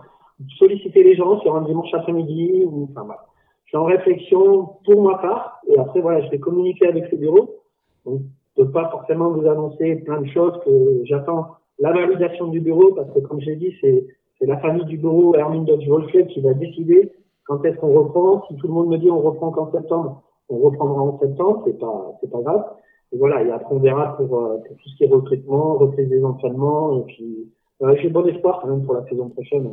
solliciter 0.59 1.03
les 1.05 1.15
gens 1.15 1.39
sur 1.41 1.55
un 1.55 1.63
dimanche 1.63 1.93
après-midi 1.95 2.65
ou 2.67 2.89
enfin 2.91 3.05
voilà. 3.05 3.25
Je 3.65 3.71
suis 3.71 3.77
en 3.79 3.85
réflexion 3.85 4.71
pour 4.85 5.03
ma 5.03 5.19
part 5.19 5.61
et 5.69 5.79
après 5.79 6.01
voilà, 6.01 6.23
je 6.25 6.31
vais 6.31 6.39
communiquer 6.39 6.89
avec 6.89 7.11
le 7.13 7.19
bureau. 7.19 7.57
Donc 8.05 8.23
je 8.57 8.63
peux 8.63 8.71
pas 8.71 8.89
forcément 8.91 9.31
vous 9.31 9.47
annoncer 9.47 9.97
plein 9.97 10.21
de 10.21 10.27
choses 10.29 10.59
que 10.65 11.01
j'attends 11.05 11.47
la 11.79 11.93
validation 11.93 12.49
du 12.49 12.61
bureau 12.61 12.93
parce 12.95 13.11
que 13.13 13.21
comme 13.21 13.41
j'ai 13.41 13.57
dit, 13.57 13.75
c'est 13.81 14.07
c'est 14.39 14.47
la 14.47 14.59
famille 14.59 14.85
du 14.85 14.99
bureau 14.99 15.35
Hermine 15.35 15.65
Dodgeball 15.65 16.07
Club 16.09 16.27
qui 16.29 16.41
va 16.41 16.53
décider 16.53 17.13
quand 17.45 17.65
est-ce 17.65 17.77
qu'on 17.79 17.93
reprend. 17.93 18.45
Si 18.49 18.57
tout 18.57 18.67
le 18.67 18.75
monde 18.75 18.89
me 18.89 18.99
dit 18.99 19.11
on 19.11 19.21
reprend 19.21 19.51
qu'en 19.51 19.73
septembre, 19.73 20.23
on 20.49 20.59
reprendra 20.59 21.01
en 21.03 21.19
septembre, 21.19 21.63
c'est 21.67 21.79
pas 21.79 22.19
c'est 22.21 22.31
pas 22.31 22.41
grave. 22.43 22.65
Et 23.13 23.19
voilà, 23.19 23.43
et 23.43 23.51
après 23.51 23.75
on 23.75 23.79
verra 23.79 24.17
pour, 24.17 24.37
euh, 24.37 24.59
pour 24.59 24.77
tout 24.77 24.89
ce 24.89 24.97
qui 24.97 25.05
est 25.05 25.09
recrutement, 25.09 25.75
reprise 25.75 26.09
des 26.09 26.25
entraînements, 26.25 26.99
et 26.99 27.03
puis 27.05 27.53
euh, 27.83 27.95
j'ai 28.03 28.09
bon 28.09 28.27
espoir 28.27 28.61
quand 28.61 28.69
même 28.69 28.85
pour 28.85 28.95
la 28.95 29.07
saison 29.09 29.29
prochaine. 29.29 29.67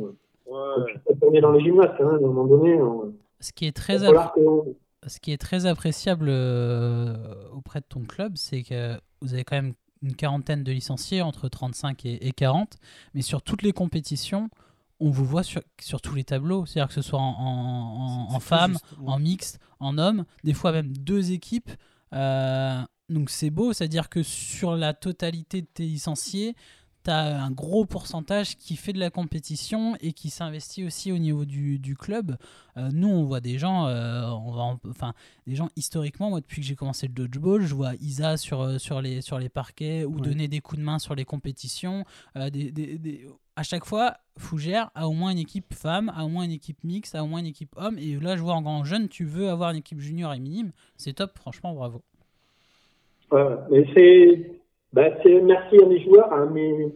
Ouais. 0.46 0.58
On 1.22 1.32
est 1.32 1.40
dans 1.40 1.52
les 1.52 1.60
gymnases 1.60 1.90
quand 1.98 2.04
même, 2.04 2.24
à 2.24 2.28
un 2.28 2.32
moment 2.32 2.44
donné. 2.44 2.80
On, 2.80 3.12
qui 3.54 3.66
est 3.66 3.76
très, 3.76 3.98
ce 3.98 5.20
qui 5.20 5.32
est 5.32 5.40
très 5.40 5.66
appréciable 5.66 6.26
euh, 6.28 7.14
auprès 7.56 7.80
de 7.80 7.86
ton 7.88 8.00
club, 8.00 8.32
c'est 8.36 8.62
que 8.62 8.94
vous 9.20 9.34
avez 9.34 9.44
quand 9.44 9.56
même 9.56 9.74
une 10.04 10.14
quarantaine 10.14 10.62
de 10.62 10.70
licenciés, 10.72 11.22
entre 11.22 11.48
35 11.48 12.04
et, 12.06 12.26
et 12.28 12.32
40, 12.32 12.76
mais 13.14 13.22
sur 13.22 13.42
toutes 13.42 13.62
les 13.62 13.72
compétitions, 13.72 14.50
on 15.00 15.10
vous 15.10 15.24
voit 15.24 15.42
sur, 15.42 15.60
sur 15.80 16.00
tous 16.00 16.14
les 16.14 16.24
tableaux, 16.24 16.66
c'est-à-dire 16.66 16.88
que 16.88 16.94
ce 16.94 17.02
soit 17.02 17.18
en, 17.18 17.24
en, 17.24 18.26
en- 18.26 18.28
C'est 18.28 18.34
en 18.36 18.38
tout 18.38 18.44
femmes, 18.44 18.78
ouais. 19.00 19.08
en 19.12 19.18
mixte, 19.18 19.58
en 19.80 19.98
hommes, 19.98 20.24
des 20.44 20.54
fois 20.54 20.70
même 20.72 20.96
deux 20.96 21.32
équipes. 21.32 21.70
Euh, 22.12 22.80
donc 23.08 23.28
c'est 23.30 23.50
beau, 23.50 23.72
c'est-à-dire 23.72 24.08
que 24.08 24.22
sur 24.22 24.76
la 24.76 24.94
totalité 24.94 25.62
de 25.62 25.66
tes 25.66 25.84
licenciés, 25.84 26.54
tu 27.04 27.10
as 27.10 27.42
un 27.42 27.50
gros 27.50 27.84
pourcentage 27.84 28.56
qui 28.56 28.76
fait 28.76 28.92
de 28.92 28.98
la 28.98 29.10
compétition 29.10 29.96
et 30.00 30.12
qui 30.12 30.30
s'investit 30.30 30.84
aussi 30.84 31.12
au 31.12 31.18
niveau 31.18 31.44
du, 31.44 31.78
du 31.78 31.96
club. 31.96 32.36
Euh, 32.76 32.90
nous, 32.92 33.08
on 33.08 33.24
voit 33.24 33.40
des 33.40 33.58
gens, 33.58 33.86
euh, 33.86 34.22
on 34.30 34.50
va 34.52 34.62
en- 34.62 34.80
enfin, 34.88 35.12
des 35.46 35.54
gens 35.54 35.68
historiquement, 35.76 36.30
moi 36.30 36.40
depuis 36.40 36.60
que 36.62 36.66
j'ai 36.66 36.74
commencé 36.74 37.06
le 37.06 37.12
dodgeball, 37.12 37.62
je 37.62 37.74
vois 37.74 37.94
Isa 38.00 38.36
sur, 38.36 38.60
euh, 38.62 38.78
sur, 38.78 39.00
les, 39.00 39.20
sur 39.20 39.38
les 39.38 39.48
parquets 39.48 40.04
ou 40.04 40.14
Ouais. 40.16 40.20
donner 40.22 40.48
des 40.48 40.60
coups 40.60 40.80
de 40.80 40.84
main 40.84 40.98
sur 40.98 41.14
les 41.14 41.24
compétitions. 41.24 42.04
Euh, 42.36 42.50
des, 42.50 42.70
des- 42.72 42.98
des- 42.98 43.26
À 43.56 43.62
chaque 43.62 43.84
fois, 43.84 44.16
Fougère 44.36 44.90
a 44.96 45.06
au 45.06 45.12
moins 45.12 45.30
une 45.30 45.38
équipe 45.38 45.72
femme, 45.74 46.10
a 46.16 46.24
au 46.24 46.28
moins 46.28 46.42
une 46.44 46.50
équipe 46.50 46.82
mixte, 46.82 47.14
a 47.14 47.22
au 47.22 47.28
moins 47.28 47.38
une 47.38 47.46
équipe 47.46 47.70
homme. 47.76 47.98
Et 47.98 48.18
là, 48.18 48.36
je 48.36 48.42
vois 48.42 48.54
en 48.54 48.62
grand 48.62 48.82
jeune, 48.82 49.08
tu 49.08 49.24
veux 49.24 49.48
avoir 49.48 49.70
une 49.70 49.76
équipe 49.76 50.00
junior 50.00 50.34
et 50.34 50.40
minime. 50.40 50.72
C'est 50.96 51.12
top, 51.12 51.38
franchement, 51.38 51.72
bravo. 51.72 52.02
Ouais, 53.30 53.44
mais 53.70 53.86
c'est, 53.94 54.60
bah, 54.94 55.10
c'est 55.22 55.40
merci 55.40 55.82
à 55.82 55.86
mes 55.86 56.00
joueurs, 56.00 56.32
à 56.32 56.46
mes, 56.46 56.92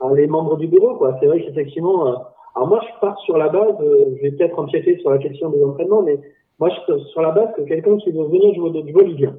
à 0.00 0.12
les 0.14 0.26
membres 0.26 0.56
du 0.56 0.66
bureau, 0.66 0.96
quoi. 0.96 1.16
C'est 1.20 1.26
vrai 1.26 1.42
qu'effectivement, 1.42 2.06
euh, 2.06 2.14
alors 2.56 2.68
moi, 2.68 2.80
je 2.82 3.00
pars 3.00 3.18
sur 3.20 3.36
la 3.36 3.48
base, 3.48 3.76
euh, 3.80 4.16
je 4.16 4.22
vais 4.22 4.32
peut-être 4.32 4.58
empiéter 4.58 4.98
sur 4.98 5.10
la 5.10 5.18
question 5.18 5.50
des 5.50 5.62
entraînements, 5.62 6.02
mais 6.02 6.18
moi, 6.58 6.70
je 6.70 6.92
pars 6.92 7.06
sur 7.06 7.20
la 7.20 7.30
base 7.32 7.48
que 7.56 7.62
quelqu'un 7.62 7.98
qui 7.98 8.10
veut 8.10 8.24
venir 8.24 8.54
jouer 8.54 8.70
au 8.70 8.72
dodgeball, 8.72 9.10
il 9.10 9.16
vient. 9.16 9.36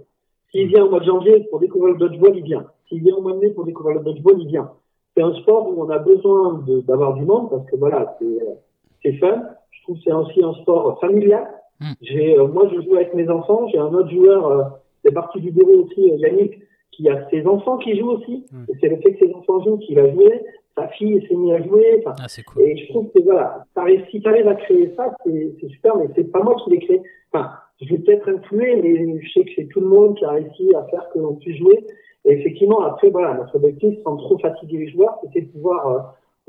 S'il 0.51 0.67
vient 0.67 0.85
au 0.85 0.89
mois 0.91 0.99
de 0.99 1.05
janvier 1.05 1.47
pour 1.49 1.59
découvrir 1.59 1.93
le 1.93 1.99
dodgeball, 1.99 2.37
il 2.37 2.43
vient. 2.43 2.67
S'il 2.87 3.01
vient 3.01 3.15
au 3.15 3.21
mois 3.21 3.33
de 3.33 3.39
mai 3.39 3.49
pour 3.49 3.65
découvrir 3.65 3.97
le 3.97 4.03
dodgeball, 4.03 4.39
il 4.39 4.47
vient. 4.47 4.69
C'est 5.17 5.23
un 5.23 5.33
sport 5.33 5.67
où 5.67 5.83
on 5.83 5.89
a 5.89 5.97
besoin 5.97 6.63
d'avoir 6.87 7.15
du 7.15 7.25
monde 7.25 7.49
parce 7.49 7.65
que 7.65 7.75
voilà, 7.75 8.15
c'est, 8.19 8.25
euh, 8.25 8.53
c'est 9.01 9.13
fun. 9.13 9.41
Je 9.71 9.81
trouve 9.83 9.97
que 9.97 10.03
c'est 10.05 10.13
aussi 10.13 10.43
un 10.43 10.53
sport 10.61 10.99
familial. 10.99 11.47
Mm. 11.79 11.91
J'ai, 12.01 12.39
euh, 12.39 12.47
moi, 12.47 12.69
je 12.73 12.81
joue 12.81 12.95
avec 12.95 13.13
mes 13.13 13.29
enfants. 13.29 13.67
J'ai 13.69 13.77
un 13.77 13.93
autre 13.93 14.09
joueur, 14.09 14.47
euh, 14.47 14.63
c'est 15.03 15.11
parti 15.11 15.41
du 15.41 15.51
bureau 15.51 15.85
aussi, 15.85 16.11
euh, 16.11 16.17
Yannick, 16.17 16.59
qui 16.95 17.09
a 17.09 17.27
ses 17.29 17.45
enfants 17.47 17.77
qui 17.77 17.97
jouent 17.97 18.11
aussi. 18.11 18.45
Mm. 18.51 18.63
Et 18.69 18.73
c'est 18.79 18.89
le 18.89 18.97
fait 18.97 19.13
que 19.13 19.25
ses 19.25 19.33
enfants 19.33 19.63
jouent 19.63 19.77
qu'il 19.77 19.99
a 19.99 20.11
joué. 20.11 20.41
Sa 20.75 20.87
fille 20.89 21.23
s'est 21.27 21.35
mise 21.35 21.53
à 21.53 21.61
jouer. 21.61 22.03
Ah, 22.05 22.13
cool. 22.47 22.63
et 22.63 22.77
je 22.77 22.89
trouve 22.89 23.09
que 23.11 23.21
voilà, 23.23 23.65
si 24.09 24.21
tu 24.21 24.27
arrives 24.27 24.47
à 24.47 24.55
créer 24.55 24.91
ça, 24.95 25.15
c'est 25.23 25.67
super, 25.69 25.95
mais 25.97 26.07
c'est 26.15 26.31
pas 26.31 26.41
moi 26.41 26.55
qui 26.63 26.71
l'ai 26.71 26.79
créé. 26.79 27.01
Enfin, 27.31 27.51
je 27.81 27.89
vais 27.89 27.99
peut-être 27.99 28.27
influer, 28.29 28.75
mais 28.81 29.19
je 29.21 29.31
sais 29.31 29.45
que 29.45 29.51
c'est 29.55 29.67
tout 29.67 29.81
le 29.81 29.87
monde 29.87 30.15
qui 30.17 30.25
a 30.25 30.31
réussi 30.31 30.73
à 30.75 30.83
faire 30.85 31.09
qu'on 31.13 31.35
puisse 31.35 31.57
jouer. 31.57 31.85
Et 32.25 32.31
effectivement, 32.33 32.81
après, 32.81 33.09
voilà, 33.09 33.33
notre 33.35 33.55
objectif, 33.55 33.99
sans 34.03 34.15
trop 34.17 34.37
fatiguer 34.39 34.77
les 34.77 34.91
joueurs, 34.91 35.19
c'était 35.23 35.41
de 35.41 35.51
pouvoir 35.51 35.87
euh, 35.87 35.99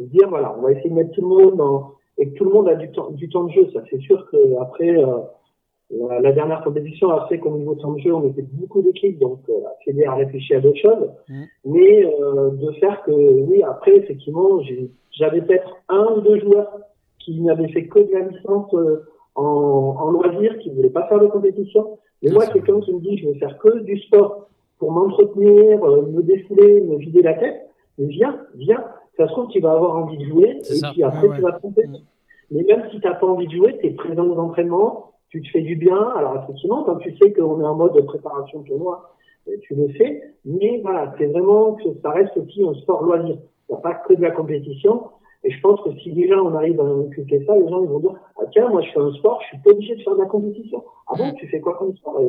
dire, 0.04 0.28
voilà, 0.28 0.54
on 0.56 0.62
va 0.62 0.72
essayer 0.72 0.88
de 0.90 0.94
mettre 0.94 1.10
tout 1.12 1.22
le 1.22 1.28
monde 1.28 1.56
dans, 1.56 1.92
et 2.16 2.28
que 2.28 2.34
tout 2.34 2.44
le 2.44 2.52
monde 2.52 2.68
a 2.68 2.76
du 2.76 2.90
temps, 2.92 3.10
du 3.10 3.28
temps 3.28 3.44
de 3.44 3.52
jeu. 3.52 3.68
Ça, 3.72 3.82
c'est 3.90 4.00
sûr 4.00 4.26
que 4.30 4.36
après, 4.60 4.90
euh, 4.90 5.18
la, 5.90 6.20
la 6.20 6.32
dernière 6.32 6.62
compétition 6.64 7.10
a 7.10 7.26
fait 7.28 7.38
qu'au 7.38 7.50
niveau 7.56 7.74
de 7.74 7.98
jeu, 8.00 8.14
on 8.14 8.26
était 8.28 8.42
beaucoup 8.52 8.82
d'équipes, 8.82 9.18
donc 9.18 9.40
euh, 9.48 9.52
Fédé 9.84 10.04
a 10.04 10.14
réfléchi 10.14 10.54
à 10.54 10.60
d'autres 10.60 10.80
choses. 10.80 11.10
Mhm. 11.28 11.44
Mais 11.66 12.04
euh, 12.04 12.50
de 12.50 12.70
faire 12.72 13.02
que, 13.02 13.12
oui, 13.12 13.62
après, 13.62 13.96
effectivement, 13.96 14.60
j'avais 15.12 15.42
peut-être 15.42 15.76
un 15.88 16.06
ou 16.16 16.20
deux 16.20 16.40
joueurs 16.40 16.72
qui 17.18 17.40
n'avaient 17.40 17.68
fait 17.68 17.86
que 17.86 17.98
de 18.00 18.12
la 18.12 18.20
licence 18.28 18.72
euh, 18.74 19.04
en, 19.34 19.96
en 19.98 20.10
loisir, 20.10 20.58
qui 20.58 20.70
ne 20.70 20.76
voulaient 20.76 20.90
pas 20.90 21.06
faire 21.08 21.20
de 21.20 21.26
compétition. 21.26 21.98
Mais 22.22 22.30
moi, 22.30 22.46
quelqu'un 22.46 22.80
qui 22.80 22.92
me 22.94 23.00
dit, 23.00 23.18
je 23.18 23.28
veux 23.28 23.34
faire 23.34 23.58
que 23.58 23.80
du 23.80 23.98
sport 24.00 24.48
pour 24.78 24.92
m'entretenir, 24.92 25.84
euh, 25.84 26.02
me 26.02 26.22
défouler, 26.22 26.80
me 26.80 26.96
vider 26.96 27.22
la 27.22 27.34
tête, 27.34 27.68
mais 27.98 28.06
viens, 28.06 28.40
viens. 28.54 28.84
Ça 29.16 29.28
se 29.28 29.32
trouve, 29.32 29.48
tu 29.48 29.60
vas 29.60 29.72
avoir 29.72 29.96
envie 29.96 30.18
de 30.18 30.24
jouer, 30.24 30.56
et 30.58 30.62
ça. 30.64 30.90
puis 30.92 31.02
après, 31.04 31.28
Ouais, 31.28 31.36
tu 31.36 31.42
vas 31.42 31.52
tromper. 31.52 31.86
Mhm. 31.86 31.98
Mais 32.50 32.62
même 32.64 32.82
si 32.90 33.00
tu 33.00 33.06
n'as 33.06 33.14
pas 33.14 33.26
envie 33.26 33.46
de 33.46 33.52
jouer, 33.52 33.76
tu 33.78 33.86
es 33.86 33.90
présent 33.90 34.26
aux 34.26 34.38
entraînements, 34.38 35.12
tu 35.34 35.42
te 35.42 35.48
fais 35.48 35.62
du 35.62 35.74
bien. 35.74 36.00
Alors 36.14 36.44
effectivement, 36.44 36.84
quand 36.84 36.96
tu 36.96 37.16
sais 37.16 37.32
qu'on 37.32 37.60
est 37.60 37.64
en 37.64 37.74
mode 37.74 37.94
de 37.94 38.02
préparation 38.02 38.60
de 38.60 38.68
tournoi, 38.68 39.10
euh, 39.48 39.56
tu 39.62 39.74
le 39.74 39.88
fais. 39.88 40.22
Mais 40.44 40.80
voilà, 40.80 41.12
c'est 41.18 41.26
vraiment 41.26 41.72
que 41.72 41.88
ça 42.02 42.10
reste 42.10 42.36
aussi 42.36 42.64
un 42.64 42.74
sport 42.74 43.02
loisir. 43.02 43.36
Il 43.68 43.72
n'y 43.72 43.76
a 43.76 43.80
pas 43.80 43.94
que 43.94 44.14
de 44.14 44.22
la 44.22 44.30
compétition. 44.30 45.08
Et 45.42 45.50
je 45.50 45.60
pense 45.60 45.80
que 45.80 45.90
si 45.98 46.12
déjà 46.12 46.40
on 46.40 46.54
arrive 46.54 46.80
à 46.80 46.84
inculquer 46.84 47.44
ça, 47.44 47.56
les 47.56 47.68
gens 47.68 47.82
ils 47.82 47.88
vont 47.88 47.98
dire 47.98 48.14
ah 48.40 48.44
tiens 48.52 48.68
moi 48.68 48.80
je 48.82 48.92
fais 48.92 49.00
un 49.00 49.12
sport, 49.14 49.40
je 49.42 49.48
suis 49.48 49.58
pas 49.58 49.70
obligé 49.70 49.96
de 49.96 50.02
faire 50.02 50.14
de 50.14 50.20
la 50.20 50.26
compétition. 50.26 50.84
Ah 51.08 51.14
bon 51.18 51.32
tu 51.32 51.48
fais 51.48 51.60
quoi 51.60 51.76
comme 51.78 51.96
sport 51.96 52.20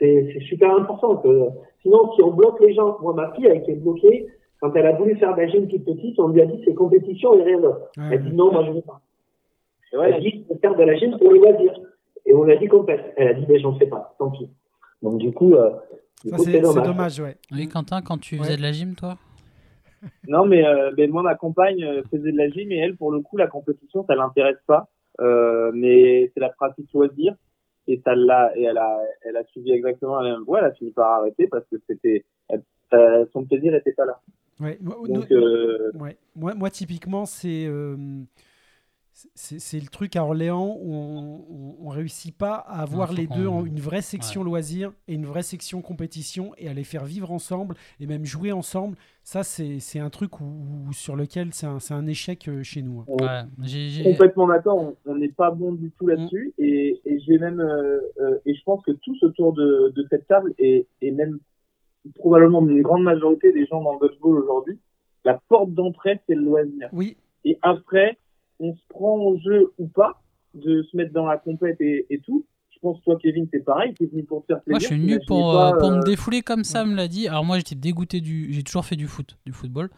C'est 0.00 0.40
super 0.48 0.76
important. 0.76 1.16
Que, 1.18 1.48
sinon, 1.82 2.12
si 2.14 2.22
on 2.22 2.32
bloque 2.32 2.60
les 2.60 2.74
gens, 2.74 2.98
moi, 3.00 3.14
ma 3.14 3.32
fille 3.34 3.46
a 3.46 3.54
été 3.54 3.74
bloquée 3.74 4.26
quand 4.60 4.74
elle 4.74 4.86
a 4.86 4.92
voulu 4.92 5.16
faire 5.16 5.34
de 5.34 5.42
la 5.42 5.46
gym 5.46 5.68
toute 5.68 5.84
petite, 5.84 6.18
on 6.18 6.28
lui 6.28 6.40
a 6.40 6.46
dit 6.46 6.60
c'est 6.64 6.74
compétition 6.74 7.34
et 7.34 7.42
rien 7.42 7.60
d'autre. 7.60 7.90
Elle 8.10 8.24
dit 8.24 8.34
non, 8.34 8.52
moi 8.52 8.64
je 8.64 8.72
veux 8.72 8.82
pas. 8.82 9.00
Ouais, 9.94 10.10
Elle 10.12 10.22
dit 10.22 10.44
je 10.48 10.52
veux 10.52 10.60
faire 10.60 10.74
de 10.74 10.82
la 10.82 10.96
gym 10.96 11.16
pour 11.18 11.30
le 11.30 11.38
loisir. 11.38 11.72
Et 12.26 12.34
on 12.34 12.44
lui 12.44 12.52
a 12.52 12.56
dit 12.56 12.68
complète. 12.68 13.12
Elle 13.16 13.28
a 13.28 13.34
dit 13.34 13.44
ben 13.46 13.58
j'en 13.60 13.76
fais 13.78 13.86
pas, 13.86 14.14
tant 14.18 14.30
pis. 14.30 14.48
Donc 15.02 15.18
du 15.18 15.32
coup, 15.32 15.54
euh, 15.54 15.70
c'est 16.24 16.36
c'est 16.38 16.60
dommage, 16.82 17.18
ouais. 17.20 17.36
Oui, 17.50 17.68
Quentin, 17.68 18.00
quand 18.02 18.18
tu 18.18 18.36
Ouais. 18.36 18.44
faisais 18.44 18.56
de 18.56 18.62
la 18.62 18.72
gym, 18.72 18.94
toi? 18.94 19.18
Non, 20.26 20.46
mais 20.46 20.64
euh, 20.66 20.90
ben, 20.96 21.10
moi, 21.10 21.22
ma 21.22 21.34
compagne 21.34 21.82
euh, 21.84 22.02
faisait 22.10 22.32
de 22.32 22.36
la 22.36 22.48
gym 22.48 22.70
et 22.72 22.76
elle, 22.78 22.96
pour 22.96 23.12
le 23.12 23.20
coup, 23.20 23.36
la 23.36 23.46
compétition, 23.46 24.04
ça 24.06 24.14
l'intéresse 24.14 24.58
pas. 24.66 24.88
Euh, 25.20 25.70
mais 25.74 26.30
c'est 26.32 26.40
la 26.40 26.48
pratique 26.48 26.90
loisir 26.94 27.34
et 27.86 28.00
ça 28.04 28.14
l'a 28.14 28.50
et 28.56 28.62
elle 28.62 28.78
a 28.78 28.98
elle 29.22 29.36
a 29.36 29.44
suivi 29.44 29.72
exactement 29.72 30.20
la 30.20 30.32
même 30.32 30.42
voie. 30.44 30.60
Elle 30.60 30.64
a 30.66 30.72
fini 30.72 30.90
par 30.90 31.10
arrêter 31.20 31.46
parce 31.48 31.66
que 31.70 31.76
c'était 31.88 32.24
euh, 32.94 33.26
son 33.32 33.44
plaisir 33.44 33.74
était 33.74 33.92
pas 33.92 34.06
là. 34.06 34.20
Ouais. 34.60 34.78
Moi, 34.80 34.94
Donc 35.06 35.28
nous- 35.30 35.36
euh, 35.36 35.90
Ouais. 36.00 36.16
Moi, 36.36 36.54
moi, 36.54 36.70
typiquement, 36.70 37.26
c'est 37.26 37.66
euh, 37.66 37.96
c'est 39.34 39.78
le 39.80 39.88
truc 39.88 40.16
à 40.16 40.24
Orléans 40.24 40.74
où 40.80 40.94
on, 40.94 41.44
on, 41.50 41.76
on 41.86 41.88
réussit 41.90 42.34
pas 42.36 42.54
à 42.54 42.80
avoir 42.82 43.12
les 43.12 43.26
deux 43.26 43.46
en 43.46 43.64
une 43.66 43.78
vraie 43.78 44.00
section 44.02 44.42
loisirs 44.42 44.92
et 45.06 45.14
une 45.14 45.26
vraie 45.26 45.42
section 45.42 45.82
compétition 45.82 46.52
et 46.56 46.68
à 46.68 46.72
les 46.72 46.82
faire 46.84 47.04
vivre 47.04 47.30
ensemble 47.30 47.74
et 48.00 48.06
même 48.06 48.24
jouer 48.24 48.52
ensemble. 48.52 48.96
Ça, 49.22 49.44
c'est 49.44 49.78
c'est 49.80 49.98
un 49.98 50.08
truc 50.10 50.40
où, 50.40 50.44
où- 50.44 50.92
sur 50.92 51.14
lequel 51.14 51.52
c'est 51.52 51.66
un, 51.66 51.78
c'est 51.78 51.94
un 51.94 52.06
échec 52.06 52.48
euh, 52.48 52.62
chez 52.62 52.80
nous. 52.82 53.00
hein. 53.00 53.04
Ouais, 53.08 53.66
j'ai- 53.66 54.02
complètement 54.02 54.48
d'accord. 54.48 54.78
on- 54.80 54.96
On 55.04 55.14
n'est 55.16 55.28
pas 55.28 55.50
bon 55.50 55.72
du 55.72 55.90
tout 55.90 56.06
là-dessus 56.06 56.54
et, 56.58 57.00
et 57.04 57.20
j'ai 57.20 57.38
même 57.38 57.60
euh, 57.60 58.00
euh, 58.20 58.38
et 58.46 58.54
je 58.54 58.62
pense 58.64 58.82
que 58.82 58.92
tous 58.92 59.22
autour 59.22 59.52
de, 59.52 59.92
de 59.94 60.06
cette 60.10 60.26
table 60.26 60.54
et, 60.58 60.86
et 61.02 61.10
même 61.12 61.38
probablement 62.16 62.66
une 62.66 62.82
grande 62.82 63.02
majorité 63.04 63.52
des 63.52 63.66
gens 63.66 63.82
dans 63.82 63.92
le 63.94 64.00
dodgeball 64.00 64.38
aujourd'hui, 64.42 64.78
la 65.24 65.40
porte 65.48 65.72
d'entrée 65.72 66.18
c'est 66.26 66.34
le 66.34 66.42
loisir. 66.42 66.88
Oui, 66.92 67.16
Et 67.44 67.58
après, 67.62 68.16
on 68.62 68.74
se 68.74 68.80
prend 68.88 69.16
au 69.18 69.38
jeu 69.38 69.72
ou 69.78 69.86
pas 69.88 70.22
de 70.54 70.82
se 70.82 70.96
mettre 70.96 71.12
dans 71.12 71.26
la 71.26 71.36
compète 71.36 71.80
et, 71.80 72.06
et 72.08 72.20
tout. 72.20 72.46
Je 72.70 72.78
pense 72.80 72.98
que 72.98 73.04
toi, 73.04 73.18
Kevin, 73.20 73.46
c'est 73.52 73.64
pareil. 73.64 73.94
T'es 73.94 74.06
venu 74.06 74.24
pour 74.24 74.42
te 74.42 74.46
faire 74.46 74.62
plaisir. 74.62 74.72
Moi, 74.72 74.78
je 74.80 74.86
suis 74.86 74.98
venu 74.98 75.20
pour, 75.26 75.52
pas, 75.52 75.74
euh, 75.74 75.78
pour 75.78 75.90
euh, 75.90 75.96
me 75.98 76.02
défouler 76.02 76.42
comme 76.42 76.64
ça 76.64 76.84
me 76.84 76.94
l'a 76.94 77.08
dit. 77.08 77.28
Alors 77.28 77.44
moi, 77.44 77.58
j'étais 77.58 77.74
dégoûté 77.74 78.20
du. 78.20 78.52
J'ai 78.52 78.62
toujours 78.62 78.84
fait 78.84 78.96
du 78.96 79.06
foot, 79.06 79.36
du 79.44 79.52
football. 79.52 79.90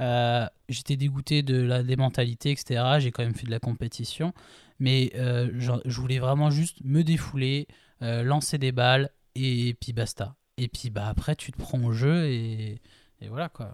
Euh, 0.00 0.46
j'étais 0.68 0.96
dégoûté 0.96 1.42
de 1.42 1.60
la 1.60 1.82
des 1.82 1.96
mentalités, 1.96 2.52
etc. 2.52 2.82
J'ai 2.98 3.10
quand 3.10 3.22
même 3.22 3.34
fait 3.34 3.46
de 3.46 3.50
la 3.50 3.58
compétition, 3.58 4.32
mais 4.78 5.10
euh, 5.16 5.50
genre, 5.58 5.80
je 5.84 6.00
voulais 6.00 6.18
vraiment 6.18 6.50
juste 6.50 6.78
me 6.84 7.02
défouler, 7.02 7.66
euh, 8.02 8.22
lancer 8.22 8.56
des 8.56 8.72
balles 8.72 9.10
et, 9.34 9.74
puis 9.74 9.92
basta. 9.92 10.36
Et 10.56 10.68
puis 10.68 10.90
bah 10.90 11.06
après, 11.06 11.36
tu 11.36 11.52
te 11.52 11.58
prends 11.58 11.82
au 11.84 11.92
jeu 11.92 12.26
et, 12.26 12.80
et 13.20 13.28
voilà 13.28 13.48
quoi. 13.48 13.72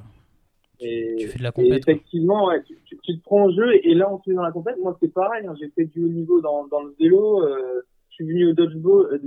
Et, 0.80 1.16
Tu 1.18 1.28
fais 1.28 1.38
de 1.38 1.42
la 1.42 1.52
compète. 1.52 1.78
effectivement, 1.78 2.46
ouais, 2.48 2.62
tu, 2.64 2.76
tu- 2.84 2.98
tu 3.02 3.18
te 3.18 3.22
prends 3.24 3.44
au 3.46 3.52
jeu 3.52 3.74
et 3.82 3.94
là, 3.94 4.12
on 4.12 4.20
se 4.22 4.28
met 4.28 4.36
dans 4.36 4.42
la 4.42 4.52
compète. 4.52 4.76
Moi, 4.82 4.96
c'est 5.00 5.12
pareil. 5.12 5.46
hein, 5.46 5.54
J'ai 5.58 5.68
fait 5.70 5.84
du 5.86 6.04
haut 6.04 6.08
niveau 6.08 6.40
dans, 6.40 6.66
dans 6.66 6.82
le 6.82 6.94
vélo. 7.00 7.42
euh, 7.42 7.82
je 8.10 8.14
suis 8.16 8.26
venu 8.26 8.50
au 8.50 8.52
dodgeball. 8.52 9.06
euh, 9.12 9.18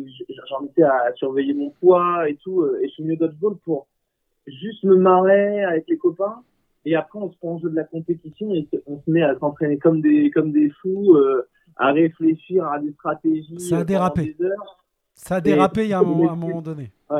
J'en 0.49 0.65
étais 0.65 0.83
à 0.83 1.11
surveiller 1.15 1.53
mon 1.53 1.69
poids 1.71 2.29
et 2.29 2.35
tout. 2.35 2.61
euh, 2.61 2.79
et 2.81 2.87
je 2.87 2.93
suis 2.93 3.03
venu 3.03 3.13
au 3.13 3.17
dodgeball 3.17 3.55
pour 3.65 3.87
juste 4.47 4.83
me 4.83 4.95
marrer 4.95 5.63
avec 5.63 5.85
les 5.87 5.97
copains. 5.97 6.41
Et 6.85 6.95
après, 6.95 7.19
on 7.19 7.31
se 7.31 7.37
prend 7.37 7.55
au 7.55 7.59
jeu 7.59 7.69
de 7.69 7.75
la 7.75 7.83
compétition 7.83 8.53
et 8.53 8.67
on 8.87 8.99
se 9.01 9.09
met 9.11 9.21
à 9.21 9.37
s'entraîner 9.37 9.77
comme 9.77 10.01
des 10.01 10.31
comme 10.31 10.51
des 10.51 10.69
fous, 10.81 11.15
euh, 11.15 11.47
à 11.75 11.91
réfléchir 11.91 12.65
à 12.65 12.79
des 12.79 12.91
stratégies. 12.93 13.59
Ça 13.59 13.75
a 13.75 13.79
euh, 13.79 13.81
pendant 13.81 13.85
dérapé. 13.85 14.35
des 14.37 14.45
heures. 14.45 14.83
ça 15.13 15.35
a 15.35 15.41
dérapé 15.41 15.83
il 15.85 15.89
y 15.89 15.93
a 15.93 15.99
un, 15.99 16.03
moment- 16.05 16.29
à 16.29 16.31
un 16.31 16.35
moment 16.35 16.61
donné. 16.61 16.91
En 17.09 17.17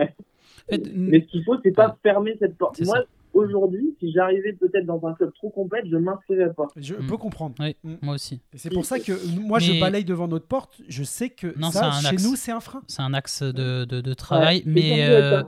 Mais 0.95 1.21
ce 1.21 1.25
qu'il 1.27 1.43
faut, 1.43 1.57
c'est 1.63 1.71
pas 1.71 1.97
fermer 2.01 2.35
cette 2.39 2.57
porte. 2.57 2.77
C'est 2.77 2.85
Moi, 2.85 2.97
ça. 2.99 3.05
Aujourd'hui, 3.33 3.95
si 3.99 4.11
j'arrivais 4.11 4.53
peut-être 4.53 4.85
dans 4.85 5.05
un 5.05 5.13
club 5.13 5.31
trop 5.35 5.49
complet, 5.49 5.81
je 5.89 5.95
m'inscrirais 5.97 6.53
pas. 6.53 6.67
Je 6.75 6.95
Mm. 6.95 7.07
peux 7.07 7.17
comprendre. 7.17 7.55
oui, 7.59 7.75
Mm. 7.83 7.95
moi 8.01 8.15
aussi. 8.15 8.41
C'est 8.55 8.71
pour 8.73 8.85
ça 8.85 8.99
que 8.99 9.13
moi, 9.39 9.59
je 9.59 9.79
balaye 9.79 10.03
devant 10.03 10.27
notre 10.27 10.47
porte. 10.47 10.81
Je 10.87 11.03
sais 11.03 11.29
que 11.29 11.57
Non, 11.59 11.71
ça, 11.71 11.79
c'est 11.79 11.85
un 12.07 12.09
chez 12.09 12.15
axe. 12.15 12.23
nous, 12.23 12.35
c'est 12.35 12.51
un 12.51 12.59
frein. 12.59 12.81
C'est 12.87 13.01
un 13.01 13.13
axe 13.13 13.43
de, 13.43 13.85
de, 13.85 14.01
de 14.01 14.13
travail, 14.13 14.57
Ouais, 14.57 14.63
mais 14.65 15.09
euh, 15.09 15.41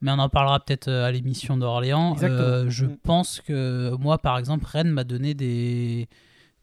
Mais 0.00 0.10
on 0.10 0.18
en 0.18 0.28
parlera 0.28 0.58
peut-être 0.60 0.88
euh, 0.88 1.04
à 1.04 1.12
l'émission 1.12 1.56
d'Orléans. 1.56 2.12
Exactement. 2.14 2.40
Euh, 2.40 2.68
je 2.68 2.86
Mm. 2.86 2.96
pense 3.02 3.40
que 3.40 3.94
moi, 4.00 4.18
par 4.18 4.38
exemple, 4.38 4.64
Rennes 4.66 4.90
m'a 4.90 5.04
donné 5.04 5.34
des, 5.34 6.08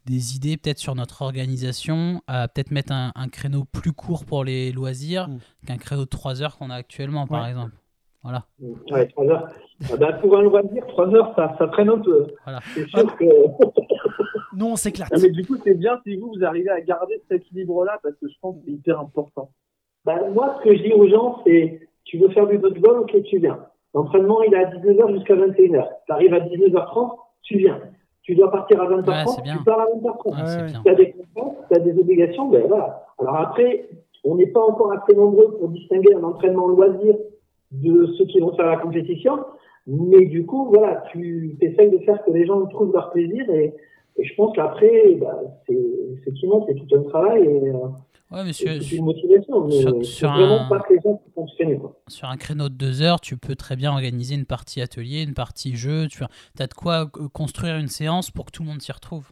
des 0.06 0.36
idées 0.36 0.56
peut-être 0.56 0.78
sur 0.78 0.94
notre 0.94 1.22
organisation, 1.22 2.22
à 2.26 2.48
peut-être 2.48 2.70
mettre 2.70 2.92
un, 2.92 3.12
un 3.14 3.28
créneau 3.28 3.64
plus 3.64 3.92
court 3.92 4.24
pour 4.24 4.44
les 4.44 4.72
loisirs 4.72 5.28
qu'un 5.66 5.76
créneau 5.76 6.04
de 6.04 6.08
3 6.10 6.42
heures 6.42 6.56
qu'on 6.58 6.70
a 6.70 6.74
actuellement, 6.74 7.26
par 7.26 7.46
exemple. 7.46 7.72
Voilà. 8.22 8.44
Ouais, 8.90 9.06
3 9.08 9.26
heures. 9.26 9.48
Ah 9.90 9.96
bah, 9.96 10.12
pour 10.14 10.36
un 10.36 10.42
loisir, 10.42 10.86
3 10.88 11.14
heures, 11.14 11.32
ça, 11.36 11.54
ça 11.58 11.68
traîne 11.68 11.88
un 11.88 11.98
peu. 11.98 12.26
Voilà. 12.44 12.60
C'est 12.74 12.86
sûr 12.88 13.16
que. 13.16 13.24
Nous, 14.56 14.66
on 14.66 14.76
s'éclate. 14.76 15.08
ah, 15.12 15.16
mais 15.22 15.30
du 15.30 15.46
coup, 15.46 15.56
c'est 15.64 15.74
bien 15.74 15.98
si 16.04 16.16
vous, 16.16 16.32
vous 16.36 16.44
arrivez 16.44 16.70
à 16.70 16.80
garder 16.80 17.22
cet 17.28 17.40
équilibre-là, 17.40 17.98
parce 18.02 18.14
que 18.16 18.28
je 18.28 18.34
pense 18.40 18.56
que 18.56 18.60
c'est 18.66 18.72
hyper 18.72 19.00
important. 19.00 19.50
Bah, 20.04 20.28
moi, 20.34 20.56
ce 20.58 20.68
que 20.68 20.76
je 20.76 20.82
dis 20.82 20.92
aux 20.92 21.08
gens, 21.08 21.40
c'est 21.46 21.80
tu 22.04 22.18
veux 22.18 22.28
faire 22.30 22.46
du 22.46 22.58
dodgeball, 22.58 22.98
ok, 23.00 23.22
tu 23.24 23.38
viens. 23.38 23.58
L'entraînement, 23.94 24.42
il 24.42 24.52
est 24.54 24.64
à 24.64 24.70
19h 24.70 25.14
jusqu'à 25.14 25.34
21h. 25.36 25.88
Tu 26.06 26.12
arrives 26.12 26.34
à 26.34 26.40
19h30, 26.40 27.16
tu 27.42 27.58
viens. 27.58 27.80
Tu 28.22 28.34
dois 28.34 28.50
partir 28.50 28.80
à 28.82 28.86
20h30, 28.86 29.42
Ouais, 29.44 29.52
tu 29.56 29.64
pars 29.64 29.80
à 29.80 29.86
20h30. 29.86 30.66
Ouais. 30.66 30.72
Tu 30.84 30.90
as 30.90 30.94
des 30.94 31.12
contraintes, 31.12 31.56
tu 31.68 31.76
as 31.76 31.80
des 31.80 31.98
obligations, 31.98 32.48
ben 32.48 32.66
voilà. 32.68 33.04
Alors 33.18 33.36
après, 33.36 33.88
on 34.24 34.36
n'est 34.36 34.46
pas 34.46 34.60
encore 34.60 34.92
assez 34.92 35.16
nombreux 35.16 35.56
pour 35.58 35.68
distinguer 35.68 36.14
un 36.14 36.22
entraînement 36.22 36.68
loisir 36.68 37.14
de 37.72 38.06
ceux 38.18 38.24
qui 38.26 38.40
vont 38.40 38.54
faire 38.56 38.66
la 38.66 38.76
compétition. 38.78 39.38
Mais 39.86 40.26
du 40.26 40.44
coup, 40.44 40.66
voilà, 40.68 41.02
tu 41.10 41.56
essayes 41.60 41.90
de 41.90 41.98
faire 41.98 42.22
que 42.24 42.30
les 42.30 42.46
gens 42.46 42.64
trouvent 42.66 42.92
leur 42.92 43.10
plaisir 43.10 43.48
et, 43.50 43.74
et 44.16 44.24
je 44.24 44.34
pense 44.34 44.54
qu'après, 44.54 45.14
bah, 45.20 45.40
c'est, 45.66 45.78
effectivement, 46.18 46.64
c'est 46.68 46.74
tout 46.74 46.94
un 46.96 47.02
travail 47.04 47.42
et, 47.44 47.68
euh, 47.70 47.74
Ouais, 48.32 48.44
mais 48.44 48.50
et 48.50 48.52
sur, 48.52 48.72
toute 48.72 48.82
sur- 48.82 48.98
une 48.98 49.04
motivation. 49.06 49.64
Mais 49.64 49.72
sur- 49.72 49.90
c'est 49.96 50.04
sur 50.04 50.30
vraiment 50.30 50.60
un- 50.66 50.68
pas 50.68 50.78
que 50.80 50.92
les 50.94 51.00
gens 51.00 51.16
qui 51.16 51.30
font 51.32 51.46
se 51.48 51.54
freiner, 51.56 51.78
quoi. 51.78 51.96
sur 52.06 52.28
un 52.28 52.36
créneau 52.36 52.68
de 52.68 52.74
2 52.74 53.02
heures, 53.02 53.20
tu 53.20 53.36
peux 53.36 53.56
très 53.56 53.74
bien 53.74 53.90
organiser 53.90 54.36
une 54.36 54.44
partie 54.44 54.80
atelier, 54.80 55.22
une 55.22 55.34
partie 55.34 55.74
jeu. 55.74 56.06
Tu 56.06 56.22
as 56.60 56.66
de 56.68 56.74
quoi 56.74 57.10
euh, 57.16 57.28
construire 57.32 57.76
une 57.76 57.88
séance 57.88 58.30
pour 58.30 58.44
que 58.44 58.52
tout 58.52 58.62
le 58.62 58.68
monde 58.68 58.80
s'y 58.82 58.92
retrouve. 58.92 59.30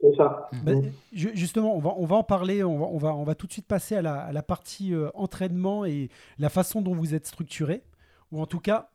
C'est 0.00 0.14
ça. 0.16 0.50
Bah, 0.64 0.72
Mm. 0.74 0.90
ju- 1.12 1.32
justement, 1.34 1.74
on 1.74 1.78
va, 1.80 1.94
on 1.96 2.04
va 2.04 2.16
en 2.16 2.22
parler. 2.22 2.62
On 2.62 2.78
va, 2.78 2.86
on 2.86 2.98
va, 2.98 3.14
on 3.14 3.24
va 3.24 3.34
tout 3.34 3.46
de 3.46 3.52
suite 3.52 3.66
passer 3.66 3.96
à 3.96 4.02
la, 4.02 4.14
à 4.20 4.32
la 4.32 4.42
partie 4.42 4.94
euh, 4.94 5.08
entraînement 5.14 5.84
et 5.84 6.10
la 6.38 6.48
façon 6.50 6.82
dont 6.82 6.94
vous 6.94 7.14
êtes 7.14 7.26
structuré. 7.26 7.82
Ou 8.32 8.40
en 8.40 8.46
tout 8.46 8.60
cas, 8.60 8.90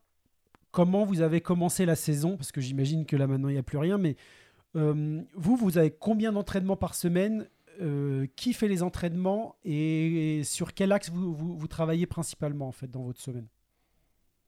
comment 0.71 1.03
vous 1.03 1.21
avez 1.21 1.41
commencé 1.41 1.85
la 1.85 1.95
saison. 1.95 2.37
Parce 2.37 2.51
que 2.51 2.61
j'imagine 2.61 3.05
que 3.05 3.15
là 3.15 3.25
maintenant, 3.27 3.49
il 3.49 3.53
n'y 3.53 3.59
a 3.59 3.63
plus 3.63 3.79
rien. 3.79 3.97
Mais 3.97 4.15
euh, 4.75 5.21
vous, 5.35 5.55
vous 5.55 5.77
avez 5.77 5.89
combien 5.91 6.31
d'entraînements 6.31 6.77
par 6.77 6.93
semaine 6.95 7.47
Euh, 7.81 8.27
Qui 8.35 8.53
fait 8.53 8.67
les 8.67 8.83
entraînements 8.83 9.55
et, 9.65 10.41
sur 10.43 10.73
quel 10.73 10.91
axe 10.91 11.09
vous, 11.09 11.33
vous, 11.33 11.55
vous 11.57 11.67
travaillez 11.67 12.05
principalement 12.05 12.67
en 12.67 12.71
fait 12.73 12.91
dans 12.91 13.01
votre 13.01 13.19
semaine? 13.21 13.47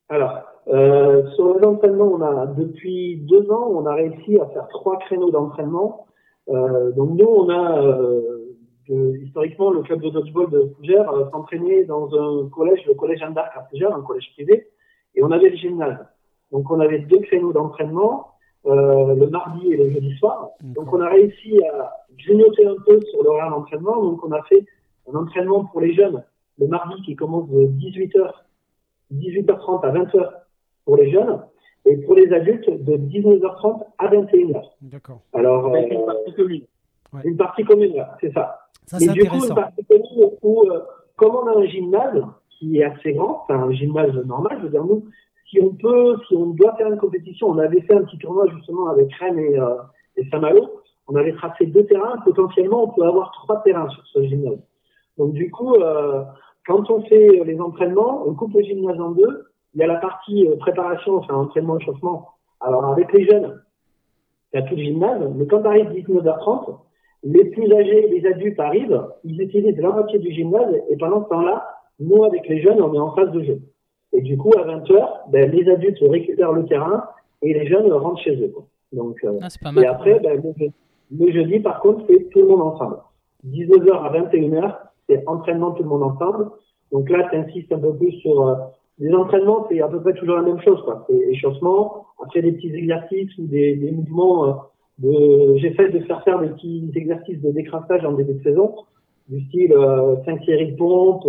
Alors, 0.10 0.38
sur 0.68 1.58
les 1.58 1.66
entraînements, 1.66 2.12
on 2.14 2.22
a 2.22 2.46
depuis 2.46 3.18
deux 3.28 3.50
ans, 3.50 3.68
on 3.72 3.86
a 3.88 3.94
réussi 3.96 4.38
à 4.40 4.46
faire 4.48 4.68
trois 4.68 5.00
créneaux 5.00 5.32
d'entraînement. 5.32 6.06
Euh, 6.50 6.92
donc 6.92 7.12
nous, 7.12 7.26
on 7.26 7.50
a 7.50 7.82
euh, 7.82 8.56
de- 8.90 9.18
historiquement 9.24 9.72
le 9.72 9.82
club 9.82 10.02
de 10.02 10.10
dodgeball 10.10 10.50
de 10.50 10.74
Fougères 10.76 11.10
euh, 11.12 11.30
s'entraînait 11.32 11.86
dans 11.86 12.08
un 12.14 12.50
collège, 12.50 12.86
le 12.86 12.94
collège 12.96 13.20
Jeanne 13.20 13.34
d'Arc 13.34 13.52
à 13.56 13.64
Fougères, 13.70 13.96
un 13.96 14.02
collège 14.02 14.30
privé, 14.34 14.68
et 15.16 15.24
on 15.24 15.32
avait 15.32 15.50
le 15.50 15.56
gymnase. 15.56 16.06
Donc 16.52 16.70
on 16.70 16.80
avait 16.80 17.00
deux 17.00 17.20
créneaux 17.20 17.54
d'entraînement, 17.54 18.28
euh, 18.66 19.16
le 19.16 19.28
mardi 19.28 19.72
et 19.72 19.78
le 19.78 19.90
jeudi 19.90 20.16
soir. 20.18 20.50
Donc 20.62 20.92
on 20.94 21.02
a 21.02 21.10
réussi 21.10 21.60
à 21.66 21.94
grignoter 22.18 22.66
un 22.66 22.76
peu 22.86 23.00
sur 23.02 23.24
l'horaire 23.24 23.50
d'entraînement. 23.50 24.02
Donc 24.02 24.24
on 24.24 24.32
a 24.32 24.42
fait 24.44 24.66
un 25.12 25.16
entraînement 25.18 25.66
pour 25.66 25.82
les 25.82 25.94
jeunes 25.94 26.24
le 26.60 26.68
mardi 26.68 27.02
qui 27.02 27.16
commence 27.16 27.50
de 27.50 27.66
18h 27.66 28.32
18h30 29.12 29.86
à 29.86 29.92
20h 29.92 30.30
pour 30.86 30.98
les 30.98 31.12
jeunes 31.12 31.42
et 31.86 31.98
pour 31.98 32.16
les 32.16 32.32
adultes 32.32 32.70
de 32.70 32.98
19h30 32.98 33.84
à 33.98 34.08
21h. 34.08 34.62
D'accord. 34.82 35.22
Alors, 35.34 35.68
Avec 35.68 35.92
euh, 35.92 35.96
une 35.96 36.06
partie 36.06 36.34
commune. 36.34 36.64
une 37.24 37.38
partie 37.38 37.64
commune, 37.64 37.96
là, 37.96 38.18
c'est 38.22 38.34
ça. 38.34 38.60
Ça, 38.86 38.98
Mais 39.00 39.08
c'est 39.08 39.14
du 39.14 39.26
coup, 39.26 39.46
une 39.46 39.56
partie 39.56 39.84
commune 39.86 40.30
où, 40.42 40.64
euh, 40.70 40.80
comme 41.16 41.36
on 41.36 41.48
a 41.48 41.60
un 41.60 41.66
gymnase 41.66 42.24
qui 42.50 42.80
est 42.80 42.84
assez 42.84 43.14
grand, 43.14 43.42
enfin 43.44 43.64
un 43.64 43.72
gymnase 43.72 44.16
normal, 44.26 44.58
je 44.60 44.64
veux 44.64 44.70
dire, 44.70 44.86
nous, 44.86 45.06
si 45.50 45.62
on 45.62 45.70
peut, 45.70 46.18
si 46.28 46.36
on 46.36 46.48
doit 46.48 46.76
faire 46.76 46.88
une 46.88 46.98
compétition, 46.98 47.48
on 47.48 47.58
avait 47.58 47.82
fait 47.82 47.94
un 47.94 48.04
petit 48.04 48.18
tournoi 48.18 48.48
justement 48.56 48.88
avec 48.90 49.14
Rennes 49.14 49.40
et, 49.40 49.60
euh, 49.60 49.76
et 50.18 50.28
Saint-Malo, 50.30 50.82
on 51.08 51.16
avait 51.16 51.34
tracé 51.34 51.66
deux 51.66 51.86
terrains, 51.86 52.18
potentiellement 52.24 52.84
on 52.84 52.88
peut 52.90 53.04
avoir 53.04 53.32
trois 53.32 53.62
terrains 53.64 53.90
sur 53.90 54.06
ce 54.08 54.24
gymnase. 54.24 54.60
Donc 55.18 55.34
du 55.34 55.52
coup, 55.52 55.76
euh, 55.76 56.24
quand 56.66 56.90
on 56.90 57.02
fait 57.04 57.44
les 57.46 57.60
entraînements, 57.60 58.24
on 58.26 58.34
coupe 58.34 58.54
le 58.54 58.64
gymnase 58.64 59.00
en 59.00 59.12
deux, 59.12 59.48
il 59.76 59.80
y 59.82 59.84
a 59.84 59.88
la 59.88 59.96
partie 59.98 60.48
euh, 60.48 60.56
préparation, 60.58 61.16
enfin 61.18 61.34
entraînement, 61.36 61.78
échauffement. 61.80 62.28
Alors 62.62 62.86
avec 62.86 63.12
les 63.14 63.26
jeunes, 63.26 63.62
il 64.54 64.60
y 64.60 64.64
a 64.64 64.66
tout 64.66 64.76
le 64.76 64.82
gymnase, 64.84 65.22
mais 65.36 65.46
quand 65.48 65.66
arrive 65.66 65.90
19h30, 65.92 66.78
les 67.24 67.46
plus 67.46 67.72
âgés, 67.74 68.08
les 68.10 68.26
adultes 68.28 68.60
arrivent, 68.60 69.02
ils 69.24 69.42
utilisent 69.42 69.78
la 69.80 69.90
moitié 69.92 70.20
du 70.20 70.32
gymnase 70.32 70.76
et 70.90 70.98
pendant 70.98 71.24
ce 71.24 71.30
temps-là, 71.30 71.66
nous, 72.00 72.24
avec 72.24 72.48
les 72.50 72.62
jeunes, 72.62 72.82
on 72.82 72.94
est 72.94 73.00
en 73.00 73.16
phase 73.16 73.32
de 73.32 73.42
jeu. 73.44 73.60
Et 74.12 74.22
du 74.22 74.38
coup, 74.38 74.52
à 74.58 74.64
20h, 74.64 75.30
ben, 75.32 75.50
les 75.52 75.70
adultes 75.72 76.00
récupèrent 76.02 76.52
le 76.52 76.66
terrain 76.66 77.04
et 77.42 77.54
les 77.54 77.66
jeunes 77.68 77.92
rentrent 77.92 78.22
chez 78.22 78.36
eux. 78.36 78.50
Quoi. 78.54 78.66
Donc, 78.92 79.18
euh, 79.24 79.40
Ah, 79.42 79.50
c'est 79.50 79.62
pas 79.62 79.72
mal. 79.72 79.84
et 79.84 79.88
après, 79.88 80.20
ben, 80.20 80.36
le, 80.36 80.54
je- 80.58 81.16
le 81.26 81.32
jeudi, 81.32 81.60
par 81.60 81.80
contre, 81.82 82.04
c'est 82.08 82.30
tout 82.30 82.40
le 82.42 82.48
monde 82.48 82.62
ensemble. 82.62 82.98
19h 83.48 83.92
à 84.04 84.10
21h, 84.12 84.78
c'est 85.10 85.24
entraînement 85.28 85.72
tout 85.72 85.84
le 85.84 85.90
monde 85.90 86.04
ensemble. 86.04 86.50
Donc 86.92 87.10
là, 87.10 87.28
tu 87.32 87.38
insistes 87.38 87.72
un 87.72 87.80
peu 87.80 87.94
plus 87.96 88.12
sur 88.20 88.48
euh, 88.48 88.56
les 89.00 89.14
entraînements, 89.14 89.66
c'est 89.70 89.82
à 89.82 89.88
peu 89.88 90.02
près 90.02 90.14
toujours 90.14 90.36
la 90.38 90.44
même 90.44 90.62
chose. 90.62 90.82
quoi. 90.84 91.06
C'est 91.10 91.18
échauffement, 91.30 92.06
après 92.24 92.42
des 92.42 92.52
petits 92.52 92.74
exercices 92.74 93.38
ou 93.38 93.48
des, 93.48 93.92
mouvements. 93.92 94.48
euh, 94.48 94.54
de... 95.00 95.58
J'essaie 95.58 95.90
de 95.90 96.00
faire 96.02 96.24
faire 96.24 96.40
des 96.40 96.50
petits 96.50 96.92
exercices 96.96 97.42
de 97.42 97.52
décrassage 97.52 98.06
en 98.06 98.14
début 98.14 98.36
de 98.36 98.44
saison, 98.44 98.76
du 99.28 99.42
style 99.48 99.74
5 100.26 100.44
séries 100.46 100.74
de 100.74 100.78
pompes, 100.78 101.26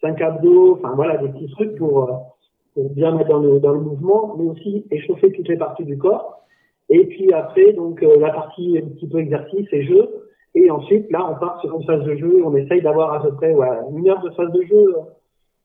5 0.00 0.20
abdos, 0.20 0.74
enfin 0.74 0.94
voilà, 0.94 1.16
des 1.18 1.28
petits 1.28 1.50
trucs 1.50 1.76
pour, 1.76 2.04
euh, 2.04 2.82
bien 2.90 3.12
mettre 3.12 3.30
dans 3.30 3.72
le, 3.72 3.80
mouvement, 3.80 4.36
mais 4.38 4.48
aussi 4.48 4.84
échauffer 4.90 5.32
toutes 5.32 5.48
les 5.48 5.56
parties 5.56 5.84
du 5.84 5.96
corps. 5.96 6.44
Et 6.88 7.04
puis 7.06 7.32
après, 7.32 7.72
donc 7.72 8.02
euh, 8.02 8.18
la 8.18 8.30
partie 8.30 8.78
un 8.78 8.88
petit 8.88 9.08
peu 9.08 9.18
exercice 9.18 9.66
et 9.72 9.84
jeu. 9.84 10.08
Et 10.54 10.70
ensuite, 10.70 11.10
là, 11.10 11.28
on 11.30 11.38
part 11.38 11.60
sur 11.60 11.74
une 11.74 11.84
phase 11.84 12.04
de 12.04 12.16
jeu. 12.16 12.42
On 12.44 12.54
essaye 12.56 12.80
d'avoir 12.80 13.12
à 13.12 13.22
peu 13.22 13.34
près 13.34 13.52
ouais, 13.54 13.66
une 13.94 14.08
heure 14.08 14.22
de 14.22 14.30
phase 14.30 14.52
de 14.52 14.62
jeu 14.62 14.94
euh, 14.96 15.00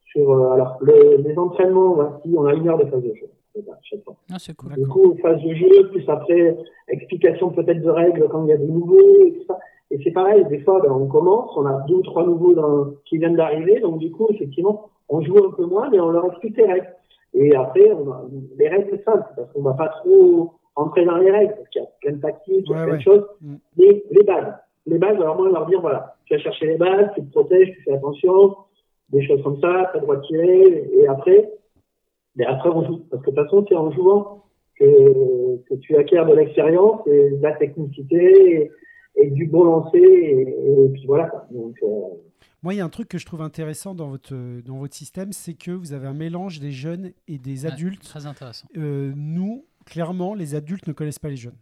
sur 0.06 0.32
euh, 0.32 0.52
alors 0.52 0.78
le- 0.82 1.18
les 1.18 1.38
entraînements. 1.38 1.98
si 2.24 2.34
on 2.38 2.46
a 2.46 2.54
une 2.54 2.68
heure 2.68 2.78
de 2.78 2.86
phase 2.86 3.02
de 3.04 3.14
jeu. 3.14 3.28
C'est 3.54 3.66
ça, 3.66 3.74
chaque 3.84 4.04
fois. 4.04 4.16
Ah, 4.32 4.38
c'est 4.40 4.56
cool. 4.56 4.74
Du 4.76 4.88
coup, 4.88 5.16
phase 5.22 5.42
de 5.42 5.54
jeu, 5.54 5.90
plus 5.92 6.08
après 6.08 6.58
explication 6.88 7.50
peut-être 7.50 7.82
de 7.82 7.90
règles 7.90 8.28
quand 8.30 8.44
il 8.46 8.50
y 8.50 8.54
a 8.54 8.58
des 8.58 8.68
nouveaux 8.68 9.20
et 9.26 9.34
tout 9.34 9.44
ça. 9.48 9.58
Et 9.92 10.00
c'est 10.04 10.12
pareil, 10.12 10.46
des 10.46 10.60
fois, 10.60 10.80
ben, 10.82 10.92
on 10.92 11.08
commence, 11.08 11.52
on 11.58 11.66
a 11.66 11.82
deux 11.88 11.96
ou 11.96 12.02
trois 12.02 12.26
nouveaux 12.26 12.54
dans- 12.54 12.92
qui 13.06 13.18
viennent 13.18 13.36
d'arriver, 13.36 13.82
donc 13.82 14.00
du 14.00 14.10
coup, 14.12 14.28
effectivement, 14.30 14.90
on 15.10 15.22
joue 15.22 15.38
un 15.38 15.52
peu 15.52 15.66
moins, 15.66 15.90
mais 15.90 16.00
on 16.00 16.12
leur 16.12 16.26
explique 16.28 16.56
les 16.58 16.66
règles. 16.66 16.88
Et 17.34 17.54
après, 17.56 17.92
on 17.92 18.10
a, 18.12 18.22
les 18.58 18.70
règles 18.70 19.00
simples, 19.04 19.28
parce 19.36 19.52
qu'on 19.52 19.62
va 19.64 19.74
pas 19.74 19.90
trop 19.90 20.52
entrer 20.78 21.04
dans 21.04 21.18
les 21.18 21.30
règles, 21.32 21.56
parce 21.56 21.68
qu'il 21.70 21.82
y 21.82 21.86
a 21.86 21.90
plein 22.00 22.14
de 22.14 22.22
tactiques, 22.22 22.66
il 22.66 22.72
y 22.72 22.74
a 22.74 22.78
Ouais, 22.78 22.84
plein 22.84 22.92
ouais. 22.94 22.98
de 23.00 23.04
choses. 23.04 23.26
Mm. 23.42 23.56
Mais 23.78 24.04
les 24.12 24.24
bases, 24.24 24.54
les 24.86 24.98
bases, 24.98 25.16
alors 25.18 25.36
moi, 25.36 25.50
leur 25.50 25.66
dire, 25.66 25.82
voilà, 25.82 26.16
tu 26.26 26.36
vas 26.36 26.40
chercher 26.42 26.68
les 26.68 26.78
bases, 26.78 27.10
tu 27.16 27.24
te 27.26 27.32
protèges, 27.32 27.72
tu 27.72 27.82
fais 27.84 27.94
attention, 27.94 28.56
des 29.12 29.26
choses 29.28 29.42
comme 29.44 29.60
ça, 29.62 29.90
pas 29.92 29.92
le 29.96 30.02
droit 30.02 30.16
de 30.18 30.26
tirer, 30.26 30.90
et 30.94 31.08
après, 31.08 31.50
mais 32.36 32.46
après, 32.46 32.70
on 32.70 32.86
joue. 32.86 33.00
Parce 33.10 33.24
que 33.24 33.30
de 33.32 33.36
toute 33.36 33.44
façon, 33.44 33.66
c'est 33.68 33.76
en 33.76 33.92
jouant 33.92 34.44
que, 34.80 35.58
que 35.68 35.76
tu 35.76 35.96
acquiers 35.98 36.24
de 36.26 36.34
l'expérience 36.34 37.02
et 37.08 37.32
de 37.32 37.42
la 37.42 37.54
technicité 37.54 38.72
et, 39.16 39.24
et 39.24 39.30
du 39.30 39.46
bon 39.48 39.64
lancer. 39.66 39.98
Et, 40.00 40.42
et 40.42 40.90
puis 40.94 41.06
voilà. 41.06 41.48
Donc, 41.52 41.76
euh, 41.84 41.88
Moi, 42.64 42.74
il 42.74 42.78
y 42.78 42.80
a 42.80 42.86
un 42.86 42.90
truc 42.90 43.10
que 43.10 43.18
je 43.18 43.26
trouve 43.26 43.42
intéressant 43.42 43.94
dans 43.94 44.08
votre, 44.08 44.34
dans 44.66 44.78
votre 44.78 44.96
système, 44.96 45.34
c'est 45.34 45.54
que 45.56 45.72
vous 45.72 45.92
avez 45.94 46.08
un 46.08 46.14
mélange 46.14 46.60
des 46.60 46.72
jeunes 46.72 47.12
et 47.28 47.38
des 47.38 47.66
Ouais, 47.66 47.72
adultes. 47.74 48.04
Très 48.04 48.26
intéressant. 48.26 48.68
Euh, 48.78 49.12
nous, 49.16 49.66
clairement, 49.86 50.34
les 50.34 50.56
adultes 50.56 50.88
ne 50.88 50.94
connaissent 50.94 51.20
pas 51.20 51.30
les 51.30 51.36
jeunes. 51.36 51.58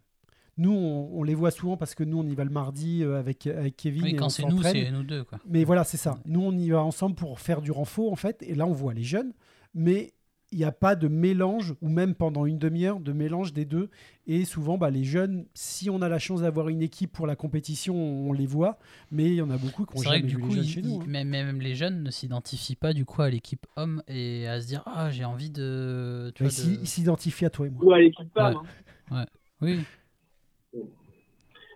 Nous, 0.60 0.72
on, 0.72 1.10
on 1.18 1.22
les 1.22 1.34
voit 1.34 1.50
souvent 1.50 1.76
parce 1.78 1.94
que 1.94 2.04
nous, 2.04 2.18
on 2.18 2.26
y 2.26 2.34
va 2.34 2.44
le 2.44 2.50
mardi 2.50 3.02
euh, 3.02 3.18
avec, 3.18 3.46
avec 3.46 3.76
Kevin. 3.76 4.02
Oui, 4.02 4.10
et 4.10 4.16
quand 4.16 4.28
c'est 4.28 4.44
nous, 4.44 4.62
c'est 4.62 4.90
nous 4.90 5.02
deux. 5.04 5.24
Quoi. 5.24 5.38
Mais 5.48 5.64
voilà, 5.64 5.84
c'est 5.84 5.96
ça. 5.96 6.18
Nous, 6.26 6.40
on 6.42 6.52
y 6.52 6.68
va 6.70 6.82
ensemble 6.82 7.16
pour 7.16 7.40
faire 7.40 7.62
du 7.62 7.70
renfort, 7.70 8.12
en 8.12 8.16
fait. 8.16 8.42
Et 8.46 8.54
là, 8.54 8.66
on 8.66 8.72
voit 8.72 8.92
les 8.92 9.02
jeunes. 9.04 9.32
Mais 9.74 10.12
il 10.52 10.58
n'y 10.58 10.64
a 10.64 10.72
pas 10.72 10.96
de 10.96 11.06
mélange, 11.06 11.74
ou 11.80 11.88
même 11.88 12.14
pendant 12.16 12.44
une 12.44 12.58
demi-heure, 12.58 12.98
de 12.98 13.12
mélange 13.12 13.52
des 13.52 13.64
deux. 13.64 13.88
Et 14.26 14.44
souvent, 14.44 14.76
bah, 14.78 14.90
les 14.90 15.04
jeunes, 15.04 15.46
si 15.54 15.88
on 15.88 16.02
a 16.02 16.08
la 16.08 16.18
chance 16.18 16.42
d'avoir 16.42 16.68
une 16.68 16.82
équipe 16.82 17.12
pour 17.12 17.26
la 17.28 17.36
compétition, 17.36 17.94
on 17.96 18.32
les 18.32 18.46
voit. 18.46 18.78
Mais 19.12 19.26
il 19.26 19.34
y 19.34 19.42
en 19.42 19.50
a 19.50 19.56
beaucoup 19.56 19.86
qui 19.86 19.96
ont 19.98 20.02
jamais 20.02 20.22
que 20.22 20.26
du 20.26 20.36
vu 20.36 20.42
coup, 20.42 20.48
les 20.48 20.54
jeunes 20.56 20.64
ils- 20.64 20.68
chez 20.68 20.82
nous. 20.82 20.88
ils- 20.96 21.02
hein. 21.02 21.06
même, 21.06 21.28
même 21.28 21.60
les 21.60 21.76
jeunes 21.76 22.02
ne 22.02 22.10
s'identifient 22.10 22.74
pas 22.76 22.92
du 22.92 23.04
coup 23.04 23.22
à 23.22 23.30
l'équipe 23.30 23.64
homme 23.76 24.02
et 24.08 24.48
à 24.48 24.60
se 24.60 24.66
dire 24.66 24.82
ah 24.86 25.10
j'ai 25.12 25.24
envie 25.24 25.50
de. 25.50 26.32
Tu 26.34 26.42
vois, 26.42 26.50
de- 26.52 26.80
Ils 26.82 26.86
s'identifient 26.88 27.44
à 27.46 27.50
toi 27.50 27.66
et 27.68 27.70
moi. 27.70 27.84
Ou 27.84 27.92
à 27.92 28.00
l'équipe 28.00 28.28
femme. 28.34 28.56
Ouais. 29.12 29.18
hein. 29.18 29.26
Oui, 29.62 29.78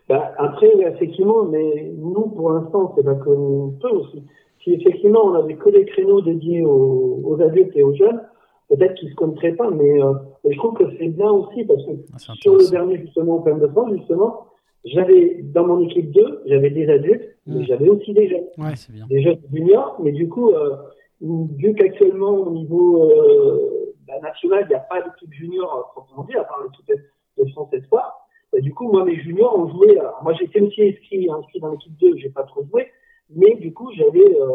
bah, 0.08 0.32
après, 0.38 0.68
effectivement, 0.80 1.44
mais 1.44 1.92
nous, 1.96 2.28
pour 2.28 2.50
l'instant, 2.52 2.92
c'est 2.96 3.04
pas 3.04 3.14
qu'on 3.14 3.74
peut 3.80 3.90
aussi. 3.90 4.22
Si 4.62 4.72
effectivement, 4.74 5.20
on 5.24 5.34
avait 5.34 5.54
que 5.56 5.70
des 5.70 5.84
créneaux 5.84 6.20
dédiés 6.20 6.62
aux, 6.62 7.20
aux 7.24 7.40
adultes 7.40 7.76
et 7.76 7.82
aux 7.82 7.94
jeunes, 7.94 8.20
peut-être 8.68 8.94
qu'ils 8.94 9.10
se 9.10 9.14
connaîtraient 9.14 9.52
pas. 9.54 9.70
Mais, 9.70 10.02
euh, 10.02 10.12
mais 10.44 10.52
je 10.52 10.58
trouve 10.58 10.74
que 10.74 10.84
c'est 10.98 11.08
bien 11.08 11.30
aussi 11.30 11.64
parce 11.64 11.84
que 11.84 11.92
Ah, 12.14 12.18
sur 12.40 12.56
le 12.56 12.70
dernier, 12.70 12.98
justement, 12.98 13.36
Open 13.36 13.58
de 13.58 13.66
France, 13.68 13.92
justement, 13.96 14.46
j'avais, 14.84 15.40
dans 15.54 15.66
mon 15.66 15.80
équipe 15.80 16.10
2, 16.12 16.42
j'avais 16.46 16.70
des 16.70 16.88
adultes, 16.88 17.36
mais 17.46 17.60
Mm. 17.60 17.64
j'avais 17.64 17.88
aussi 17.88 18.12
des 18.14 18.28
jeunes. 18.28 18.44
Ouais. 18.58 18.74
C'est 18.76 18.92
bien. 18.92 19.06
des 19.06 19.22
jeunes 19.22 19.40
juniors, 19.52 19.96
mais 20.02 20.12
du 20.12 20.28
coup, 20.28 20.50
euh, 20.50 20.76
vu 21.20 21.74
qu'actuellement 21.74 22.30
au 22.32 22.50
niveau 22.50 23.10
euh, 23.10 23.92
bah, 24.06 24.14
national, 24.22 24.64
il 24.66 24.68
n'y 24.68 24.74
a 24.74 24.80
pas 24.80 25.00
d'équipe 25.02 25.32
junior 25.32 25.74
euh, 25.76 25.82
proprement 25.92 26.24
dit, 26.24 26.36
à 26.36 26.44
part 26.44 26.62
l'équipe 26.64 27.02
de 27.38 27.50
France 27.52 27.68
Espoir, 27.72 28.23
du 28.60 28.72
coup, 28.74 28.90
moi, 28.90 29.04
mes 29.04 29.16
juniors 29.16 29.58
ont 29.58 29.68
joué. 29.68 29.98
alors, 29.98 30.20
moi, 30.22 30.32
j'étais 30.34 30.60
aussi 30.60 30.82
inscrit, 30.82 31.28
inscrit 31.30 31.60
dans 31.60 31.70
l'équipe 31.72 31.96
2, 31.98 32.16
j'ai 32.18 32.30
pas 32.30 32.42
trop 32.44 32.62
joué, 32.70 32.88
mais 33.34 33.54
du 33.56 33.72
coup, 33.72 33.90
j'avais 33.94 34.24
euh, 34.40 34.46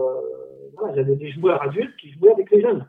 voilà, 0.78 0.95
j'avais 0.95 1.16
des 1.16 1.32
joueurs 1.32 1.62
adultes 1.62 1.95
qui 2.00 2.12
jouaient 2.14 2.32
avec 2.32 2.50
les 2.52 2.62
jeunes. 2.62 2.86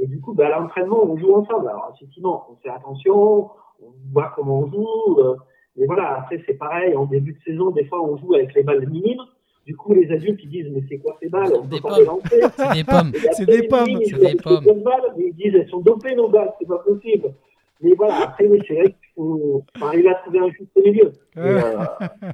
Et 0.00 0.06
du 0.06 0.20
coup, 0.20 0.32
bah, 0.34 0.46
à 0.54 0.60
l'entraînement, 0.60 1.04
on 1.04 1.16
joue 1.18 1.34
ensemble. 1.34 1.68
Alors, 1.68 1.92
effectivement, 1.96 2.46
on 2.50 2.56
fait 2.62 2.70
attention, 2.70 3.50
on 3.82 3.92
voit 4.12 4.32
comment 4.36 4.60
on 4.60 4.66
joue. 4.70 5.18
euh, 5.20 5.36
mais 5.76 5.86
voilà, 5.86 6.18
après, 6.18 6.42
c'est 6.46 6.54
pareil, 6.54 6.94
en 6.94 7.06
début 7.06 7.32
de 7.32 7.40
saison, 7.50 7.70
des 7.70 7.84
fois, 7.86 8.02
on 8.02 8.16
joue 8.18 8.34
avec 8.34 8.54
les 8.54 8.62
balles 8.62 8.86
minimes. 8.88 9.22
Du 9.66 9.76
coup, 9.76 9.94
les 9.94 10.10
adultes, 10.10 10.40
ils 10.42 10.48
disent, 10.50 10.68
mais 10.72 10.82
c'est 10.88 10.98
quoi 10.98 11.16
ces 11.22 11.28
balles? 11.28 11.52
On 11.56 11.64
Des 11.64 11.76
peut 11.76 11.82
pas 11.82 11.88
pommes. 11.90 11.98
les 12.00 12.04
lancer. 12.04 12.40
C'est 12.56 12.74
des 12.74 12.84
pommes. 12.84 13.12
C'est 13.32 13.46
des 13.46 13.62
pommes. 13.68 14.00
C'est 14.04 14.18
des 14.20 14.36
pommes. 14.36 14.82
balles, 14.82 15.14
mais 15.16 15.24
ils 15.28 15.34
disent, 15.34 15.54
elles 15.54 15.68
sont 15.68 15.80
dopées 15.80 16.14
nos 16.16 16.28
balles, 16.28 16.52
c'est 16.58 16.66
pas 16.68 16.78
possible. 16.78 17.32
Mais 17.80 17.92
voilà, 17.94 18.22
après, 18.24 18.48
c'est 18.66 18.74
vrai 18.74 18.94
faut, 19.22 19.64
arriver 19.86 20.08
à 20.10 20.14
trouver 20.16 20.38
un 20.40 20.48
juste 20.50 20.70
milieu. 20.76 21.12
Ouais. 21.36 21.64
euh, 21.64 22.32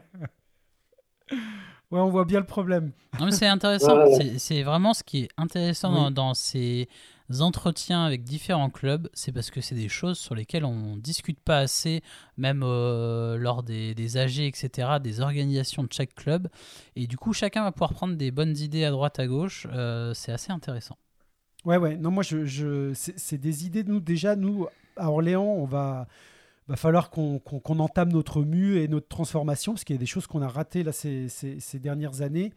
on 1.90 2.08
voit 2.08 2.24
bien 2.24 2.40
le 2.40 2.46
problème. 2.46 2.92
C'est 3.30 3.46
intéressant. 3.46 3.96
Ouais, 3.96 4.16
ouais. 4.16 4.38
C'est- 4.38 4.62
vraiment 4.62 4.94
ce 4.94 5.02
qui 5.02 5.24
est 5.24 5.28
intéressant 5.36 5.90
Oui. 5.90 5.96
dans, 5.96 6.10
dans 6.10 6.34
ces 6.34 6.88
entretiens 7.40 8.04
avec 8.04 8.24
différents 8.24 8.70
clubs, 8.70 9.08
c'est 9.12 9.32
parce 9.32 9.50
que 9.50 9.60
c'est 9.60 9.74
des 9.74 9.88
choses 9.88 10.18
sur 10.18 10.34
lesquelles 10.34 10.64
on 10.64 10.96
discute 10.96 11.38
pas 11.40 11.58
assez, 11.58 12.02
même 12.38 12.62
euh, 12.64 13.36
lors 13.36 13.62
des, 13.62 13.94
des 13.94 14.16
AG, 14.16 14.38
etc., 14.40 14.88
des 15.02 15.20
organisations 15.20 15.82
de 15.82 15.92
chaque 15.92 16.14
club. 16.14 16.48
Et 16.96 17.06
du 17.06 17.18
coup, 17.18 17.32
chacun 17.34 17.64
va 17.64 17.72
pouvoir 17.72 17.92
prendre 17.92 18.16
des 18.16 18.30
bonnes 18.30 18.56
idées 18.56 18.84
à 18.84 18.90
droite, 18.90 19.18
à 19.18 19.26
gauche. 19.26 19.66
Euh, 19.72 20.14
c'est 20.14 20.32
assez 20.32 20.52
intéressant. 20.52 20.96
Ouais, 21.64 21.76
ouais. 21.76 21.96
Non, 21.96 22.10
moi, 22.10 22.22
je, 22.22 22.46
je, 22.46 22.92
c'est 22.94 23.18
c'est 23.18 23.36
des 23.38 23.66
idées. 23.66 23.84
Nous, 23.84 24.00
déjà, 24.00 24.34
nous, 24.36 24.66
à 24.96 25.10
Orléans, 25.10 25.44
on 25.44 25.66
va, 25.66 26.06
va 26.68 26.76
falloir 26.76 27.10
qu'on 27.10 27.40
entame 27.78 28.12
notre 28.12 28.42
mue 28.42 28.78
et 28.78 28.88
notre 28.88 29.08
transformation, 29.08 29.72
parce 29.72 29.84
qu'il 29.84 29.96
y 29.96 29.98
a 29.98 30.00
des 30.00 30.06
choses 30.06 30.26
qu'on 30.26 30.42
a 30.42 30.48
ratées 30.48 30.82
là 30.82 30.92
ces, 30.92 31.58
dernières 31.74 32.20
années. 32.20 32.52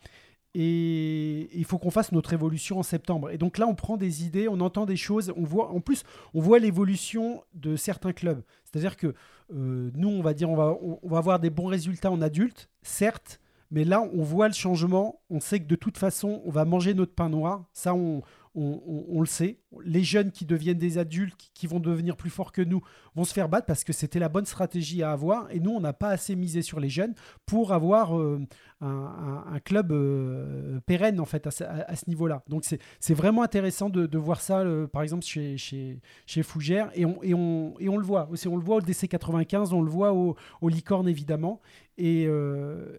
Et 0.54 1.50
il 1.58 1.64
faut 1.64 1.78
qu'on 1.78 1.92
fasse 1.92 2.12
notre 2.12 2.34
évolution 2.34 2.80
en 2.80 2.84
septembre. 2.84 3.30
Et 3.30 3.38
donc 3.38 3.58
là, 3.58 3.68
on 3.68 3.76
prend 3.76 3.96
des 3.96 4.26
idées, 4.26 4.50
on 4.50 4.60
entend 4.60 4.86
des 4.86 4.98
choses, 4.98 5.32
on 5.38 5.44
voit, 5.44 5.70
en 5.70 5.80
plus, 5.80 6.04
on 6.34 6.42
voit 6.42 6.60
l'évolution 6.60 7.42
de 7.54 7.78
certains 7.78 8.12
clubs. 8.12 8.42
C'est-à-dire 8.66 8.98
que 8.98 9.14
euh, 9.54 9.92
nous, 9.96 10.10
on 10.10 10.22
va 10.22 10.34
dire, 10.34 10.50
on 10.50 10.58
va, 10.58 11.18
avoir 11.18 11.40
des 11.40 11.50
bons 11.50 11.68
résultats 11.68 12.12
en 12.12 12.22
adultes, 12.22 12.70
certes, 12.82 13.40
mais 13.72 13.86
là, 13.86 14.02
on 14.14 14.24
voit 14.24 14.50
le 14.50 14.54
changement. 14.54 15.22
On 15.30 15.40
sait 15.40 15.62
que 15.62 15.68
de 15.68 15.76
toute 15.76 15.98
façon, 15.98 16.42
on 16.44 16.52
va 16.52 16.66
manger 16.66 16.94
notre 16.94 17.14
pain 17.14 17.30
noir. 17.30 17.64
Ça, 17.72 17.96
on, 17.96 18.22
on, 18.54 19.22
le 19.22 19.26
sait. 19.26 19.60
Les 19.84 20.04
jeunes 20.04 20.32
qui 20.32 20.46
deviennent 20.46 20.78
des 20.78 20.98
adultes, 20.98 21.36
qui, 21.54 21.68
vont 21.68 21.80
devenir 21.80 22.18
plus 22.18 22.30
forts 22.30 22.52
que 22.52 22.62
nous, 22.62 22.82
vont 23.16 23.24
se 23.24 23.34
faire 23.34 23.48
battre 23.48 23.66
parce 23.66 23.84
que 23.84 23.94
c'était 23.94 24.20
la 24.20 24.28
bonne 24.28 24.46
stratégie 24.46 25.04
à 25.04 25.12
avoir. 25.12 25.50
Et 25.52 25.60
nous, 25.60 25.72
on 25.72 25.80
n'a 25.80 25.94
pas 25.94 26.10
assez 26.10 26.36
misé 26.36 26.62
sur 26.62 26.80
les 26.80 26.90
jeunes 26.90 27.14
pour 27.46 27.72
avoir 27.72 28.18
euh, 28.18 28.46
un, 28.82 29.60
club 29.64 29.94
euh, 29.94 30.82
pérenne, 30.86 31.22
en 31.22 31.26
fait, 31.26 31.48
à, 31.48 31.52
ce- 31.52 32.10
niveau-là. 32.10 32.44
Donc, 32.50 32.66
c'est 32.66 33.14
vraiment 33.14 33.44
intéressant 33.44 33.90
de, 33.90 34.18
voir 34.18 34.42
ça, 34.42 34.60
euh, 34.60 34.86
par 34.86 35.02
exemple, 35.02 35.24
chez, 35.24 35.58
chez, 35.58 36.02
chez 36.26 36.44
Fougère. 36.44 36.90
Et 36.94 37.06
on, 37.06 37.24
et, 37.24 37.34
on, 37.34 37.76
et 37.80 37.88
on 37.88 37.98
le 37.98 38.04
voit 38.06 38.28
aussi. 38.32 38.50
On 38.50 38.58
le 38.58 38.64
voit 38.64 38.78
au 38.78 38.82
DC 38.82 39.08
95, 39.08 39.72
on 39.72 39.82
le 39.82 39.90
voit 39.90 40.14
au, 40.14 40.36
au 40.60 40.68
Licorne, 40.68 41.08
évidemment. 41.08 41.62
Et, 41.98 42.24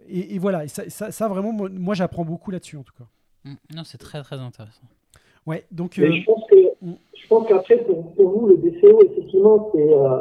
et, 0.08 0.38
voilà, 0.38 0.66
ça, 0.68 0.88
ça, 0.88 1.28
vraiment, 1.28 1.52
moi, 1.52 1.68
moi, 1.68 1.94
j'apprends 1.94 2.24
beaucoup 2.24 2.50
là-dessus, 2.50 2.78
en 2.78 2.84
tout 2.84 2.94
cas. 2.96 3.06
Mm. 3.44 3.54
Non, 3.74 3.84
c'est 3.84 3.98
très 3.98 4.22
très 4.22 4.38
intéressant. 4.38 4.86
Ouais, 5.46 5.64
donc. 5.72 5.98
Euh, 5.98 6.10
je 6.12 6.24
pense 6.24 6.44
que 6.50 6.56
je 7.14 7.28
pense 7.28 7.46
qu'après 7.48 7.78
pour, 7.78 8.12
pour 8.14 8.28
vous 8.30 8.46
le 8.48 8.56
DCO 8.56 9.00
effectivement 9.04 9.70
c'est 9.74 9.92
euh, 9.92 10.18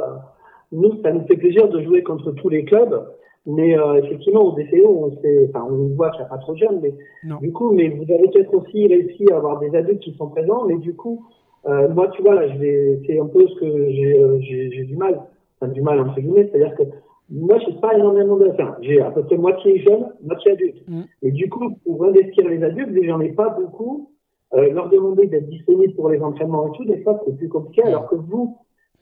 nous 0.72 1.02
ça 1.02 1.12
nous 1.12 1.26
fait 1.26 1.36
plaisir 1.36 1.68
de 1.70 1.82
jouer 1.82 2.04
contre 2.04 2.32
tous 2.32 2.50
les 2.50 2.64
clubs 2.64 3.08
mais 3.46 3.78
euh, 3.78 3.96
effectivement 4.04 4.42
au 4.44 4.52
DCO 4.56 4.88
on 4.88 5.22
sait 5.22 5.50
enfin 5.50 5.66
on 5.70 5.96
voit 5.96 6.10
qu'il 6.12 6.20
n'y 6.22 6.26
a 6.26 6.30
pas 6.30 6.38
trop 6.38 6.54
de 6.54 6.60
jeunes 6.60 6.80
mais 6.82 6.94
Non. 7.24 7.38
du 7.42 7.52
coup 7.52 7.72
mais 7.72 7.90
vous 7.90 8.04
avez 8.14 8.28
peut-être 8.30 8.54
aussi 8.54 8.88
réussi 8.88 9.26
à 9.32 9.38
avoir 9.38 9.60
des 9.60 9.76
adultes 9.76 10.00
qui 10.02 10.14
sont 10.14 10.28
présents 10.30 10.66
mais 10.68 10.78
du 10.78 10.94
coup 10.96 11.26
euh, 11.68 11.90
moi 11.90 12.08
tu 12.10 12.22
vois 12.22 12.36
là 12.36 12.48
je 12.48 12.58
vais 12.58 13.00
c'est 13.08 13.20
un 13.20 13.26
peu 13.26 13.48
ce 13.48 13.56
que 13.60 13.90
j'ai 13.92 14.20
euh, 14.22 14.40
j'ai 14.42 14.84
du 14.84 14.96
mal 14.96 15.22
enfin 15.60 15.72
du 15.72 15.82
mal 15.82 16.00
entre 16.00 16.20
guillemets 16.20 16.48
c'est-à-dire 16.52 16.76
que 16.76 16.84
moi 17.32 17.58
j'ai 17.66 17.74
pas 17.74 17.96
énormément 17.96 18.38
de 18.38 18.48
enfin 18.50 18.76
j'ai 18.82 19.02
à 19.02 19.10
peu 19.12 19.24
près 19.24 19.38
moitié 19.38 19.80
jeune 19.80 20.06
moitié 20.24 20.52
adulte 20.52 20.78
Mm. 20.88 21.02
et 21.24 21.32
du 21.32 21.50
coup 21.50 21.76
pour 21.84 22.06
investir 22.06 22.48
les 22.48 22.64
adultes 22.64 22.90
j'en 23.04 23.20
ai 23.22 23.30
pas 23.30 23.50
beaucoup 23.50 24.11
euh, 24.54 24.72
leur 24.74 24.90
demander 24.90 25.28
d'être 25.28 25.50
disponibles 25.50 25.94
pour 25.96 26.10
les 26.10 26.22
entraînements 26.22 26.68
et 26.68 26.78
tout, 26.78 26.86
des 26.86 27.02
fois 27.04 27.20
c'est 27.26 27.38
plus 27.38 27.50
compliqué, 27.50 27.84
alors 27.84 28.08
que 28.08 28.16
vous, 28.16 28.58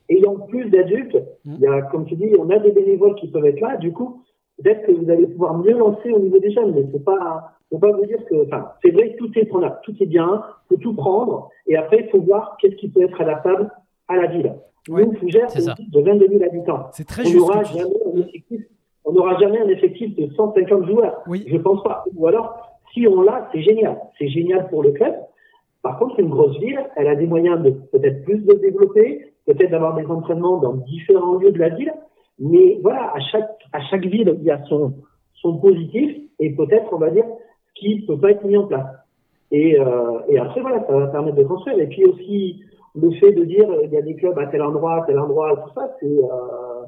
ayant 0.09 0.35
plus 0.35 0.69
d'adultes, 0.69 1.17
Mm. 1.45 1.53
il 1.55 1.61
y 1.61 1.67
a, 1.67 1.81
comme 1.83 2.05
tu 2.05 2.15
dis, 2.15 2.31
on 2.39 2.49
a 2.49 2.59
des 2.59 2.71
bénévoles 2.71 3.15
qui 3.15 3.27
peuvent 3.29 3.45
être 3.45 3.59
là, 3.61 3.77
du 3.77 3.91
coup, 3.93 4.23
peut-être 4.61 4.85
que 4.85 4.91
vous 4.91 5.09
allez 5.09 5.27
pouvoir 5.27 5.57
mieux 5.57 5.77
lancer 5.77 6.11
au 6.11 6.19
niveau 6.19 6.39
des 6.39 6.51
jeunes, 6.51 6.73
mais 6.75 6.85
c'est 6.91 7.03
pas, 7.03 7.51
faut 7.71 7.77
pas 7.79 7.91
vous 7.91 8.05
dire 8.05 8.23
que, 8.25 8.43
enfin, 8.45 8.69
c'est 8.83 8.91
vrai 8.91 9.15
tout 9.17 9.29
est 9.37 9.45
prenable, 9.45 9.79
tout 9.83 9.95
est 10.01 10.05
bien, 10.05 10.43
faut 10.67 10.77
tout 10.77 10.93
prendre, 10.93 11.49
et 11.67 11.75
après, 11.77 12.01
il 12.05 12.09
faut 12.09 12.21
voir 12.21 12.57
qu'est-ce 12.59 12.75
qui 12.75 12.89
peut 12.89 13.01
être 13.03 13.19
adaptable 13.21 13.71
à 14.07 14.17
la 14.17 14.27
ville. 14.27 14.53
Ouais, 14.89 15.05
Nous, 15.05 15.13
Fougères, 15.15 15.49
c'est 15.49 15.59
une 15.65 15.73
ville 15.75 15.91
de 15.91 16.01
22 16.01 16.27
000 16.29 16.43
habitants. 16.43 16.87
C'est 16.91 17.05
très 17.07 17.23
On 17.27 17.37
n'aura 17.39 17.63
jamais, 17.63 17.83
dis. 17.83 17.95
un 18.15 18.19
effectif- 18.21 18.67
on 19.05 19.11
n'aura 19.13 19.37
jamais 19.39 19.59
un 19.59 19.67
effectif 19.67 20.15
de 20.15 20.27
150 20.33 20.85
joueurs. 20.87 21.21
Oui. 21.27 21.45
Je 21.47 21.57
pense 21.57 21.83
pas. 21.83 22.03
Ou 22.15 22.27
alors, 22.27 22.79
si 22.93 23.07
on 23.07 23.21
l'a, 23.21 23.47
c'est 23.51 23.61
génial. 23.61 23.99
C'est 24.17 24.27
génial 24.29 24.67
pour 24.69 24.81
le 24.83 24.91
club. 24.91 25.13
Par 25.81 25.97
contre, 25.97 26.19
une 26.19 26.29
grosse 26.29 26.57
ville, 26.59 26.79
elle 26.95 27.07
a 27.07 27.15
des 27.15 27.27
moyens 27.27 27.61
de 27.61 27.69
peut-être 27.69 28.23
plus 28.25 28.39
de 28.45 28.53
développer, 28.53 29.33
peut-être 29.45 29.71
d'avoir 29.71 29.95
des 29.95 30.05
entraînements 30.05 30.57
dans 30.57 30.73
différents 30.73 31.35
lieux 31.35 31.51
de 31.51 31.59
la 31.59 31.69
ville. 31.69 31.93
Mais 32.39 32.79
voilà, 32.81 33.11
à 33.13 33.19
chaque, 33.19 33.49
à 33.71 33.81
chaque 33.81 34.05
ville, 34.05 34.35
il 34.39 34.45
y 34.45 34.51
a 34.51 34.61
son, 34.65 34.93
son 35.35 35.57
positif 35.57 36.17
et 36.39 36.51
peut-être, 36.51 36.93
on 36.93 36.97
va 36.97 37.09
dire, 37.09 37.25
ce 37.67 37.79
qui 37.79 38.05
peut 38.05 38.17
pas 38.17 38.31
être 38.31 38.45
mis 38.45 38.57
en 38.57 38.67
place. 38.67 38.87
Et, 39.51 39.79
euh, 39.79 40.19
et 40.27 40.37
après, 40.37 40.61
voilà, 40.61 40.85
ça 40.85 40.93
va 40.93 41.07
permettre 41.07 41.37
de 41.37 41.43
construire. 41.43 41.79
Et 41.79 41.87
puis 41.87 42.05
aussi, 42.05 42.61
le 42.95 43.11
fait 43.11 43.31
de 43.31 43.43
dire, 43.45 43.67
il 43.83 43.91
y 43.91 43.97
a 43.97 44.01
des 44.01 44.15
clubs 44.15 44.37
à 44.37 44.47
tel 44.47 44.61
endroit, 44.61 45.03
tel 45.07 45.17
endroit, 45.17 45.55
tout 45.55 45.73
ça, 45.73 45.95
c'est, 45.99 46.05
euh, 46.05 46.85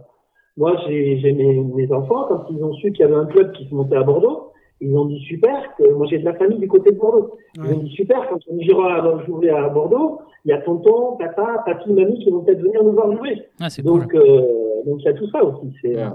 moi, 0.57 0.75
j'ai 0.85 1.33
mes, 1.33 1.63
mes 1.63 1.91
enfants, 1.93 2.25
quand 2.27 2.45
ils 2.49 2.63
ont 2.63 2.73
su 2.73 2.91
qu'il 2.91 3.01
y 3.01 3.03
avait 3.03 3.15
un 3.15 3.25
club 3.25 3.51
qui 3.53 3.67
se 3.67 3.73
montait 3.73 3.95
à 3.95 4.03
Bordeaux, 4.03 4.50
ils 4.81 4.97
ont 4.97 5.05
dit 5.05 5.19
super, 5.19 5.75
que 5.77 5.93
moi 5.93 6.07
j'ai 6.09 6.17
de 6.19 6.25
la 6.25 6.33
famille 6.33 6.57
du 6.59 6.67
côté 6.67 6.91
de 6.91 6.97
Bordeaux. 6.97 7.37
Ils 7.55 7.61
Ouais. 7.61 7.73
ont 7.73 7.77
dit 7.77 7.91
super, 7.91 8.27
quand 8.29 8.39
on 8.49 8.57
ira 8.57 9.23
jouer 9.25 9.49
à 9.51 9.69
Bordeaux, 9.69 10.19
il 10.45 10.49
y 10.49 10.53
a 10.53 10.57
tonton, 10.61 11.17
papa, 11.17 11.63
papy, 11.65 11.93
mamie 11.93 12.19
qui 12.19 12.31
vont 12.31 12.41
peut-être 12.41 12.61
venir 12.61 12.83
nous 12.83 12.91
voir 12.93 13.15
jouer. 13.15 13.43
Ah, 13.59 13.67
cool. 13.85 14.05
Euh, 14.15 14.83
donc 14.85 14.97
il 14.99 15.05
y 15.05 15.07
a 15.07 15.13
tout 15.13 15.27
ça 15.29 15.43
aussi. 15.43 15.71
C'est, 15.81 15.95
euh, 15.97 16.09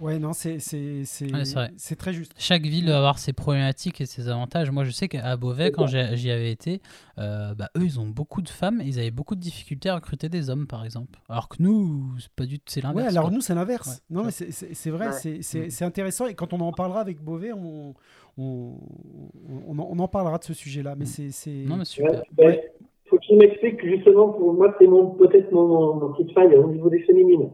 Ouais, 0.00 0.18
non, 0.18 0.32
c'est 0.34 0.58
c'est- 0.58 1.04
c'est- 1.04 1.32
Ouais, 1.32 1.96
très 1.96 2.12
juste. 2.12 2.32
Chaque 2.36 2.62
ville 2.62 2.84
doit 2.86 2.96
avoir 2.96 3.18
ses 3.18 3.32
problématiques 3.32 4.00
et 4.00 4.06
ses 4.06 4.28
avantages. 4.28 4.70
Moi, 4.70 4.84
je 4.84 4.90
sais 4.90 5.08
qu'à 5.08 5.36
Beauvais, 5.36 5.70
quand 5.70 5.86
j'y 5.86 6.30
avais 6.30 6.50
été, 6.50 6.82
euh, 7.18 7.54
bah, 7.54 7.70
eux, 7.78 7.82
ils 7.84 7.98
ont 7.98 8.06
beaucoup 8.06 8.42
de 8.42 8.48
femmes 8.48 8.80
et 8.80 8.84
ils 8.84 8.98
avaient 8.98 9.10
beaucoup 9.10 9.34
de 9.34 9.40
difficultés 9.40 9.88
à 9.88 9.94
recruter 9.94 10.28
des 10.28 10.50
hommes, 10.50 10.66
par 10.66 10.84
exemple. 10.84 11.18
Alors 11.28 11.48
que 11.48 11.56
nous, 11.60 12.10
c'est 12.18 12.30
pas 12.32 12.44
du 12.44 12.58
tout, 12.58 12.64
c'est 12.68 12.80
Ouais, 12.84 12.88
l'inverse. 12.92 13.08
alors 13.12 13.24
quoi. 13.28 13.34
nous, 13.34 13.40
c'est 13.40 13.54
l'inverse. 13.54 13.88
Ouais. 13.88 14.16
Non, 14.16 14.24
mais 14.24 14.30
c'est- 14.32 14.90
vrai, 14.90 15.06
Ouais. 15.08 15.12
c'est- 15.40 15.66
Mm. 15.66 15.70
c'est 15.70 15.84
intéressant. 15.84 16.26
Et 16.26 16.34
quand 16.34 16.52
on 16.52 16.60
en 16.60 16.72
parlera 16.72 17.00
avec 17.00 17.22
Beauvais, 17.22 17.52
on, 17.52 17.94
on, 18.36 18.74
on, 19.68 19.78
en- 19.78 19.88
on 19.92 19.98
en 19.98 20.08
parlera 20.08 20.38
de 20.38 20.44
ce 20.44 20.52
sujet-là. 20.54 20.94
Mais 20.96 21.06
c'est. 21.06 21.30
c'est- 21.30 21.50
Mm. 21.50 21.68
Non, 21.68 21.76
mais 21.76 21.84
super. 21.86 22.10
Ouais, 22.12 22.22
ben, 22.36 22.58
faut 23.08 23.18
qu'il 23.18 23.38
m'explique 23.38 23.78
que, 23.78 23.88
justement 23.88 24.30
pour 24.30 24.52
moi 24.52 24.74
c'est 24.80 24.86
mon 24.86 25.10
peut-être 25.10 25.52
mon, 25.52 25.66
mon, 25.68 25.94
mon 25.94 26.12
petite 26.12 26.32
faille 26.34 26.54
au 26.56 26.68
niveau 26.70 26.90
des 26.90 26.98
féminines. 27.04 27.48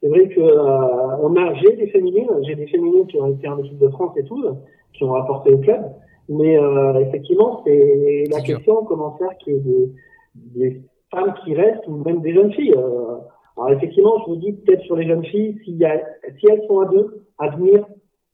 C'est 0.00 0.08
vrai 0.08 0.28
que 0.28 0.40
euh, 0.40 1.16
on 1.22 1.34
a 1.36 1.54
j'ai 1.54 1.74
des 1.76 1.88
féminines, 1.88 2.28
j'ai 2.42 2.54
des 2.54 2.66
féminines 2.66 3.06
qui 3.06 3.20
ont 3.20 3.32
été 3.32 3.48
en 3.48 3.58
équipe 3.58 3.78
de 3.78 3.88
France 3.88 4.16
et 4.16 4.24
tout, 4.24 4.44
qui 4.92 5.04
ont 5.04 5.14
apporté 5.14 5.52
au 5.52 5.58
club. 5.58 5.82
Mais 6.28 6.58
euh, 6.58 7.00
effectivement, 7.00 7.62
c'est 7.64 8.24
la 8.30 8.40
question 8.40 8.84
comment 8.84 9.16
faire 9.16 9.30
ait 9.46 9.58
des, 9.58 9.90
des 10.34 10.82
femmes 11.10 11.34
qui 11.44 11.54
restent 11.54 11.86
ou 11.86 12.02
même 12.04 12.20
des 12.20 12.34
jeunes 12.34 12.52
filles. 12.52 12.74
Euh, 12.76 13.16
alors 13.56 13.70
effectivement, 13.70 14.18
je 14.20 14.32
vous 14.32 14.36
dis 14.36 14.52
peut-être 14.52 14.82
sur 14.82 14.96
les 14.96 15.06
jeunes 15.06 15.24
filles, 15.24 15.58
s'il 15.64 15.76
y 15.76 15.84
a, 15.84 15.98
si 16.38 16.46
elles 16.50 16.62
sont 16.66 16.80
à 16.80 16.86
deux, 16.86 17.22
à 17.38 17.48
venir, 17.56 17.86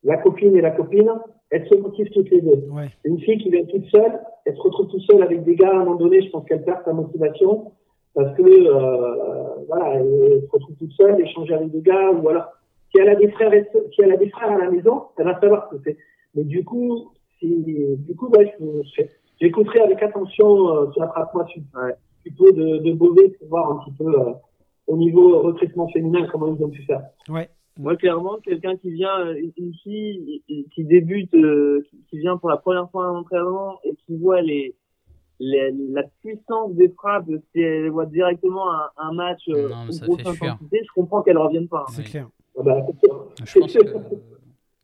la 0.02 0.16
copine 0.16 0.56
et 0.56 0.60
la 0.60 0.72
copine, 0.72 1.12
elles 1.50 1.66
se 1.68 1.74
motivent 1.74 2.10
toutes 2.10 2.30
les 2.30 2.40
deux. 2.40 2.64
Ouais. 2.72 2.88
Une 3.04 3.20
fille 3.20 3.38
qui 3.38 3.50
vient 3.50 3.64
toute 3.66 3.84
seule, 3.86 4.20
elle 4.46 4.56
se 4.56 4.62
retrouve 4.62 4.88
toute 4.88 5.02
seule 5.02 5.22
avec 5.22 5.44
des 5.44 5.54
gars 5.54 5.68
à 5.68 5.74
un 5.76 5.84
moment 5.84 5.94
donné, 5.94 6.22
je 6.22 6.30
pense 6.30 6.44
qu'elle 6.46 6.64
perd 6.64 6.80
sa 6.84 6.92
motivation 6.92 7.72
parce 8.14 8.34
que 8.36 8.42
euh, 8.42 9.51
voilà, 9.68 9.94
elle 9.94 10.42
se 10.42 10.50
retrouve 10.50 10.76
toute 10.76 10.92
seule, 10.92 11.20
échanger 11.20 11.54
avec 11.54 11.70
des 11.70 11.80
gars 11.82 12.10
ou 12.10 12.28
alors 12.28 12.46
si 12.90 12.98
elle 13.00 13.08
a 13.08 13.14
des 13.16 13.30
frères 13.30 13.52
et 13.54 13.64
sœurs- 13.72 13.82
si 13.94 14.02
elle 14.02 14.12
a 14.12 14.16
des 14.16 14.28
frères 14.30 14.50
à 14.52 14.58
la 14.58 14.70
maison, 14.70 15.02
elle 15.18 15.24
va 15.26 15.40
savoir 15.40 15.68
ce 15.70 15.76
que 15.76 15.82
c'est. 15.84 15.96
Mais 16.34 16.44
du 16.44 16.64
coup, 16.64 17.10
si, 17.38 17.96
du 17.98 18.14
coup, 18.16 18.28
ouais, 18.28 18.54
je- 18.60 18.82
je- 19.02 19.08
j'écouterai 19.40 19.80
avec 19.80 20.02
attention 20.02 20.68
euh, 20.68 20.90
sur 20.92 21.02
attrape-moi 21.02 21.46
ouais, 21.56 21.94
plutôt 22.22 22.52
de, 22.52 22.78
de 22.78 22.92
Beauvais 22.92 23.28
pour 23.38 23.48
voir 23.48 23.70
un 23.72 23.84
petit 23.84 23.92
peu 23.96 24.06
euh, 24.20 24.32
au 24.86 24.96
niveau 24.96 25.40
recrutement 25.40 25.88
féminin 25.88 26.26
comment 26.30 26.54
ils 26.54 26.62
ont 26.64 26.68
pu 26.70 26.82
faire. 26.82 27.02
Ouais. 27.28 27.48
Moi, 27.78 27.96
clairement, 27.96 28.36
quelqu'un 28.44 28.76
qui 28.76 28.90
vient, 28.90 29.18
euh, 29.26 29.34
une- 29.56 29.72
fille 29.82 30.42
qui- 30.46 30.84
débute, 30.84 31.32
euh, 31.34 31.80
qui- 31.88 31.96
qui 32.10 32.18
vient 32.18 32.36
pour 32.36 32.50
la 32.50 32.58
première 32.58 32.90
fois 32.90 33.06
à 33.06 33.08
un 33.08 33.16
entraînement 33.20 33.78
et 33.84 33.94
qui 34.06 34.16
voit 34.18 34.42
les, 34.42 34.74
les- 35.44 35.72
la 35.90 36.04
puissance 36.22 36.72
des 36.74 36.88
frappes, 36.90 37.26
si 37.52 37.60
elle 37.60 37.90
voit 37.90 38.06
directement 38.06 38.72
un, 38.72 38.90
un 38.96 39.12
match, 39.12 39.42
euh, 39.48 39.68
Non, 39.68 39.84
mais 39.86 39.92
ça 39.92 40.06
grosse 40.06 40.22
fait 40.22 40.32
fuir. 40.34 40.52
intensité, 40.52 40.80
je 40.86 40.92
comprends 40.94 41.22
qu'elle 41.22 41.38
revienne 41.38 41.68
pas. 41.68 41.84
C'est 41.90 42.02
Oui. 42.02 42.10
clair. 42.10 42.28
Ah 42.58 42.62
bah, 42.62 42.86
c'est. 43.02 43.46
Je 43.46 43.58
pense 43.58 43.72
que, 43.72 43.78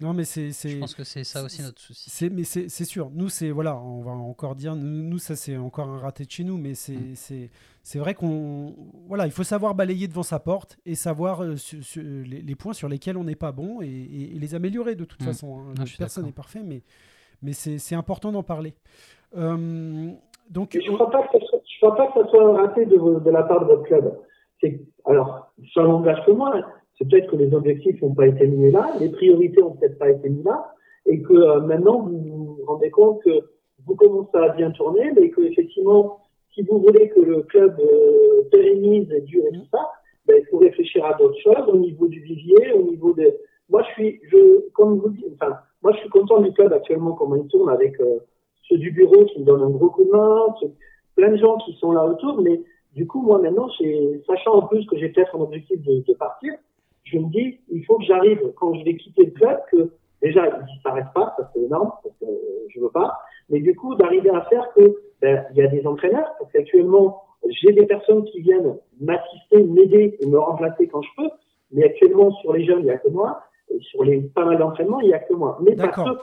Non, 0.01 0.13
mais 0.15 0.25
c'est. 0.25 0.53
c'est- 0.53 0.69
je 0.69 0.79
pense 0.79 0.95
que 0.95 1.03
c'est 1.05 1.25
ça 1.25 1.43
aussi 1.43 1.61
notre 1.61 1.81
souci. 1.81 2.09
C'est, 2.09 2.31
mais 2.31 2.45
c'est, 2.45 2.69
c'est 2.69 2.85
sûr. 2.85 3.11
Nous, 3.13 3.29
c'est 3.29 3.51
voilà, 3.51 3.77
on 3.77 4.01
va 4.03 4.13
encore 4.13 4.55
dire, 4.55 4.77
nous, 4.77 5.03
nous, 5.03 5.19
ça 5.19 5.35
c'est 5.37 5.57
encore 5.57 5.89
un 5.89 5.99
raté 5.99 6.25
de 6.25 6.31
chez 6.31 6.45
nous, 6.45 6.57
mais 6.57 6.75
c'est, 6.75 6.93
Mm. 6.93 7.15
c'est, 7.17 7.51
c'est 7.83 7.99
vrai 7.99 8.15
qu'on, 8.15 8.75
voilà, 9.09 9.27
il 9.27 9.33
faut 9.33 9.43
savoir 9.43 9.75
balayer 9.75 10.07
devant 10.07 10.23
sa 10.23 10.39
porte 10.39 10.79
et 10.87 10.95
savoir 10.95 11.43
euh, 11.43 11.57
su- 11.57 11.83
su- 11.83 12.23
les, 12.25 12.43
les 12.43 12.55
points 12.55 12.75
sur 12.75 12.89
lesquels 12.89 13.17
on 13.17 13.25
n'est 13.25 13.35
pas 13.35 13.51
bon 13.53 13.81
et, 13.83 13.87
et- 13.89 14.37
et 14.37 14.39
les 14.39 14.55
améliorer 14.55 14.95
de 14.95 15.05
toute 15.05 15.21
Mm. 15.21 15.25
façon. 15.25 15.59
hein. 15.59 15.75
Ah, 15.81 15.85
Personne 15.99 16.27
n'est 16.27 16.33
parfait, 16.33 16.63
mais, 16.65 16.83
mais 17.43 17.53
c'est, 17.53 17.79
c'est 17.79 17.97
important 17.97 18.31
d'en 18.31 18.45
parler. 18.45 18.75
Euh, 19.37 20.13
donc, 20.51 20.71
je 20.73 20.91
ne 20.91 20.95
crois, 20.95 21.11
pas 21.11 21.23
que 21.23 21.39
ce 21.39 21.47
soit- 21.47 21.61
je 21.65 21.79
crois 21.79 21.97
pas 21.97 22.07
que 22.09 22.23
ce 22.23 22.29
soit 22.31 22.45
un 22.45 22.53
raté 22.53 22.87
de, 22.87 23.31
la 23.31 23.43
part 23.43 23.61
de 23.61 23.67
votre 23.67 23.83
club. 23.83 24.19
Alors, 25.05 25.53
ça 25.75 25.83
n'engage 25.83 26.25
que 26.27 26.33
moi. 26.33 26.55
C'est 26.97 27.09
peut-être 27.09 27.31
que 27.31 27.37
les 27.37 27.55
objectifs 27.55 28.01
n'ont 28.03 28.15
pas 28.15 28.27
été 28.27 28.47
mis 28.47 28.73
là, 28.73 28.91
les 28.99 29.09
priorités 29.11 29.61
n'ont 29.61 29.77
peut-être 29.77 29.99
pas 29.99 30.11
été 30.11 30.29
mises 30.29 30.45
là, 30.45 30.73
et 31.07 31.23
que 31.23 31.33
euh, 31.33 31.61
maintenant 31.61 32.01
vous 32.01 32.19
vous 32.19 32.59
rendez 32.67 32.91
compte 32.91 33.23
que 33.23 33.31
vous 33.87 33.95
commencez 33.95 34.37
à 34.37 34.49
bien 34.49 34.73
tourner, 34.73 35.13
mais 35.15 35.31
que 35.31 35.43
effectivement, 35.43 36.19
si 36.55 36.63
vous 36.63 36.81
voulez 36.81 37.09
que 37.11 37.21
le 37.21 37.43
club 37.43 37.79
euh, 37.79 38.43
pérennise 38.51 39.11
et 39.13 39.21
dure 39.21 39.45
et 39.47 39.53
tout 39.53 39.67
ça, 39.71 39.91
ben, 40.27 40.37
il 40.41 40.47
faut 40.47 40.59
réfléchir 40.59 41.05
à 41.05 41.15
d'autres 41.15 41.39
choses 41.41 41.69
au 41.69 41.77
niveau 41.77 42.09
du 42.09 42.21
vivier, 42.21 42.73
au 42.73 42.83
niveau 42.83 43.13
de. 43.13 43.33
Moi, 43.71 43.83
je 43.83 43.93
suis, 43.93 44.21
je, 44.31 44.69
comme 44.73 44.99
vous 44.99 45.11
dites, 45.11 45.35
enfin, 45.41 45.57
moi, 45.83 45.93
je 45.93 45.99
suis 45.99 46.09
content 46.09 46.41
du 46.41 46.53
club 46.53 46.73
actuellement 46.73 47.13
comment 47.13 47.37
il 47.37 47.47
tourne 47.47 47.71
avec 47.71 47.99
euh, 48.01 48.19
ceux 48.69 48.79
du 48.79 48.91
bureau 48.91 49.25
qui 49.27 49.41
me 49.41 49.45
donnent 49.45 49.62
un 49.62 49.71
gros 49.71 49.91
coup 49.91 50.05
de 50.05 50.11
main, 50.11 50.55
plein 51.16 51.31
de 51.31 51.37
gens 51.37 51.57
qui 51.59 51.75
sont 51.75 51.93
là 51.93 52.05
autour, 52.05 52.41
mais 52.43 52.61
du 52.95 53.07
coup, 53.07 53.23
moi 53.23 53.39
maintenant, 53.39 53.69
sachant 54.27 54.55
en 54.55 54.62
plus 54.62 54.87
que 54.87 54.97
j'ai 54.97 55.09
peut-être 55.09 55.37
un 55.37 55.41
objectif 55.41 55.81
de, 55.83 56.05
de 56.07 56.14
partir, 56.14 56.55
je 57.05 57.19
me 57.19 57.29
dis, 57.31 57.59
il 57.71 57.85
faut 57.85 57.99
que 57.99 58.05
j'arrive, 58.05 58.53
quand 58.57 58.75
je 58.75 58.85
vais 58.85 58.97
quitter 58.97 59.27
le 59.27 59.31
club, 59.33 59.59
que 59.71 59.91
déjà, 60.23 60.47
il 60.47 60.64
disparaisse 60.66 61.07
pas, 61.14 61.35
ça 61.37 61.51
c'est 61.55 61.61
énorme, 61.61 61.93
parce 62.03 62.14
que 62.21 62.25
euh, 62.25 62.66
je 62.69 62.81
veux 62.81 62.91
pas, 62.91 63.19
mais 63.49 63.61
du 63.61 63.75
coup, 63.75 63.95
d'arriver 63.95 64.31
à 64.31 64.43
faire 64.43 64.69
que, 64.75 64.97
ben, 65.21 65.45
il 65.53 65.59
y 65.59 65.62
a 65.62 65.69
des 65.69 65.87
entraîneurs, 65.87 66.31
parce 66.39 66.53
qu'actuellement, 66.53 67.23
j'ai 67.49 67.73
des 67.73 67.87
personnes 67.87 68.25
qui 68.25 68.41
viennent 68.41 68.77
m'assister, 69.01 69.62
m'aider 69.62 70.16
et 70.21 70.27
me 70.27 70.39
remplacer 70.39 70.89
quand 70.89 71.03
je 71.03 71.09
peux, 71.16 71.31
mais 71.73 71.85
actuellement, 71.85 72.33
sur 72.37 72.53
les 72.53 72.64
jeunes, 72.64 72.81
il 72.81 72.85
n'y 72.85 72.91
a 72.91 72.99
que 72.99 73.09
moi, 73.09 73.43
et 73.71 73.81
sur 73.81 74.05
les 74.05 74.21
pas 74.21 74.45
mal 74.45 74.59
d'entraînements, 74.59 75.01
il 75.01 75.09
n'y 75.09 75.14
a 75.14 75.19
que 75.19 75.35
moi. 75.35 75.59
Mais 75.62 75.77
parce 75.77 75.97
que 75.97 76.19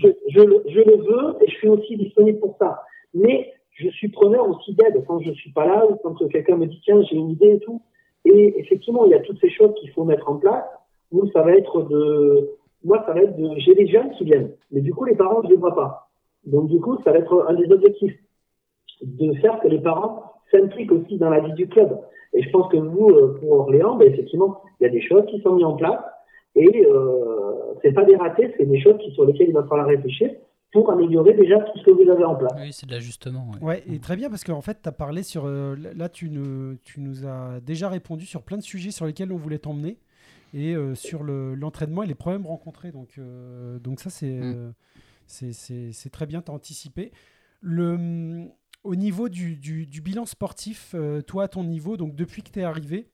je, 0.00 0.40
le- 0.40 0.96
veux 0.96 1.36
et 1.42 1.50
je 1.50 1.54
suis 1.56 1.68
aussi 1.68 1.96
disponible 1.96 2.38
pour 2.38 2.56
ça. 2.58 2.82
Mais 3.14 3.52
je 3.72 3.88
suis 3.88 4.08
preneur 4.08 4.48
aussi 4.48 4.74
d'aide 4.74 5.04
quand 5.06 5.20
je 5.20 5.32
suis 5.32 5.52
pas 5.52 5.66
là 5.66 5.86
ou 5.88 5.96
quand 5.96 6.14
quelqu'un 6.28 6.56
me 6.56 6.66
dit 6.66 6.80
tiens 6.84 7.02
j'ai 7.02 7.16
une 7.16 7.30
idée 7.30 7.54
et 7.54 7.58
tout. 7.60 7.82
Et 8.24 8.58
effectivement 8.60 9.04
il 9.04 9.10
y 9.10 9.14
a 9.14 9.20
toutes 9.20 9.40
ces 9.40 9.50
choses 9.50 9.74
qu'il 9.74 9.90
faut 9.90 10.04
mettre 10.04 10.30
en 10.30 10.36
place. 10.36 10.64
Nous 11.10 11.30
ça 11.32 11.42
va 11.42 11.52
être 11.52 11.82
de 11.82 12.50
moi 12.84 13.02
ça 13.06 13.12
va 13.12 13.22
être 13.22 13.36
de 13.36 13.50
j'ai 13.58 13.74
des 13.74 13.86
jeunes 13.86 14.10
qui 14.12 14.24
viennent, 14.24 14.52
mais 14.70 14.80
du 14.80 14.92
coup 14.92 15.04
les 15.04 15.14
parents 15.16 15.42
je 15.44 15.48
les 15.48 15.56
vois 15.56 15.74
pas. 15.74 16.08
Donc 16.44 16.68
du 16.68 16.80
coup 16.80 16.98
ça 17.04 17.12
va 17.12 17.18
être 17.18 17.46
un 17.48 17.54
des 17.54 17.70
objectifs 17.70 18.16
de 19.02 19.34
faire 19.34 19.60
que 19.60 19.68
les 19.68 19.80
parents 19.80 20.32
s'impliquent 20.50 20.92
aussi 20.92 21.16
dans 21.18 21.30
la 21.30 21.40
vie 21.40 21.52
du 21.54 21.68
club. 21.68 21.98
Et 22.34 22.42
je 22.42 22.50
pense 22.50 22.70
que 22.70 22.76
vous 22.76 23.10
euh, 23.10 23.38
pour 23.40 23.52
Orléans 23.52 23.96
ben, 23.96 24.10
effectivement 24.12 24.62
il 24.80 24.84
y 24.84 24.86
a 24.86 24.90
des 24.90 25.02
choses 25.02 25.24
qui 25.26 25.40
sont 25.40 25.54
mises 25.54 25.64
en 25.64 25.74
place 25.76 26.00
et 26.54 26.86
euh, 26.86 27.51
c'est 27.82 27.92
pas 27.92 28.04
des 28.04 28.16
ratés, 28.16 28.54
c'est 28.58 28.66
des 28.66 28.80
choses 28.80 28.96
qui, 29.02 29.12
sur 29.12 29.24
lesquelles 29.24 29.48
il 29.48 29.54
va 29.54 29.64
falloir 29.64 29.86
réfléchir 29.86 30.30
pour 30.72 30.90
améliorer 30.90 31.34
déjà 31.34 31.58
tout 31.60 31.78
ce 31.78 31.84
que 31.84 31.90
vous 31.90 32.08
avez 32.10 32.24
en 32.24 32.34
place. 32.34 32.52
Oui, 32.56 32.72
c'est 32.72 32.86
de 32.86 32.92
l'ajustement. 32.92 33.50
ouais. 33.60 33.62
Ouais, 33.66 33.84
et 33.92 33.98
très 33.98 34.16
bien 34.16 34.30
parce 34.30 34.42
qu'en 34.44 34.62
fait, 34.62 34.78
tu 34.82 34.88
as 34.88 34.92
parlé 34.92 35.22
sur. 35.22 35.44
euh, 35.46 35.76
là, 35.94 36.08
tu, 36.08 36.30
ne, 36.30 36.76
tu 36.82 37.00
nous 37.00 37.26
as 37.26 37.60
déjà 37.60 37.88
répondu 37.90 38.24
sur 38.24 38.42
plein 38.42 38.56
de 38.56 38.62
sujets 38.62 38.90
sur 38.90 39.04
lesquels 39.06 39.32
on 39.32 39.36
voulait 39.36 39.58
t'emmener 39.58 39.98
et 40.54 40.74
euh, 40.74 40.94
sur 40.94 41.22
le- 41.24 41.54
l'entraînement 41.54 42.02
et 42.02 42.06
les 42.06 42.14
problèmes 42.14 42.46
rencontrés. 42.46 42.90
Donc, 42.92 43.14
euh, 43.18 43.78
donc 43.80 44.00
ça, 44.00 44.08
c'est 44.10 44.26
Mm. 44.32 44.42
euh, 44.54 44.70
c'est- 45.26 45.52
c'est 45.52 45.92
c'est 45.92 46.10
très 46.10 46.26
bien, 46.26 46.40
tu 46.42 46.50
as 46.50 46.54
anticipé. 46.54 47.12
Le, 47.60 47.94
hum, 47.94 48.48
au 48.82 48.96
niveau 48.96 49.28
du, 49.28 49.56
du- 49.56 49.86
du 49.86 50.00
bilan 50.00 50.24
sportif, 50.26 50.94
euh, 50.94 51.20
toi, 51.22 51.44
à 51.44 51.48
ton 51.48 51.64
niveau, 51.64 51.96
donc 51.96 52.14
depuis 52.16 52.42
que 52.42 52.50
tu 52.50 52.60
es 52.60 52.64
arrivé, 52.64 53.08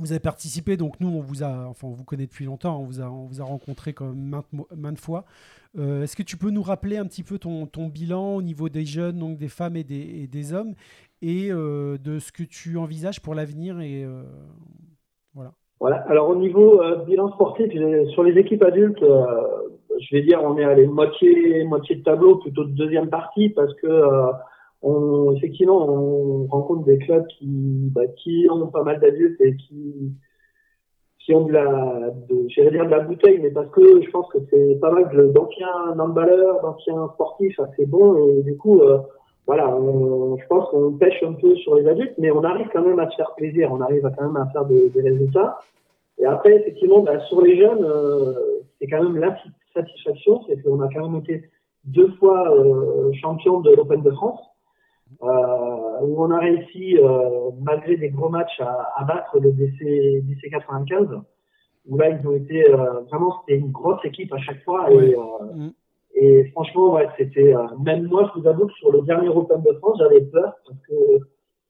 vous 0.00 0.12
avez 0.12 0.20
participé, 0.20 0.76
donc 0.76 0.98
nous, 1.00 1.08
on 1.08 1.20
vous 1.20 1.42
a, 1.42 1.66
enfin, 1.68 1.88
vous 1.88 2.04
connaît 2.04 2.26
depuis 2.26 2.46
longtemps, 2.46 2.80
on 2.80 2.84
vous 2.84 3.00
a, 3.00 3.04
on 3.04 3.28
rencontré 3.44 3.92
comme 3.92 4.16
maintes, 4.16 4.46
maintes 4.76 4.98
fois. 4.98 5.24
Euh, 5.78 6.02
Est-ce 6.02 6.16
que 6.16 6.22
tu 6.22 6.36
peux 6.36 6.50
nous 6.50 6.62
rappeler 6.62 6.96
un 6.96 7.06
petit 7.06 7.22
peu 7.22 7.38
ton, 7.38 7.66
bilan 7.88 8.36
au 8.36 8.42
niveau 8.42 8.68
des 8.68 8.84
jeunes, 8.84 9.18
donc 9.18 9.36
des 9.36 9.48
femmes 9.48 9.76
et 9.76 9.84
des, 9.84 10.26
des 10.26 10.52
hommes, 10.52 10.74
et 11.22 11.48
euh, 11.50 11.98
de 11.98 12.18
ce 12.18 12.32
que 12.32 12.42
tu 12.42 12.78
envisages 12.78 13.20
pour 13.20 13.34
l'avenir 13.34 13.80
et 13.80 14.04
euh, 14.04 14.22
voilà. 15.34 15.52
Voilà. 15.78 15.96
Alors 16.08 16.28
au 16.28 16.36
niveau 16.36 16.80
bilan 17.06 17.32
sportif, 17.32 17.72
sur 18.12 18.22
les 18.22 18.38
équipes 18.38 18.62
adultes, 18.62 19.02
je 19.02 20.14
vais 20.14 20.22
dire 20.22 20.42
on 20.42 20.58
est 20.58 20.64
allé 20.64 20.86
moitié 20.86 21.64
moitié 21.64 21.96
de 21.96 22.02
tableau, 22.02 22.36
plutôt 22.36 22.64
de 22.64 22.72
deuxième 22.72 23.08
partie, 23.08 23.48
parce 23.50 23.72
que 23.74 23.86
on, 24.82 25.32
effectivement 25.36 25.78
on 25.88 26.46
rencontre 26.46 26.84
des 26.84 26.98
clubs 26.98 27.26
qui 27.28 27.46
bah, 27.94 28.06
qui 28.16 28.46
ont 28.50 28.66
pas 28.68 28.82
mal 28.82 29.00
d'adultes 29.00 29.40
et 29.40 29.56
qui 29.56 30.12
qui 31.18 31.34
ont 31.34 31.44
de 31.44 31.52
la 31.52 32.10
de, 32.28 32.46
j'allais 32.48 32.70
dire 32.70 32.86
de 32.86 32.90
la 32.90 33.00
bouteille, 33.00 33.38
mais 33.42 33.50
parce 33.50 33.68
que 33.70 34.02
je 34.02 34.10
pense 34.10 34.28
que 34.32 34.38
c'est 34.50 34.78
pas 34.80 34.90
mal 34.90 35.32
d'anciens 35.32 35.98
handballeurs, 35.98 36.62
d'anciens 36.62 37.08
sportifs 37.14 37.60
assez 37.60 37.86
bons 37.86 38.16
et 38.28 38.42
du 38.42 38.56
coup 38.56 38.80
euh, 38.80 38.98
voilà, 39.46 39.74
on- 39.76 40.36
je 40.38 40.46
pense 40.46 40.68
qu'on 40.70 40.92
pêche 40.92 41.22
un 41.24 41.32
peu 41.32 41.54
sur 41.56 41.74
les 41.74 41.86
adultes, 41.88 42.14
mais 42.18 42.30
on 42.30 42.44
arrive 42.44 42.68
quand 42.72 42.82
même 42.82 43.00
à 43.00 43.10
se 43.10 43.16
faire 43.16 43.34
plaisir, 43.36 43.70
on 43.72 43.80
arrive 43.80 44.02
quand 44.16 44.26
même 44.26 44.36
à 44.36 44.46
faire 44.52 44.64
des, 44.64 44.88
des 44.90 45.00
résultats. 45.02 45.58
Et 46.18 46.24
après, 46.24 46.54
effectivement, 46.54 47.00
bah, 47.00 47.18
sur 47.28 47.40
les 47.40 47.56
jeunes, 47.58 47.82
euh, 47.82 48.34
c'est 48.78 48.86
quand 48.86 49.02
même 49.02 49.16
la 49.16 49.36
satisfaction, 49.74 50.42
c'est 50.46 50.62
qu'on 50.62 50.80
a 50.80 50.88
quand 50.92 51.08
même 51.08 51.20
été 51.20 51.42
deux 51.84 52.08
fois 52.18 52.54
euh, 52.54 53.10
champion 53.14 53.60
de 53.60 53.70
l'Open 53.74 54.02
de 54.02 54.10
France, 54.12 54.38
où 55.20 56.22
on 56.24 56.30
a 56.30 56.38
réussi, 56.38 56.96
euh, 56.98 57.50
malgré 57.60 57.96
des 57.96 58.10
gros 58.10 58.28
matchs, 58.28 58.60
à, 58.60 58.92
à 58.96 59.04
battre 59.04 59.38
le 59.38 59.52
DC, 59.52 60.22
DC 60.24 60.50
95, 60.50 61.08
où 61.88 61.96
là, 61.98 62.10
ils 62.10 62.26
ont 62.26 62.32
été 62.32 62.70
euh, 62.70 63.00
vraiment, 63.10 63.34
c'était 63.40 63.58
une 63.58 63.70
grosse 63.70 64.04
équipe 64.04 64.32
à 64.32 64.38
chaque 64.38 64.62
fois. 64.64 64.90
Et, 64.90 65.14
euh, 65.16 65.20
Mm. 65.54 65.70
et 66.14 66.44
franchement, 66.52 66.94
ouais, 66.94 67.08
c'était, 67.18 67.54
euh, 67.54 67.66
même 67.84 68.04
moi, 68.04 68.30
je 68.34 68.40
vous 68.40 68.46
avoue 68.46 68.66
que 68.66 68.72
sur 68.74 68.92
le 68.92 69.02
dernier 69.02 69.28
Open 69.28 69.62
de 69.62 69.72
France, 69.78 69.98
j'avais 69.98 70.20
peur 70.22 70.54
parce 70.66 70.78
que 70.88 70.94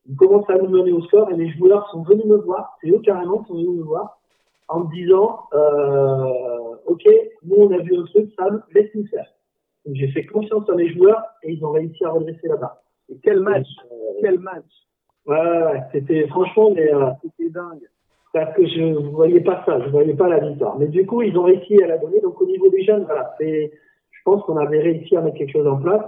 ils 0.06 0.16
commençaient 0.16 0.54
à 0.54 0.58
nous 0.58 0.68
mener 0.70 0.92
au 0.92 1.02
score 1.02 1.30
et 1.30 1.36
les 1.36 1.50
joueurs 1.50 1.88
sont 1.90 2.02
venus 2.02 2.24
me 2.24 2.36
voir, 2.36 2.76
c'est 2.80 2.90
eux 2.90 2.98
carrément 3.00 3.38
qui 3.42 3.48
sont 3.48 3.54
venus 3.54 3.68
me 3.78 3.82
voir 3.84 4.18
en 4.68 4.80
me 4.80 4.90
disant 4.92 5.40
euh, 5.52 6.74
Ok, 6.86 7.04
nous 7.44 7.56
on 7.56 7.70
a 7.70 7.78
vu 7.78 7.96
un 7.96 8.04
truc, 8.04 8.30
Sam, 8.36 8.62
laisse-nous 8.74 9.06
faire. 9.06 9.26
Donc 9.86 9.94
j'ai 9.96 10.08
fait 10.08 10.24
confiance 10.24 10.68
à 10.68 10.74
mes 10.74 10.88
joueurs 10.92 11.22
et 11.42 11.52
ils 11.52 11.64
ont 11.64 11.70
réussi 11.70 12.04
à 12.04 12.10
redresser 12.10 12.48
là-bas. 12.48 12.82
Quel 13.22 13.40
match 13.40 13.66
Quel 14.20 14.38
match 14.38 14.64
Ouais, 15.26 15.80
c'était 15.92 16.26
franchement, 16.28 16.70
mais 16.74 16.92
euh, 16.92 17.10
C'était 17.22 17.50
dingue. 17.50 17.82
parce 18.32 18.54
que 18.56 18.66
je 18.66 18.80
ne 18.80 18.94
voyais 19.10 19.40
pas 19.40 19.62
ça, 19.66 19.80
je 19.84 19.90
voyais 19.90 20.14
pas 20.14 20.28
la 20.28 20.38
victoire. 20.38 20.78
Mais 20.78 20.86
du 20.86 21.04
coup, 21.06 21.22
ils 21.22 21.36
ont 21.38 21.42
réussi 21.44 21.82
à 21.82 21.86
la 21.86 21.98
donner. 21.98 22.20
Donc 22.20 22.40
au 22.40 22.46
niveau 22.46 22.68
des 22.70 22.82
jeunes, 22.84 23.04
voilà, 23.04 23.34
c'est, 23.38 23.70
je 24.10 24.20
pense 24.24 24.42
qu'on 24.44 24.56
avait 24.56 24.80
réussi 24.80 25.16
à 25.16 25.20
mettre 25.20 25.36
quelque 25.36 25.52
chose 25.52 25.66
en 25.66 25.76
place. 25.76 26.04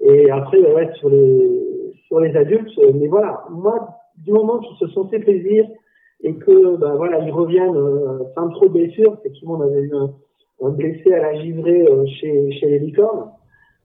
Et 0.00 0.30
après, 0.30 0.58
ouais, 0.60 0.90
sur 0.94 1.08
les 1.10 1.92
sur 2.06 2.18
les 2.20 2.36
adultes, 2.36 2.76
euh, 2.78 2.90
mais 2.94 3.06
voilà, 3.06 3.44
moi, 3.50 3.88
du 4.16 4.32
moment 4.32 4.58
qu'ils 4.58 4.76
se 4.78 4.88
sont 4.88 5.06
fait 5.08 5.20
plaisir 5.20 5.64
et 6.22 6.34
que, 6.34 6.76
ben 6.76 6.96
voilà, 6.96 7.20
ils 7.20 7.30
reviennent 7.30 7.76
euh, 7.76 8.18
sans 8.34 8.48
trop 8.50 8.66
de 8.66 8.72
blessures, 8.72 9.16
effectivement, 9.20 9.54
on 9.54 9.60
avait 9.60 9.82
eu 9.82 9.94
un, 9.94 10.10
un 10.62 10.70
blessé 10.70 11.12
à 11.14 11.20
la 11.22 11.40
givrée 11.40 11.82
euh, 11.86 12.04
chez 12.06 12.50
chez 12.52 12.66
les 12.66 12.78
licornes. 12.80 13.30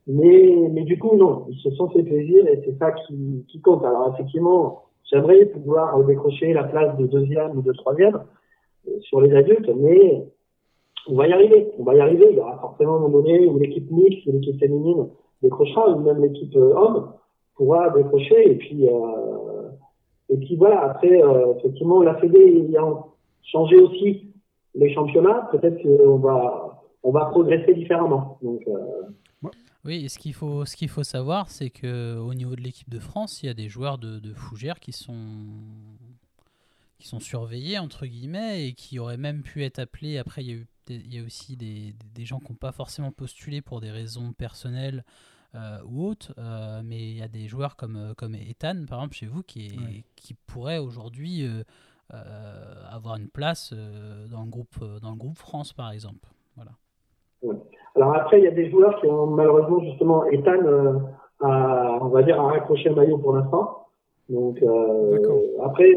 Mais, 0.07 0.69
mais 0.72 0.84
du 0.84 0.99
coup, 0.99 1.15
non, 1.15 1.48
ils 1.49 1.57
se 1.60 1.72
sont 1.72 1.90
fait 1.90 2.03
plaisir 2.03 2.48
et 2.48 2.61
c'est 2.64 2.77
ça 2.77 2.91
qui, 2.91 3.45
qui 3.48 3.60
compte. 3.61 3.84
Alors, 3.84 4.14
effectivement, 4.14 4.84
j'aimerais 5.11 5.45
pouvoir 5.45 6.03
décrocher 6.03 6.53
la 6.53 6.64
place 6.64 6.95
de 6.98 7.07
deuxième 7.07 7.57
ou 7.57 7.61
de 7.61 7.73
troisième 7.73 8.19
euh, 8.88 8.99
sur 9.02 9.22
les 9.22 9.36
adultes, 9.36 9.69
mais 9.76 10.26
on 11.07 11.15
va 11.15 11.27
y 11.27 11.34
arriver. 11.34 11.72
On 11.80 11.84
va 11.84 11.95
y 11.95 11.99
arriver. 11.99 12.27
Il 12.32 12.38
y 12.38 12.40
aura 12.40 12.57
forcément 12.60 12.98
un 12.98 12.99
moment 12.99 13.18
donné 13.19 13.48
où 13.48 13.57
l'équipe 13.57 13.90
mixte, 13.91 14.27
ou 14.27 14.34
l'équipe 14.34 14.60
féminine 14.60 15.07
décrochera, 15.41 15.90
ou 15.90 16.02
même 16.02 16.22
l'équipe 16.22 16.56
euh, 16.56 16.73
homme 16.76 17.14
pourra 17.56 17.90
décrocher. 17.90 18.52
Et 18.52 18.56
puis, 18.56 18.88
euh, 18.88 19.69
et 20.30 20.38
puis 20.38 20.56
voilà, 20.56 20.82
après, 20.82 21.22
euh, 21.22 21.53
effectivement, 21.57 22.02
la 22.02 22.15
Fédé 22.15 22.68
ayant 22.69 23.07
changé 23.44 23.77
aussi 23.77 24.34
les 24.73 24.94
championnats, 24.94 25.48
peut-être 25.52 25.82
qu'on 25.82 26.18
va, 26.18 26.82
on 27.03 27.11
va 27.11 27.26
progresser 27.26 27.73
différemment. 27.73 28.38
Donc, 28.41 28.61
euh, 28.68 28.73
Oui, 29.86 30.03
et 30.06 30.10
ce 30.10 30.18
qu'il 30.18 30.34
faut, 30.34 30.66
ce 30.66 30.76
qu'il 30.76 30.90
faut 30.90 31.03
savoir, 31.03 31.49
c'est 31.49 31.70
que 31.70 32.18
au 32.18 32.34
niveau 32.34 32.56
de 32.56 32.62
l'équipe 32.62 32.90
de 32.90 32.99
France, 32.99 33.44
il 33.44 33.45
y 33.45 33.49
a 33.49 33.53
des 33.53 33.70
joueurs 33.70 33.98
de, 33.99 34.20
de 34.20 34.34
fougères 34.34 34.80
qui 34.80 34.91
sont 34.91 35.45
qui 36.98 37.07
sont 37.07 37.20
surveillés 37.20 37.78
entre 37.78 38.06
guillemets 38.07 38.68
et 38.68 38.74
qui 38.74 38.98
auraient 38.99 39.18
même 39.18 39.44
pu 39.44 39.64
être 39.64 39.80
appelés. 39.80 40.18
Après, 40.18 40.44
il 40.44 40.48
y 40.48 40.52
a 40.52 40.56
eu 40.56 40.68
des- 40.88 40.95
il 40.95 41.14
y 41.14 41.20
a 41.20 41.24
aussi 41.24 41.56
des, 41.57 41.94
des 42.16 42.26
gens 42.26 42.40
qui 42.40 42.52
n'ont 42.52 42.57
pas 42.57 42.72
forcément 42.72 43.12
postulé 43.12 43.62
pour 43.62 43.80
des 43.82 43.91
raisons 43.91 44.34
personnelles 44.34 45.03
euh, 45.56 45.80
ou 45.86 46.03
autres, 46.06 46.34
euh, 46.38 46.82
mais 46.84 47.12
il 47.12 47.18
y 47.18 47.22
a 47.22 47.28
des 47.28 47.48
joueurs 47.48 47.76
comme 47.76 47.95
euh, 47.98 48.14
comme 48.16 48.34
Ethan, 48.36 48.86
par 48.88 48.99
exemple, 48.99 49.16
chez 49.16 49.28
vous, 49.28 49.44
qui 49.44 49.68
est, 49.68 49.78
Ouais. 49.78 50.03
qui 50.16 50.34
pourrait 50.34 50.80
aujourd'hui 50.80 51.44
euh, 51.44 51.64
euh, 52.14 52.86
avoir 52.90 53.18
une 53.18 53.30
place 53.30 53.72
euh, 53.74 54.28
dans 54.28 54.44
le 54.44 54.49
groupe 54.49 54.84
dans 55.02 55.12
le 55.12 55.18
groupe 55.18 55.38
France, 55.38 55.74
par 55.74 55.91
exemple. 55.91 56.30
Voilà. 56.56 56.72
Alors 57.96 58.14
après, 58.16 58.40
il 58.40 58.44
y 58.44 58.48
a 58.48 58.52
des 58.52 58.70
joueurs 58.70 59.00
qui 59.00 59.08
ont 59.08 59.28
malheureusement 59.28 59.80
justement 59.82 60.26
Ethan 60.26 60.66
euh, 60.66 60.94
a, 61.42 62.00
on 62.02 62.08
va 62.10 62.24
dire, 62.24 62.40
a 62.40 62.48
raccroché 62.48 62.90
le 62.90 62.96
maillot 62.96 63.18
pour 63.18 63.34
l'instant. 63.34 63.88
Donc 64.30 64.62
euh, 64.62 65.18
après, 65.64 65.94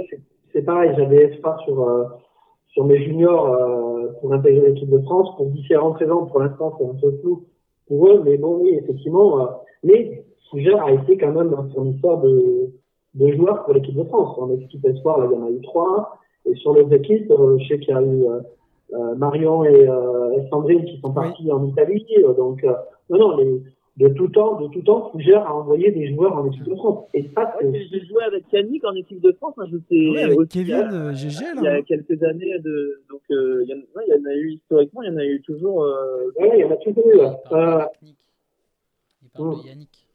c'est- 0.52 0.62
pareil, 0.62 0.92
j'avais 0.96 1.24
espoir 1.24 1.60
sur 1.60 1.82
euh, 1.88 2.04
sur 2.68 2.84
mes 2.84 2.98
juniors 3.04 3.46
euh, 3.52 4.08
pour 4.20 4.32
intégrer 4.32 4.68
l'équipe 4.68 4.90
de 4.90 4.98
France 5.00 5.28
pour 5.36 5.46
différentes 5.46 5.96
raisons. 5.98 6.26
Pour 6.26 6.40
l'instant, 6.40 6.74
c'est 6.78 6.84
un 6.86 6.94
peu 6.94 7.12
flou 7.20 7.44
pour 7.88 8.08
eux, 8.08 8.22
mais 8.24 8.36
bon, 8.36 8.58
oui, 8.62 8.74
effectivement. 8.74 9.40
Euh, 9.40 9.46
mais 9.82 10.24
Fougère 10.50 10.82
a 10.84 10.92
été 10.92 11.16
quand 11.18 11.32
même 11.32 11.52
un 11.54 11.68
fournisseur 11.74 12.18
de 12.18 12.70
de 13.14 13.32
joueurs 13.32 13.64
pour 13.64 13.74
l'équipe 13.74 13.96
de 13.96 14.04
France. 14.04 14.36
En 14.38 14.50
équipe 14.52 14.84
espoir, 14.84 15.18
là, 15.18 15.26
il 15.30 15.36
y 15.36 15.42
en 15.42 15.46
a 15.46 15.50
eu 15.50 15.60
trois. 15.62 16.18
Et 16.44 16.54
sur 16.56 16.72
les 16.74 16.94
équipes, 16.94 17.30
euh, 17.30 17.58
je 17.58 17.66
sais 17.68 17.78
qu'il 17.78 17.94
y 17.94 17.96
a 17.96 18.02
eu 18.02 18.24
euh, 18.26 18.30
euh, 18.36 18.40
Marion 19.16 19.64
et, 19.64 19.88
euh, 19.88 20.32
et 20.38 20.48
Sandrine 20.50 20.84
qui 20.84 20.98
sont 21.00 21.12
partis 21.12 21.50
en 21.52 21.64
Italie. 21.66 22.06
euh, 22.24 22.32
donc, 22.34 22.64
euh, 22.64 22.72
non, 23.10 23.18
non, 23.18 23.36
les, 23.36 23.62
de 23.98 24.08
tout 24.14 24.28
temps, 24.28 24.60
de 24.60 24.68
tout 24.68 24.80
temps, 24.82 25.10
Fougère 25.10 25.44
a 25.46 25.54
envoyé 25.56 25.90
des 25.90 26.14
joueurs 26.14 26.32
en 26.36 26.46
équipe 26.46 26.62
de 26.62 26.74
France. 26.76 27.04
Et 27.14 27.24
ça, 27.34 27.56
Ouais, 27.60 27.68
c'est 27.72 27.84
J'ai 27.90 28.06
joué 28.06 28.22
avec 28.22 28.44
Yannick 28.52 28.84
en 28.84 28.94
équipe 28.94 29.20
de 29.20 29.32
France. 29.32 29.54
hein, 29.58 29.66
je 29.70 29.76
sais 29.88 30.10
Ouais, 30.10 30.22
avec 30.22 30.38
aussi, 30.38 30.48
Kevin, 30.50 30.74
euh, 30.92 31.08
euh, 31.10 31.14
GG, 31.14 31.44
il 31.56 31.62
y 31.64 31.66
a 31.66 31.72
hein. 31.74 31.82
quelques 31.82 32.22
années 32.22 32.58
de 32.60 33.02
donc 33.10 33.22
euh, 33.32 33.64
il 33.64 33.70
y, 33.70 33.74
en, 33.74 33.78
ouais, 33.78 34.04
il 34.06 34.14
y 34.14 34.20
en 34.20 34.30
a 34.30 34.34
eu 34.36 34.50
historiquement 34.52 35.02
il 35.02 35.12
y 35.12 35.14
en 35.14 35.18
a 35.18 35.24
eu 35.24 35.40
toujours 35.42 35.82
euh, 35.82 36.30
ouais, 36.38 36.52
il 36.54 36.60
y 36.60 36.64
en 36.64 36.70
a 36.70 36.76
toujours 36.76 37.06
eu. 37.08 37.18
Il 37.18 37.30
parle 37.50 37.82
Euh, 37.82 37.84
de 37.96 38.06
Yannick. 38.06 38.16
Il 39.24 39.30
parle 39.30 39.62
de 39.62 39.66
Yannick. 39.68 40.06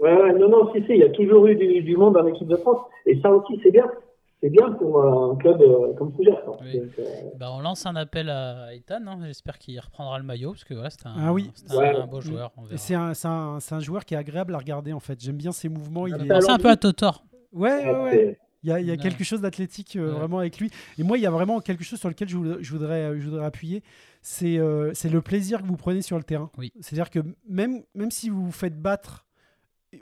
ouais, 0.00 0.22
ouais, 0.22 0.32
non, 0.34 0.48
non, 0.48 0.72
si, 0.72 0.80
si, 0.82 0.86
il 0.90 0.96
y 0.98 1.02
a 1.04 1.10
toujours 1.10 1.46
eu 1.46 1.54
du, 1.54 1.82
du 1.82 1.96
monde 1.96 2.16
en 2.16 2.26
équipe 2.26 2.48
de 2.48 2.56
France. 2.56 2.78
Et 3.06 3.20
ça 3.20 3.30
aussi, 3.32 3.60
c'est 3.62 3.70
bien. 3.70 3.88
C'est 4.42 4.50
bien 4.50 4.70
pour 4.72 5.02
un 5.02 5.34
club 5.36 5.60
euh, 5.62 5.94
comme 5.94 6.12
Fougère. 6.12 6.42
quoi. 6.44 6.58
Oui. 6.60 6.78
Euh, 6.98 7.04
Bah, 7.38 7.50
on 7.52 7.60
lance 7.60 7.86
un 7.86 7.96
appel 7.96 8.28
à 8.28 8.74
Ethan. 8.74 9.00
hein. 9.06 9.18
J'espère 9.24 9.58
qu'il 9.58 9.78
reprendra 9.80 10.18
le 10.18 10.24
maillot 10.24 10.50
parce 10.52 10.64
que 10.64 10.74
voilà, 10.74 10.90
c'est 10.90 11.06
un, 11.06 11.14
Ah 11.18 11.32
oui. 11.32 11.50
c'est 11.54 11.72
un, 11.72 11.78
Ouais. 11.78 11.96
un 11.96 12.06
beau 12.06 12.20
joueur. 12.20 12.52
C'est 12.76 12.94
un, 12.94 13.12
un, 13.24 13.58
un 13.70 13.80
joueur 13.80 14.04
qui 14.04 14.14
est 14.14 14.18
agréable 14.18 14.54
à 14.54 14.58
regarder 14.58 14.92
en 14.92 15.00
fait. 15.00 15.18
J'aime 15.22 15.36
bien 15.36 15.52
ses 15.52 15.68
mouvements. 15.68 16.06
Il 16.06 16.14
est... 16.14 16.30
Un 16.50 16.58
peu 16.58 16.68
à 16.70 16.76
Totor. 16.76 17.24
Ouais, 17.52 17.70
ouais, 17.84 18.02
ouais. 18.02 18.10
c'est- 18.12 18.38
Il 18.62 18.70
y 18.70 18.72
a, 18.72 18.80
il 18.80 18.86
y 18.86 18.90
a 18.90 18.94
Ouais. 18.94 18.98
quelque 18.98 19.22
chose 19.22 19.40
d'athlétique 19.42 19.94
euh, 19.96 20.08
Ouais. 20.12 20.18
vraiment 20.18 20.38
avec 20.40 20.58
lui. 20.58 20.70
Et 20.98 21.02
moi, 21.04 21.16
il 21.18 21.20
y 21.22 21.26
a 21.26 21.30
vraiment 21.30 21.60
quelque 21.60 21.84
chose 21.84 22.00
sur 22.00 22.08
lequel 22.08 22.28
je 22.28 22.36
voudrais, 22.36 22.62
je 22.62 22.72
voudrais, 22.72 23.20
je 23.20 23.28
voudrais 23.28 23.44
appuyer. 23.44 23.82
C'est 24.22 24.58
euh, 24.58 24.92
le 25.10 25.20
plaisir 25.22 25.62
que 25.62 25.66
vous 25.68 25.76
prenez 25.76 26.02
sur 26.02 26.16
le 26.16 26.24
terrain. 26.24 26.50
Oui. 26.58 26.72
C'est-à-dire 26.80 27.10
que 27.10 27.20
même, 27.48 27.82
même 27.94 28.10
si 28.10 28.28
vous 28.28 28.44
vous 28.46 28.50
faites 28.52 28.76
battre, 28.80 29.24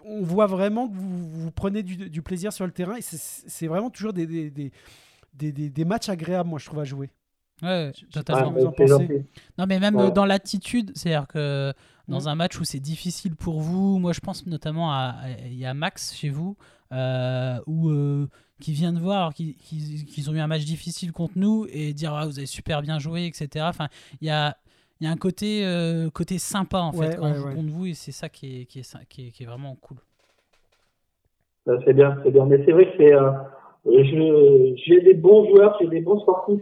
on 0.05 0.23
voit 0.23 0.47
vraiment 0.47 0.89
que 0.89 0.95
vous, 0.95 1.29
vous 1.31 1.51
prenez 1.51 1.83
du, 1.83 1.97
du 2.11 2.23
plaisir 2.23 2.53
sur 2.53 2.67
le 2.67 2.73
terrain. 2.73 2.97
Et 2.97 3.03
c'est- 3.03 3.67
vraiment 3.67 3.91
toujours 3.91 4.13
des, 4.13 4.27
des, 4.27 4.51
des, 4.51 4.73
des, 5.35 5.53
des- 5.53 5.71
des 5.71 5.85
matchs 5.85 6.09
agréables, 6.09 6.49
moi, 6.49 6.59
je 6.59 6.67
trouve, 6.67 6.81
à 6.81 6.85
jouer. 6.85 7.11
Ouais, 7.63 7.93
totalement. 8.13 8.51
vous 8.53 8.67
en. 8.93 8.99
Non, 9.59 9.67
mais 9.69 9.79
même 9.79 9.95
Ouais. 9.95 10.07
euh, 10.07 10.11
dans 10.11 10.25
l'attitude, 10.27 10.91
c'est-à-dire 10.97 11.29
que 11.29 11.73
dans 12.09 12.23
Ouais. 12.23 12.29
un 12.29 12.35
match 12.35 12.59
où 12.59 12.65
c'est 12.65 12.81
difficile 12.81 13.37
pour 13.37 13.61
vous, 13.61 13.99
moi 13.99 14.13
je 14.13 14.21
pense 14.21 14.45
notamment 14.47 14.93
à, 14.93 15.15
à- 15.23 15.31
il 15.47 15.55
y 15.55 15.65
a 15.65 15.73
Max 15.73 16.15
chez 16.15 16.31
vous, 16.31 16.57
euh, 16.93 17.59
où, 17.67 17.89
euh, 17.91 18.29
qui 18.61 18.73
vient 18.73 18.93
de 18.93 18.99
voir 18.99 19.33
qu'ils 19.35 20.31
ont 20.31 20.35
eu 20.35 20.41
un 20.41 20.49
match 20.49 20.65
difficile 20.65 21.13
contre 21.13 21.35
nous 21.37 21.67
et 21.71 21.95
dire 21.95 22.13
ah, 22.13 22.27
vous 22.27 22.39
avez 22.39 22.47
super 22.47 22.83
bien 22.83 22.99
joué, 22.99 23.27
etc. 23.27 23.65
Enfin, 23.69 23.89
il 24.21 24.27
y 24.27 24.31
a, 24.31 24.57
il 25.01 25.05
y 25.05 25.07
a 25.07 25.11
un 25.13 25.17
côté, 25.17 25.65
euh, 25.67 26.09
côté 26.11 26.39
sympa 26.39 26.79
en 26.81 26.93
fait 26.93 26.99
Ouais, 26.99 27.17
quand 27.17 27.25
ouais, 27.25 27.31
on 27.33 27.35
joue 27.35 27.49
ouais. 27.49 27.55
contre 27.55 27.71
vous 27.73 27.87
et 27.87 27.95
c'est 27.95 28.13
ça 28.13 28.29
qui 28.29 28.63
est, 28.63 28.65
qui, 28.67 28.81
est, 28.81 28.83
sy- 28.83 29.07
qui, 29.09 29.29
est, 29.29 29.31
qui 29.31 29.43
est 29.43 29.47
vraiment 29.47 29.75
cool. 29.81 29.99
C'est 31.87 31.95
bien, 31.95 32.19
c'est 32.23 32.31
bien. 32.31 32.45
Mais 32.47 32.63
c'est 32.65 32.73
vrai 32.73 32.87
que 32.91 32.97
c'est, 32.99 33.15
euh, 33.15 33.31
j'ai 33.87 35.01
des 35.01 35.15
bons 35.15 35.49
joueurs, 35.49 35.77
j'ai 35.81 35.87
des 35.89 36.01
bons 36.01 36.21
sportifs 36.21 36.61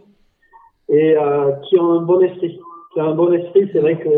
et 0.88 1.16
euh, 1.16 1.52
qui 1.68 1.78
ont 1.78 1.92
un 1.92 2.02
bon 2.02 2.20
esprit. 2.20 2.59
Qui 2.92 3.00
ont 3.00 3.10
un 3.10 3.14
bon 3.14 3.32
esprit. 3.32 3.68
C'est 3.72 3.80
vrai 3.80 3.98
que 3.98 4.09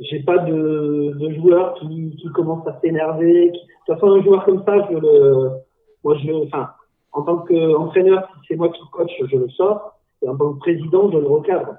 j'ai 0.00 0.20
pas 0.22 0.38
de, 0.38 1.14
de 1.18 1.34
joueurs 1.34 1.74
qui, 1.74 2.16
qui 2.16 2.28
commencent 2.32 2.66
à 2.66 2.78
s'énerver. 2.80 3.50
qui- 3.52 3.60
De 3.60 3.66
toute 3.86 3.94
façon, 4.00 4.12
un 4.12 4.22
joueur 4.22 4.44
comme 4.44 4.62
ça, 4.64 4.86
je 4.90 4.96
le, 4.96 5.50
moi, 6.02 6.16
je, 6.18 6.32
enfin, 6.46 6.70
en 7.12 7.22
tant 7.22 7.38
qu'entraîneur, 7.38 8.28
si 8.40 8.48
c'est 8.48 8.56
moi 8.56 8.68
qui 8.70 8.80
coach, 8.92 9.10
je 9.30 9.36
le 9.36 9.48
sors. 9.50 9.98
Et 10.22 10.28
en 10.28 10.36
tant 10.36 10.52
que 10.54 10.58
président, 10.58 11.10
je 11.10 11.18
le 11.18 11.26
recadre. 11.26 11.74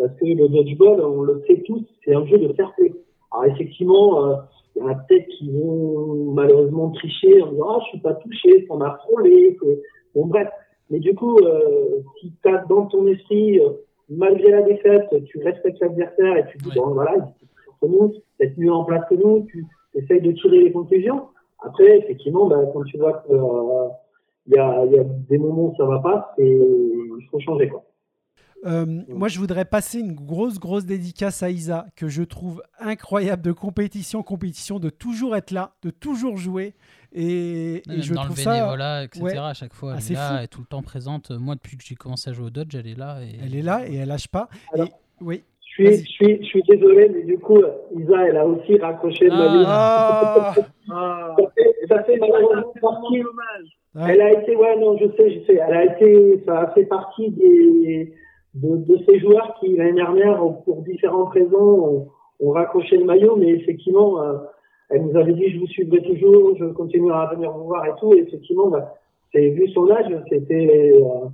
Parce 0.00 0.14
que 0.14 0.24
le 0.24 0.48
dodgeball, 0.48 1.02
on 1.02 1.20
le 1.20 1.42
sait 1.46 1.62
tous, 1.66 1.84
c'est 2.02 2.14
un 2.14 2.24
jeu 2.24 2.38
de 2.38 2.50
fair 2.54 2.72
play. 2.74 2.90
Alors 3.30 3.44
effectivement, 3.44 4.24
euh, 4.24 4.36
il 4.74 4.80
y 4.80 4.82
en 4.82 4.88
a 4.88 4.94
peut-être 4.94 5.28
qui 5.28 5.50
vont 5.50 6.32
malheureusement 6.32 6.88
tricher 6.92 7.42
en 7.42 7.50
disant 7.50 7.66
ah 7.68 7.78
je 7.84 7.88
suis 7.90 8.00
pas 8.00 8.14
touché, 8.14 8.66
ça 8.66 8.76
m'a 8.76 8.98
frôlé, 9.04 9.58
que... 9.60 9.66
bon 10.14 10.26
bref. 10.26 10.48
Mais 10.88 11.00
du 11.00 11.14
coup, 11.14 11.36
euh, 11.40 12.00
si 12.18 12.32
tu 12.42 12.48
as 12.48 12.64
dans 12.64 12.86
ton 12.86 13.06
esprit, 13.08 13.60
euh, 13.60 13.72
malgré 14.08 14.50
la 14.50 14.62
défaite, 14.62 15.06
tu 15.26 15.38
respectes 15.42 15.78
l'adversaire 15.80 16.34
et 16.38 16.46
tu 16.50 16.56
dis 16.56 16.70
bon 16.74 16.94
voilà, 16.94 17.16
il 17.16 17.22
est 17.22 17.34
plus 17.36 17.64
fort 17.66 17.76
que 17.82 17.86
nous, 17.86 18.08
peut-être 18.38 18.56
mieux 18.56 18.72
en 18.72 18.84
place 18.84 19.04
que 19.10 19.16
nous, 19.16 19.46
tu 19.50 19.66
essayes 19.94 20.22
de 20.22 20.32
tirer 20.32 20.62
les 20.62 20.72
conclusions. 20.72 21.26
Après, 21.62 21.98
effectivement, 21.98 22.46
bah, 22.46 22.56
quand 22.72 22.84
tu 22.84 22.96
vois 22.96 23.22
que 23.28 23.34
euh, 23.34 23.88
il 24.46 24.54
y, 24.54 24.58
a, 24.58 24.86
y 24.86 24.98
a 24.98 25.04
des 25.04 25.36
moments 25.36 25.66
où 25.66 25.74
ça 25.76 25.84
va 25.84 25.98
pas, 25.98 26.34
il 26.38 27.28
faut 27.30 27.38
changer 27.38 27.68
quoi. 27.68 27.82
Euh, 28.66 28.84
moi, 29.08 29.28
je 29.28 29.38
voudrais 29.38 29.64
passer 29.64 30.00
une 30.00 30.12
grosse, 30.12 30.58
grosse 30.58 30.84
dédicace 30.84 31.42
à 31.42 31.50
Isa, 31.50 31.86
que 31.96 32.08
je 32.08 32.22
trouve 32.22 32.62
incroyable 32.78 33.42
de 33.42 33.52
compétition 33.52 34.18
en 34.20 34.22
compétition, 34.22 34.78
de 34.78 34.90
toujours 34.90 35.34
être 35.36 35.50
là, 35.50 35.72
de 35.82 35.90
toujours 35.90 36.36
jouer. 36.36 36.74
Et, 37.12 37.76
et 37.90 38.02
je 38.02 38.12
dans 38.14 38.22
le 38.22 38.26
trouve 38.28 38.38
ça. 38.38 38.52
bénévolat, 38.52 39.04
etc. 39.04 39.24
ouais. 39.24 39.36
À 39.38 39.54
chaque 39.54 39.72
fois, 39.74 39.94
Ah, 39.96 39.98
elle 40.06 40.12
est 40.12 40.14
là, 40.14 40.28
fou. 40.28 40.34
elle 40.38 40.44
est 40.44 40.48
tout 40.48 40.60
le 40.60 40.66
temps 40.66 40.82
présente. 40.82 41.30
Moi, 41.30 41.54
depuis 41.54 41.76
que 41.76 41.82
j'ai 41.84 41.94
commencé 41.94 42.28
à 42.30 42.32
jouer 42.34 42.46
au 42.46 42.50
Dodge, 42.50 42.74
elle 42.74 42.86
est 42.86 42.98
là. 42.98 43.18
Et... 43.22 43.36
Elle 43.44 43.56
est 43.56 43.62
là 43.62 43.86
et 43.88 43.96
elle 43.96 44.08
lâche 44.08 44.28
pas. 44.28 44.48
Alors- 44.74 44.86
Et, 44.88 44.92
oui. 45.20 45.42
Je 45.78 45.84
suis, 45.86 45.96
je 46.04 46.10
suis, 46.10 46.38
je 46.42 46.44
suis 46.46 46.62
désolé, 46.64 47.08
mais 47.08 47.22
du 47.22 47.38
coup, 47.38 47.58
Isa, 47.96 48.26
elle 48.28 48.36
a 48.36 48.44
aussi 48.44 48.76
raccroché 48.76 49.26
le 49.26 49.32
Ah. 49.32 50.52
Ah, 50.56 50.64
Ah, 50.90 51.36
Ça 51.38 51.46
fait, 51.54 51.86
ça 51.88 52.02
fait 52.04 52.16
malheureusement 52.18 52.72
c'est 52.74 52.80
vraiment 52.80 53.00
partie. 53.00 53.22
Ouais. 53.94 54.14
Elle 54.14 54.20
a 54.20 54.32
été, 54.42 54.56
ouais, 54.56 54.76
non, 54.78 54.96
je 54.98 55.06
sais, 55.16 55.30
je 55.40 55.46
sais. 55.46 55.54
Elle 55.66 55.74
a 55.74 55.84
été, 55.96 56.42
ça 56.44 56.60
a 56.62 56.70
fait 56.74 56.84
partie 56.86 57.30
des, 57.30 58.12
de, 58.54 58.98
ces 59.06 59.18
joueurs 59.20 59.56
qui, 59.60 59.76
l'année 59.76 59.92
dernière, 59.92 60.42
pour 60.64 60.82
différentes 60.82 61.32
raisons, 61.32 61.58
ont, 61.58 62.08
ont 62.40 62.50
raccroché 62.50 62.96
le 62.96 63.04
maillot, 63.04 63.36
mais 63.36 63.48
effectivement, 63.48 64.20
euh, 64.22 64.38
elle 64.88 65.06
nous 65.06 65.16
avait 65.16 65.34
dit, 65.34 65.50
je 65.50 65.58
vous 65.60 65.66
suivrai 65.66 66.02
toujours, 66.02 66.56
je 66.56 66.66
continuerai 66.66 67.18
à 67.18 67.34
venir 67.34 67.52
vous 67.52 67.64
voir 67.64 67.86
et 67.86 67.92
tout, 67.98 68.12
et 68.14 68.18
effectivement, 68.18 68.68
bah, 68.68 68.94
vu 69.34 69.68
son 69.68 69.90
âge, 69.90 70.12
c'était, 70.28 70.92
euh, 70.94 71.28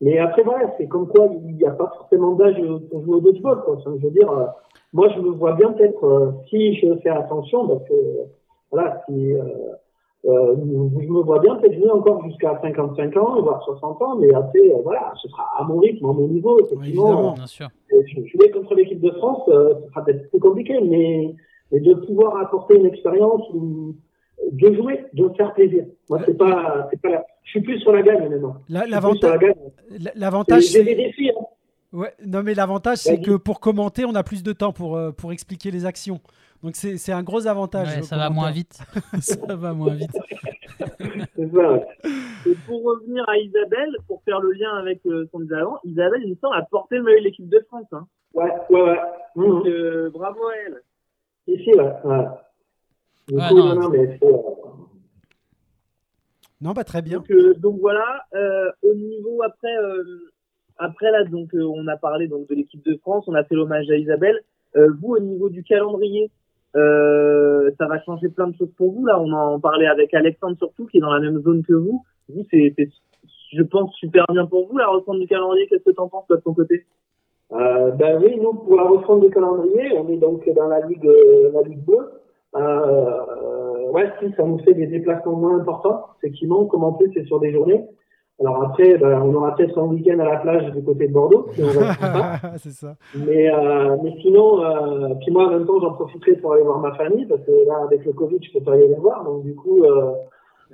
mais 0.00 0.18
après, 0.18 0.42
voilà, 0.42 0.74
c'est 0.76 0.86
comme 0.86 1.08
quoi, 1.08 1.28
il 1.32 1.56
n'y 1.56 1.64
a 1.64 1.70
pas 1.70 1.90
forcément 1.96 2.32
d'âge 2.32 2.60
pour 2.90 3.04
jouer 3.04 3.16
au 3.16 3.20
dodgeball, 3.20 3.62
quoi. 3.64 3.78
Je 3.84 3.90
veux 3.90 4.10
dire, 4.10 4.30
euh, 4.30 4.46
moi, 4.92 5.08
je 5.14 5.20
me 5.20 5.30
vois 5.30 5.52
bien 5.54 5.72
peut-être, 5.72 6.34
si 6.48 6.74
je 6.76 6.94
fais 7.02 7.10
attention, 7.10 7.66
parce 7.66 7.88
que, 7.88 7.94
voilà, 8.70 9.02
si, 9.08 9.32
euh, 10.26 10.56
je 10.56 11.06
me 11.08 11.22
vois 11.22 11.38
bien 11.38 11.54
peut-être 11.56 11.74
jouer 11.78 11.90
encore 11.90 12.22
jusqu'à 12.24 12.58
55 12.60 13.16
ans, 13.16 13.40
voire 13.42 13.62
60 13.64 14.02
ans, 14.02 14.16
mais 14.16 14.32
après, 14.34 14.58
euh, 14.60 14.78
voilà, 14.82 15.12
ce 15.22 15.28
sera 15.28 15.44
à 15.58 15.64
mon 15.64 15.78
rythme, 15.78 16.04
à 16.06 16.12
mon 16.12 16.26
niveau, 16.28 16.58
effectivement. 16.60 16.84
évidemment. 17.08 17.32
Bien 17.34 17.46
sûr. 17.46 17.68
Je- 17.90 18.20
jouer 18.26 18.50
contre 18.50 18.74
l'équipe 18.74 19.00
de 19.00 19.10
France, 19.12 19.42
euh, 19.48 19.74
ce 19.84 19.88
sera 19.90 20.04
peut-être 20.04 20.28
plus 20.30 20.40
compliqué, 20.40 20.78
mais, 20.80 21.34
mais 21.70 21.80
de 21.80 21.94
pouvoir 21.94 22.36
apporter 22.38 22.76
une 22.76 22.86
expérience, 22.86 23.42
ou- 23.54 23.94
de 24.52 24.72
jouer, 24.74 25.04
de 25.14 25.28
faire 25.36 25.52
plaisir. 25.54 25.84
Moi, 26.10 26.20
c'est 26.24 26.36
pas, 26.36 26.88
c'est 26.90 27.00
pas 27.00 27.08
la- 27.10 27.26
je 27.44 27.50
suis 27.50 27.60
plus 27.60 27.78
sur 27.80 27.92
la 27.92 28.02
gagne 28.02 28.28
maintenant. 28.28 28.54
La 28.68 28.86
L'avantage, 28.86 29.40
l'avantage, 30.14 30.62
J'ai 30.64 30.82
des 30.84 30.90
c'est. 30.90 30.96
défis, 30.96 31.30
hein. 31.30 31.44
Ouais, 31.92 32.12
non, 32.26 32.42
mais 32.42 32.52
l'avantage, 32.54 32.98
c'est 32.98 33.18
que 33.20 33.36
pour 33.36 33.60
commenter, 33.60 34.04
on 34.04 34.14
a 34.14 34.22
plus 34.22 34.42
de 34.42 34.52
temps 34.52 34.72
pour, 34.72 34.96
euh, 34.96 35.10
pour 35.10 35.32
expliquer 35.32 35.70
les 35.70 35.86
actions. 35.86 36.20
Donc, 36.62 36.76
c'est 36.76 36.96
c'est 36.96 37.12
un 37.12 37.22
gros 37.22 37.46
avantage. 37.46 37.88
Ouais, 37.88 38.02
ça 38.02 38.16
va 38.16 38.30
moins 38.30 38.50
vite. 38.50 38.78
ça 39.20 39.54
va 39.54 39.72
moins 39.72 39.94
vite. 39.94 40.10
c'est 41.36 41.52
ça, 41.52 41.72
ouais. 41.72 41.86
Et 42.46 42.54
pour 42.66 42.82
revenir 42.82 43.28
à 43.28 43.36
Isabelle, 43.36 43.96
pour 44.06 44.22
faire 44.24 44.40
le 44.40 44.52
lien 44.52 44.74
avec 44.76 45.00
euh, 45.06 45.26
son 45.30 45.40
disait 45.40 45.56
avant, 45.56 45.78
Isabelle, 45.84 46.22
il 46.24 46.30
me 46.30 46.36
semble, 46.36 46.56
a 46.56 46.62
porté 46.62 46.96
le 46.96 47.02
maillot 47.04 47.18
de 47.20 47.24
l'équipe 47.24 47.48
de 47.48 47.60
France. 47.68 47.86
Hein. 47.92 48.06
Ouais, 48.34 48.52
ouais, 48.70 48.82
ouais. 48.82 48.98
Donc, 49.36 49.66
euh, 49.66 50.10
bravo 50.10 50.46
à 50.48 50.52
elle. 50.66 50.82
Ici, 51.46 51.72
ouais. 51.74 51.92
ouais. 52.04 52.24
Coup, 53.28 53.58
non, 53.58 53.74
non, 53.74 53.88
mais 53.90 54.18
euh, 54.22 54.32
Non, 56.60 56.72
bah, 56.72 56.84
très 56.84 57.02
bien. 57.02 57.18
Donc, 57.18 57.30
euh, 57.30 57.54
donc 57.54 57.78
voilà, 57.80 58.24
euh, 58.34 58.70
au 58.82 58.94
niveau 58.94 59.42
après, 59.42 59.76
euh, 59.76 60.32
après 60.78 61.10
là, 61.10 61.24
donc 61.24 61.54
euh, 61.54 61.62
on 61.62 61.86
a 61.88 61.96
parlé 61.96 62.28
donc 62.28 62.48
de 62.48 62.54
l'équipe 62.54 62.82
de 62.84 62.96
France, 62.96 63.24
on 63.26 63.34
a 63.34 63.44
fait 63.44 63.54
l'hommage 63.54 63.90
à 63.90 63.96
Isabelle. 63.96 64.40
Euh, 64.76 64.88
vous, 65.00 65.14
au 65.14 65.20
niveau 65.20 65.48
du 65.48 65.62
calendrier, 65.62 66.24
euh, 66.24 66.30
ça 67.78 67.86
va 67.86 68.02
changer 68.04 68.28
plein 68.28 68.48
de 68.48 68.56
choses 68.56 68.72
pour 68.76 68.92
vous. 68.92 69.06
Là, 69.06 69.20
on 69.20 69.32
en 69.32 69.60
parlait 69.60 69.86
avec 69.86 70.14
Alexandre 70.14 70.56
surtout, 70.56 70.86
qui 70.86 70.98
est 70.98 71.00
dans 71.00 71.12
la 71.12 71.20
même 71.20 71.40
zone 71.42 71.62
que 71.62 71.74
vous. 71.74 72.04
Vous, 72.28 72.44
c'est, 72.50 72.74
je 73.52 73.62
pense, 73.62 73.94
super 73.94 74.24
bien 74.30 74.46
pour 74.46 74.68
vous 74.68 74.78
la 74.78 74.88
refonte 74.88 75.20
du 75.20 75.26
calendrier. 75.26 75.66
Qu'est-ce 75.68 75.84
que 75.84 75.90
t'en 75.90 76.08
penses 76.08 76.26
toi 76.26 76.36
de 76.36 76.42
ton 76.42 76.54
côté? 76.54 76.84
Euh, 77.52 77.92
ben 77.92 78.20
oui, 78.22 78.36
nous, 78.40 78.52
pour 78.52 78.76
la 78.76 78.84
refonte 78.84 79.20
du 79.20 79.30
calendrier, 79.30 79.96
on 79.96 80.08
est 80.08 80.18
donc 80.18 80.48
dans 80.54 80.68
la 80.68 80.80
Ligue, 80.86 81.06
euh, 81.06 81.50
la 81.52 81.62
Ligue 81.62 81.84
2. 81.86 81.94
Euh, 82.56 83.90
ouais, 83.90 84.10
si, 84.20 84.32
ça 84.36 84.42
nous 84.42 84.58
fait 84.58 84.74
des 84.74 84.86
déplacements 84.86 85.36
moins 85.36 85.58
importants, 85.58 86.06
effectivement, 86.18 86.66
comme 86.66 86.84
en 86.84 86.92
plus 86.92 87.10
c'est 87.14 87.24
sur 87.24 87.40
des 87.40 87.52
journées. 87.52 87.86
Alors 88.40 88.62
après, 88.62 88.96
ben, 88.98 89.20
on 89.22 89.34
aura 89.34 89.54
peut-être 89.56 89.76
un 89.78 89.86
week-end 89.86 90.18
à 90.20 90.24
la 90.24 90.36
plage 90.36 90.70
du 90.72 90.82
côté 90.84 91.08
de 91.08 91.12
Bordeaux, 91.12 91.48
si 91.52 91.62
c'est 92.58 92.70
ça. 92.70 92.94
Mais, 93.16 93.52
euh, 93.52 93.96
mais 94.02 94.14
sinon, 94.22 94.64
euh, 94.64 95.14
puis 95.20 95.32
moi, 95.32 95.46
en 95.46 95.50
même 95.50 95.66
temps, 95.66 95.80
j'en 95.80 95.94
profiterai 95.94 96.36
pour 96.36 96.52
aller 96.52 96.62
voir 96.62 96.78
ma 96.78 96.94
famille, 96.94 97.26
parce 97.26 97.42
que 97.42 97.66
là, 97.66 97.82
avec 97.84 98.04
le 98.04 98.12
Covid, 98.12 98.38
je 98.40 98.52
peux 98.56 98.64
pas 98.64 98.74
aller 98.74 98.86
les 98.86 98.94
voir. 98.94 99.24
Donc, 99.24 99.42
du 99.42 99.56
coup, 99.56 99.82
euh, 99.82 100.12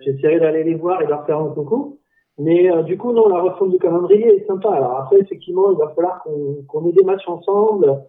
j'essaierai 0.00 0.40
d'aller 0.40 0.64
les 0.64 0.74
voir 0.74 1.00
et 1.00 1.06
leur 1.06 1.24
faire 1.24 1.38
un 1.38 1.48
coucou. 1.48 1.98
Mais 2.38 2.70
euh, 2.70 2.82
du 2.82 2.98
coup, 2.98 3.12
non, 3.12 3.28
la 3.28 3.40
refonte 3.40 3.70
du 3.70 3.78
calendrier 3.78 4.26
est 4.26 4.46
sympa. 4.46 4.70
Alors 4.70 4.98
après, 4.98 5.20
effectivement, 5.20 5.70
il 5.70 5.78
va 5.78 5.88
falloir 5.94 6.24
qu'on 6.68 6.88
ait 6.88 6.92
des 6.92 7.04
matchs 7.04 7.28
ensemble. 7.28 8.02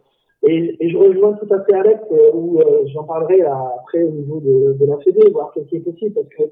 Et, 0.48 0.76
et 0.80 0.90
je 0.90 0.98
rejoins 0.98 1.34
tout 1.34 1.52
à 1.54 1.64
fait 1.64 1.74
Alex, 1.74 2.02
euh, 2.12 2.32
où 2.34 2.60
euh, 2.60 2.86
j'en 2.94 3.04
parlerai 3.04 3.40
là, 3.40 3.74
après 3.80 4.04
au 4.04 4.12
niveau 4.12 4.40
de, 4.40 4.74
de 4.74 4.86
la 4.86 4.98
Fédé, 4.98 5.30
voir 5.32 5.52
ce 5.56 5.62
qui 5.62 5.78
est 5.78 5.80
possible, 5.80 6.14
parce 6.14 6.28
que 6.28 6.44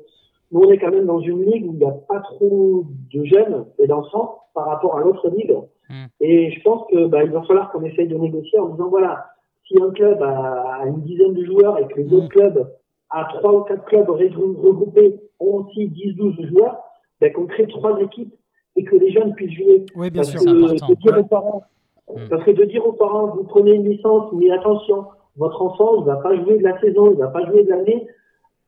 nous, 0.54 0.62
on 0.62 0.72
est 0.72 0.78
quand 0.78 0.92
même 0.92 1.06
dans 1.08 1.20
une 1.20 1.42
ligue 1.44 1.66
où 1.68 1.74
il 1.74 1.80
n'y 1.80 1.86
a 1.86 1.92
pas 1.92 2.20
trop 2.22 2.84
de 3.14 3.24
jeunes 3.26 3.66
et 3.80 3.88
d'enfants 3.88 4.44
par 4.54 4.68
rapport 4.68 4.96
à 4.98 5.02
l'autre 5.02 5.28
ligue. 5.30 5.56
Mm. 5.90 6.06
Et 6.22 6.52
je 6.52 6.62
pense 6.62 6.88
que 6.90 7.08
bah, 7.08 7.24
il 7.24 7.32
va 7.32 7.42
falloir 7.42 7.72
qu'on 7.72 7.84
essaye 7.84 8.08
de 8.08 8.16
négocier 8.16 8.60
en 8.60 8.70
disant 8.70 8.88
voilà, 8.90 9.26
si 9.68 9.76
un 9.82 9.90
club 9.92 10.22
a 10.22 10.84
une 10.88 11.02
dizaine 11.02 11.34
de 11.34 11.44
joueurs 11.44 11.78
et 11.80 11.88
que 11.88 12.00
les 12.00 12.14
autres 12.14 12.30
clubs, 12.30 12.70
à 13.10 13.26
trois 13.34 13.54
ou 13.54 13.62
quatre 13.64 13.84
clubs 13.86 14.08
regrou- 14.08 14.56
regroupés, 14.62 15.20
ont 15.40 15.66
aussi 15.66 15.88
10-12 15.90 16.48
joueurs, 16.50 16.78
ben, 17.20 17.34
qu'on 17.34 17.46
crée 17.48 17.68
trois 17.68 18.00
équipes 18.00 18.34
et 18.76 18.84
que 18.84 18.96
les 18.96 19.12
jeunes 19.12 19.34
puissent 19.36 19.58
jouer. 19.58 19.86
Oui, 19.96 20.10
bien 20.10 20.22
Parce 20.22 20.30
sûr. 20.32 20.40
C'est 20.40 20.46
que 20.48 20.52
important. 20.66 20.88
de 20.90 20.96
dire 20.96 21.18
aux 21.20 21.24
parents, 21.26 21.64
Mm. 22.10 22.28
parce 22.30 22.44
que 22.44 22.52
de 22.52 22.66
dire 22.66 22.86
aux 22.86 22.94
parents, 22.94 23.28
vous 23.28 23.44
prenez 23.46 23.72
une 23.74 23.88
licence, 23.90 24.32
mais 24.34 24.50
attention, 24.52 25.06
votre 25.38 25.62
enfant 25.62 26.02
ne 26.02 26.06
va 26.06 26.18
pas 26.18 26.36
jouer 26.36 26.58
de 26.58 26.64
la 26.64 26.80
saison, 26.82 27.08
il 27.12 27.18
ne 27.18 27.24
va 27.24 27.28
pas 27.30 27.46
jouer 27.50 27.64
de 27.64 27.70
l'année. 27.70 28.08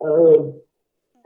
Euh, 0.04 0.38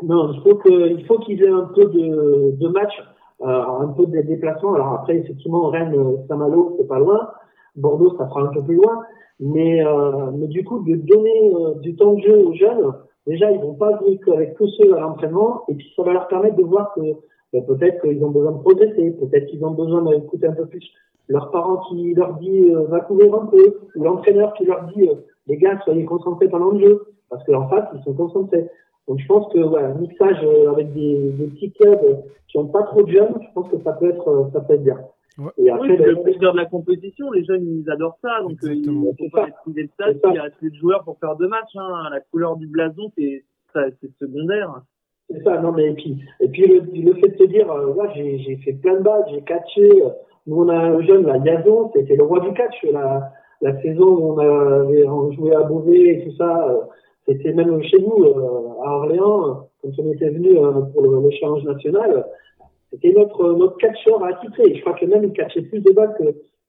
non, 0.04 0.32
il 0.34 0.42
faut 0.42 0.56
que, 0.56 0.90
il 0.90 1.06
faut 1.06 1.20
qu'ils 1.20 1.44
aient 1.44 1.50
un 1.50 1.70
peu 1.76 1.86
de, 1.86 2.52
de 2.58 2.68
match, 2.70 2.94
euh, 3.42 3.46
un 3.46 3.88
peu 3.90 4.06
de 4.06 4.22
déplacement. 4.22 4.74
Alors 4.76 4.94
après, 4.94 5.18
effectivement, 5.18 5.68
Rennes, 5.68 5.94
euh, 5.96 6.18
Saint-Malo, 6.28 6.76
c'est 6.78 6.88
pas 6.88 7.00
loin. 7.00 7.30
Bordeaux, 7.76 8.16
ça 8.18 8.28
fera 8.28 8.44
un 8.44 8.48
peu 8.54 8.62
plus 8.64 8.76
loin. 8.76 9.02
Mais, 9.40 9.86
euh, 9.86 10.32
mais 10.34 10.48
du 10.48 10.64
coup, 10.64 10.80
de 10.80 10.96
donner 10.96 11.54
euh, 11.56 11.76
du 11.76 11.96
temps 11.96 12.14
de 12.14 12.22
jeu 12.22 12.46
aux 12.46 12.54
jeunes, 12.54 12.94
déjà, 13.26 13.52
ils 13.52 13.60
vont 13.60 13.76
pas 13.76 13.98
jouer 14.00 14.20
qu'avec 14.26 14.56
tous 14.56 14.68
ceux 14.78 14.94
à 14.96 15.00
l'entraînement, 15.00 15.64
et 15.70 15.76
puis 15.76 15.88
ça 15.96 16.04
va 16.04 16.14
leur 16.14 16.28
permettre 16.28 16.58
de 16.58 16.64
voir 16.64 16.94
que 16.94 17.02
ben, 17.54 17.64
peut-être 17.66 18.02
qu'ils 18.02 18.24
ont 18.24 18.32
besoin 18.32 18.52
de 18.52 18.60
progresser, 18.60 19.12
peut-être 19.12 19.46
qu'ils 19.48 19.64
ont 19.66 19.72
besoin 19.72 20.04
d'écouter 20.04 20.48
un 20.48 20.54
peu 20.54 20.66
plus 20.66 20.86
leurs 21.30 21.52
parents 21.52 21.78
qui 21.90 22.14
leur 22.16 22.34
dit 22.36 22.72
euh, 22.72 22.86
va 22.88 23.00
courir 23.02 23.34
un 23.36 23.46
peu, 23.46 23.78
ou 23.96 24.04
l'entraîneur 24.04 24.54
qui 24.56 24.66
leur 24.66 24.84
dit 24.96 25.10
les 25.48 25.58
gars, 25.58 25.80
soyez 25.84 26.04
concentrés 26.06 26.50
pendant 26.50 26.72
le 26.72 26.80
jeu, 26.80 27.06
parce 27.30 27.44
qu'en 27.46 27.68
face, 27.70 27.88
ils 27.96 28.04
sont 28.04 28.14
concentrés. 28.14 28.68
Donc 29.10 29.20
je 29.20 29.26
pense 29.28 29.52
que 29.52 29.60
voilà, 29.60 29.88
un 29.90 29.96
mixage 29.96 30.38
euh, 30.44 30.72
avec 30.72 30.94
des, 30.94 31.32
des 31.32 31.48
petits 31.48 31.72
clubs 31.72 32.24
qui 32.48 32.58
ont 32.60 32.68
pas 32.68 32.84
trop 32.84 33.04
de 33.04 33.12
jeunes, 33.12 33.34
je 33.42 33.48
pense 33.54 33.68
que 33.70 33.80
ça 33.84 33.92
peut 33.94 34.10
être 34.12 34.28
euh, 34.30 34.44
ça 34.54 34.62
peut 34.62 34.76
être 34.76 34.84
bien. 34.84 35.00
Ouais. 35.40 35.52
Et 35.58 35.70
après, 35.70 35.88
Oui, 35.90 35.96
c'est 35.98 36.04
ben, 36.04 36.16
le 36.16 36.22
plaisir 36.24 36.52
de 36.54 36.58
la 36.58 36.66
compétition. 36.66 37.32
Les 37.32 37.44
jeunes, 37.46 37.66
ils 37.66 37.90
adorent 37.90 38.18
ça. 38.22 38.42
Donc, 38.44 38.58
euh, 38.64 38.74
il 38.74 38.82
ne 38.92 39.12
faut 39.18 39.30
pas 39.32 39.48
les 39.48 39.52
priver 39.64 39.84
de 39.84 39.90
ça. 39.98 40.06
Il 40.12 40.40
reste 40.40 40.58
plus 40.58 40.70
de 40.70 40.76
joueurs 40.76 41.04
pour 41.04 41.18
faire 41.20 41.36
deux 41.38 41.48
matchs. 41.48 41.76
Hein. 41.76 42.10
La 42.12 42.20
couleur 42.22 42.56
du 42.58 42.68
blason, 42.68 43.12
c'est 43.18 43.44
secondaire. 44.20 44.82
C'est 45.32 45.44
ça, 45.44 45.62
non 45.62 45.72
mais 45.72 45.92
et 45.92 45.94
puis 45.94 46.18
et 46.40 46.48
puis 46.50 46.66
le, 46.68 46.80
le 46.80 47.14
fait 47.14 47.28
de 47.30 47.36
te 47.38 47.44
dire 47.44 47.72
euh, 47.72 47.94
ouais, 47.94 48.08
j'ai 48.16 48.56
fait 48.66 48.74
plein 48.74 48.96
de 48.96 49.04
balles, 49.04 49.24
j'ai 49.32 49.42
catché. 49.42 49.88
euh, 50.04 50.10
Nous 50.48 50.58
on 50.64 50.68
a 50.70 50.76
un 50.76 51.02
jeune 51.02 51.24
là, 51.28 51.38
Yazon, 51.38 51.92
c'était 51.94 52.16
le 52.16 52.24
roi 52.24 52.40
du 52.40 52.52
catch 52.54 52.84
la 52.92 53.32
la 53.62 53.80
saison 53.84 54.08
où 54.08 54.34
on 54.34 54.38
avait 54.40 55.06
joué 55.36 55.54
à 55.54 55.62
Beauvais 55.62 56.00
et 56.16 56.26
tout 56.26 56.36
ça. 56.36 56.68
euh, 56.70 56.80
C'était 57.30 57.54
même 57.54 57.82
chez 57.84 58.00
nous 58.00 58.24
euh, 58.24 58.84
à 58.84 58.96
Orléans 58.98 59.70
quand 59.82 59.90
on 60.00 60.12
était 60.12 60.30
venu 60.30 60.58
euh, 60.58 60.82
pour 60.94 61.04
le, 61.04 61.22
le 61.22 61.30
challenge 61.32 61.64
national. 61.64 62.26
C'était 62.92 63.14
notre 63.14 63.54
notre 63.54 63.78
catcheur 63.78 64.24
à 64.24 64.34
titrer. 64.34 64.74
Je 64.74 64.82
crois 64.82 64.94
que 64.94 65.06
même 65.06 65.24
il 65.24 65.34
catchait 65.34 65.62
plus 65.62 65.82
de 65.82 65.92
balles 65.92 66.16
que 66.18 66.24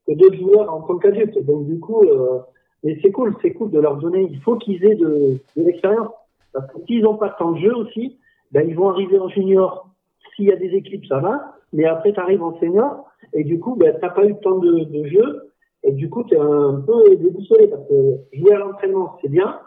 que 0.07 0.19
d'autres 0.19 0.37
joueurs 0.37 0.73
en 0.73 0.83
tant 0.83 0.99
qu'adultes. 0.99 1.43
Donc 1.47 1.67
du 1.67 1.81
coup, 1.81 2.03
euh, 2.05 2.41
mais 2.85 2.99
c'est 3.03 3.11
cool, 3.11 3.35
c'est 3.41 3.53
cool 3.53 3.71
de 3.71 3.81
leur 3.81 3.97
donner. 3.97 4.29
Il 4.31 4.41
faut 4.41 4.57
qu'ils 4.57 4.85
aient 4.85 4.97
de, 4.97 5.39
l'expérience 5.57 6.11
parce 6.53 6.67
que 6.73 6.79
s'ils 6.87 7.03
n'ont 7.03 7.17
pas 7.17 7.31
temps 7.31 7.53
de 7.53 7.61
jeu 7.61 7.75
aussi 7.75 8.19
ben, 8.53 8.69
ils 8.69 8.75
vont 8.75 8.91
arriver 8.91 9.19
en 9.19 9.29
junior 9.29 9.89
s'il 10.35 10.47
y 10.47 10.53
a 10.53 10.57
des 10.57 10.75
équipes, 10.75 11.07
ça 11.07 11.19
va, 11.19 11.55
mais 11.73 11.85
après, 11.85 12.13
tu 12.13 12.21
arrives 12.21 12.43
en 12.43 12.59
senior, 12.59 13.07
et 13.33 13.45
du 13.45 13.61
coup, 13.61 13.77
ben, 13.77 13.97
t'as 14.01 14.11
pas 14.11 14.27
eu 14.27 14.35
temps 14.41 14.59
de, 14.59 14.85
de 14.85 15.05
jeu, 15.09 15.53
et 15.85 15.93
du 15.93 16.11
coup, 16.11 16.25
tu 16.25 16.35
es 16.35 16.39
un 16.39 16.83
peu 16.87 17.17
déboussolé, 17.17 17.69
parce 17.69 17.87
que 17.89 18.17
jouer 18.33 18.55
à 18.55 18.59
l'entraînement, 18.59 19.19
c'est 19.23 19.29
bien, 19.29 19.61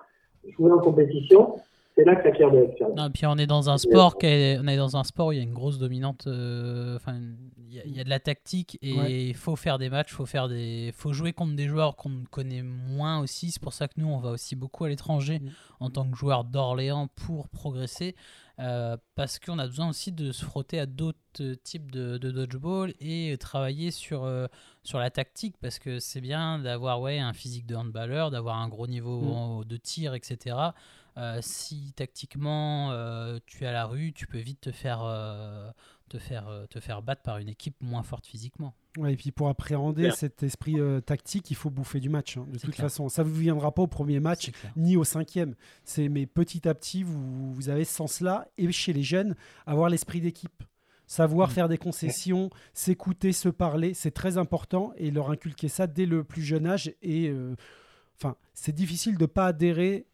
jouer 0.57 0.71
en 0.71 0.79
compétition, 0.79 1.55
c'est 1.95 2.05
là 2.05 2.15
que 2.15 2.23
ça 2.23 2.31
de 2.49 2.57
l'expérience. 2.57 2.97
Non, 2.97 3.09
puis 3.11 3.25
on 3.27 3.37
est 3.37 3.45
dans 3.47 3.69
un 3.69 3.77
sport 3.77 4.17
qui 4.17 4.25
est, 4.25 4.59
on 4.59 4.67
est 4.67 4.77
dans 4.77 4.97
un 4.97 5.03
sport 5.03 5.27
où 5.27 5.31
il 5.31 5.37
y 5.37 5.41
a 5.41 5.43
une 5.43 5.53
grosse 5.53 5.77
dominante. 5.77 6.25
euh, 6.27 6.95
Enfin, 6.95 7.19
il 7.69 7.75
y, 7.75 7.79
a- 7.79 7.85
il 7.85 7.95
y 7.95 7.99
a 7.99 8.03
de 8.03 8.09
la 8.09 8.19
tactique 8.19 8.77
et 8.81 8.93
Ouais. 8.99 9.27
il 9.29 9.33
faut 9.35 9.55
faire 9.55 9.77
des 9.79 9.89
matchs, 9.89 10.11
faut 10.11 10.25
faire 10.25 10.47
des, 10.47 10.91
faut 10.95 11.13
jouer 11.13 11.33
contre 11.33 11.55
des 11.55 11.67
joueurs 11.67 11.95
qu'on 11.95 12.23
connaît 12.31 12.61
moins 12.63 13.19
aussi. 13.19 13.51
C'est 13.51 13.61
pour 13.61 13.73
ça 13.73 13.87
que 13.87 13.93
nous, 13.97 14.07
on 14.07 14.17
va 14.19 14.31
aussi 14.31 14.55
beaucoup 14.55 14.85
à 14.85 14.89
l'étranger 14.89 15.39
Mm. 15.39 15.49
en 15.81 15.89
tant 15.89 16.09
que 16.09 16.15
joueur 16.17 16.43
d'Orléans 16.43 17.07
pour 17.15 17.47
progresser, 17.49 18.15
euh, 18.59 18.97
parce 19.15 19.39
qu'on 19.39 19.57
a 19.59 19.65
besoin 19.67 19.89
aussi 19.89 20.11
de 20.11 20.31
se 20.31 20.45
frotter 20.45 20.79
à 20.79 20.85
d'autres 20.85 21.17
euh, 21.41 21.55
types 21.55 21.91
de, 21.91 22.17
de 22.17 22.29
dodgeball 22.31 22.93
et 22.99 23.35
travailler 23.39 23.89
sur 23.91 24.23
euh, 24.25 24.47
sur 24.83 24.99
la 24.99 25.09
tactique, 25.09 25.55
parce 25.61 25.79
que 25.79 25.99
c'est 25.99 26.21
bien 26.21 26.59
d'avoir 26.59 27.01
ouais 27.01 27.19
un 27.19 27.33
physique 27.33 27.65
de 27.65 27.75
handballeur, 27.75 28.29
d'avoir 28.31 28.57
un 28.57 28.67
gros 28.67 28.87
niveau 28.87 29.61
Mm. 29.61 29.65
de 29.65 29.77
tir, 29.77 30.13
etc. 30.13 30.57
Euh, 31.17 31.39
si 31.41 31.93
tactiquement 31.95 32.89
tu 33.45 33.63
es 33.63 33.67
à 33.67 33.71
la 33.71 33.85
rue, 33.85 34.13
tu 34.13 34.27
peux 34.27 34.39
vite 34.39 34.61
te 34.61 34.71
faire, 34.71 35.03
te, 36.09 36.17
faire, 36.17 36.47
euh, 36.47 36.65
te 36.67 36.79
faire 36.79 37.01
battre 37.01 37.21
par 37.23 37.37
une 37.39 37.49
équipe 37.49 37.75
moins 37.81 38.03
forte 38.03 38.25
physiquement. 38.27 38.73
Ouais, 38.97 39.13
et 39.13 39.17
puis 39.17 39.31
pour 39.31 39.49
appréhender 39.49 40.11
cet 40.11 40.43
esprit 40.43 40.79
euh, 40.79 40.99
tactique, 41.01 41.49
il 41.49 41.55
faut 41.55 41.69
bouffer 41.71 41.99
du 41.99 42.09
match. 42.09 42.37
hein, 42.37 42.45
de 42.51 42.59
toute 42.59 42.75
clair. 42.75 42.85
façon, 42.89 43.09
ça 43.09 43.23
ne 43.23 43.29
vous 43.29 43.35
viendra 43.35 43.73
pas 43.73 43.81
au 43.81 43.87
premier 43.87 44.19
match 44.19 44.51
ni 44.75 44.95
au 44.97 45.03
cinquième. 45.03 45.55
C'est 45.83 46.09
mais 46.09 46.25
petit 46.27 46.67
à 46.67 46.73
petit, 46.75 47.01
vous, 47.03 47.53
vous 47.53 47.69
avez 47.69 47.85
ce 47.85 47.93
sens-là. 47.95 48.47
Et 48.57 48.71
chez 48.71 48.93
les 48.93 49.01
jeunes, 49.03 49.35
avoir 49.65 49.89
l'esprit 49.89 50.21
d'équipe, 50.21 50.63
savoir 51.07 51.49
Mm. 51.49 51.51
faire 51.53 51.69
des 51.69 51.77
concessions, 51.79 52.49
s'écouter, 52.73 53.33
se 53.33 53.49
parler, 53.49 53.93
c'est 53.95 54.11
très 54.11 54.37
important. 54.37 54.93
Et 54.97 55.09
leur 55.09 55.31
inculquer 55.31 55.69
ça 55.69 55.87
dès 55.87 56.05
le 56.05 56.23
plus 56.23 56.43
jeune 56.43 56.67
âge. 56.67 56.93
Et 57.01 57.29
euh, 57.29 57.55
enfin, 58.19 58.35
c'est 58.53 58.75
difficile 58.75 59.17
de 59.17 59.25
pas 59.25 59.47
adhérer 59.47 60.05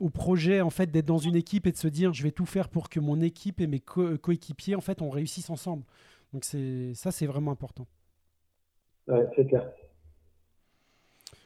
au 0.00 0.10
projet 0.10 0.60
en 0.60 0.70
fait 0.70 0.90
d'être 0.90 1.06
dans 1.06 1.18
une 1.18 1.36
équipe 1.36 1.66
et 1.66 1.72
de 1.72 1.76
se 1.76 1.88
dire 1.88 2.12
je 2.12 2.22
vais 2.22 2.32
tout 2.32 2.46
faire 2.46 2.68
pour 2.68 2.88
que 2.90 3.00
mon 3.00 3.20
équipe 3.20 3.60
et 3.60 3.66
mes 3.66 3.80
co- 3.80 4.18
coéquipiers 4.18 4.74
en 4.76 4.80
fait 4.80 5.02
on 5.02 5.10
réussisse 5.10 5.50
ensemble. 5.50 5.84
Donc 6.32 6.44
c'est 6.44 6.92
ça 6.94 7.12
c'est 7.12 7.26
vraiment 7.26 7.52
important. 7.52 7.86
Ouais, 9.08 9.26
c'est 9.34 9.46
clair. 9.46 9.68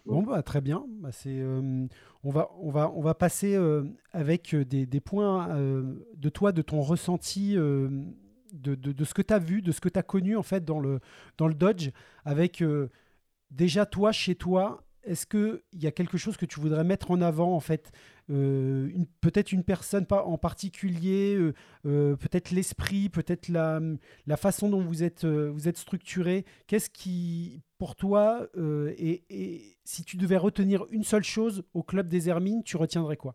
Bon, 0.06 0.22
bah, 0.22 0.42
très 0.42 0.60
bien. 0.60 0.84
Bah, 1.00 1.12
c'est, 1.12 1.38
euh, 1.40 1.86
on, 2.24 2.30
va, 2.30 2.50
on, 2.58 2.70
va, 2.70 2.90
on 2.94 3.00
va 3.02 3.14
passer 3.14 3.54
euh, 3.54 3.84
avec 4.12 4.54
euh, 4.54 4.64
des, 4.64 4.86
des 4.86 5.00
points 5.00 5.54
euh, 5.56 5.94
de 6.16 6.28
toi, 6.28 6.52
de 6.52 6.62
ton 6.62 6.80
ressenti, 6.80 7.56
euh, 7.56 7.88
de, 8.52 8.74
de- 8.74 8.92
de 8.92 9.04
ce 9.04 9.14
que 9.14 9.22
tu 9.22 9.32
as 9.34 9.38
vu, 9.38 9.62
de 9.62 9.72
ce 9.72 9.80
que 9.80 9.88
tu 9.88 9.98
as 9.98 10.02
connu 10.02 10.36
en 10.36 10.42
fait 10.42 10.64
dans 10.64 10.80
le, 10.80 11.00
dans 11.38 11.46
le 11.48 11.54
Dodge. 11.54 11.90
Avec 12.24 12.62
euh, 12.62 12.88
déjà 13.50 13.86
toi, 13.86 14.12
chez 14.12 14.34
toi, 14.34 14.84
est-ce 15.04 15.26
qu'il 15.26 15.60
y 15.80 15.86
a 15.86 15.90
quelque 15.90 16.18
chose 16.18 16.36
que 16.36 16.46
tu 16.46 16.60
voudrais 16.60 16.84
mettre 16.84 17.10
en 17.10 17.20
avant 17.20 17.54
en 17.54 17.60
fait 17.60 17.92
Euh, 18.30 18.88
Peut-être 19.20 19.50
une 19.52 19.64
personne 19.64 20.06
pas 20.06 20.24
en 20.24 20.38
particulier, 20.38 21.34
euh, 21.34 21.52
euh, 21.84 22.16
peut-être 22.16 22.52
l'esprit, 22.52 23.08
peut-être 23.08 23.48
la, 23.48 23.80
la 24.26 24.36
façon 24.36 24.68
dont 24.68 24.80
vous 24.80 25.02
êtes, 25.02 25.24
vous 25.24 25.68
structuré? 25.74 26.44
Qu'est-ce 26.66 26.90
qui, 26.90 27.62
pour 27.78 27.96
toi, 27.96 28.46
et, 28.56 29.22
si 29.84 30.04
tu 30.04 30.16
devais 30.16 30.36
retenir 30.36 30.84
une 30.90 31.02
seule 31.02 31.24
chose 31.24 31.64
au 31.74 31.82
club 31.82 32.06
des 32.08 32.28
Hermines, 32.28 32.62
tu 32.62 32.76
retiendrais 32.76 33.16
quoi? 33.16 33.34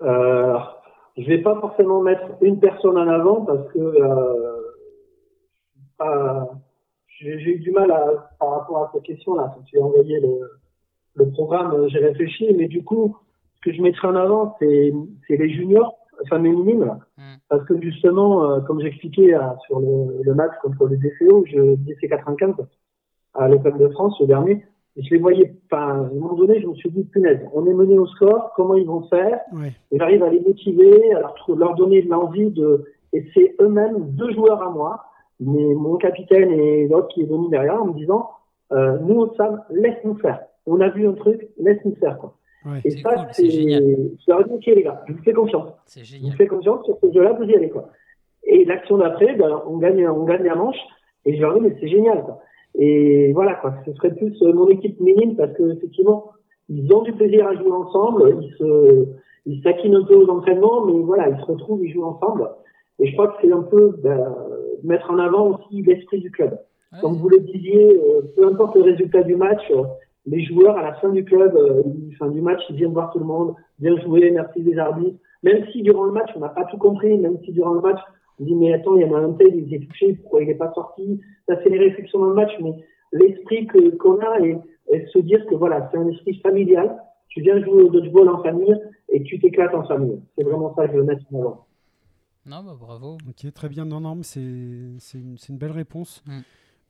Je 0.00 1.26
vais 1.26 1.42
pas 1.42 1.58
forcément 1.60 2.02
mettre 2.02 2.24
une 2.42 2.60
personne 2.60 2.98
en 2.98 3.08
avant 3.08 3.44
parce 3.44 3.72
que 3.72 3.80
j'ai 7.20 7.56
eu 7.56 7.58
du 7.58 7.70
mal 7.70 7.90
à, 7.90 8.30
par 8.38 8.50
rapport 8.50 8.78
à 8.84 8.90
cette 8.94 9.02
question-là. 9.02 9.52
Quand 9.54 9.62
tu 9.62 9.78
as 9.78 9.82
envoyé 9.82 10.20
le, 10.20 10.50
le 11.14 11.30
programme, 11.30 11.72
euh, 11.74 11.88
j'ai 11.88 11.98
réfléchi, 11.98 12.52
mais 12.56 12.68
du 12.68 12.82
coup, 12.82 13.16
ce 13.56 13.70
que 13.70 13.76
je 13.76 13.82
mettrais 13.82 14.08
en 14.08 14.16
avant, 14.16 14.56
c'est 14.58 14.92
c'est 15.28 15.36
les 15.36 15.50
juniors, 15.50 15.96
enfin 16.22 16.42
féminines, 16.42 16.84
là. 16.84 16.98
Mm. 17.18 17.36
parce 17.48 17.64
que 17.64 17.80
justement, 17.80 18.50
euh, 18.50 18.60
comme 18.60 18.80
j'expliquais 18.80 19.34
euh, 19.34 19.40
sur 19.66 19.80
le, 19.80 20.22
le 20.22 20.34
match 20.34 20.52
contre 20.62 20.86
le 20.86 20.96
DCO, 20.96 21.44
je 21.46 21.76
DC 21.76 22.08
95 22.08 22.54
à 23.34 23.48
l'Open 23.48 23.78
de 23.78 23.88
France, 23.90 24.18
le 24.20 24.26
dernier, 24.26 24.64
je 24.96 25.10
les 25.10 25.18
voyais. 25.18 25.54
Enfin, 25.70 25.88
à 25.88 25.92
un 25.92 26.14
moment 26.14 26.34
donné, 26.34 26.60
je 26.60 26.66
me 26.66 26.74
suis 26.74 26.90
dit, 26.90 27.04
punaise, 27.04 27.40
on 27.54 27.66
est 27.66 27.74
mené 27.74 27.98
au 27.98 28.06
score, 28.06 28.52
comment 28.56 28.74
ils 28.74 28.86
vont 28.86 29.02
faire? 29.02 29.40
Ouais. 29.52 29.72
et 29.92 29.98
j'arrive 29.98 30.22
à 30.22 30.30
les 30.30 30.40
motiver, 30.40 31.12
à 31.12 31.20
leur, 31.20 31.74
donner 31.76 32.02
de 32.02 32.08
l'envie 32.08 32.50
de. 32.50 32.84
Et 33.12 33.26
c'est 33.34 33.56
eux-mêmes 33.60 34.10
deux 34.12 34.32
joueurs 34.32 34.62
à 34.62 34.70
moi, 34.70 35.04
mais 35.40 35.74
mon 35.74 35.96
capitaine 35.96 36.50
et 36.50 36.86
l'autre 36.88 37.08
qui 37.08 37.22
est 37.22 37.26
venu 37.26 37.48
derrière 37.48 37.82
en 37.82 37.86
me 37.86 37.94
disant 37.94 38.30
euh, 38.72 38.98
Nous, 39.00 39.34
Sam, 39.36 39.62
laisse-nous 39.70 40.16
faire. 40.16 40.40
On 40.66 40.80
a 40.80 40.88
vu 40.90 41.08
un 41.08 41.14
truc, 41.14 41.48
laisse-nous 41.58 41.96
faire. 41.96 42.18
Quoi. 42.18 42.34
Ouais. 42.66 42.80
Et 42.84 42.90
ça, 42.90 43.14
cool, 43.14 43.26
c'est 43.32 43.50
génial. 43.50 43.82
Je 43.82 44.30
leur 44.30 44.40
ai 44.42 44.44
dit 44.44 44.50
Ok, 44.52 44.66
les 44.66 44.82
gars, 44.82 45.02
je 45.08 45.14
vous 45.14 45.22
fais 45.22 45.32
confiance. 45.32 45.72
C'est 45.86 46.04
Je 46.04 46.22
vous 46.22 46.36
fais 46.36 46.46
confiance 46.46 46.84
sur 46.84 46.98
ce 47.02 47.12
jeu-là, 47.12 47.32
vous 47.32 47.44
y 47.44 47.54
allez. 47.54 47.70
Quoi. 47.70 47.88
Et 48.44 48.64
l'action 48.64 48.98
d'après, 48.98 49.34
ben, 49.34 49.62
on, 49.66 49.78
gagne, 49.78 50.06
on 50.08 50.24
gagne 50.24 50.44
la 50.44 50.54
manche. 50.54 50.78
Et 51.24 51.34
je 51.36 51.40
leur 51.40 51.54
dis 51.54 51.60
Mais 51.60 51.76
c'est 51.80 51.88
génial. 51.88 52.22
Quoi. 52.22 52.38
Et 52.78 53.32
voilà, 53.32 53.54
quoi. 53.54 53.74
ce 53.86 53.92
serait 53.94 54.14
plus 54.14 54.40
euh, 54.42 54.52
mon 54.52 54.68
équipe 54.68 55.00
minime 55.00 55.36
parce 55.36 55.52
que 55.54 55.72
effectivement, 55.72 56.32
ils 56.68 56.92
ont 56.92 57.02
du 57.02 57.12
plaisir 57.12 57.48
à 57.48 57.54
jouer 57.54 57.72
ensemble. 57.72 58.36
Ils 58.42 58.54
se 58.58 59.06
ils 59.46 59.62
s'acquinent 59.62 59.96
un 59.96 60.04
peu 60.04 60.14
aux 60.14 60.28
entraînements, 60.28 60.84
mais 60.84 60.92
voilà, 61.02 61.28
ils 61.28 61.40
se 61.40 61.44
retrouvent, 61.44 61.84
ils 61.84 61.92
jouent 61.92 62.04
ensemble. 62.04 62.48
Et 62.98 63.06
je 63.06 63.12
crois 63.14 63.28
que 63.28 63.38
c'est 63.40 63.52
un 63.52 63.62
peu 63.62 63.96
ben, 64.02 64.34
mettre 64.84 65.10
en 65.10 65.18
avant 65.18 65.48
aussi 65.48 65.82
l'esprit 65.82 66.20
du 66.20 66.30
club. 66.30 66.58
Ouais, 66.92 66.98
Comme 67.00 67.16
vous 67.16 67.28
le 67.28 67.40
disiez, 67.40 67.96
euh, 67.96 68.22
peu 68.36 68.46
importe 68.46 68.76
le 68.76 68.82
résultat 68.82 69.22
du 69.22 69.36
match, 69.36 69.62
euh, 69.70 69.84
les 70.26 70.44
joueurs 70.44 70.76
à 70.76 70.82
la 70.82 70.94
fin 70.94 71.10
du 71.10 71.24
club, 71.24 71.54
euh, 71.56 71.82
fin 72.18 72.28
du 72.28 72.40
match, 72.40 72.60
ils 72.68 72.76
viennent 72.76 72.92
voir 72.92 73.12
tout 73.12 73.18
le 73.18 73.24
monde, 73.24 73.54
bien 73.78 73.96
joué, 74.00 74.30
merci 74.30 74.62
des 74.62 74.78
arbitres. 74.78 75.18
Même 75.42 75.64
si 75.72 75.82
durant 75.82 76.04
le 76.04 76.12
match 76.12 76.30
on 76.36 76.40
n'a 76.40 76.50
pas 76.50 76.64
tout 76.64 76.76
compris, 76.76 77.16
même 77.16 77.38
si 77.44 77.52
durant 77.52 77.72
le 77.72 77.80
match 77.80 77.98
on 78.38 78.44
dit 78.44 78.54
mais 78.54 78.72
attends, 78.74 78.96
il 78.96 79.02
y 79.02 79.04
en 79.04 79.14
a 79.14 79.20
un 79.20 79.32
tel, 79.32 79.54
il 79.54 79.72
est 79.74 79.86
touché, 79.86 80.14
pourquoi 80.14 80.42
il 80.42 80.48
n'est 80.48 80.54
pas 80.54 80.72
sorti? 80.74 81.20
Ça 81.48 81.56
c'est 81.62 81.70
les 81.70 81.78
réflexions 81.78 82.18
dans 82.18 82.26
le 82.26 82.34
match, 82.34 82.52
mais 82.60 82.74
l'esprit 83.12 83.66
que 83.66 83.96
qu'on 83.96 84.18
a 84.18 84.40
et, 84.40 84.58
et 84.92 85.06
se 85.06 85.18
dire 85.18 85.44
que 85.46 85.54
voilà, 85.54 85.88
c'est 85.90 85.98
un 85.98 86.08
esprit 86.08 86.38
familial. 86.40 86.96
Tu 87.28 87.40
viens 87.40 87.62
jouer 87.62 87.84
au 87.84 87.88
dodgeball 87.88 88.28
en 88.28 88.42
famille 88.42 88.76
et 89.08 89.22
tu 89.22 89.38
t'éclates 89.38 89.74
en 89.74 89.84
famille. 89.84 90.20
C'est 90.36 90.44
vraiment 90.44 90.74
ça 90.74 90.86
que 90.86 90.92
je 90.92 90.98
veux 90.98 91.04
mettre 91.04 91.22
en 91.32 91.40
avant. 91.40 91.66
Non, 92.46 92.62
bah, 92.64 92.76
bravo. 92.78 93.18
Ok, 93.28 93.52
très 93.52 93.68
bien. 93.68 93.84
Non, 93.84 94.00
non, 94.00 94.16
mais 94.16 94.22
c'est 94.22 94.40
une, 94.40 95.58
belle 95.58 95.72
réponse. 95.72 96.22
Mm. 96.26 96.38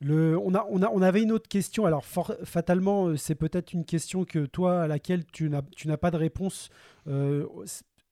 Le, 0.03 0.37
on, 0.39 0.55
a, 0.55 0.65
on, 0.69 0.81
a, 0.81 0.89
on 0.89 1.01
avait 1.01 1.21
une 1.21 1.31
autre 1.31 1.47
question. 1.47 1.85
Alors, 1.85 2.05
for- 2.05 2.35
fatalement, 2.43 3.07
euh, 3.07 3.17
c'est 3.17 3.35
peut-être 3.35 3.73
une 3.73 3.85
question 3.85 4.25
que 4.25 4.45
toi, 4.47 4.81
à 4.83 4.87
laquelle 4.87 5.25
tu 5.25 5.49
n'as 5.49 5.97
pas 5.97 6.09
de 6.11 6.17
réponse. 6.17 6.69
Euh, 7.07 7.45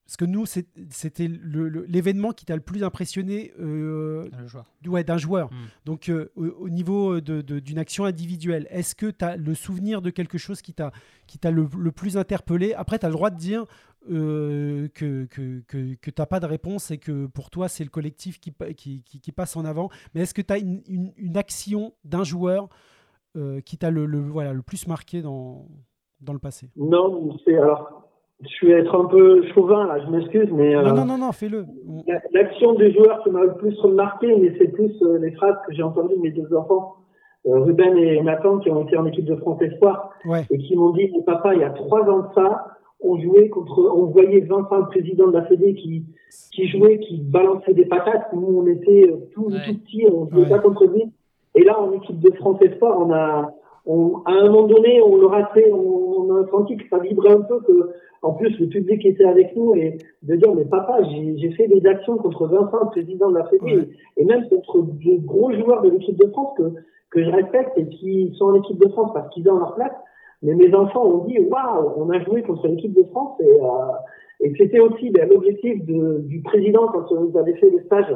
parce 0.06 0.18
que 0.18 0.26
nous, 0.26 0.46
c'était 0.48 1.28
l'événement 1.28 2.32
qui 2.32 2.44
t'a 2.46 2.56
le 2.56 2.62
plus 2.64 2.84
impressionné 2.84 3.54
euh, 3.60 4.28
joueur. 4.48 4.66
ouais, 4.88 5.04
d'un 5.04 5.18
joueur. 5.18 5.52
Mm. 5.52 5.56
Donc, 5.86 6.10
euh, 6.10 6.32
au, 6.36 6.46
au 6.48 6.70
niveau 6.70 7.22
de- 7.22 7.42
de- 7.42 7.60
d'une 7.60 7.78
action 7.78 8.06
individuelle, 8.06 8.68
est-ce 8.72 8.96
que 8.96 9.08
tu 9.12 9.24
as 9.24 9.38
le 9.38 9.54
souvenir 9.56 10.02
de 10.02 10.10
quelque 10.10 10.38
chose 10.38 10.62
qui 10.62 10.74
t'a 10.74 10.92
qui 11.28 11.38
t'a 11.38 11.52
le, 11.52 11.68
le 11.78 11.92
plus 11.92 12.18
interpellé? 12.18 12.74
Après, 12.74 12.98
tu 13.00 13.06
as 13.06 13.10
le 13.10 13.14
droit 13.14 13.30
de 13.30 13.38
dire 13.38 13.66
euh, 14.10 14.88
que, 14.94 15.26
que, 15.26 15.62
que, 15.68 15.96
que 15.96 16.10
tu 16.12 16.20
n'as 16.22 16.26
pas 16.26 16.40
de 16.40 16.46
réponse 16.46 16.92
et 16.92 16.98
que 16.98 17.28
pour 17.28 17.50
toi, 17.50 17.68
c'est 17.68 17.84
le 17.84 17.90
collectif 17.90 18.40
qui, 18.40 18.54
qui, 18.76 19.04
qui, 19.04 19.20
qui 19.20 19.32
passe 19.32 19.58
en 19.58 19.66
avant. 19.66 19.90
Mais 20.14 20.22
est-ce 20.22 20.34
que 20.34 20.42
tu 20.42 20.54
as 20.54 20.58
une, 20.58 20.82
une, 20.88 21.12
une 21.18 21.38
action 21.38 21.94
d'un 22.06 22.24
joueur 22.24 22.70
euh, 23.36 23.60
qui 23.62 23.78
t'a 23.78 23.92
le, 23.92 24.06
le, 24.06 24.20
voilà, 24.20 24.54
le 24.54 24.62
plus 24.62 24.88
marqué 24.88 25.22
dans, 25.22 25.68
dans 26.22 26.34
le 26.34 26.40
passé? 26.40 26.70
Non, 26.76 27.38
c'est 27.46 27.58
alors. 27.58 28.06
Je 28.42 28.68
vais 28.68 28.80
être 28.80 28.96
un 28.98 29.04
peu 29.06 29.44
chauvin 29.54 29.86
là, 29.86 30.00
je 30.06 30.10
m'excuse, 30.10 30.48
mais 30.54 30.74
euh, 30.74 30.82
Non, 30.84 30.94
non, 30.96 31.06
non, 31.06 31.18
non, 31.18 31.32
fais-le. 31.34 31.66
On- 31.86 32.04
La- 32.08 32.22
L'action 32.32 32.74
du 32.76 32.94
joueur 32.94 33.22
qui 33.24 33.32
m'a 33.32 33.44
le 33.44 33.54
plus 33.56 33.78
remarqué, 33.82 34.34
mais 34.38 34.56
c'est 34.58 34.70
plus 34.70 34.94
les 35.20 35.32
phrases 35.34 35.58
que 35.68 35.74
j'ai 35.74 35.84
entendues 35.84 36.16
de 36.16 36.22
mes 36.22 36.32
deux 36.32 36.48
enfants, 36.56 36.96
Ruben 37.44 37.98
et 37.98 38.22
Nathan, 38.22 38.60
qui 38.60 38.70
ont 38.70 38.86
été 38.88 38.96
en 38.98 39.06
équipe 39.08 39.26
de 39.26 39.36
France 39.36 39.62
Espoir, 39.62 40.12
Ouais, 40.24 40.46
et 40.52 40.58
qui 40.58 40.76
m'ont 40.78 40.92
dit, 40.92 41.12
papa, 41.26 41.54
il 41.54 41.60
y 41.60 41.64
a 41.66 41.70
trois 41.72 42.02
ans 42.10 42.20
de 42.30 42.34
ça, 42.34 42.78
on 43.02 43.18
jouait 43.20 43.50
contre, 43.50 43.80
on 43.96 44.06
voyait 44.06 44.42
Vincent, 44.42 44.78
le 44.78 44.88
président 44.88 45.28
de 45.28 45.34
la 45.34 45.46
Fédé, 45.46 45.74
qui, 45.74 46.04
qui 46.52 46.68
jouait, 46.68 47.00
qui 47.00 47.18
balançait 47.22 47.74
des 47.74 47.86
patates. 47.86 48.34
Nous, 48.34 48.46
on 48.48 48.68
était 48.68 49.10
euh, 49.10 49.18
tout, 49.34 49.46
Ouais. 49.46 49.58
tout 49.68 49.78
petits, 49.80 50.06
on 50.14 50.28
jouait 50.30 50.44
Ouais. 50.44 50.50
pas 50.50 50.60
contre 50.60 50.86
lui. 50.86 51.04
Et 51.56 51.64
là, 51.64 51.80
en 51.82 51.92
équipe 51.94 52.20
de 52.20 52.32
France 52.34 52.58
Espoir, 52.62 52.98
on 53.00 53.12
a, 53.12 53.54
on, 53.86 54.18
à 54.26 54.32
un 54.34 54.50
moment 54.50 54.68
donné, 54.68 55.02
on 55.02 55.16
leur 55.18 55.34
a 55.34 55.46
fait, 55.48 55.72
on, 55.72 55.78
on 56.30 56.36
a 56.44 56.48
senti 56.50 56.78
que 56.78 56.84
ça 56.90 57.00
vibrait 57.00 57.32
un 57.32 57.42
peu, 57.42 57.60
que, 57.62 57.90
en 58.22 58.34
plus, 58.34 58.60
le 58.60 58.68
public 58.68 59.06
était 59.06 59.24
avec 59.26 59.56
nous, 59.56 59.74
et 59.76 59.98
de 60.24 60.36
dire, 60.36 60.54
mais 60.54 60.66
papa, 60.66 61.00
j'ai 61.10 61.38
j'ai 61.38 61.52
fait 61.52 61.68
des 61.68 61.86
actions 61.88 62.18
contre 62.18 62.48
Vincent, 62.48 62.80
le 62.84 62.90
président 62.90 63.30
de 63.32 63.38
la 63.38 63.46
Fédé, 63.46 63.78
Ouais. 63.78 63.90
et 64.18 64.26
même 64.26 64.48
contre 64.50 64.82
des 65.04 65.18
gros 65.20 65.54
joueurs 65.54 65.82
de 65.84 65.90
l'équipe 65.90 66.18
de 66.20 66.28
France 66.32 66.54
que, 66.58 66.64
que 67.12 67.24
je 67.24 67.30
respecte 67.32 67.78
et 67.78 67.88
qui 67.88 68.34
sont 68.38 68.46
en 68.48 68.56
équipe 68.56 68.78
de 68.78 68.90
France 68.90 69.12
parce 69.14 69.30
qu'ils 69.34 69.50
ont 69.50 69.58
leur 69.58 69.74
place. 69.76 69.94
Mais 70.42 70.54
mes 70.56 70.74
enfants 70.74 71.06
ont 71.06 71.26
dit, 71.26 71.40
waouh, 71.40 71.94
on 71.98 72.10
a 72.10 72.24
joué 72.24 72.44
contre 72.44 72.68
l'équipe 72.68 72.94
de 72.94 73.04
France 73.12 73.40
et, 73.42 73.62
euh, 73.62 74.46
et 74.46 74.54
c'était 74.58 74.80
aussi 74.80 75.10
ben, 75.10 75.28
l'objectif 75.30 75.84
du 75.84 76.42
président 76.42 76.88
quand 76.88 77.12
nous 77.12 77.38
avait 77.38 77.56
fait 77.56 77.70
le 77.70 77.82
stage 77.82 78.16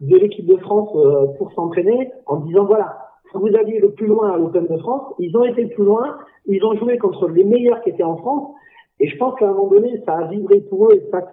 de 0.00 0.16
l'équipe 0.16 0.46
de 0.46 0.56
France 0.56 0.90
euh, 0.96 1.26
pour 1.38 1.52
s'entraîner 1.52 2.10
en 2.26 2.36
disant 2.36 2.64
voilà, 2.64 2.98
vous 3.34 3.48
alliez 3.56 3.78
le 3.78 3.92
plus 3.92 4.06
loin 4.06 4.32
à 4.32 4.36
l'Open 4.36 4.66
de 4.66 4.76
France, 4.78 5.14
ils 5.18 5.36
ont 5.36 5.44
été 5.44 5.62
le 5.62 5.68
plus 5.70 5.84
loin, 5.84 6.18
ils 6.46 6.62
ont 6.64 6.76
joué 6.76 6.98
contre 6.98 7.28
les 7.28 7.44
meilleurs 7.44 7.80
qui 7.82 7.90
étaient 7.90 8.02
en 8.02 8.16
France, 8.16 8.50
et 9.00 9.08
je 9.08 9.16
pense 9.16 9.34
qu'à 9.36 9.48
un 9.48 9.52
moment 9.52 9.68
donné, 9.68 10.02
ça 10.04 10.18
a 10.18 10.26
vibré 10.26 10.60
pour 10.60 10.88
eux, 10.88 10.94
et 10.94 11.10
ça, 11.10 11.26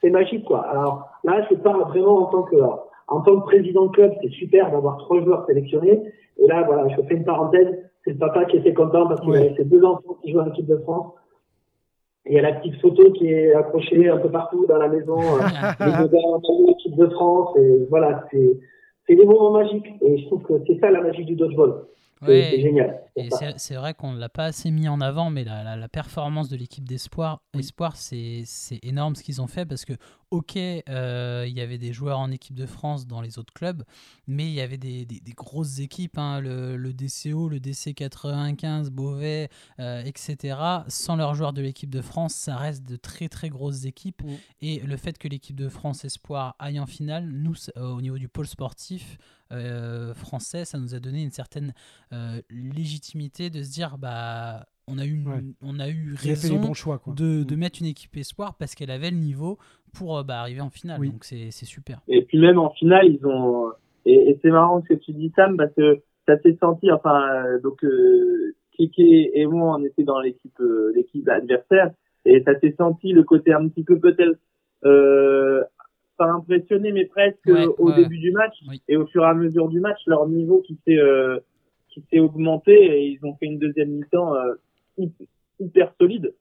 c'est 0.00 0.10
magique, 0.10 0.44
quoi. 0.44 0.60
Alors 0.60 1.08
là, 1.24 1.44
je 1.50 1.56
parle 1.56 1.82
vraiment 1.88 2.18
en 2.18 2.26
tant 2.26 2.42
que, 2.42 2.56
en 3.08 3.20
tant 3.22 3.40
que 3.40 3.46
président 3.46 3.86
de 3.86 3.90
club, 3.90 4.12
c'est 4.22 4.30
super 4.30 4.70
d'avoir 4.70 4.98
trois 4.98 5.20
joueurs 5.22 5.44
sélectionnés, 5.46 6.00
et 6.38 6.46
là, 6.46 6.62
voilà, 6.62 6.88
je 6.88 7.02
fais 7.02 7.14
une 7.14 7.24
parenthèse, 7.24 7.68
c'est 8.04 8.12
le 8.12 8.18
papa 8.18 8.44
qui 8.46 8.56
était 8.56 8.74
content 8.74 9.06
parce 9.06 9.20
qu'il 9.20 9.34
avait 9.34 9.54
ses 9.56 9.64
deux 9.64 9.84
enfants 9.84 10.16
qui 10.22 10.32
jouent 10.32 10.40
à 10.40 10.46
l'équipe 10.46 10.66
de 10.66 10.76
France. 10.78 11.12
Il 12.26 12.34
y 12.34 12.38
a 12.38 12.42
la 12.42 12.52
petite 12.52 12.80
photo 12.80 13.10
qui 13.12 13.26
est 13.28 13.54
accrochée 13.54 14.08
un 14.08 14.18
peu 14.18 14.30
partout 14.30 14.66
dans 14.66 14.76
la 14.76 14.88
maison, 14.88 15.18
euh, 15.18 15.40
les 15.80 15.92
deux 15.92 16.08
gars 16.08 16.18
l'équipe 16.66 16.96
de 16.96 17.06
France, 17.08 17.56
et 17.56 17.86
voilà, 17.88 18.26
c'est, 18.30 18.58
c'est 19.06 19.16
des 19.16 19.24
moments 19.24 19.52
magiques. 19.52 19.88
Et 20.02 20.18
je 20.18 20.26
trouve 20.26 20.42
que 20.42 20.54
c'est 20.66 20.78
ça 20.80 20.90
la 20.90 21.00
magie 21.00 21.24
du 21.24 21.34
dodgeball. 21.34 21.84
C'est 22.24 22.60
génial. 22.60 23.00
Et 23.24 23.30
c'est 23.56 23.74
vrai 23.74 23.94
qu'on 23.94 24.12
ne 24.12 24.18
l'a 24.18 24.28
pas 24.28 24.46
assez 24.46 24.70
mis 24.70 24.88
en 24.88 25.00
avant, 25.00 25.30
mais 25.30 25.44
la, 25.44 25.76
la, 25.76 25.88
performance 25.88 26.48
de 26.48 26.56
l'équipe 26.56 26.88
d'Espoir, 26.88 27.42
Espoir, 27.58 27.96
c'est 27.96 28.44
énorme 28.82 29.16
ce 29.16 29.22
qu'ils 29.22 29.40
ont 29.42 29.46
fait 29.46 29.66
parce 29.66 29.84
que, 29.84 29.94
ok, 30.30 30.56
euh, 30.56 31.44
il 31.48 31.56
y 31.56 31.60
avait 31.60 31.78
des 31.78 31.92
joueurs 31.92 32.18
en 32.18 32.30
équipe 32.30 32.54
de 32.54 32.66
France 32.66 33.06
dans 33.06 33.20
les 33.20 33.38
autres 33.38 33.52
clubs, 33.52 33.84
mais 34.26 34.46
il 34.46 34.52
y 34.52 34.60
avait 34.60 34.78
des, 34.78 35.04
des, 35.04 35.32
grosses 35.32 35.80
équipes, 35.80 36.18
hein, 36.18 36.40
le, 36.40 36.76
le, 36.76 36.92
DCO, 36.92 37.48
le 37.48 37.58
DC95, 37.58 38.90
Beauvais, 38.90 39.48
euh, 39.80 40.02
etc. 40.04 40.56
Sans 40.88 41.16
leurs 41.16 41.34
joueurs 41.34 41.52
de 41.52 41.62
l'équipe 41.62 41.90
de 41.90 42.00
France, 42.00 42.34
ça 42.34 42.56
reste 42.56 42.84
de 42.84 42.96
très 42.96 43.28
très 43.28 43.48
grosses 43.48 43.84
équipes. 43.84 44.22
Et 44.60 44.78
le 44.80 44.96
fait 44.96 45.18
que 45.18 45.26
l'équipe 45.26 45.56
de 45.56 45.68
France 45.68 46.04
Espoir 46.04 46.54
aille 46.58 46.78
en 46.78 46.86
finale, 46.86 47.28
nous, 47.28 47.54
euh, 47.76 47.90
au 47.90 48.00
niveau 48.00 48.18
du 48.18 48.28
pôle 48.28 48.46
sportif, 48.46 49.18
français, 50.14 50.64
ça 50.64 50.78
nous 50.78 50.94
a 50.94 51.00
donné 51.00 51.24
une 51.24 51.32
certaine 51.32 51.74
euh, 52.12 52.40
légitimité 53.14 53.50
de 53.50 53.62
se 53.62 53.72
dire 53.72 53.96
bah 53.98 54.66
on 54.88 54.98
a 54.98 55.06
eu, 55.06 55.24
on 55.62 55.78
a 55.78 55.88
eu 55.88 56.14
raison 56.20 56.74
choix, 56.74 57.00
De, 57.06 57.44
de, 57.44 57.54
mm. 57.54 57.58
mettre 57.58 57.78
une 57.80 57.86
équipe 57.86 58.16
espoir 58.16 58.56
parce 58.58 58.74
qu'elle 58.74 58.90
avait 58.90 59.10
le 59.10 59.16
niveau 59.16 59.58
pour 59.94 60.18
euh, 60.18 60.22
bah, 60.24 60.40
arriver 60.40 60.60
en 60.60 60.70
finale. 60.70 61.00
Donc 61.00 61.24
c'est 61.24 61.50
super. 61.50 62.00
Et 62.08 62.22
puis 62.22 62.38
même 62.38 62.58
en 62.58 62.70
finale, 62.70 63.06
ils 63.06 63.24
ont. 63.26 63.70
Et, 64.06 64.38
c'est 64.42 64.50
marrant 64.50 64.82
ce 64.82 64.94
que 64.94 64.98
tu 64.98 65.12
dis, 65.12 65.32
Sam, 65.36 65.56
parce 65.56 65.72
que 65.74 66.00
ça 66.26 66.38
s'est 66.40 66.56
senti. 66.60 66.90
Enfin, 66.90 67.58
donc 67.62 67.84
Kiki 68.72 69.30
et 69.32 69.46
moi, 69.46 69.76
on 69.78 69.84
était 69.84 70.04
dans 70.04 70.20
l'équipe 70.20 70.58
l'équipe 70.94 71.28
adversaire 71.28 71.90
et 72.24 72.42
ça 72.42 72.58
s'est 72.58 72.74
senti 72.76 73.12
le 73.12 73.22
côté 73.22 73.52
un 73.52 73.68
petit 73.68 73.84
peu 73.84 73.98
peut-être 73.98 74.38
pas 76.20 76.30
impressionné, 76.32 76.92
mais 76.92 77.06
presque 77.06 77.50
au 77.78 77.92
début 77.92 78.18
du 78.18 78.32
match. 78.32 78.54
Et 78.88 78.96
au 78.96 79.06
fur 79.06 79.22
et 79.22 79.26
à 79.26 79.34
mesure 79.34 79.68
du 79.68 79.80
match, 79.80 79.98
leur 80.06 80.28
niveau 80.28 80.60
qui 80.60 80.78
s'est 80.84 80.98
euh, 80.98 81.38
qui 81.90 82.02
s'est 82.10 82.20
augmenté 82.20 82.72
et 82.72 83.06
ils 83.06 83.24
ont 83.24 83.34
fait 83.36 83.46
une 83.46 83.58
deuxième 83.58 83.90
mi-temps 83.90 84.34
euh, 84.34 84.54
hyper 85.58 85.92
solide. 86.00 86.34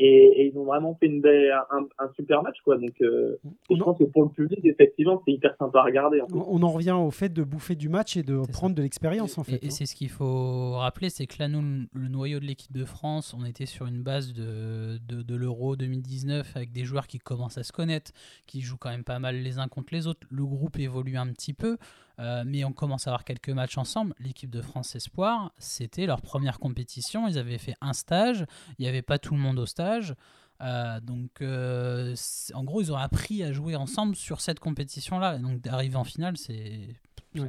Et, 0.00 0.50
ils 0.52 0.58
ont 0.58 0.64
vraiment 0.64 0.96
fait 0.96 1.06
une, 1.06 1.24
un, 1.24 1.86
un, 1.98 2.12
super 2.16 2.42
match 2.42 2.56
quoi. 2.64 2.76
Donc 2.78 3.00
euh, 3.00 3.36
je 3.70 3.76
pense 3.76 3.96
que 3.96 4.04
pour 4.04 4.24
le 4.24 4.28
public 4.30 4.58
effectivement 4.64 5.22
c'est 5.24 5.32
hyper 5.32 5.54
sympa 5.56 5.78
à 5.78 5.82
regarder 5.84 6.20
on 6.32 6.62
en 6.62 6.72
revient 6.72 6.96
au 6.98 7.12
fait 7.12 7.32
de 7.32 7.44
bouffer 7.44 7.76
du 7.76 7.88
match 7.88 8.16
et 8.16 8.24
de 8.24 8.42
prendre 8.50 8.74
de 8.74 8.82
l'expérience 8.82 9.38
en 9.38 9.44
fait 9.44 9.62
et, 9.62 9.66
hein. 9.66 9.70
c'est 9.70 9.86
ce 9.86 9.94
qu'il 9.94 10.08
faut 10.08 10.72
rappeler 10.72 11.10
c'est 11.10 11.26
que 11.26 11.36
là 11.38 11.46
nous 11.46 11.86
le 11.92 12.08
noyau 12.08 12.40
de 12.40 12.44
l'équipe 12.44 12.72
de 12.72 12.84
France 12.84 13.36
on 13.38 13.44
était 13.44 13.66
sur 13.66 13.86
une 13.86 14.02
base 14.02 14.32
de, 14.32 14.98
de, 15.06 15.22
de 15.22 15.36
l'Euro 15.36 15.76
2019 15.76 16.56
avec 16.56 16.72
des 16.72 16.84
joueurs 16.84 17.06
qui 17.06 17.20
commencent 17.20 17.58
à 17.58 17.62
se 17.62 17.72
connaître 17.72 18.10
qui 18.46 18.62
jouent 18.62 18.78
quand 18.78 18.90
même 18.90 19.04
pas 19.04 19.20
mal 19.20 19.36
les 19.36 19.58
uns 19.58 19.68
contre 19.68 19.94
les 19.94 20.06
autres. 20.06 20.26
Le 20.30 20.44
groupe 20.44 20.78
évolue 20.78 21.16
un 21.16 21.28
petit 21.28 21.54
peu 21.54 21.76
euh, 22.20 22.44
mais 22.46 22.64
on 22.64 22.72
commence 22.72 23.06
à 23.06 23.10
avoir 23.10 23.24
quelques 23.24 23.50
matchs 23.50 23.78
ensemble. 23.78 24.14
L'équipe 24.20 24.50
de 24.50 24.62
France 24.62 24.94
Espoir, 24.94 25.52
c'était 25.58 26.06
leur 26.06 26.22
première 26.22 26.58
compétition. 26.58 27.26
Ils 27.28 27.38
avaient 27.38 27.58
fait 27.58 27.74
un 27.80 27.92
stage. 27.92 28.44
Il 28.78 28.82
n'y 28.82 28.88
avait 28.88 29.02
pas 29.02 29.18
tout 29.18 29.34
le 29.34 29.40
monde 29.40 29.58
au 29.58 29.66
stage. 29.66 30.14
Euh, 30.60 31.00
donc, 31.00 31.42
euh, 31.42 32.14
en 32.54 32.64
gros, 32.64 32.80
ils 32.80 32.92
ont 32.92 32.96
appris 32.96 33.42
à 33.42 33.52
jouer 33.52 33.76
ensemble 33.76 34.14
sur 34.14 34.40
cette 34.40 34.60
compétition-là. 34.60 35.38
Donc, 35.38 35.60
d'arriver 35.60 35.96
en 35.96 36.04
finale, 36.04 36.36
c'est 36.36 36.88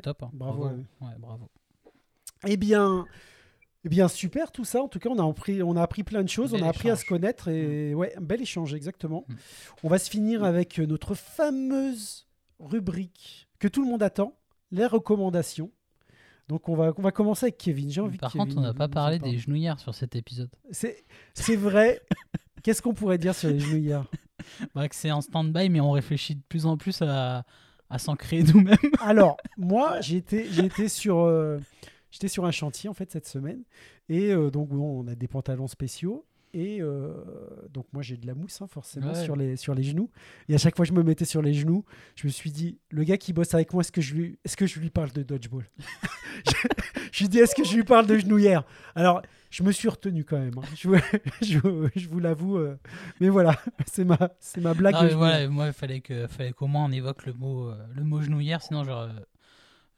top. 0.02 0.24
Hein. 0.24 0.32
Bravo. 0.34 0.72
bravo. 1.20 1.50
Eh 2.48 2.58
bien, 2.58 3.06
eh 3.84 3.90
bien, 3.90 4.08
super 4.08 4.52
tout 4.52 4.66
ça. 4.66 4.82
En 4.82 4.88
tout 4.88 4.98
cas, 4.98 5.10
on 5.10 5.20
a 5.20 5.30
appris, 5.30 5.62
on 5.62 5.76
a 5.76 5.84
appris 5.84 6.04
plein 6.04 6.24
de 6.24 6.30
choses. 6.30 6.54
on 6.56 6.62
a 6.64 6.68
appris 6.68 6.90
à 6.90 6.96
se 6.96 7.06
connaître. 7.06 7.50
Et 7.50 7.94
mm. 7.94 7.98
ouais, 7.98 8.16
un 8.18 8.22
bel 8.22 8.42
échange, 8.42 8.74
exactement. 8.74 9.26
Mm. 9.28 9.36
On 9.84 9.90
va 9.90 10.00
se 10.00 10.10
finir 10.10 10.44
avec 10.44 10.80
notre 10.80 11.14
fameuse 11.14 12.28
rubrique 12.60 13.48
que 13.60 13.68
tout 13.68 13.84
le 13.84 13.90
monde 13.90 14.02
attend 14.02 14.36
les 14.72 14.86
recommandations. 14.86 15.72
Donc 16.48 16.70
on 16.70 16.76
va, 16.76 16.94
on 16.98 17.02
va 17.02 17.12
commencer 17.12 17.46
avec 17.46 17.58
Kevin. 17.58 17.90
J'ai 17.90 18.02
envie 18.02 18.18
Par 18.18 18.32
contre, 18.32 18.58
on 18.58 18.62
n'a 18.62 18.74
pas 18.74 18.88
parlé 18.88 19.20
des 19.20 19.38
genouillères 19.38 19.80
sur 19.80 19.96
cet 19.96 20.16
épisode. 20.16 20.50
C'est 20.72 21.56
vrai. 21.56 22.02
Qu'est-ce 22.64 22.82
qu'on 22.82 22.94
pourrait 22.94 23.18
dire 23.18 23.36
sur 23.36 23.50
les 23.50 23.60
genouillères 23.60 24.06
bah, 24.76 24.88
Que 24.88 24.96
c'est 24.96 25.12
en 25.12 25.22
stand-by, 25.22 25.70
mais 25.70 25.80
on 25.80 25.92
réfléchit 25.92 26.36
de 26.36 26.42
plus 26.48 26.66
en 26.66 26.78
plus 26.78 27.02
à, 27.02 27.46
à 27.90 28.00
s'en 28.00 28.16
créer 28.16 28.44
nous-mêmes. 28.54 28.78
Alors, 29.02 29.38
moi, 29.58 30.00
sur, 30.88 31.20
euh, 31.20 31.60
j'étais 32.12 32.28
sur 32.28 32.46
un 32.46 32.52
chantier 32.52 32.90
en 32.90 32.94
fait 32.94 33.12
cette 33.12 33.28
semaine. 33.28 33.64
Et 34.10 34.32
euh, 34.32 34.52
donc, 34.52 34.72
on 34.72 35.08
a 35.08 35.16
des 35.16 35.28
pantalons 35.28 35.68
spéciaux. 35.68 36.26
Et 36.58 36.82
euh, 36.82 37.12
donc 37.70 37.86
moi 37.92 38.02
j'ai 38.02 38.16
de 38.16 38.26
la 38.26 38.34
mousse 38.34 38.62
hein, 38.62 38.68
forcément 38.68 39.14
sur, 39.14 39.36
les, 39.36 39.58
sur 39.58 39.76
les 39.76 39.84
genoux. 39.84 40.10
Et 40.48 40.56
à 40.56 40.58
chaque 40.58 40.78
fois 40.78 40.86
que 40.86 40.90
je 40.90 40.98
me 40.98 41.04
mettais 41.04 41.26
sur 41.26 41.42
les 41.42 41.54
genoux, 41.54 41.84
je 42.16 42.28
me 42.28 42.32
suis 42.32 42.50
dit, 42.50 42.80
le 42.92 43.04
gars 43.04 43.18
qui 43.18 43.34
bosse 43.34 43.54
avec 43.54 43.74
moi, 43.74 43.82
est-ce 43.82 43.92
que 43.92 44.00
je 44.00 44.16
lui, 44.16 44.40
est-ce 44.46 44.56
que 44.56 44.66
je 44.66 44.80
lui 44.80 44.90
parle 44.90 45.12
de 45.12 45.22
dodgeball? 45.22 45.66
Je, 46.46 46.68
je 47.14 47.24
lui 47.24 47.30
dis, 47.30 47.40
est-ce 47.40 47.56
que 47.56 47.64
je 47.64 47.74
lui 47.74 47.86
parle 47.86 48.08
de 48.08 48.18
genouillère? 48.18 48.66
Alors 48.94 49.22
je 49.50 49.64
me 49.64 49.72
suis 49.72 49.88
retenu 49.88 50.26
quand 50.26 50.38
même. 50.38 50.58
Hein. 50.58 50.68
Je, 50.76 50.90
je, 51.42 51.60
je, 51.96 52.10
vous 52.10 52.20
l'avoue. 52.20 52.58
Euh, 52.58 52.78
mais 53.22 53.30
voilà, 53.30 53.56
c'est 53.86 54.04
ma, 54.04 54.18
c'est 54.38 54.60
ma 54.60 54.74
blague. 54.74 55.14
moi 55.50 55.68
il 55.68 55.74
fallait, 55.74 56.02
que, 56.02 56.28
fallait 56.28 56.52
qu'au 56.52 56.68
moins 56.68 56.84
on 56.86 56.92
évoque 56.92 57.26
le 57.26 57.32
mot, 57.32 57.70
euh, 57.70 57.78
le 57.96 58.04
mot 58.04 58.22
genouillère, 58.22 58.62
sinon 58.62 58.84
genre 58.84 59.08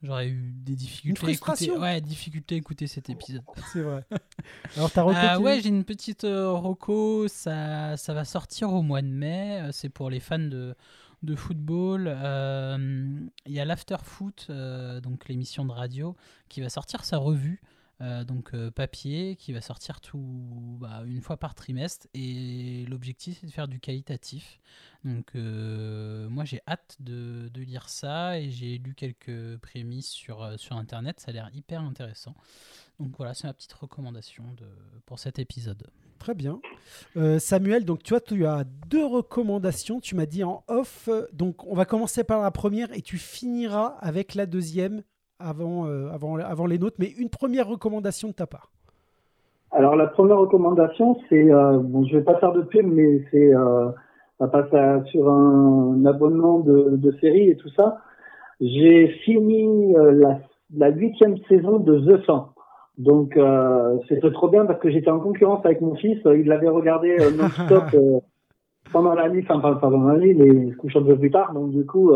J'aurais 0.04 0.30
eu 0.30 0.54
des 0.54 0.76
difficultés. 0.76 1.10
Une 1.10 1.16
frustration. 1.16 1.74
À 1.74 1.78
écouter, 1.78 1.96
ouais, 1.96 2.02
difficulté 2.02 2.56
à 2.56 2.58
écouter 2.60 2.88
cet 2.88 3.10
épisode. 3.10 3.44
C'est 3.74 3.82
vrai. 3.82 4.06
Alors, 4.76 4.92
ta 4.92 5.02
reco 5.02 5.18
euh, 5.18 5.40
Ouais, 5.40 5.60
j'ai 5.62 5.70
une 5.70 5.84
petite 5.84 6.24
euh, 6.24 6.52
reco. 6.52 7.28
Ça, 7.28 7.98
ça 7.98 8.14
va 8.14 8.24
sortir 8.24 8.72
au 8.72 8.84
mois 8.84 9.02
de 9.02 9.08
mai. 9.08 9.62
Euh, 9.62 9.72
c'est 9.72 9.90
pour 9.90 10.12
les 10.12 10.20
fans 10.20 10.38
de, 10.38 10.76
de 11.24 11.36
football. 11.36 12.06
Il 13.46 13.52
y 13.52 13.60
a 13.60 13.66
l'After 13.66 13.98
Foot, 14.04 14.52
donc 15.02 15.28
l'émission 15.28 15.66
de 15.66 15.72
radio, 15.72 16.16
qui 16.48 16.62
va 16.62 16.70
sortir 16.70 17.04
sa 17.04 17.18
revue. 17.18 17.62
Donc 18.00 18.56
papier 18.70 19.36
qui 19.36 19.54
va 19.54 19.62
sortir 19.62 20.02
tout 20.02 20.78
bah, 20.80 21.02
une 21.06 21.22
fois 21.22 21.38
par 21.38 21.56
trimestre 21.56 22.08
et 22.14 22.86
l'objectif 22.88 23.40
c'est 23.40 23.48
de 23.48 23.52
faire 23.52 23.68
du 23.68 23.80
qualitatif 23.80 24.60
donc 25.08 25.36
euh, 25.36 26.28
moi 26.30 26.44
j'ai 26.44 26.62
hâte 26.68 26.98
de, 27.00 27.50
lire 27.56 27.90
ça 27.90 28.40
et 28.40 28.50
j'ai 28.50 28.78
lu 28.78 28.94
quelques 28.94 29.58
prémices 29.58 30.10
sur, 30.10 30.44
euh, 30.44 30.58
sur 30.58 30.76
internet, 30.76 31.20
ça 31.20 31.30
a 31.30 31.34
l'air 31.34 31.50
hyper 31.54 31.82
intéressant. 31.82 32.36
Donc 33.00 33.16
voilà, 33.18 33.34
c'est 33.34 33.48
ma 33.48 33.54
petite 33.54 33.74
recommandation 33.74 34.44
de, 34.58 34.66
pour 35.06 35.20
cet 35.20 35.40
épisode. 35.40 35.88
Très 36.20 36.34
bien. 36.34 36.60
Euh, 37.16 37.40
Samuel, 37.40 37.86
donc 37.86 38.04
tu 38.04 38.10
vois, 38.10 38.22
tu 38.22 38.46
as 38.46 38.64
deux 38.64 39.06
recommandations, 39.06 40.00
tu 40.00 40.16
m'as 40.16 40.26
dit 40.26 40.44
en 40.44 40.64
off, 40.68 41.10
donc 41.32 41.64
on 41.66 41.76
va 41.76 41.86
commencer 41.86 42.24
par 42.24 42.42
la 42.42 42.52
première 42.52 42.92
et 42.92 43.02
tu 43.02 43.18
finiras 43.18 43.98
avec 44.00 44.36
la 44.36 44.46
deuxième 44.46 45.04
avant, 45.40 45.86
avant, 46.12 46.38
avant 46.38 46.66
les 46.66 46.78
nôtres, 46.78 46.98
mais 47.00 47.12
une 47.18 47.30
première 47.30 47.68
recommandation 47.68 48.30
de 48.30 48.34
ta 48.34 48.48
part. 48.48 48.72
Alors 49.72 49.96
la 49.96 50.08
première 50.08 50.38
recommandation, 50.38 51.18
c'est, 51.30 51.46
bon 51.46 52.06
je 52.06 52.18
vais 52.18 52.24
pas 52.24 52.40
faire 52.40 52.54
de 52.54 52.62
pub, 52.62 52.86
mais 52.86 53.24
c'est 53.32 53.52
ça 54.40 54.48
passe 54.48 55.06
sur 55.08 55.30
un, 55.30 56.06
abonnement 56.06 56.60
de, 56.60 56.96
de 56.96 57.12
série 57.20 57.50
et 57.50 57.58
tout 57.58 57.70
ça. 57.70 57.98
J'ai 58.62 59.08
fini 59.24 59.96
euh, 59.96 60.36
la 60.76 60.90
huitième 60.90 61.38
saison 61.48 61.80
de 61.80 62.00
The 62.00 62.26
100. 62.26 62.54
Donc 62.98 63.38
euh, 63.38 63.98
c'était 64.10 64.32
trop 64.32 64.48
bien 64.48 64.66
parce 64.66 64.80
que 64.80 64.90
j'étais 64.90 65.12
en 65.12 65.20
concurrence 65.20 65.64
avec 65.66 65.82
mon 65.82 65.96
fils. 65.96 66.20
Il 66.26 66.48
l'avait 66.48 66.70
regardé 66.70 67.16
euh, 67.20 67.32
non-stop 67.32 67.84
euh, 67.94 68.20
pendant 68.92 69.14
la 69.14 69.30
nuit, 69.30 69.46
enfin 69.48 69.76
pendant 69.76 70.04
la 70.08 70.18
nuit, 70.18 70.34
mais 70.34 70.72
se 70.72 70.78
couchant 70.78 71.02
un 71.02 71.04
peu 71.04 71.18
plus 71.18 71.30
tard. 71.30 71.54
Donc 71.54 71.72
du 71.72 71.86
coup, 71.86 72.12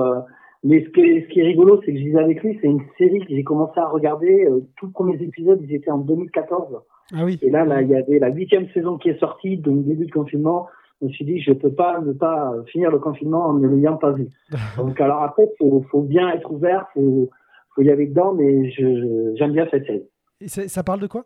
mais 0.64 0.84
ce 0.84 0.90
qui, 0.90 1.02
est, 1.02 1.22
ce 1.24 1.28
qui 1.30 1.40
est 1.40 1.44
rigolo, 1.44 1.82
c'est 1.82 1.92
que 1.92 1.98
je 1.98 2.04
disais 2.04 2.20
avec 2.20 2.44
lui, 2.44 2.58
c'est 2.62 2.68
une 2.68 2.84
série 2.98 3.20
que 3.20 3.30
j'ai 3.30 3.44
commencé 3.44 3.80
à 3.80 3.88
regarder. 3.88 4.48
tous 4.78 4.88
les 4.88 4.92
premiers 4.92 5.22
épisodes, 5.22 5.60
ils 5.64 5.74
étaient 5.74 5.92
en 5.92 5.98
2014. 5.98 6.82
Ah 7.14 7.26
oui. 7.26 7.40
Et 7.42 7.50
là, 7.50 7.66
là, 7.66 7.82
il 7.82 7.90
y 7.90 7.96
avait 7.96 8.20
la 8.20 8.30
huitième 8.30 8.70
saison 8.70 8.98
qui 8.98 9.10
est 9.10 9.20
sortie, 9.20 9.58
donc 9.58 9.84
début 9.86 10.06
de 10.06 10.12
confinement 10.12 10.68
je 11.02 11.08
me 11.08 11.12
suis 11.12 11.26
dit, 11.26 11.42
je 11.42 11.52
peux 11.52 11.74
pas 11.74 12.00
ne 12.02 12.14
pas 12.14 12.54
finir 12.68 12.92
le 12.92 13.00
confinement 13.00 13.48
en 13.48 13.54
ne 13.54 13.68
l'ayant 13.68 13.98
pas 13.98 14.12
vu. 14.12 14.28
Donc, 14.78 15.02
alors 15.02 15.24
après, 15.24 15.50
faut, 15.58 15.84
faut 15.90 16.02
bien 16.02 16.30
être 16.30 16.52
ouvert, 16.52 16.88
faut, 16.94 17.30
faut 17.76 17.82
y 17.82 17.90
aller 17.90 18.08
dedans, 18.08 18.34
mais 18.34 18.70
je, 18.72 19.34
j'aime 19.36 19.54
bien 19.54 19.68
cette 19.72 19.86
série. 19.86 20.04
Et 20.40 20.48
ça 20.48 20.84
parle 20.84 21.00
de 21.00 21.08
quoi? 21.08 21.26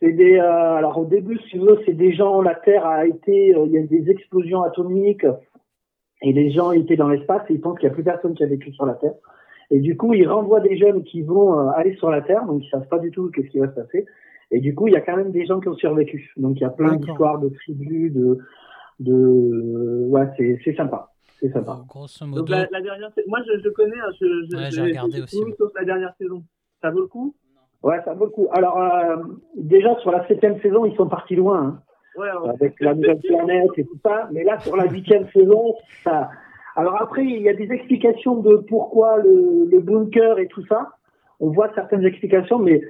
C'est 0.00 0.12
des, 0.12 0.38
euh, 0.38 0.76
alors 0.76 0.96
au 0.96 1.04
début, 1.04 1.38
si 1.50 1.58
veux, 1.58 1.78
c'est 1.84 1.92
des 1.92 2.14
gens, 2.14 2.40
la 2.40 2.54
Terre 2.54 2.86
a 2.86 3.06
été, 3.06 3.54
euh, 3.54 3.66
il 3.66 3.72
y 3.72 3.78
a 3.78 3.82
des 3.82 4.10
explosions 4.10 4.62
atomiques, 4.62 5.26
Et 6.22 6.32
les 6.32 6.50
gens 6.50 6.72
étaient 6.72 6.96
dans 6.96 7.08
l'espace 7.08 7.42
et 7.48 7.54
ils 7.54 7.60
pensent 7.60 7.78
qu'il 7.78 7.88
n'y 7.88 7.92
a 7.92 7.94
plus 7.94 8.04
personne 8.04 8.34
qui 8.34 8.44
a 8.44 8.46
vécu 8.46 8.72
sur 8.72 8.86
la 8.86 8.94
Terre. 8.94 9.14
Et 9.70 9.80
du 9.80 9.96
coup, 9.96 10.12
ils 10.14 10.26
renvoient 10.26 10.60
des 10.60 10.76
jeunes 10.76 11.02
qui 11.04 11.22
vont 11.22 11.58
euh, 11.58 11.68
aller 11.74 11.94
sur 11.96 12.10
la 12.10 12.20
Terre, 12.22 12.44
donc 12.44 12.62
ils 12.64 12.68
savent 12.70 12.88
pas 12.88 12.98
du 12.98 13.10
tout 13.10 13.30
qu'est-ce 13.30 13.48
qui 13.48 13.58
va 13.58 13.68
se 13.68 13.74
passer. 13.74 14.06
Et 14.50 14.60
du 14.60 14.74
coup, 14.74 14.88
il 14.88 14.94
y 14.94 14.96
a 14.96 15.00
quand 15.00 15.16
même 15.16 15.30
des 15.30 15.46
gens 15.46 15.60
qui 15.60 15.68
ont 15.68 15.74
survécu. 15.74 16.32
Donc 16.36 16.58
il 16.58 16.62
y 16.62 16.66
a 16.66 16.70
plein 16.70 16.96
d'histoires 16.96 17.38
de 17.38 17.48
tribus, 17.50 18.12
de, 18.12 18.38
de, 18.98 20.06
ouais, 20.08 20.28
c'est, 20.36 20.58
c'est 20.64 20.74
sympa. 20.74 21.10
C'est 21.38 21.52
sympa. 21.52 21.78
Euh, 21.80 21.86
Grosso 21.88 22.24
Donc 22.24 22.34
modo, 22.34 22.52
la, 22.52 22.68
la 22.70 22.80
dernière, 22.82 23.10
moi 23.28 23.38
je, 23.46 23.60
je 23.62 23.68
connais, 23.70 23.98
hein, 23.98 24.10
je, 24.20 24.26
je, 24.50 24.56
Ouais, 24.56 24.70
j'ai 24.70 24.82
regardé 24.82 25.22
aussi, 25.22 25.40
tout 25.40 25.54
sauf 25.56 25.72
la 25.78 25.84
dernière 25.84 26.14
saison. 26.18 26.42
Ça 26.82 26.90
vaut 26.90 27.00
le 27.00 27.06
coup? 27.06 27.34
Ouais, 27.82 27.98
ça 28.04 28.12
vaut 28.12 28.26
le 28.26 28.30
coup. 28.30 28.48
Alors, 28.52 28.78
euh, 28.78 29.16
déjà 29.56 29.96
sur 30.00 30.10
la 30.10 30.26
septième 30.28 30.60
saison, 30.60 30.84
ils 30.84 30.94
sont 30.96 31.08
partis 31.08 31.36
loin, 31.36 31.62
hein, 31.62 31.82
Ouais, 32.20 32.28
ouais. 32.42 32.50
avec 32.50 32.74
la 32.80 32.94
nouvelle 32.94 33.18
planète 33.26 33.70
et 33.76 33.84
tout 33.84 33.98
ça. 34.04 34.28
Mais 34.32 34.44
là, 34.44 34.58
sur 34.60 34.76
la 34.76 34.84
huitième 34.86 35.26
saison, 35.32 35.74
ça. 36.04 36.30
Alors 36.76 37.00
après, 37.00 37.24
il 37.24 37.42
y 37.42 37.48
a 37.48 37.54
des 37.54 37.70
explications 37.72 38.36
de 38.36 38.56
pourquoi 38.68 39.18
le, 39.18 39.68
le 39.70 39.80
bunker 39.80 40.38
et 40.38 40.46
tout 40.48 40.64
ça. 40.66 40.90
On 41.40 41.50
voit 41.50 41.70
certaines 41.74 42.04
explications, 42.04 42.58
mais 42.58 42.82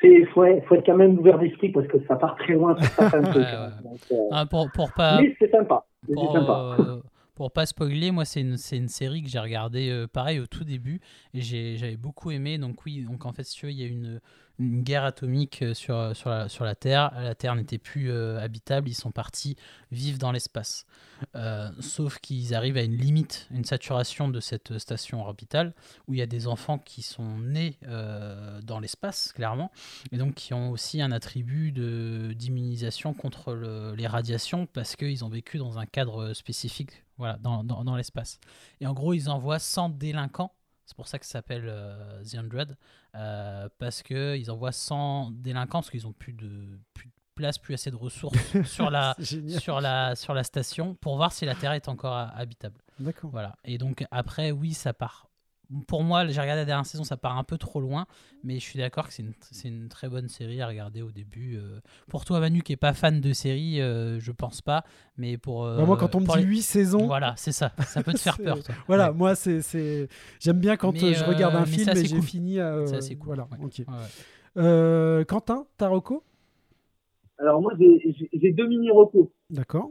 c'est 0.00 0.24
faut, 0.26 0.44
être- 0.44 0.64
faut 0.66 0.74
être 0.76 0.86
quand 0.86 0.96
même 0.96 1.18
ouvert 1.18 1.38
d'esprit 1.38 1.70
parce 1.70 1.86
que 1.88 1.98
ça 2.06 2.16
part 2.16 2.36
très 2.36 2.54
loin 2.54 2.76
sur 2.76 2.86
certains 2.86 3.22
trucs. 3.32 3.42
hein. 3.44 3.70
ouais. 3.82 3.90
Donc, 3.90 3.98
euh, 4.12 4.16
ah, 4.30 4.46
pour, 4.46 4.70
pour 4.72 4.92
pas, 4.92 5.20
mais 5.20 5.34
c'est 5.38 5.50
sympa. 5.50 5.84
C'est 6.06 6.14
pour, 6.14 6.32
sympa. 6.32 6.76
euh, 6.80 6.96
pour 7.34 7.50
pas 7.52 7.66
spoiler, 7.66 8.10
moi 8.10 8.24
c'est 8.24 8.40
une, 8.40 8.56
c'est 8.56 8.76
une 8.76 8.88
série 8.88 9.22
que 9.22 9.28
j'ai 9.28 9.38
regardée 9.38 9.90
euh, 9.90 10.06
pareil 10.06 10.38
au 10.40 10.46
tout 10.46 10.64
début 10.64 11.00
et 11.34 11.40
j'ai- 11.40 11.76
j'avais 11.76 11.96
beaucoup 11.96 12.30
aimé. 12.30 12.56
Donc 12.58 12.84
oui, 12.86 13.04
donc 13.10 13.26
en 13.26 13.32
fait 13.32 13.42
si 13.44 13.56
tu 13.58 13.66
veux, 13.66 13.72
il 13.72 13.80
y 13.80 13.84
a 13.84 13.88
une, 13.88 14.20
une 14.60 14.82
guerre 14.82 15.04
atomique 15.04 15.62
euh, 15.62 15.74
sur, 15.74 16.14
sur, 16.14 16.30
la, 16.30 16.48
sur 16.48 16.64
la 16.64 16.74
Terre. 16.74 17.10
La 17.16 17.34
Terre 17.34 17.54
n'était 17.56 17.78
plus 17.78 18.10
euh, 18.10 18.38
habitable, 18.40 18.88
ils 18.88 18.94
sont 18.94 19.10
partis 19.10 19.56
vivre 19.90 20.18
dans 20.18 20.30
l'espace. 20.30 20.84
Euh, 21.34 21.70
sauf 21.80 22.18
qu'ils 22.18 22.54
arrivent 22.54 22.76
à 22.76 22.82
une 22.82 22.96
limite, 22.96 23.46
une 23.50 23.64
saturation 23.64 24.28
de 24.28 24.40
cette 24.40 24.78
station 24.78 25.20
orbitale 25.22 25.74
où 26.06 26.14
il 26.14 26.18
y 26.18 26.22
a 26.22 26.26
des 26.26 26.46
enfants 26.46 26.78
qui 26.78 27.02
sont 27.02 27.38
nés 27.38 27.76
euh, 27.86 28.60
dans 28.62 28.78
l'espace, 28.80 29.32
clairement, 29.32 29.70
et 30.12 30.16
donc 30.18 30.34
qui 30.34 30.54
ont 30.54 30.70
aussi 30.70 31.02
un 31.02 31.10
attribut 31.12 31.72
d'immunisation 32.34 33.14
contre 33.14 33.52
le- 33.54 33.94
les 33.94 34.06
radiations 34.06 34.66
parce 34.66 34.96
qu'ils 34.96 35.24
ont 35.24 35.28
vécu 35.28 35.58
dans 35.58 35.78
un 35.78 35.86
cadre 35.86 36.32
spécifique 36.34 37.04
voilà, 37.18 37.36
dans, 37.38 37.64
dans- 37.64 37.84
dans 37.84 37.96
l'espace. 37.96 38.38
Et 38.80 38.86
en 38.86 38.94
gros, 38.94 39.12
ils 39.12 39.28
envoient 39.28 39.58
100 39.58 39.90
délinquants, 39.90 40.52
c'est 40.90 40.96
pour 40.96 41.06
ça 41.06 41.20
que 41.20 41.24
ça 41.24 41.32
s'appelle 41.32 41.66
euh, 41.68 42.20
The 42.24 42.34
Hundred, 42.34 42.76
euh, 43.14 43.68
parce 43.78 44.02
qu'ils 44.02 44.50
envoient 44.50 44.72
100 44.72 45.30
délinquants 45.30 45.78
parce 45.78 45.90
qu'ils 45.90 46.08
ont 46.08 46.12
plus 46.12 46.32
de, 46.32 46.80
plus 46.94 47.06
de 47.06 47.12
place, 47.36 47.58
plus 47.58 47.74
assez 47.74 47.92
de 47.92 47.96
ressources 47.96 48.36
sur 48.66 48.90
la, 48.90 49.14
sur 49.60 49.80
la, 49.80 50.16
sur 50.16 50.34
la 50.34 50.42
station 50.42 50.96
pour 50.96 51.14
voir 51.16 51.32
si 51.32 51.44
la 51.46 51.54
Terre 51.54 51.72
est 51.72 51.86
encore 51.88 52.14
ha- 52.14 52.32
habitable. 52.36 52.80
D'accord. 52.98 53.30
Voilà. 53.30 53.54
Et 53.64 53.78
donc 53.78 54.04
après, 54.10 54.50
oui, 54.50 54.74
ça 54.74 54.92
part. 54.92 55.29
Pour 55.86 56.02
moi, 56.02 56.26
j'ai 56.26 56.40
regardé 56.40 56.62
la 56.62 56.64
dernière 56.64 56.84
saison, 56.86 57.04
ça 57.04 57.16
part 57.16 57.38
un 57.38 57.44
peu 57.44 57.56
trop 57.56 57.80
loin, 57.80 58.06
mais 58.42 58.54
je 58.54 58.60
suis 58.64 58.78
d'accord 58.78 59.06
que 59.06 59.12
c'est 59.12 59.22
une, 59.68 59.88
très 59.88 60.08
bonne 60.08 60.28
série 60.28 60.60
à 60.60 60.66
regarder 60.66 61.00
au 61.00 61.12
début. 61.12 61.56
euh. 61.58 61.78
Pour 62.08 62.24
toi, 62.24 62.40
Manu, 62.40 62.62
qui 62.62 62.72
est 62.72 62.76
pas 62.76 62.92
fan 62.92 63.20
de 63.20 63.32
séries, 63.32 63.80
euh, 63.80 64.18
je 64.18 64.32
pense 64.32 64.62
pas, 64.62 64.82
mais 65.16 65.38
pour. 65.38 65.64
euh, 65.64 65.76
Bah, 65.76 65.84
moi, 65.86 65.96
quand 65.96 66.14
on 66.16 66.20
me 66.20 66.26
dit 66.26 66.38
les- 66.38 66.42
8 66.42 66.62
saisons, 66.62 67.06
Voilà, 67.06 67.34
c'est 67.36 67.52
ça. 67.52 67.72
Ça 67.86 68.02
peut 68.02 68.12
te 68.12 68.18
faire 68.18 68.38
peur, 68.38 68.62
toi. 68.64 68.74
voilà, 68.88 69.12
Ouais. 69.12 69.16
moi, 69.16 69.34
c'est, 69.36 70.08
j'aime 70.40 70.58
bien 70.58 70.76
quand 70.76 70.92
Mais, 70.92 71.04
euh, 71.04 71.14
je 71.14 71.24
regarde 71.24 71.54
un 71.54 71.64
film 71.66 71.84
c'est 71.84 71.90
et 71.90 71.92
assez 71.92 72.06
j'ai 72.06 72.16
cool. 72.16 72.24
fini. 72.24 72.54
C'est 72.86 72.96
assez 72.96 73.14
cool, 73.16 73.26
Voilà, 73.26 73.44
ouais. 73.52 73.58
ok. 73.64 73.74
Ouais, 73.78 73.84
ouais. 73.94 74.62
Euh, 74.64 75.24
Quentin, 75.24 75.66
Taroko 75.76 76.24
Alors 77.38 77.62
moi 77.62 77.72
j'ai- 77.78 78.52
deux 78.52 78.66
mini 78.66 78.90
recos. 78.90 79.28
D'accord. 79.50 79.90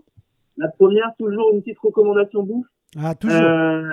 La 0.57 0.67
première, 0.67 1.13
toujours 1.17 1.51
une 1.53 1.61
petite 1.61 1.79
recommandation 1.79 2.43
bouffe. 2.43 2.67
Ah, 2.97 3.15
toujours. 3.15 3.39
Euh, 3.41 3.89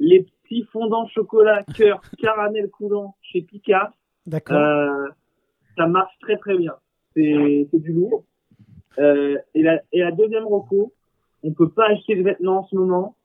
les 0.00 0.26
petits 0.44 0.64
fondants 0.72 1.06
chocolat 1.08 1.62
cœur 1.76 2.00
caramel 2.18 2.70
coulant 2.70 3.16
chez 3.22 3.42
Picard. 3.42 3.92
D'accord. 4.26 4.56
Euh, 4.56 5.08
ça 5.76 5.86
marche 5.86 6.16
très 6.20 6.36
très 6.38 6.56
bien. 6.56 6.74
C'est 7.14 7.68
c'est 7.70 7.78
du 7.80 7.92
lourd. 7.92 8.24
Euh, 8.98 9.36
et, 9.54 9.62
la, 9.62 9.80
et 9.92 10.00
la 10.00 10.12
deuxième 10.12 10.44
reco, 10.46 10.92
on 11.42 11.52
peut 11.52 11.68
pas 11.68 11.88
acheter 11.88 12.14
de 12.14 12.22
vêtements 12.22 12.60
en 12.60 12.64
ce 12.64 12.76
moment, 12.76 13.16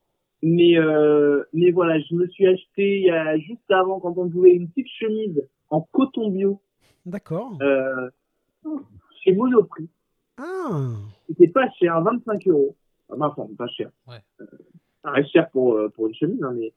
mais 0.42 0.78
euh, 0.80 1.44
mais 1.54 1.70
voilà, 1.72 2.00
je 2.00 2.16
me 2.16 2.28
suis 2.28 2.48
acheté 2.48 3.00
il 3.02 3.06
y 3.06 3.12
a 3.12 3.38
juste 3.38 3.70
avant 3.70 4.00
quand 4.00 4.18
on 4.18 4.28
pouvait 4.30 4.52
une 4.52 4.68
petite 4.68 4.88
chemise 5.00 5.44
en 5.70 5.82
coton 5.92 6.30
bio 6.30 6.60
D'accord. 7.06 7.58
euh, 7.62 8.10
chez 9.24 9.34
Monoprix. 9.34 9.88
Ah, 10.38 10.80
C'était 11.28 11.50
pas 11.50 11.70
cher, 11.80 12.02
25 12.02 12.48
euros. 12.48 12.76
Enfin, 13.10 13.48
pas 13.58 13.68
cher. 13.68 13.90
Ouais. 14.08 14.18
Euh, 14.42 14.46
ça 15.04 15.12
reste 15.12 15.30
cher 15.32 15.50
pour 15.52 15.80
pour 15.94 16.08
une 16.08 16.16
chemise, 16.16 16.44
hein, 16.44 16.54
mais 16.58 16.74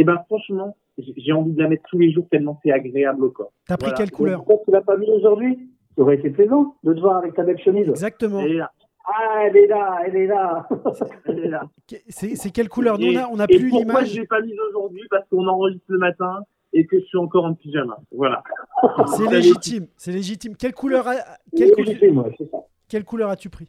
et 0.00 0.04
ben 0.04 0.18
franchement, 0.26 0.76
j'ai 0.98 1.32
envie 1.32 1.52
de 1.52 1.62
la 1.62 1.68
mettre 1.68 1.82
tous 1.90 1.98
les 1.98 2.10
jours 2.12 2.26
tellement 2.30 2.58
c'est 2.62 2.70
agréable 2.72 3.24
au 3.24 3.30
corps. 3.30 3.52
t'as 3.66 3.76
pris 3.76 3.86
Voilà. 3.90 3.96
quelle 3.98 4.10
couleur 4.10 4.44
Pourquoi 4.44 4.64
tu 4.64 4.70
l'as 4.72 4.80
pas 4.82 4.96
mis 4.96 5.10
aujourd'hui? 5.10 5.68
Ça 5.96 6.02
aurait 6.02 6.16
été 6.16 6.30
plaisant 6.30 6.76
de 6.84 6.94
te 6.94 7.00
voir 7.00 7.16
avec 7.18 7.34
ta 7.34 7.42
belle 7.42 7.58
chemise. 7.58 7.88
Exactement. 7.88 8.40
Elle 8.40 8.52
est 8.52 8.58
là, 8.58 8.70
Ah, 9.06 9.42
elle 9.46 9.56
est 9.56 9.66
là, 9.66 10.00
elle 10.06 10.16
est 10.16 10.26
là. 10.26 10.68
elle 11.26 11.38
est 11.40 11.48
là. 11.48 11.62
Que- 11.88 11.96
C'est, 12.08 12.50
quelle 12.50 12.68
couleur? 12.68 12.98
Nous, 12.98 13.12
on 13.12 13.16
a, 13.16 13.28
on 13.28 13.38
a 13.40 13.44
et 13.48 13.58
plus 13.58 13.70
pourquoi 13.70 14.00
l'image. 14.00 14.12
je 14.14 14.20
l'ai 14.20 14.26
pas 14.26 14.40
mise 14.40 14.56
aujourd'hui? 14.70 15.02
Parce 15.10 15.28
qu'on 15.28 15.46
enregistre 15.46 15.84
le 15.88 15.98
matin 15.98 16.44
et 16.72 16.86
que 16.86 16.98
je 17.00 17.04
suis 17.04 17.18
encore 17.18 17.44
en 17.44 17.54
pyjama. 17.54 17.98
Voilà. 18.12 18.42
C'est 19.16 19.26
légitime. 19.30 19.86
C'est 19.96 20.12
légitime. 20.12 20.54
Quelle 20.56 20.72
couleur, 20.74 21.06
a- 21.08 21.14
quelle 22.88 23.04
couleur 23.04 23.30
as-tu 23.30 23.50
pris? 23.50 23.68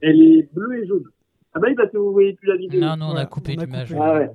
Elle 0.00 0.20
est 0.20 0.48
bleue 0.52 0.82
et 0.82 0.86
jaune. 0.86 1.04
Ah 1.54 1.60
bah 1.60 1.68
oui, 1.68 1.74
parce 1.74 1.90
que 1.90 1.96
vous 1.98 2.12
voyez 2.12 2.32
plus 2.34 2.48
la 2.48 2.56
vidéo. 2.56 2.80
Non, 2.80 2.96
non, 2.96 3.06
on 3.12 3.16
a 3.16 3.26
coupé 3.26 3.54
l'image. 3.56 3.92
Ah 3.98 4.14
ouais. 4.14 4.30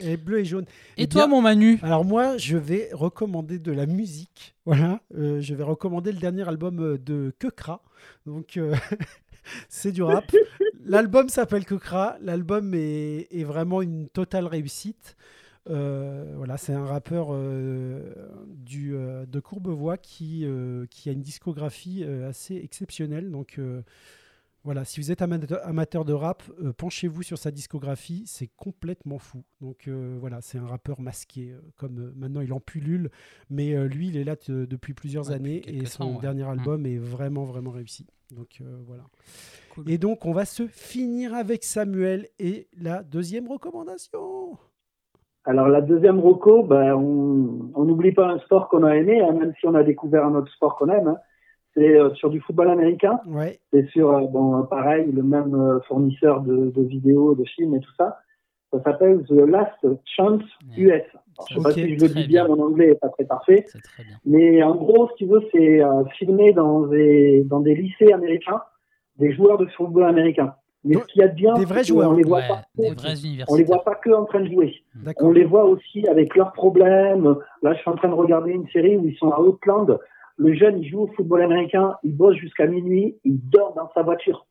Elle 0.00 0.08
est 0.10 0.16
bleue 0.16 0.40
et 0.40 0.44
jaune. 0.44 0.64
Et 0.96 1.04
Eh 1.04 1.08
toi, 1.08 1.22
bien- 1.26 1.36
mon 1.36 1.42
Manu 1.42 1.78
Alors 1.82 2.04
moi, 2.04 2.36
je 2.36 2.56
vais 2.56 2.88
recommander 2.92 3.58
de 3.58 3.70
la 3.72 3.86
musique. 3.86 4.54
Voilà, 4.66 5.00
Euh, 5.16 5.40
je 5.40 5.54
vais 5.54 5.62
recommander 5.62 6.10
le 6.12 6.18
dernier 6.18 6.46
album 6.48 6.80
euh, 6.80 6.98
de 6.98 7.32
Kekra. 7.38 7.80
Donc 8.26 8.56
euh, 8.56 8.74
c'est 9.68 9.92
du 9.92 10.02
rap. 10.02 10.24
L'album 10.84 11.28
s'appelle 11.28 11.64
Kekra. 11.64 12.16
L'album 12.20 12.74
est, 12.74 13.28
est 13.30 13.44
vraiment 13.44 13.82
une 13.82 14.08
totale 14.08 14.46
réussite. 14.46 15.16
Euh, 15.70 16.34
voilà, 16.36 16.56
c'est 16.58 16.74
un 16.74 16.84
rappeur 16.84 17.28
euh, 17.30 18.00
du, 18.48 18.94
euh, 18.96 19.24
de 19.26 19.40
Courbevoie 19.40 19.96
qui, 19.96 20.44
euh, 20.44 20.86
qui 20.90 21.08
a 21.08 21.12
une 21.12 21.22
discographie 21.22 22.02
euh, 22.04 22.28
assez 22.28 22.56
exceptionnelle. 22.56 23.30
Donc 23.30 23.58
euh, 23.58 23.80
voilà, 24.64 24.84
si 24.84 24.98
vous 25.00 25.12
êtes 25.12 25.20
amateur, 25.22 25.60
amateur 25.66 26.04
de 26.06 26.12
rap, 26.14 26.42
euh, 26.62 26.72
penchez-vous 26.72 27.22
sur 27.22 27.36
sa 27.38 27.50
discographie, 27.50 28.24
c'est 28.26 28.48
complètement 28.56 29.18
fou. 29.18 29.44
Donc 29.60 29.86
euh, 29.88 30.16
voilà, 30.18 30.40
c'est 30.40 30.58
un 30.58 30.66
rappeur 30.66 31.00
masqué, 31.00 31.50
euh, 31.52 31.60
comme 31.76 31.98
euh, 31.98 32.12
maintenant 32.16 32.40
il 32.40 32.52
en 32.52 32.60
pullule, 32.60 33.10
mais 33.50 33.74
euh, 33.74 33.86
lui 33.86 34.08
il 34.08 34.16
est 34.16 34.24
là 34.24 34.36
de- 34.48 34.64
depuis 34.64 34.94
plusieurs 34.94 35.28
Ouais, 35.28 35.34
années 35.36 35.60
depuis 35.60 35.82
et 35.82 35.86
son 35.86 36.04
temps, 36.04 36.14
ouais. 36.14 36.20
dernier 36.22 36.44
Mm. 36.44 36.48
album 36.48 36.86
est 36.86 36.96
vraiment 36.98 37.44
vraiment 37.44 37.70
réussi. 37.72 38.06
Donc 38.30 38.58
euh, 38.62 38.78
voilà. 38.86 39.04
Cool. 39.74 39.90
Et 39.90 39.98
donc 39.98 40.24
on 40.24 40.32
va 40.32 40.44
se 40.46 40.66
finir 40.66 41.34
avec 41.34 41.62
Samuel 41.62 42.28
et 42.38 42.68
la 42.80 43.02
deuxième 43.02 43.46
recommandation. 43.48 44.56
Alors 45.44 45.68
la 45.68 45.82
deuxième 45.82 46.20
roco, 46.20 46.62
ben, 46.62 46.94
on 46.94 47.70
on 47.74 47.84
n'oublie 47.84 48.12
pas 48.12 48.28
un 48.28 48.38
sport 48.38 48.68
qu'on 48.70 48.82
a 48.84 48.96
aimé, 48.96 49.20
hein, 49.20 49.32
même 49.32 49.52
si 49.60 49.66
on 49.66 49.74
a 49.74 49.82
découvert 49.82 50.24
un 50.24 50.34
autre 50.36 50.50
sport 50.52 50.76
qu'on 50.76 50.88
aime. 50.88 51.08
hein. 51.08 51.18
C'est 51.76 51.98
euh, 51.98 52.10
sur 52.14 52.30
du 52.30 52.40
football 52.40 52.70
américain. 52.70 53.18
Ouais, 53.26 53.58
C'est 53.72 53.86
sur, 53.88 54.10
euh, 54.10 54.26
bon, 54.26 54.62
pareil, 54.64 55.10
le 55.12 55.22
même 55.22 55.54
euh, 55.54 55.80
fournisseur 55.88 56.40
de, 56.42 56.70
de 56.70 56.82
vidéos, 56.82 57.34
de 57.34 57.44
films 57.44 57.74
et 57.74 57.80
tout 57.80 57.92
ça. 57.96 58.18
Ça 58.72 58.82
s'appelle 58.82 59.24
The 59.28 59.32
Last 59.32 59.86
Chance 60.04 60.42
US. 60.76 60.88
Alors, 60.90 61.48
je 61.48 61.54
sais 61.54 61.58
Ok, 61.60 61.62
pas 61.64 61.72
si 61.72 61.96
je 61.98 62.04
le 62.04 62.08
dis 62.14 62.26
bien, 62.28 62.46
bien. 62.46 62.48
mon 62.56 62.64
anglais 62.66 62.88
est 62.90 62.94
pas 63.00 63.08
très 63.08 63.24
parfait. 63.24 63.62
Très. 63.68 64.02
Mais 64.24 64.62
en 64.62 64.74
gros, 64.76 65.08
ce 65.08 65.14
qu'il 65.14 65.28
veut, 65.28 65.42
c'est 65.52 65.82
euh, 65.82 66.04
filmer 66.18 66.52
dans 66.52 66.86
des, 66.86 67.42
dans 67.44 67.60
des 67.60 67.74
lycées 67.74 68.12
américains 68.12 68.62
des 69.18 69.32
joueurs 69.32 69.58
de 69.58 69.66
football 69.66 70.04
américain. 70.04 70.54
Mais 70.82 70.94
Donc, 70.94 71.04
ce 71.04 71.12
qu'il 71.12 71.22
y 71.22 71.24
a 71.24 71.28
de 71.28 71.34
bien, 71.34 71.54
des 71.54 71.64
vrais 71.64 71.82
c'est 71.84 71.92
qu'on 71.92 72.00
joueurs. 72.02 72.14
les 72.14 72.24
voit 72.24 72.38
Ouais, 72.38 72.48
pas 72.48 72.62
des 72.76 72.90
vrais 72.90 73.14
on 73.48 73.54
les 73.56 73.64
voit 73.64 73.82
pas 73.84 73.94
que 73.94 74.10
en 74.10 74.24
train 74.24 74.40
de 74.40 74.50
jouer. 74.50 74.74
On 75.20 75.30
les 75.30 75.44
voit 75.44 75.64
aussi 75.64 76.06
avec 76.08 76.34
leurs 76.36 76.52
problèmes. 76.52 77.36
Là, 77.62 77.72
je 77.74 77.78
suis 77.78 77.88
en 77.90 77.94
train 77.96 78.08
de 78.08 78.14
regarder 78.14 78.50
une 78.52 78.66
série 78.68 78.96
où 78.96 79.06
ils 79.06 79.16
sont 79.16 79.30
à 79.30 79.40
Oakland. 79.40 79.98
Le 80.36 80.52
jeune, 80.54 80.78
il 80.80 80.88
joue 80.88 81.02
au 81.02 81.06
football 81.08 81.42
américain, 81.42 81.94
il 82.02 82.16
bosse 82.16 82.36
jusqu'à 82.36 82.66
minuit, 82.66 83.16
il 83.24 83.38
dort 83.50 83.74
dans 83.74 83.88
sa 83.94 84.02
voiture. 84.02 84.46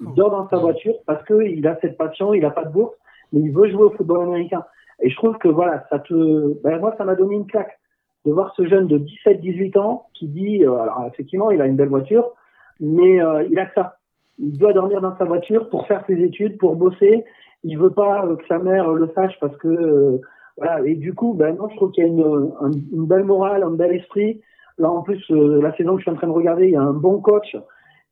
Il 0.00 0.14
dort 0.14 0.30
dans 0.30 0.48
sa 0.48 0.56
voiture 0.62 0.94
parce 1.06 1.22
que 1.24 1.42
il 1.44 1.66
a 1.66 1.78
cette 1.80 1.96
passion, 1.96 2.34
il 2.34 2.44
a 2.44 2.50
pas 2.50 2.64
de 2.64 2.72
bourse, 2.72 2.94
mais 3.32 3.40
il 3.40 3.52
veut 3.52 3.70
jouer 3.70 3.84
au 3.84 3.90
football 3.90 4.22
américain. 4.22 4.64
Et 5.00 5.10
je 5.10 5.16
trouve 5.16 5.38
que 5.38 5.46
voilà, 5.48 5.84
ça 5.90 6.00
te, 6.00 6.60
ben 6.64 6.80
moi, 6.80 6.94
ça 6.98 7.04
m'a 7.04 7.14
donné 7.14 7.36
une 7.36 7.46
claque 7.46 7.78
de 8.26 8.32
voir 8.32 8.52
ce 8.56 8.66
jeune 8.66 8.88
de 8.88 8.98
17, 8.98 9.40
18 9.40 9.76
ans 9.76 10.06
qui 10.14 10.26
dit, 10.26 10.64
euh, 10.64 10.74
alors 10.76 11.04
effectivement, 11.06 11.52
il 11.52 11.60
a 11.62 11.66
une 11.66 11.76
belle 11.76 11.88
voiture, 11.88 12.32
mais 12.80 13.22
euh, 13.22 13.44
il 13.48 13.58
a 13.60 13.66
que 13.66 13.74
ça. 13.74 13.98
Il 14.40 14.58
doit 14.58 14.72
dormir 14.72 15.00
dans 15.00 15.16
sa 15.18 15.24
voiture 15.24 15.68
pour 15.68 15.86
faire 15.86 16.04
ses 16.08 16.20
études, 16.20 16.58
pour 16.58 16.74
bosser. 16.74 17.24
Il 17.62 17.78
veut 17.78 17.90
pas 17.90 18.24
euh, 18.26 18.34
que 18.36 18.46
sa 18.48 18.58
mère 18.58 18.90
le 18.92 19.08
sache 19.14 19.38
parce 19.40 19.56
que 19.58 19.68
euh, 19.68 20.20
voilà. 20.56 20.84
Et 20.84 20.96
du 20.96 21.14
coup, 21.14 21.34
ben 21.34 21.54
non, 21.56 21.68
je 21.68 21.76
trouve 21.76 21.92
qu'il 21.92 22.02
y 22.04 22.06
a 22.06 22.10
une, 22.10 22.50
un- 22.60 22.70
une 22.92 23.06
belle 23.06 23.24
morale, 23.24 23.62
un 23.62 23.70
bel 23.70 23.92
esprit. 23.94 24.40
Là, 24.78 24.90
en 24.90 25.02
plus, 25.02 25.22
euh, 25.30 25.60
la 25.60 25.76
saison 25.76 25.94
que 25.94 25.98
je 25.98 26.02
suis 26.02 26.10
en 26.10 26.14
train 26.14 26.28
de 26.28 26.32
regarder, 26.32 26.66
il 26.66 26.72
y 26.72 26.76
a 26.76 26.82
un 26.82 26.92
bon 26.92 27.20
coach 27.20 27.56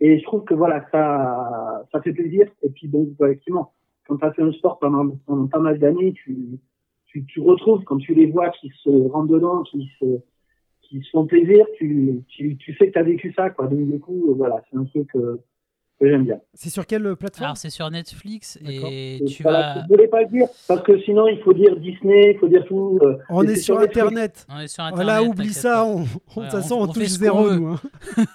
Et 0.01 0.19
je 0.19 0.25
trouve 0.25 0.45
que 0.45 0.55
voilà, 0.55 0.85
ça, 0.91 1.85
ça 1.93 2.01
fait 2.03 2.13
plaisir. 2.13 2.49
Et 2.63 2.71
puis 2.71 2.89
bon, 2.89 3.09
effectivement, 3.21 3.73
quand 4.07 4.17
tu 4.17 4.25
as 4.25 4.33
fait 4.33 4.43
un 4.43 4.53
sport 4.53 4.79
pendant, 4.79 5.17
pendant 5.27 5.47
pas 5.47 5.61
mal 5.61 5.79
d'années, 5.79 6.13
tu, 6.13 6.59
tu, 7.07 7.25
tu 7.27 7.41
retrouves, 7.41 7.85
quand 7.85 7.99
tu 7.99 8.15
les 8.15 8.27
vois 8.27 8.51
qui 8.51 8.71
se 8.83 8.91
rendent 9.11 9.31
dedans, 9.31 9.63
qui 9.63 9.91
se, 9.99 10.05
qui 10.83 11.01
se 11.03 11.11
font 11.11 11.27
plaisir, 11.27 11.67
tu, 11.77 12.25
tu, 12.29 12.57
tu 12.57 12.75
sais 12.75 12.89
que 12.89 12.93
tu 12.93 12.99
as 12.99 13.05
vécu 13.05 13.33
ça, 13.33 13.51
quoi. 13.51 13.69
Donc, 13.69 13.87
du 13.89 14.01
coup, 14.01 14.35
voilà, 14.37 14.63
c'est 14.71 14.77
un 14.77 14.85
truc 14.85 15.09
euh, 15.15 15.41
que 16.01 16.09
j'aime 16.09 16.25
bien. 16.25 16.39
C'est 16.55 16.71
sur 16.71 16.87
quelle 16.87 17.17
plateforme 17.17 17.45
Alors 17.45 17.57
c'est 17.57 17.71
sur 17.71 17.91
Netflix 17.91 18.59
et 18.67 19.17
Et 19.17 19.25
tu 19.25 19.43
voilà, 19.43 19.75
vas. 19.77 19.83
Je 19.83 19.89
voulais 19.89 20.09
pas 20.09 20.23
le 20.23 20.29
dire, 20.29 20.47
parce 20.69 20.83
que 20.83 21.01
sinon, 21.03 21.27
il 21.29 21.39
faut 21.43 21.53
dire 21.55 21.75
Disney, 21.77 22.33
il 22.35 22.39
faut 22.39 22.49
dire 22.49 22.65
tout. 22.67 22.99
euh, 23.03 23.17
On 23.31 23.43
est 23.45 23.57
sur 23.57 23.79
Netflix. 23.81 23.99
Internet. 24.03 24.47
On 24.51 24.59
est 24.59 24.69
sur 24.69 24.85
Internet. 24.85 25.05
Voilà, 25.07 25.23
oublie 25.23 25.53
ça. 25.53 25.85
On, 25.85 26.03
de 26.03 26.07
toute 26.35 26.45
façon, 26.51 26.77
on- 26.81 26.87
touche 26.93 27.05
zéro, 27.07 27.51
nous. 27.55 27.69
hein. 27.73 27.81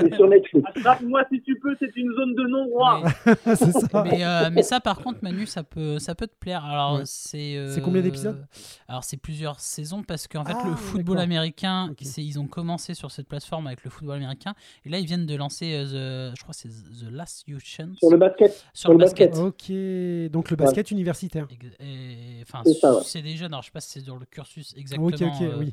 C'est 0.00 0.14
sur 0.14 0.28
Netflix. 0.28 0.66
Attrape-moi 0.74 1.22
si 1.32 1.40
tu 1.42 1.58
peux, 1.60 1.74
c'est 1.78 1.94
une 1.96 2.12
zone 2.14 2.34
de 2.34 2.46
non-droit. 2.48 3.02
Mais- 3.26 3.34
c'est 3.56 3.70
ça. 3.72 4.04
mais, 4.04 4.24
euh, 4.24 4.50
mais 4.52 4.62
ça, 4.62 4.80
par 4.80 4.98
contre, 5.00 5.18
Manu, 5.22 5.46
ça 5.46 5.62
peut, 5.62 5.98
ça 5.98 6.14
peut 6.14 6.26
te 6.26 6.36
plaire. 6.38 6.64
Alors, 6.64 6.96
Ouais. 6.96 7.02
c'est. 7.04 7.56
euh, 7.56 7.70
C'est 7.70 7.80
combien 7.80 8.02
d'épisodes 8.02 8.44
Alors, 8.88 9.04
c'est 9.04 9.16
plusieurs 9.16 9.60
saisons 9.60 10.02
parce 10.02 10.26
qu'en 10.28 10.44
fait, 10.44 10.52
Ah, 10.56 10.68
le 10.68 10.74
football 10.76 11.18
américain, 11.18 11.90
ils 12.16 12.38
ont 12.38 12.46
commencé 12.46 12.94
sur 12.94 13.10
cette 13.10 13.28
plateforme 13.28 13.66
avec 13.66 13.84
le 13.84 13.90
football 13.90 14.16
américain 14.16 14.54
et 14.84 14.88
là, 14.88 14.98
ils 14.98 15.06
viennent 15.06 15.26
de 15.26 15.36
lancer, 15.36 15.66
the, 15.84 16.34
je 16.36 16.42
crois, 16.42 16.52
que 16.54 16.60
c'est 16.60 16.68
The 16.68 17.03
Last 17.10 17.46
You 17.48 17.58
Chance 17.62 17.98
Sur 17.98 18.10
le 18.10 18.16
basket. 18.16 18.52
sur 18.52 18.62
sur 18.74 18.92
le 18.92 18.98
basket. 18.98 19.30
basket. 19.30 19.46
Ok, 19.46 20.30
donc 20.32 20.50
le 20.50 20.56
basket 20.56 20.90
universitaire. 20.90 21.46
Ex- 21.50 21.76
et- 21.80 22.42
Enfin, 22.42 22.60
C'est 22.64 22.74
ça, 22.74 22.94
ouais. 22.94 23.02
c'est 23.04 23.22
des 23.22 23.36
jeunes. 23.36 23.52
Alors, 23.52 23.62
je 23.62 23.66
sais 23.68 23.72
pas 23.72 23.80
si 23.80 24.00
c'est 24.00 24.06
dans 24.06 24.16
le 24.18 24.26
cursus 24.26 24.74
exactement 24.76 25.06
Ok, 25.08 25.14
ok, 25.14 25.42
euh, 25.42 25.56
oui. 25.58 25.72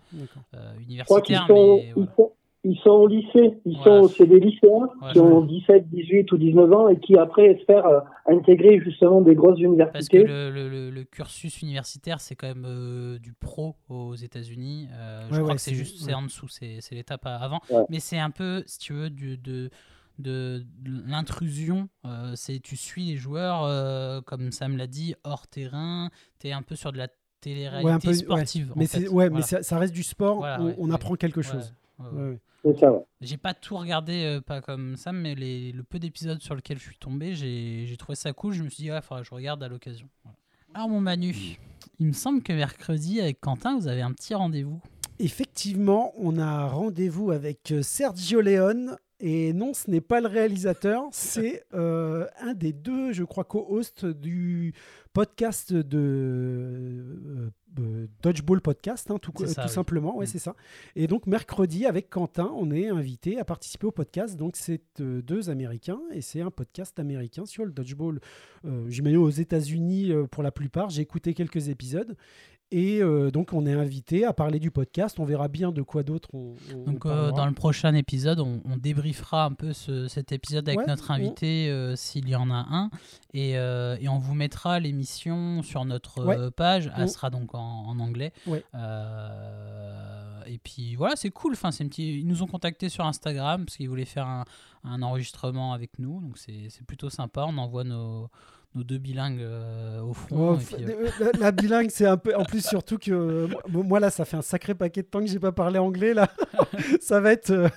euh, 0.55 0.73
qu'ils 0.75 0.83
universitaire, 0.83 1.47
sont, 1.47 1.53
mais 1.77 1.85
ils 1.87 1.93
voilà. 1.93 2.11
sont, 2.15 2.31
ils 2.63 2.77
sont 2.77 2.89
au 2.91 3.07
lycée. 3.07 3.57
Ils 3.65 3.77
Voilà. 3.83 4.01
sont, 4.03 4.07
c'est 4.15 4.25
des 4.27 4.39
lycéens 4.39 4.87
qui 5.11 5.19
ont 5.19 5.41
17, 5.41 5.89
18 5.89 6.31
ou 6.31 6.37
19 6.37 6.71
ans 6.71 6.87
et 6.89 6.99
qui 6.99 7.17
après 7.17 7.47
espèrent 7.47 7.85
euh, 7.87 7.99
intégrer 8.27 8.79
justement 8.79 9.19
des 9.21 9.35
grosses 9.35 9.59
Parce 9.59 10.07
que 10.07 10.17
universités. 10.17 10.23
le, 10.23 10.51
le- 10.51 10.69
le- 10.69 10.89
le 10.91 11.03
cursus 11.03 11.61
universitaire, 11.61 12.21
c'est 12.21 12.35
quand 12.35 12.47
même 12.47 12.65
euh, 12.67 13.19
du 13.19 13.33
pro 13.33 13.75
aux 13.89 14.15
États-Unis. 14.15 14.87
Euh, 14.93 15.21
je 15.29 15.33
Ouais, 15.33 15.39
crois 15.39 15.49
ouais, 15.49 15.55
que 15.55 15.61
c'est 15.61 15.73
juste, 15.73 15.97
c'est 15.99 16.07
ouais. 16.07 16.13
en 16.13 16.21
dessous, 16.23 16.47
c'est 16.47 16.79
l'étape 16.91 17.25
avant. 17.25 17.59
Ouais. 17.69 17.83
Mais 17.89 17.99
c'est 17.99 18.19
un 18.19 18.29
peu, 18.31 18.63
si 18.67 18.77
tu 18.79 18.93
veux, 18.93 19.09
du, 19.09 19.37
de, 19.37 19.69
de, 20.21 20.65
de 20.79 21.01
l'intrusion. 21.09 21.89
Euh, 22.05 22.33
c'est 22.35 22.59
tu 22.59 22.75
suis 22.77 23.05
les 23.05 23.17
joueurs, 23.17 23.63
euh, 23.63 24.21
comme 24.21 24.51
Sam 24.51 24.77
l'a 24.77 24.87
dit, 24.87 25.15
hors 25.23 25.47
terrain. 25.47 26.09
Tu 26.39 26.47
es 26.47 26.51
un 26.51 26.61
peu 26.61 26.75
sur 26.75 26.91
de 26.91 26.97
la 26.97 27.07
télé-réalité 27.41 27.85
Ouais, 27.87 27.91
un 27.93 27.99
peu, 27.99 28.07
ouais. 28.09 28.13
sportive. 28.15 28.71
en 28.71 28.79
Mais, 28.79 28.87
fait. 28.87 29.07
ouais, 29.07 29.25
mais 29.25 29.29
Voilà. 29.29 29.45
ça, 29.45 29.63
ça 29.63 29.77
reste 29.79 29.93
du 29.93 30.03
sport. 30.03 30.37
Voilà, 30.37 30.61
on, 30.61 30.65
ouais, 30.67 30.75
on 30.77 30.87
ouais. 30.89 30.93
apprend 30.95 31.15
quelque 31.15 31.41
chose. 31.41 31.73
ouais, 31.99 32.05
ouais. 32.05 32.11
Ouais, 32.21 32.29
ouais. 32.31 32.39
C'est 32.63 32.79
ça, 32.79 32.91
ouais. 32.93 33.03
J'ai 33.21 33.37
pas 33.37 33.55
tout 33.55 33.75
regardé, 33.75 34.23
euh, 34.23 34.39
pas 34.41 34.61
comme 34.61 34.95
Sam, 34.95 35.17
mais 35.19 35.33
les, 35.33 35.71
le 35.71 35.81
peu 35.81 35.97
d'épisodes 35.97 36.39
sur 36.41 36.53
lesquels 36.55 36.77
je 36.77 36.83
suis 36.83 36.97
tombé, 36.97 37.33
j'ai 37.33 37.85
j'ai 37.87 37.97
trouvé 37.97 38.15
ça 38.15 38.33
cool. 38.33 38.53
Je 38.53 38.61
me 38.63 38.69
suis 38.69 38.83
dit, 38.83 38.91
ouais, 38.91 39.01
faudra 39.01 39.21
que 39.23 39.27
je 39.27 39.33
regarde 39.33 39.63
à 39.63 39.67
l'occasion. 39.67 40.07
Voilà. 40.23 40.37
Alors, 40.75 40.87
mon 40.89 41.01
Manu, 41.01 41.57
il 41.99 42.05
me 42.07 42.13
semble 42.13 42.43
que 42.43 42.53
mercredi, 42.53 43.19
avec 43.19 43.41
Quentin, 43.41 43.77
vous 43.79 43.87
avez 43.87 44.01
un 44.03 44.11
petit 44.13 44.35
rendez-vous. 44.35 44.79
Effectivement, 45.19 46.13
on 46.17 46.37
a 46.39 46.45
un 46.45 46.67
rendez-vous 46.67 47.31
avec 47.31 47.73
Sergio 47.81 48.41
Leone. 48.41 48.95
Et 49.23 49.53
non, 49.53 49.73
ce 49.75 49.89
n'est 49.89 50.01
pas 50.01 50.19
le 50.19 50.27
réalisateur, 50.27 51.03
c'est 51.11 51.63
euh, 51.75 52.25
un 52.39 52.53
des 52.55 52.73
deux, 52.73 53.13
je 53.13 53.23
crois, 53.23 53.43
co-hosts 53.43 54.05
du 54.05 54.73
podcast 55.13 55.73
de 55.73 55.99
euh, 55.99 57.49
euh, 57.79 58.07
Dodgeball 58.23 58.61
Podcast, 58.61 59.11
hein, 59.11 59.17
tout, 59.21 59.31
ça, 59.45 59.53
tout 59.53 59.61
oui. 59.67 59.69
simplement. 59.69 60.17
Ouais, 60.17 60.25
Mm. 60.25 60.27
c'est 60.29 60.39
ça. 60.39 60.55
Et 60.95 61.05
donc, 61.05 61.27
mercredi, 61.27 61.85
avec 61.85 62.09
Quentin, 62.09 62.51
on 62.55 62.71
est 62.71 62.87
invité 62.87 63.37
à 63.39 63.45
participer 63.45 63.85
au 63.85 63.91
podcast. 63.91 64.37
Donc, 64.37 64.55
c'est 64.55 64.81
euh, 64.99 65.21
deux 65.21 65.51
Américains 65.51 66.01
et 66.11 66.21
c'est 66.21 66.41
un 66.41 66.49
podcast 66.51 66.97
américain 66.99 67.45
sur 67.45 67.63
le 67.65 67.71
Dodgeball. 67.71 68.19
J'imagine 68.87 69.17
aux 69.19 69.29
États-Unis 69.29 70.11
pour 70.31 70.41
la 70.43 70.51
plupart. 70.51 70.89
J'ai 70.89 71.01
écouté 71.03 71.33
quelques 71.33 71.69
épisodes. 71.69 72.15
Et 72.73 73.01
euh, 73.03 73.31
donc, 73.31 73.51
on 73.51 73.65
est 73.65 73.73
invité 73.73 74.23
à 74.25 74.31
parler 74.31 74.57
du 74.59 74.71
podcast. 74.71 75.19
On 75.19 75.25
verra 75.25 75.49
bien 75.49 75.71
de 75.73 75.81
quoi 75.81 76.03
d'autre 76.03 76.29
on, 76.33 76.55
on 76.73 76.83
Donc, 76.83 77.05
euh, 77.05 77.31
dans 77.31 77.45
le 77.45 77.51
prochain 77.53 77.93
épisode, 77.95 78.39
on, 78.39 78.61
on 78.63 78.77
débriefera 78.77 79.43
un 79.45 79.51
peu 79.51 79.73
ce- 79.73 80.07
cet 80.07 80.31
épisode 80.31 80.67
avec 80.69 80.79
Ouais, 80.79 80.85
notre 80.87 81.09
on- 81.09 81.15
invité, 81.15 81.69
euh, 81.69 81.97
s'il 81.97 82.29
y 82.29 82.35
en 82.35 82.49
a 82.49 82.65
un. 82.71 82.89
Et, 83.33 83.57
euh, 83.57 83.97
et 83.99 84.07
on 84.07 84.19
vous 84.19 84.35
mettra 84.35 84.79
l'émission 84.79 85.61
sur 85.63 85.83
notre 85.83 86.23
Ouais. 86.23 86.49
page. 86.51 86.89
Elle 86.97 87.09
sera 87.09 87.29
donc 87.29 87.53
en, 87.55 87.59
en 87.87 87.99
anglais. 87.99 88.31
Ouais. 88.47 88.63
Et 90.47 90.57
puis 90.57 90.95
voilà, 90.95 91.15
c'est 91.15 91.29
cool. 91.29 91.53
Enfin, 91.53 91.71
c'est 91.71 91.83
un 91.83 91.87
petit... 91.87 92.19
Ils 92.19 92.27
nous 92.27 92.41
ont 92.43 92.47
contactés 92.47 92.89
sur 92.89 93.05
Instagram 93.05 93.65
parce 93.65 93.77
qu'ils 93.77 93.87
voulaient 93.89 94.05
faire 94.05 94.27
un, 94.27 94.43
un 94.83 95.01
enregistrement 95.01 95.73
avec 95.73 95.99
nous. 95.99 96.19
Donc, 96.21 96.37
c'est 96.37 96.85
plutôt 96.87 97.09
sympa. 97.09 97.45
On 97.47 97.57
envoie 97.57 97.83
nos, 97.83 98.29
nos 98.73 98.83
deux 98.83 98.97
bilingues 98.99 99.41
euh, 99.41 99.99
au 100.01 100.13
front. 100.13 100.53
Oh, 100.53 100.55
et 100.59 100.63
puis, 100.63 100.85
euh, 100.85 101.07
la, 101.19 101.31
la 101.39 101.51
bilingue, 101.51 101.89
c'est 101.91 102.05
un 102.05 102.15
peu. 102.17 102.33
En 102.35 102.45
plus, 102.45 102.65
surtout 102.65 102.97
que 102.97 103.11
euh, 103.11 103.47
moi, 103.67 103.99
là, 103.99 104.09
ça 104.09 104.23
fait 104.23 104.37
un 104.37 104.41
sacré 104.41 104.73
paquet 104.75 105.01
de 105.01 105.07
temps 105.07 105.19
que 105.19 105.25
j'ai 105.27 105.39
pas 105.39 105.51
parlé 105.51 105.77
anglais 105.77 106.13
là. 106.13 106.29
ça 107.01 107.19
va 107.19 107.33
être, 107.33 107.49
euh, 107.51 107.67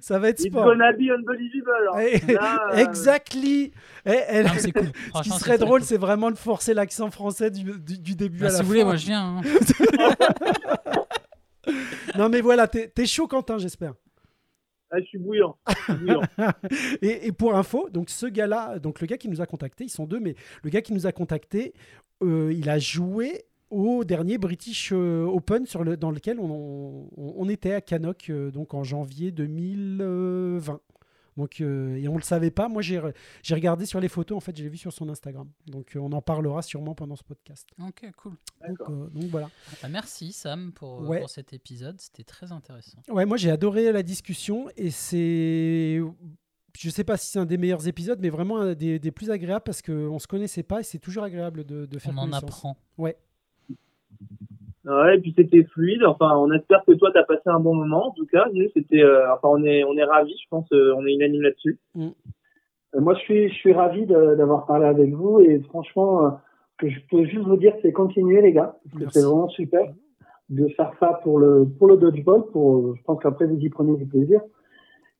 ça 0.00 0.18
va 0.20 0.28
être 0.28 0.38
It's 0.40 0.48
sport. 0.48 0.64
gonna 0.66 0.92
be 0.92 1.10
unbelievable. 1.10 1.88
hein. 1.94 2.00
Eh, 2.28 2.32
Là, 2.32 2.60
euh, 2.72 2.76
Exactly. 2.76 3.72
Eh, 4.04 4.10
elle- 4.28 4.46
non, 4.46 4.52
mais 4.54 4.60
c'est 4.60 4.72
cool. 4.72 4.92
Ce 5.16 5.22
qui 5.22 5.30
serait 5.30 5.58
drôle, 5.58 5.80
cool. 5.80 5.86
c'est 5.88 5.96
vraiment 5.98 6.30
de 6.30 6.36
forcer 6.38 6.74
l'accent 6.74 7.10
français 7.10 7.50
du, 7.50 7.64
du- 7.64 7.98
du 7.98 8.14
début 8.14 8.38
Bah, 8.40 8.46
à 8.46 8.50
la 8.50 8.56
si 8.56 8.62
vous 8.62 8.68
fin. 8.68 8.72
voulez, 8.72 8.84
moi 8.84 8.96
je 8.96 9.06
viens. 9.06 9.38
hein. 9.38 9.42
Non, 12.16 12.28
mais 12.28 12.40
voilà, 12.40 12.68
t'es 12.68 12.88
t'es 12.88 13.06
chaud, 13.06 13.26
Quentin, 13.26 13.58
j'espère. 13.58 13.94
Ah, 14.90 15.00
je 15.00 15.04
suis 15.04 15.18
bouillant. 15.18 15.56
Et, 17.02 17.32
pour 17.32 17.54
info, 17.56 17.88
donc 17.90 18.08
ce 18.10 18.26
gars-là, 18.26 18.78
donc 18.78 19.00
le 19.00 19.06
gars 19.06 19.18
qui 19.18 19.28
nous 19.28 19.40
a 19.40 19.46
contacté, 19.46 19.84
ils 19.84 19.90
sont 19.90 20.06
deux, 20.06 20.20
mais 20.20 20.34
le 20.62 20.70
gars 20.70 20.80
qui 20.80 20.92
nous 20.92 21.06
a 21.06 21.12
contacté, 21.12 21.74
euh, 22.22 22.52
il 22.52 22.68
a 22.68 22.78
joué 22.78 23.44
au 23.70 24.04
dernier 24.04 24.38
British 24.38 24.90
euh, 24.92 25.24
Open 25.24 25.66
sur 25.66 25.82
le, 25.82 25.96
dans 25.96 26.12
lequel 26.12 26.38
on 26.38 27.48
était 27.48 27.72
à 27.72 27.80
Cannock, 27.80 28.30
euh, 28.30 28.50
donc 28.50 28.74
en 28.74 28.84
janvier 28.84 29.32
2020. 29.32 30.80
Donc, 31.36 31.60
euh, 31.60 31.96
et 31.96 32.08
on 32.08 32.12
ne 32.12 32.18
le 32.18 32.22
savait 32.22 32.50
pas. 32.50 32.68
Moi, 32.68 32.80
j'ai 32.82 32.98
re- 32.98 33.14
j'ai 33.42 33.54
regardé 33.54 33.84
sur 33.86 34.00
les 34.00 34.08
photos. 34.08 34.36
En 34.36 34.40
fait, 34.40 34.56
je 34.56 34.62
l'ai 34.62 34.68
vu 34.70 34.76
sur 34.78 34.92
son 34.92 35.08
Instagram. 35.08 35.48
Donc, 35.66 35.94
euh, 35.94 35.98
on 36.00 36.10
en 36.12 36.22
parlera 36.22 36.62
sûrement 36.62 36.94
pendant 36.94 37.14
ce 37.16 37.22
podcast. 37.24 37.68
Ok, 37.80 38.10
cool. 38.16 38.32
Donc, 38.32 38.78
D'accord. 38.78 38.90
euh, 38.90 39.08
donc 39.10 39.24
voilà. 39.24 39.50
Bah, 39.82 39.88
merci 39.88 40.32
Sam 40.32 40.72
pour, 40.72 41.00
Ouais. 41.02 41.20
pour 41.20 41.28
cet 41.30 41.52
épisode, 41.52 42.00
c'était 42.00 42.24
très 42.24 42.52
intéressant. 42.52 42.98
Ouais, 43.08 43.26
moi 43.26 43.36
j'ai 43.36 43.50
adoré 43.50 43.92
la 43.92 44.02
discussion 44.02 44.68
et 44.76 44.90
c'est. 44.90 46.00
Je 46.78 46.90
sais 46.90 47.04
pas 47.04 47.16
si 47.16 47.30
c'est 47.30 47.38
un 47.38 47.46
des 47.46 47.56
meilleurs 47.56 47.88
épisodes, 47.88 48.18
mais 48.20 48.28
vraiment 48.30 48.58
un 48.60 48.74
des, 48.74 48.98
des 48.98 49.10
plus 49.10 49.30
agréables 49.30 49.62
parce 49.64 49.80
qu'on 49.82 50.18
se 50.18 50.26
connaissait 50.26 50.62
pas 50.62 50.80
et 50.80 50.82
c'est 50.84 50.98
toujours 50.98 51.24
agréable 51.24 51.64
de, 51.64 51.86
de 51.86 51.98
faire 51.98 52.12
On 52.14 52.18
en 52.18 52.32
apprend. 52.32 52.76
Ouais. 52.98 53.16
Ouais, 54.86 55.16
et 55.16 55.20
puis 55.20 55.34
c'était 55.36 55.64
fluide. 55.64 56.04
Enfin, 56.04 56.36
on 56.38 56.50
espère 56.52 56.84
que 56.86 56.92
toi, 56.92 57.10
t'as 57.12 57.24
passé 57.24 57.42
un 57.46 57.58
bon 57.58 57.74
moment. 57.74 58.08
En 58.08 58.12
tout 58.12 58.26
cas, 58.26 58.46
nous, 58.54 58.68
c'était, 58.72 59.02
euh, 59.02 59.32
enfin, 59.34 59.48
on 59.50 59.64
est, 59.64 59.82
on 59.84 59.96
est 59.96 60.04
ravis. 60.04 60.36
Je 60.40 60.48
pense, 60.48 60.70
euh, 60.72 60.94
on 60.96 61.04
est 61.06 61.12
unanime 61.14 61.42
là-dessus. 61.42 61.78
Euh, 61.96 62.10
Moi, 63.00 63.14
je 63.14 63.18
suis, 63.20 63.48
je 63.48 63.54
suis 63.54 63.72
ravi 63.72 64.06
d'avoir 64.06 64.64
parlé 64.66 64.86
avec 64.86 65.12
vous 65.12 65.40
et 65.40 65.58
franchement, 65.68 66.24
euh, 66.26 66.30
que 66.78 66.88
je 66.88 67.00
peux 67.10 67.24
juste 67.24 67.44
vous 67.46 67.56
dire, 67.56 67.74
c'est 67.82 67.92
continuer, 67.92 68.40
les 68.42 68.52
gars. 68.52 68.76
C'est 69.10 69.22
vraiment 69.22 69.48
super 69.48 69.82
de 70.50 70.68
faire 70.76 70.92
ça 71.00 71.18
pour 71.24 71.40
le, 71.40 71.66
pour 71.78 71.88
le 71.88 71.96
dodgeball. 71.96 72.44
Pour, 72.52 72.94
je 72.94 73.02
pense 73.02 73.20
qu'après, 73.20 73.46
vous 73.46 73.58
y 73.58 73.68
prenez 73.68 73.96
du 73.96 74.06
plaisir. 74.06 74.40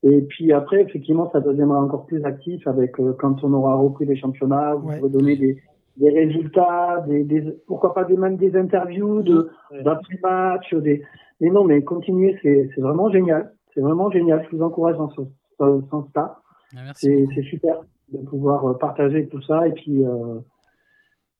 Et 0.04 0.20
puis 0.22 0.52
après, 0.52 0.82
effectivement, 0.82 1.28
ça 1.32 1.40
deviendra 1.40 1.80
encore 1.80 2.06
plus 2.06 2.22
actif 2.24 2.64
avec, 2.68 3.00
euh, 3.00 3.14
quand 3.18 3.42
on 3.42 3.52
aura 3.52 3.74
repris 3.74 4.04
les 4.06 4.14
championnats, 4.16 4.74
vous 4.74 4.88
Ouais. 4.88 4.98
pourrez 4.98 5.10
donner 5.10 5.36
des, 5.36 5.58
des 5.96 6.10
résultats, 6.10 7.04
des, 7.08 7.24
des, 7.24 7.42
pourquoi 7.66 7.94
pas 7.94 8.04
des, 8.04 8.16
même 8.16 8.36
des 8.36 8.56
interviews 8.56 9.22
de, 9.22 9.50
Ouais. 9.70 9.82
d'après-match, 9.82 10.74
des, 10.74 11.02
mais 11.40 11.50
non, 11.50 11.64
mais 11.64 11.82
continuer, 11.82 12.38
c'est, 12.42 12.70
c'est 12.74 12.80
vraiment 12.80 13.10
génial. 13.10 13.52
C'est 13.74 13.80
vraiment 13.80 14.10
génial. 14.10 14.46
Je 14.50 14.56
vous 14.56 14.62
encourage 14.62 14.96
dans 14.96 15.10
ce, 15.10 15.22
ce 15.58 15.80
sens-là. 15.90 16.38
Ah, 16.76 16.92
c'est 16.94 17.26
super 17.42 17.80
de 18.12 18.18
pouvoir 18.18 18.64
euh, 18.66 18.74
partager 18.74 19.26
tout 19.28 19.42
ça 19.42 19.66
et 19.66 19.72
puis 19.72 20.04
euh, 20.04 20.38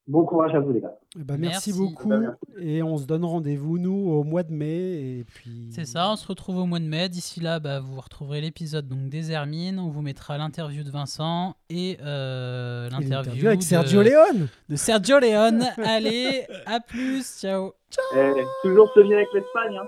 bon 0.07 0.25
courage 0.25 0.55
à 0.55 0.61
vous 0.61 0.73
les 0.73 0.81
gars. 0.81 0.95
Eh 1.19 1.25
ben, 1.25 1.37
merci, 1.37 1.71
Merci. 1.71 1.73
beaucoup 1.73 2.09
Ben, 2.09 2.21
merci. 2.21 2.39
et 2.59 2.83
on 2.83 2.97
se 2.97 3.07
donne 3.07 3.25
rendez-vous 3.25 3.79
nous 3.79 4.11
au 4.11 4.23
mois 4.25 4.43
de 4.43 4.53
mai 4.53 5.19
et 5.19 5.25
puis. 5.25 5.69
C'est 5.73 5.85
ça, 5.85 6.11
on 6.11 6.17
se 6.17 6.27
retrouve 6.27 6.59
au 6.59 6.67
mois 6.67 6.79
de 6.79 6.85
mai. 6.85 7.09
D'ici 7.09 7.41
là, 7.41 7.59
bah, 7.59 7.81
vous 7.81 8.01
retrouverez 8.01 8.41
l'épisode 8.41 8.87
donc 8.87 9.09
des 9.09 9.33
Hermines. 9.33 9.79
On 9.79 9.89
vous 9.89 10.03
mettra 10.03 10.39
l'interview 10.39 10.85
de 10.85 10.91
Vincent 10.91 11.57
et 11.71 11.99
euh, 12.03 12.89
Et 12.89 12.91
l'interview 12.91 13.47
avec 13.47 13.61
de, 13.61 13.65
Sergio 13.65 14.03
Leone. 14.03 14.49
de 14.69 14.77
Sergio 14.77 15.19
Leone. 15.19 15.65
Allez, 15.85 16.47
à 16.67 16.81
plus, 16.81 17.25
ciao. 17.41 17.73
Eh, 18.15 18.33
toujours 18.63 18.91
se 18.95 19.01
vient 19.01 19.17
avec 19.17 19.29
l'Espagne. 19.35 19.77
Hein. 19.81 19.87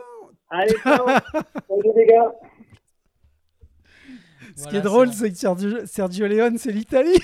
Allez, 0.50 0.74
ciao. 0.82 1.06
Salut 1.68 1.92
les 1.96 2.06
gars. 2.06 2.32
Ce 4.56 4.66
qui 4.66 4.76
est 4.76 4.80
drôle, 4.80 5.12
c'est 5.12 5.26
c'est 5.26 5.30
que 5.30 5.36
Sergio, 5.36 5.86
Sergio 5.86 6.26
Leone, 6.26 6.58
c'est 6.58 6.72
l'Italie. 6.72 7.20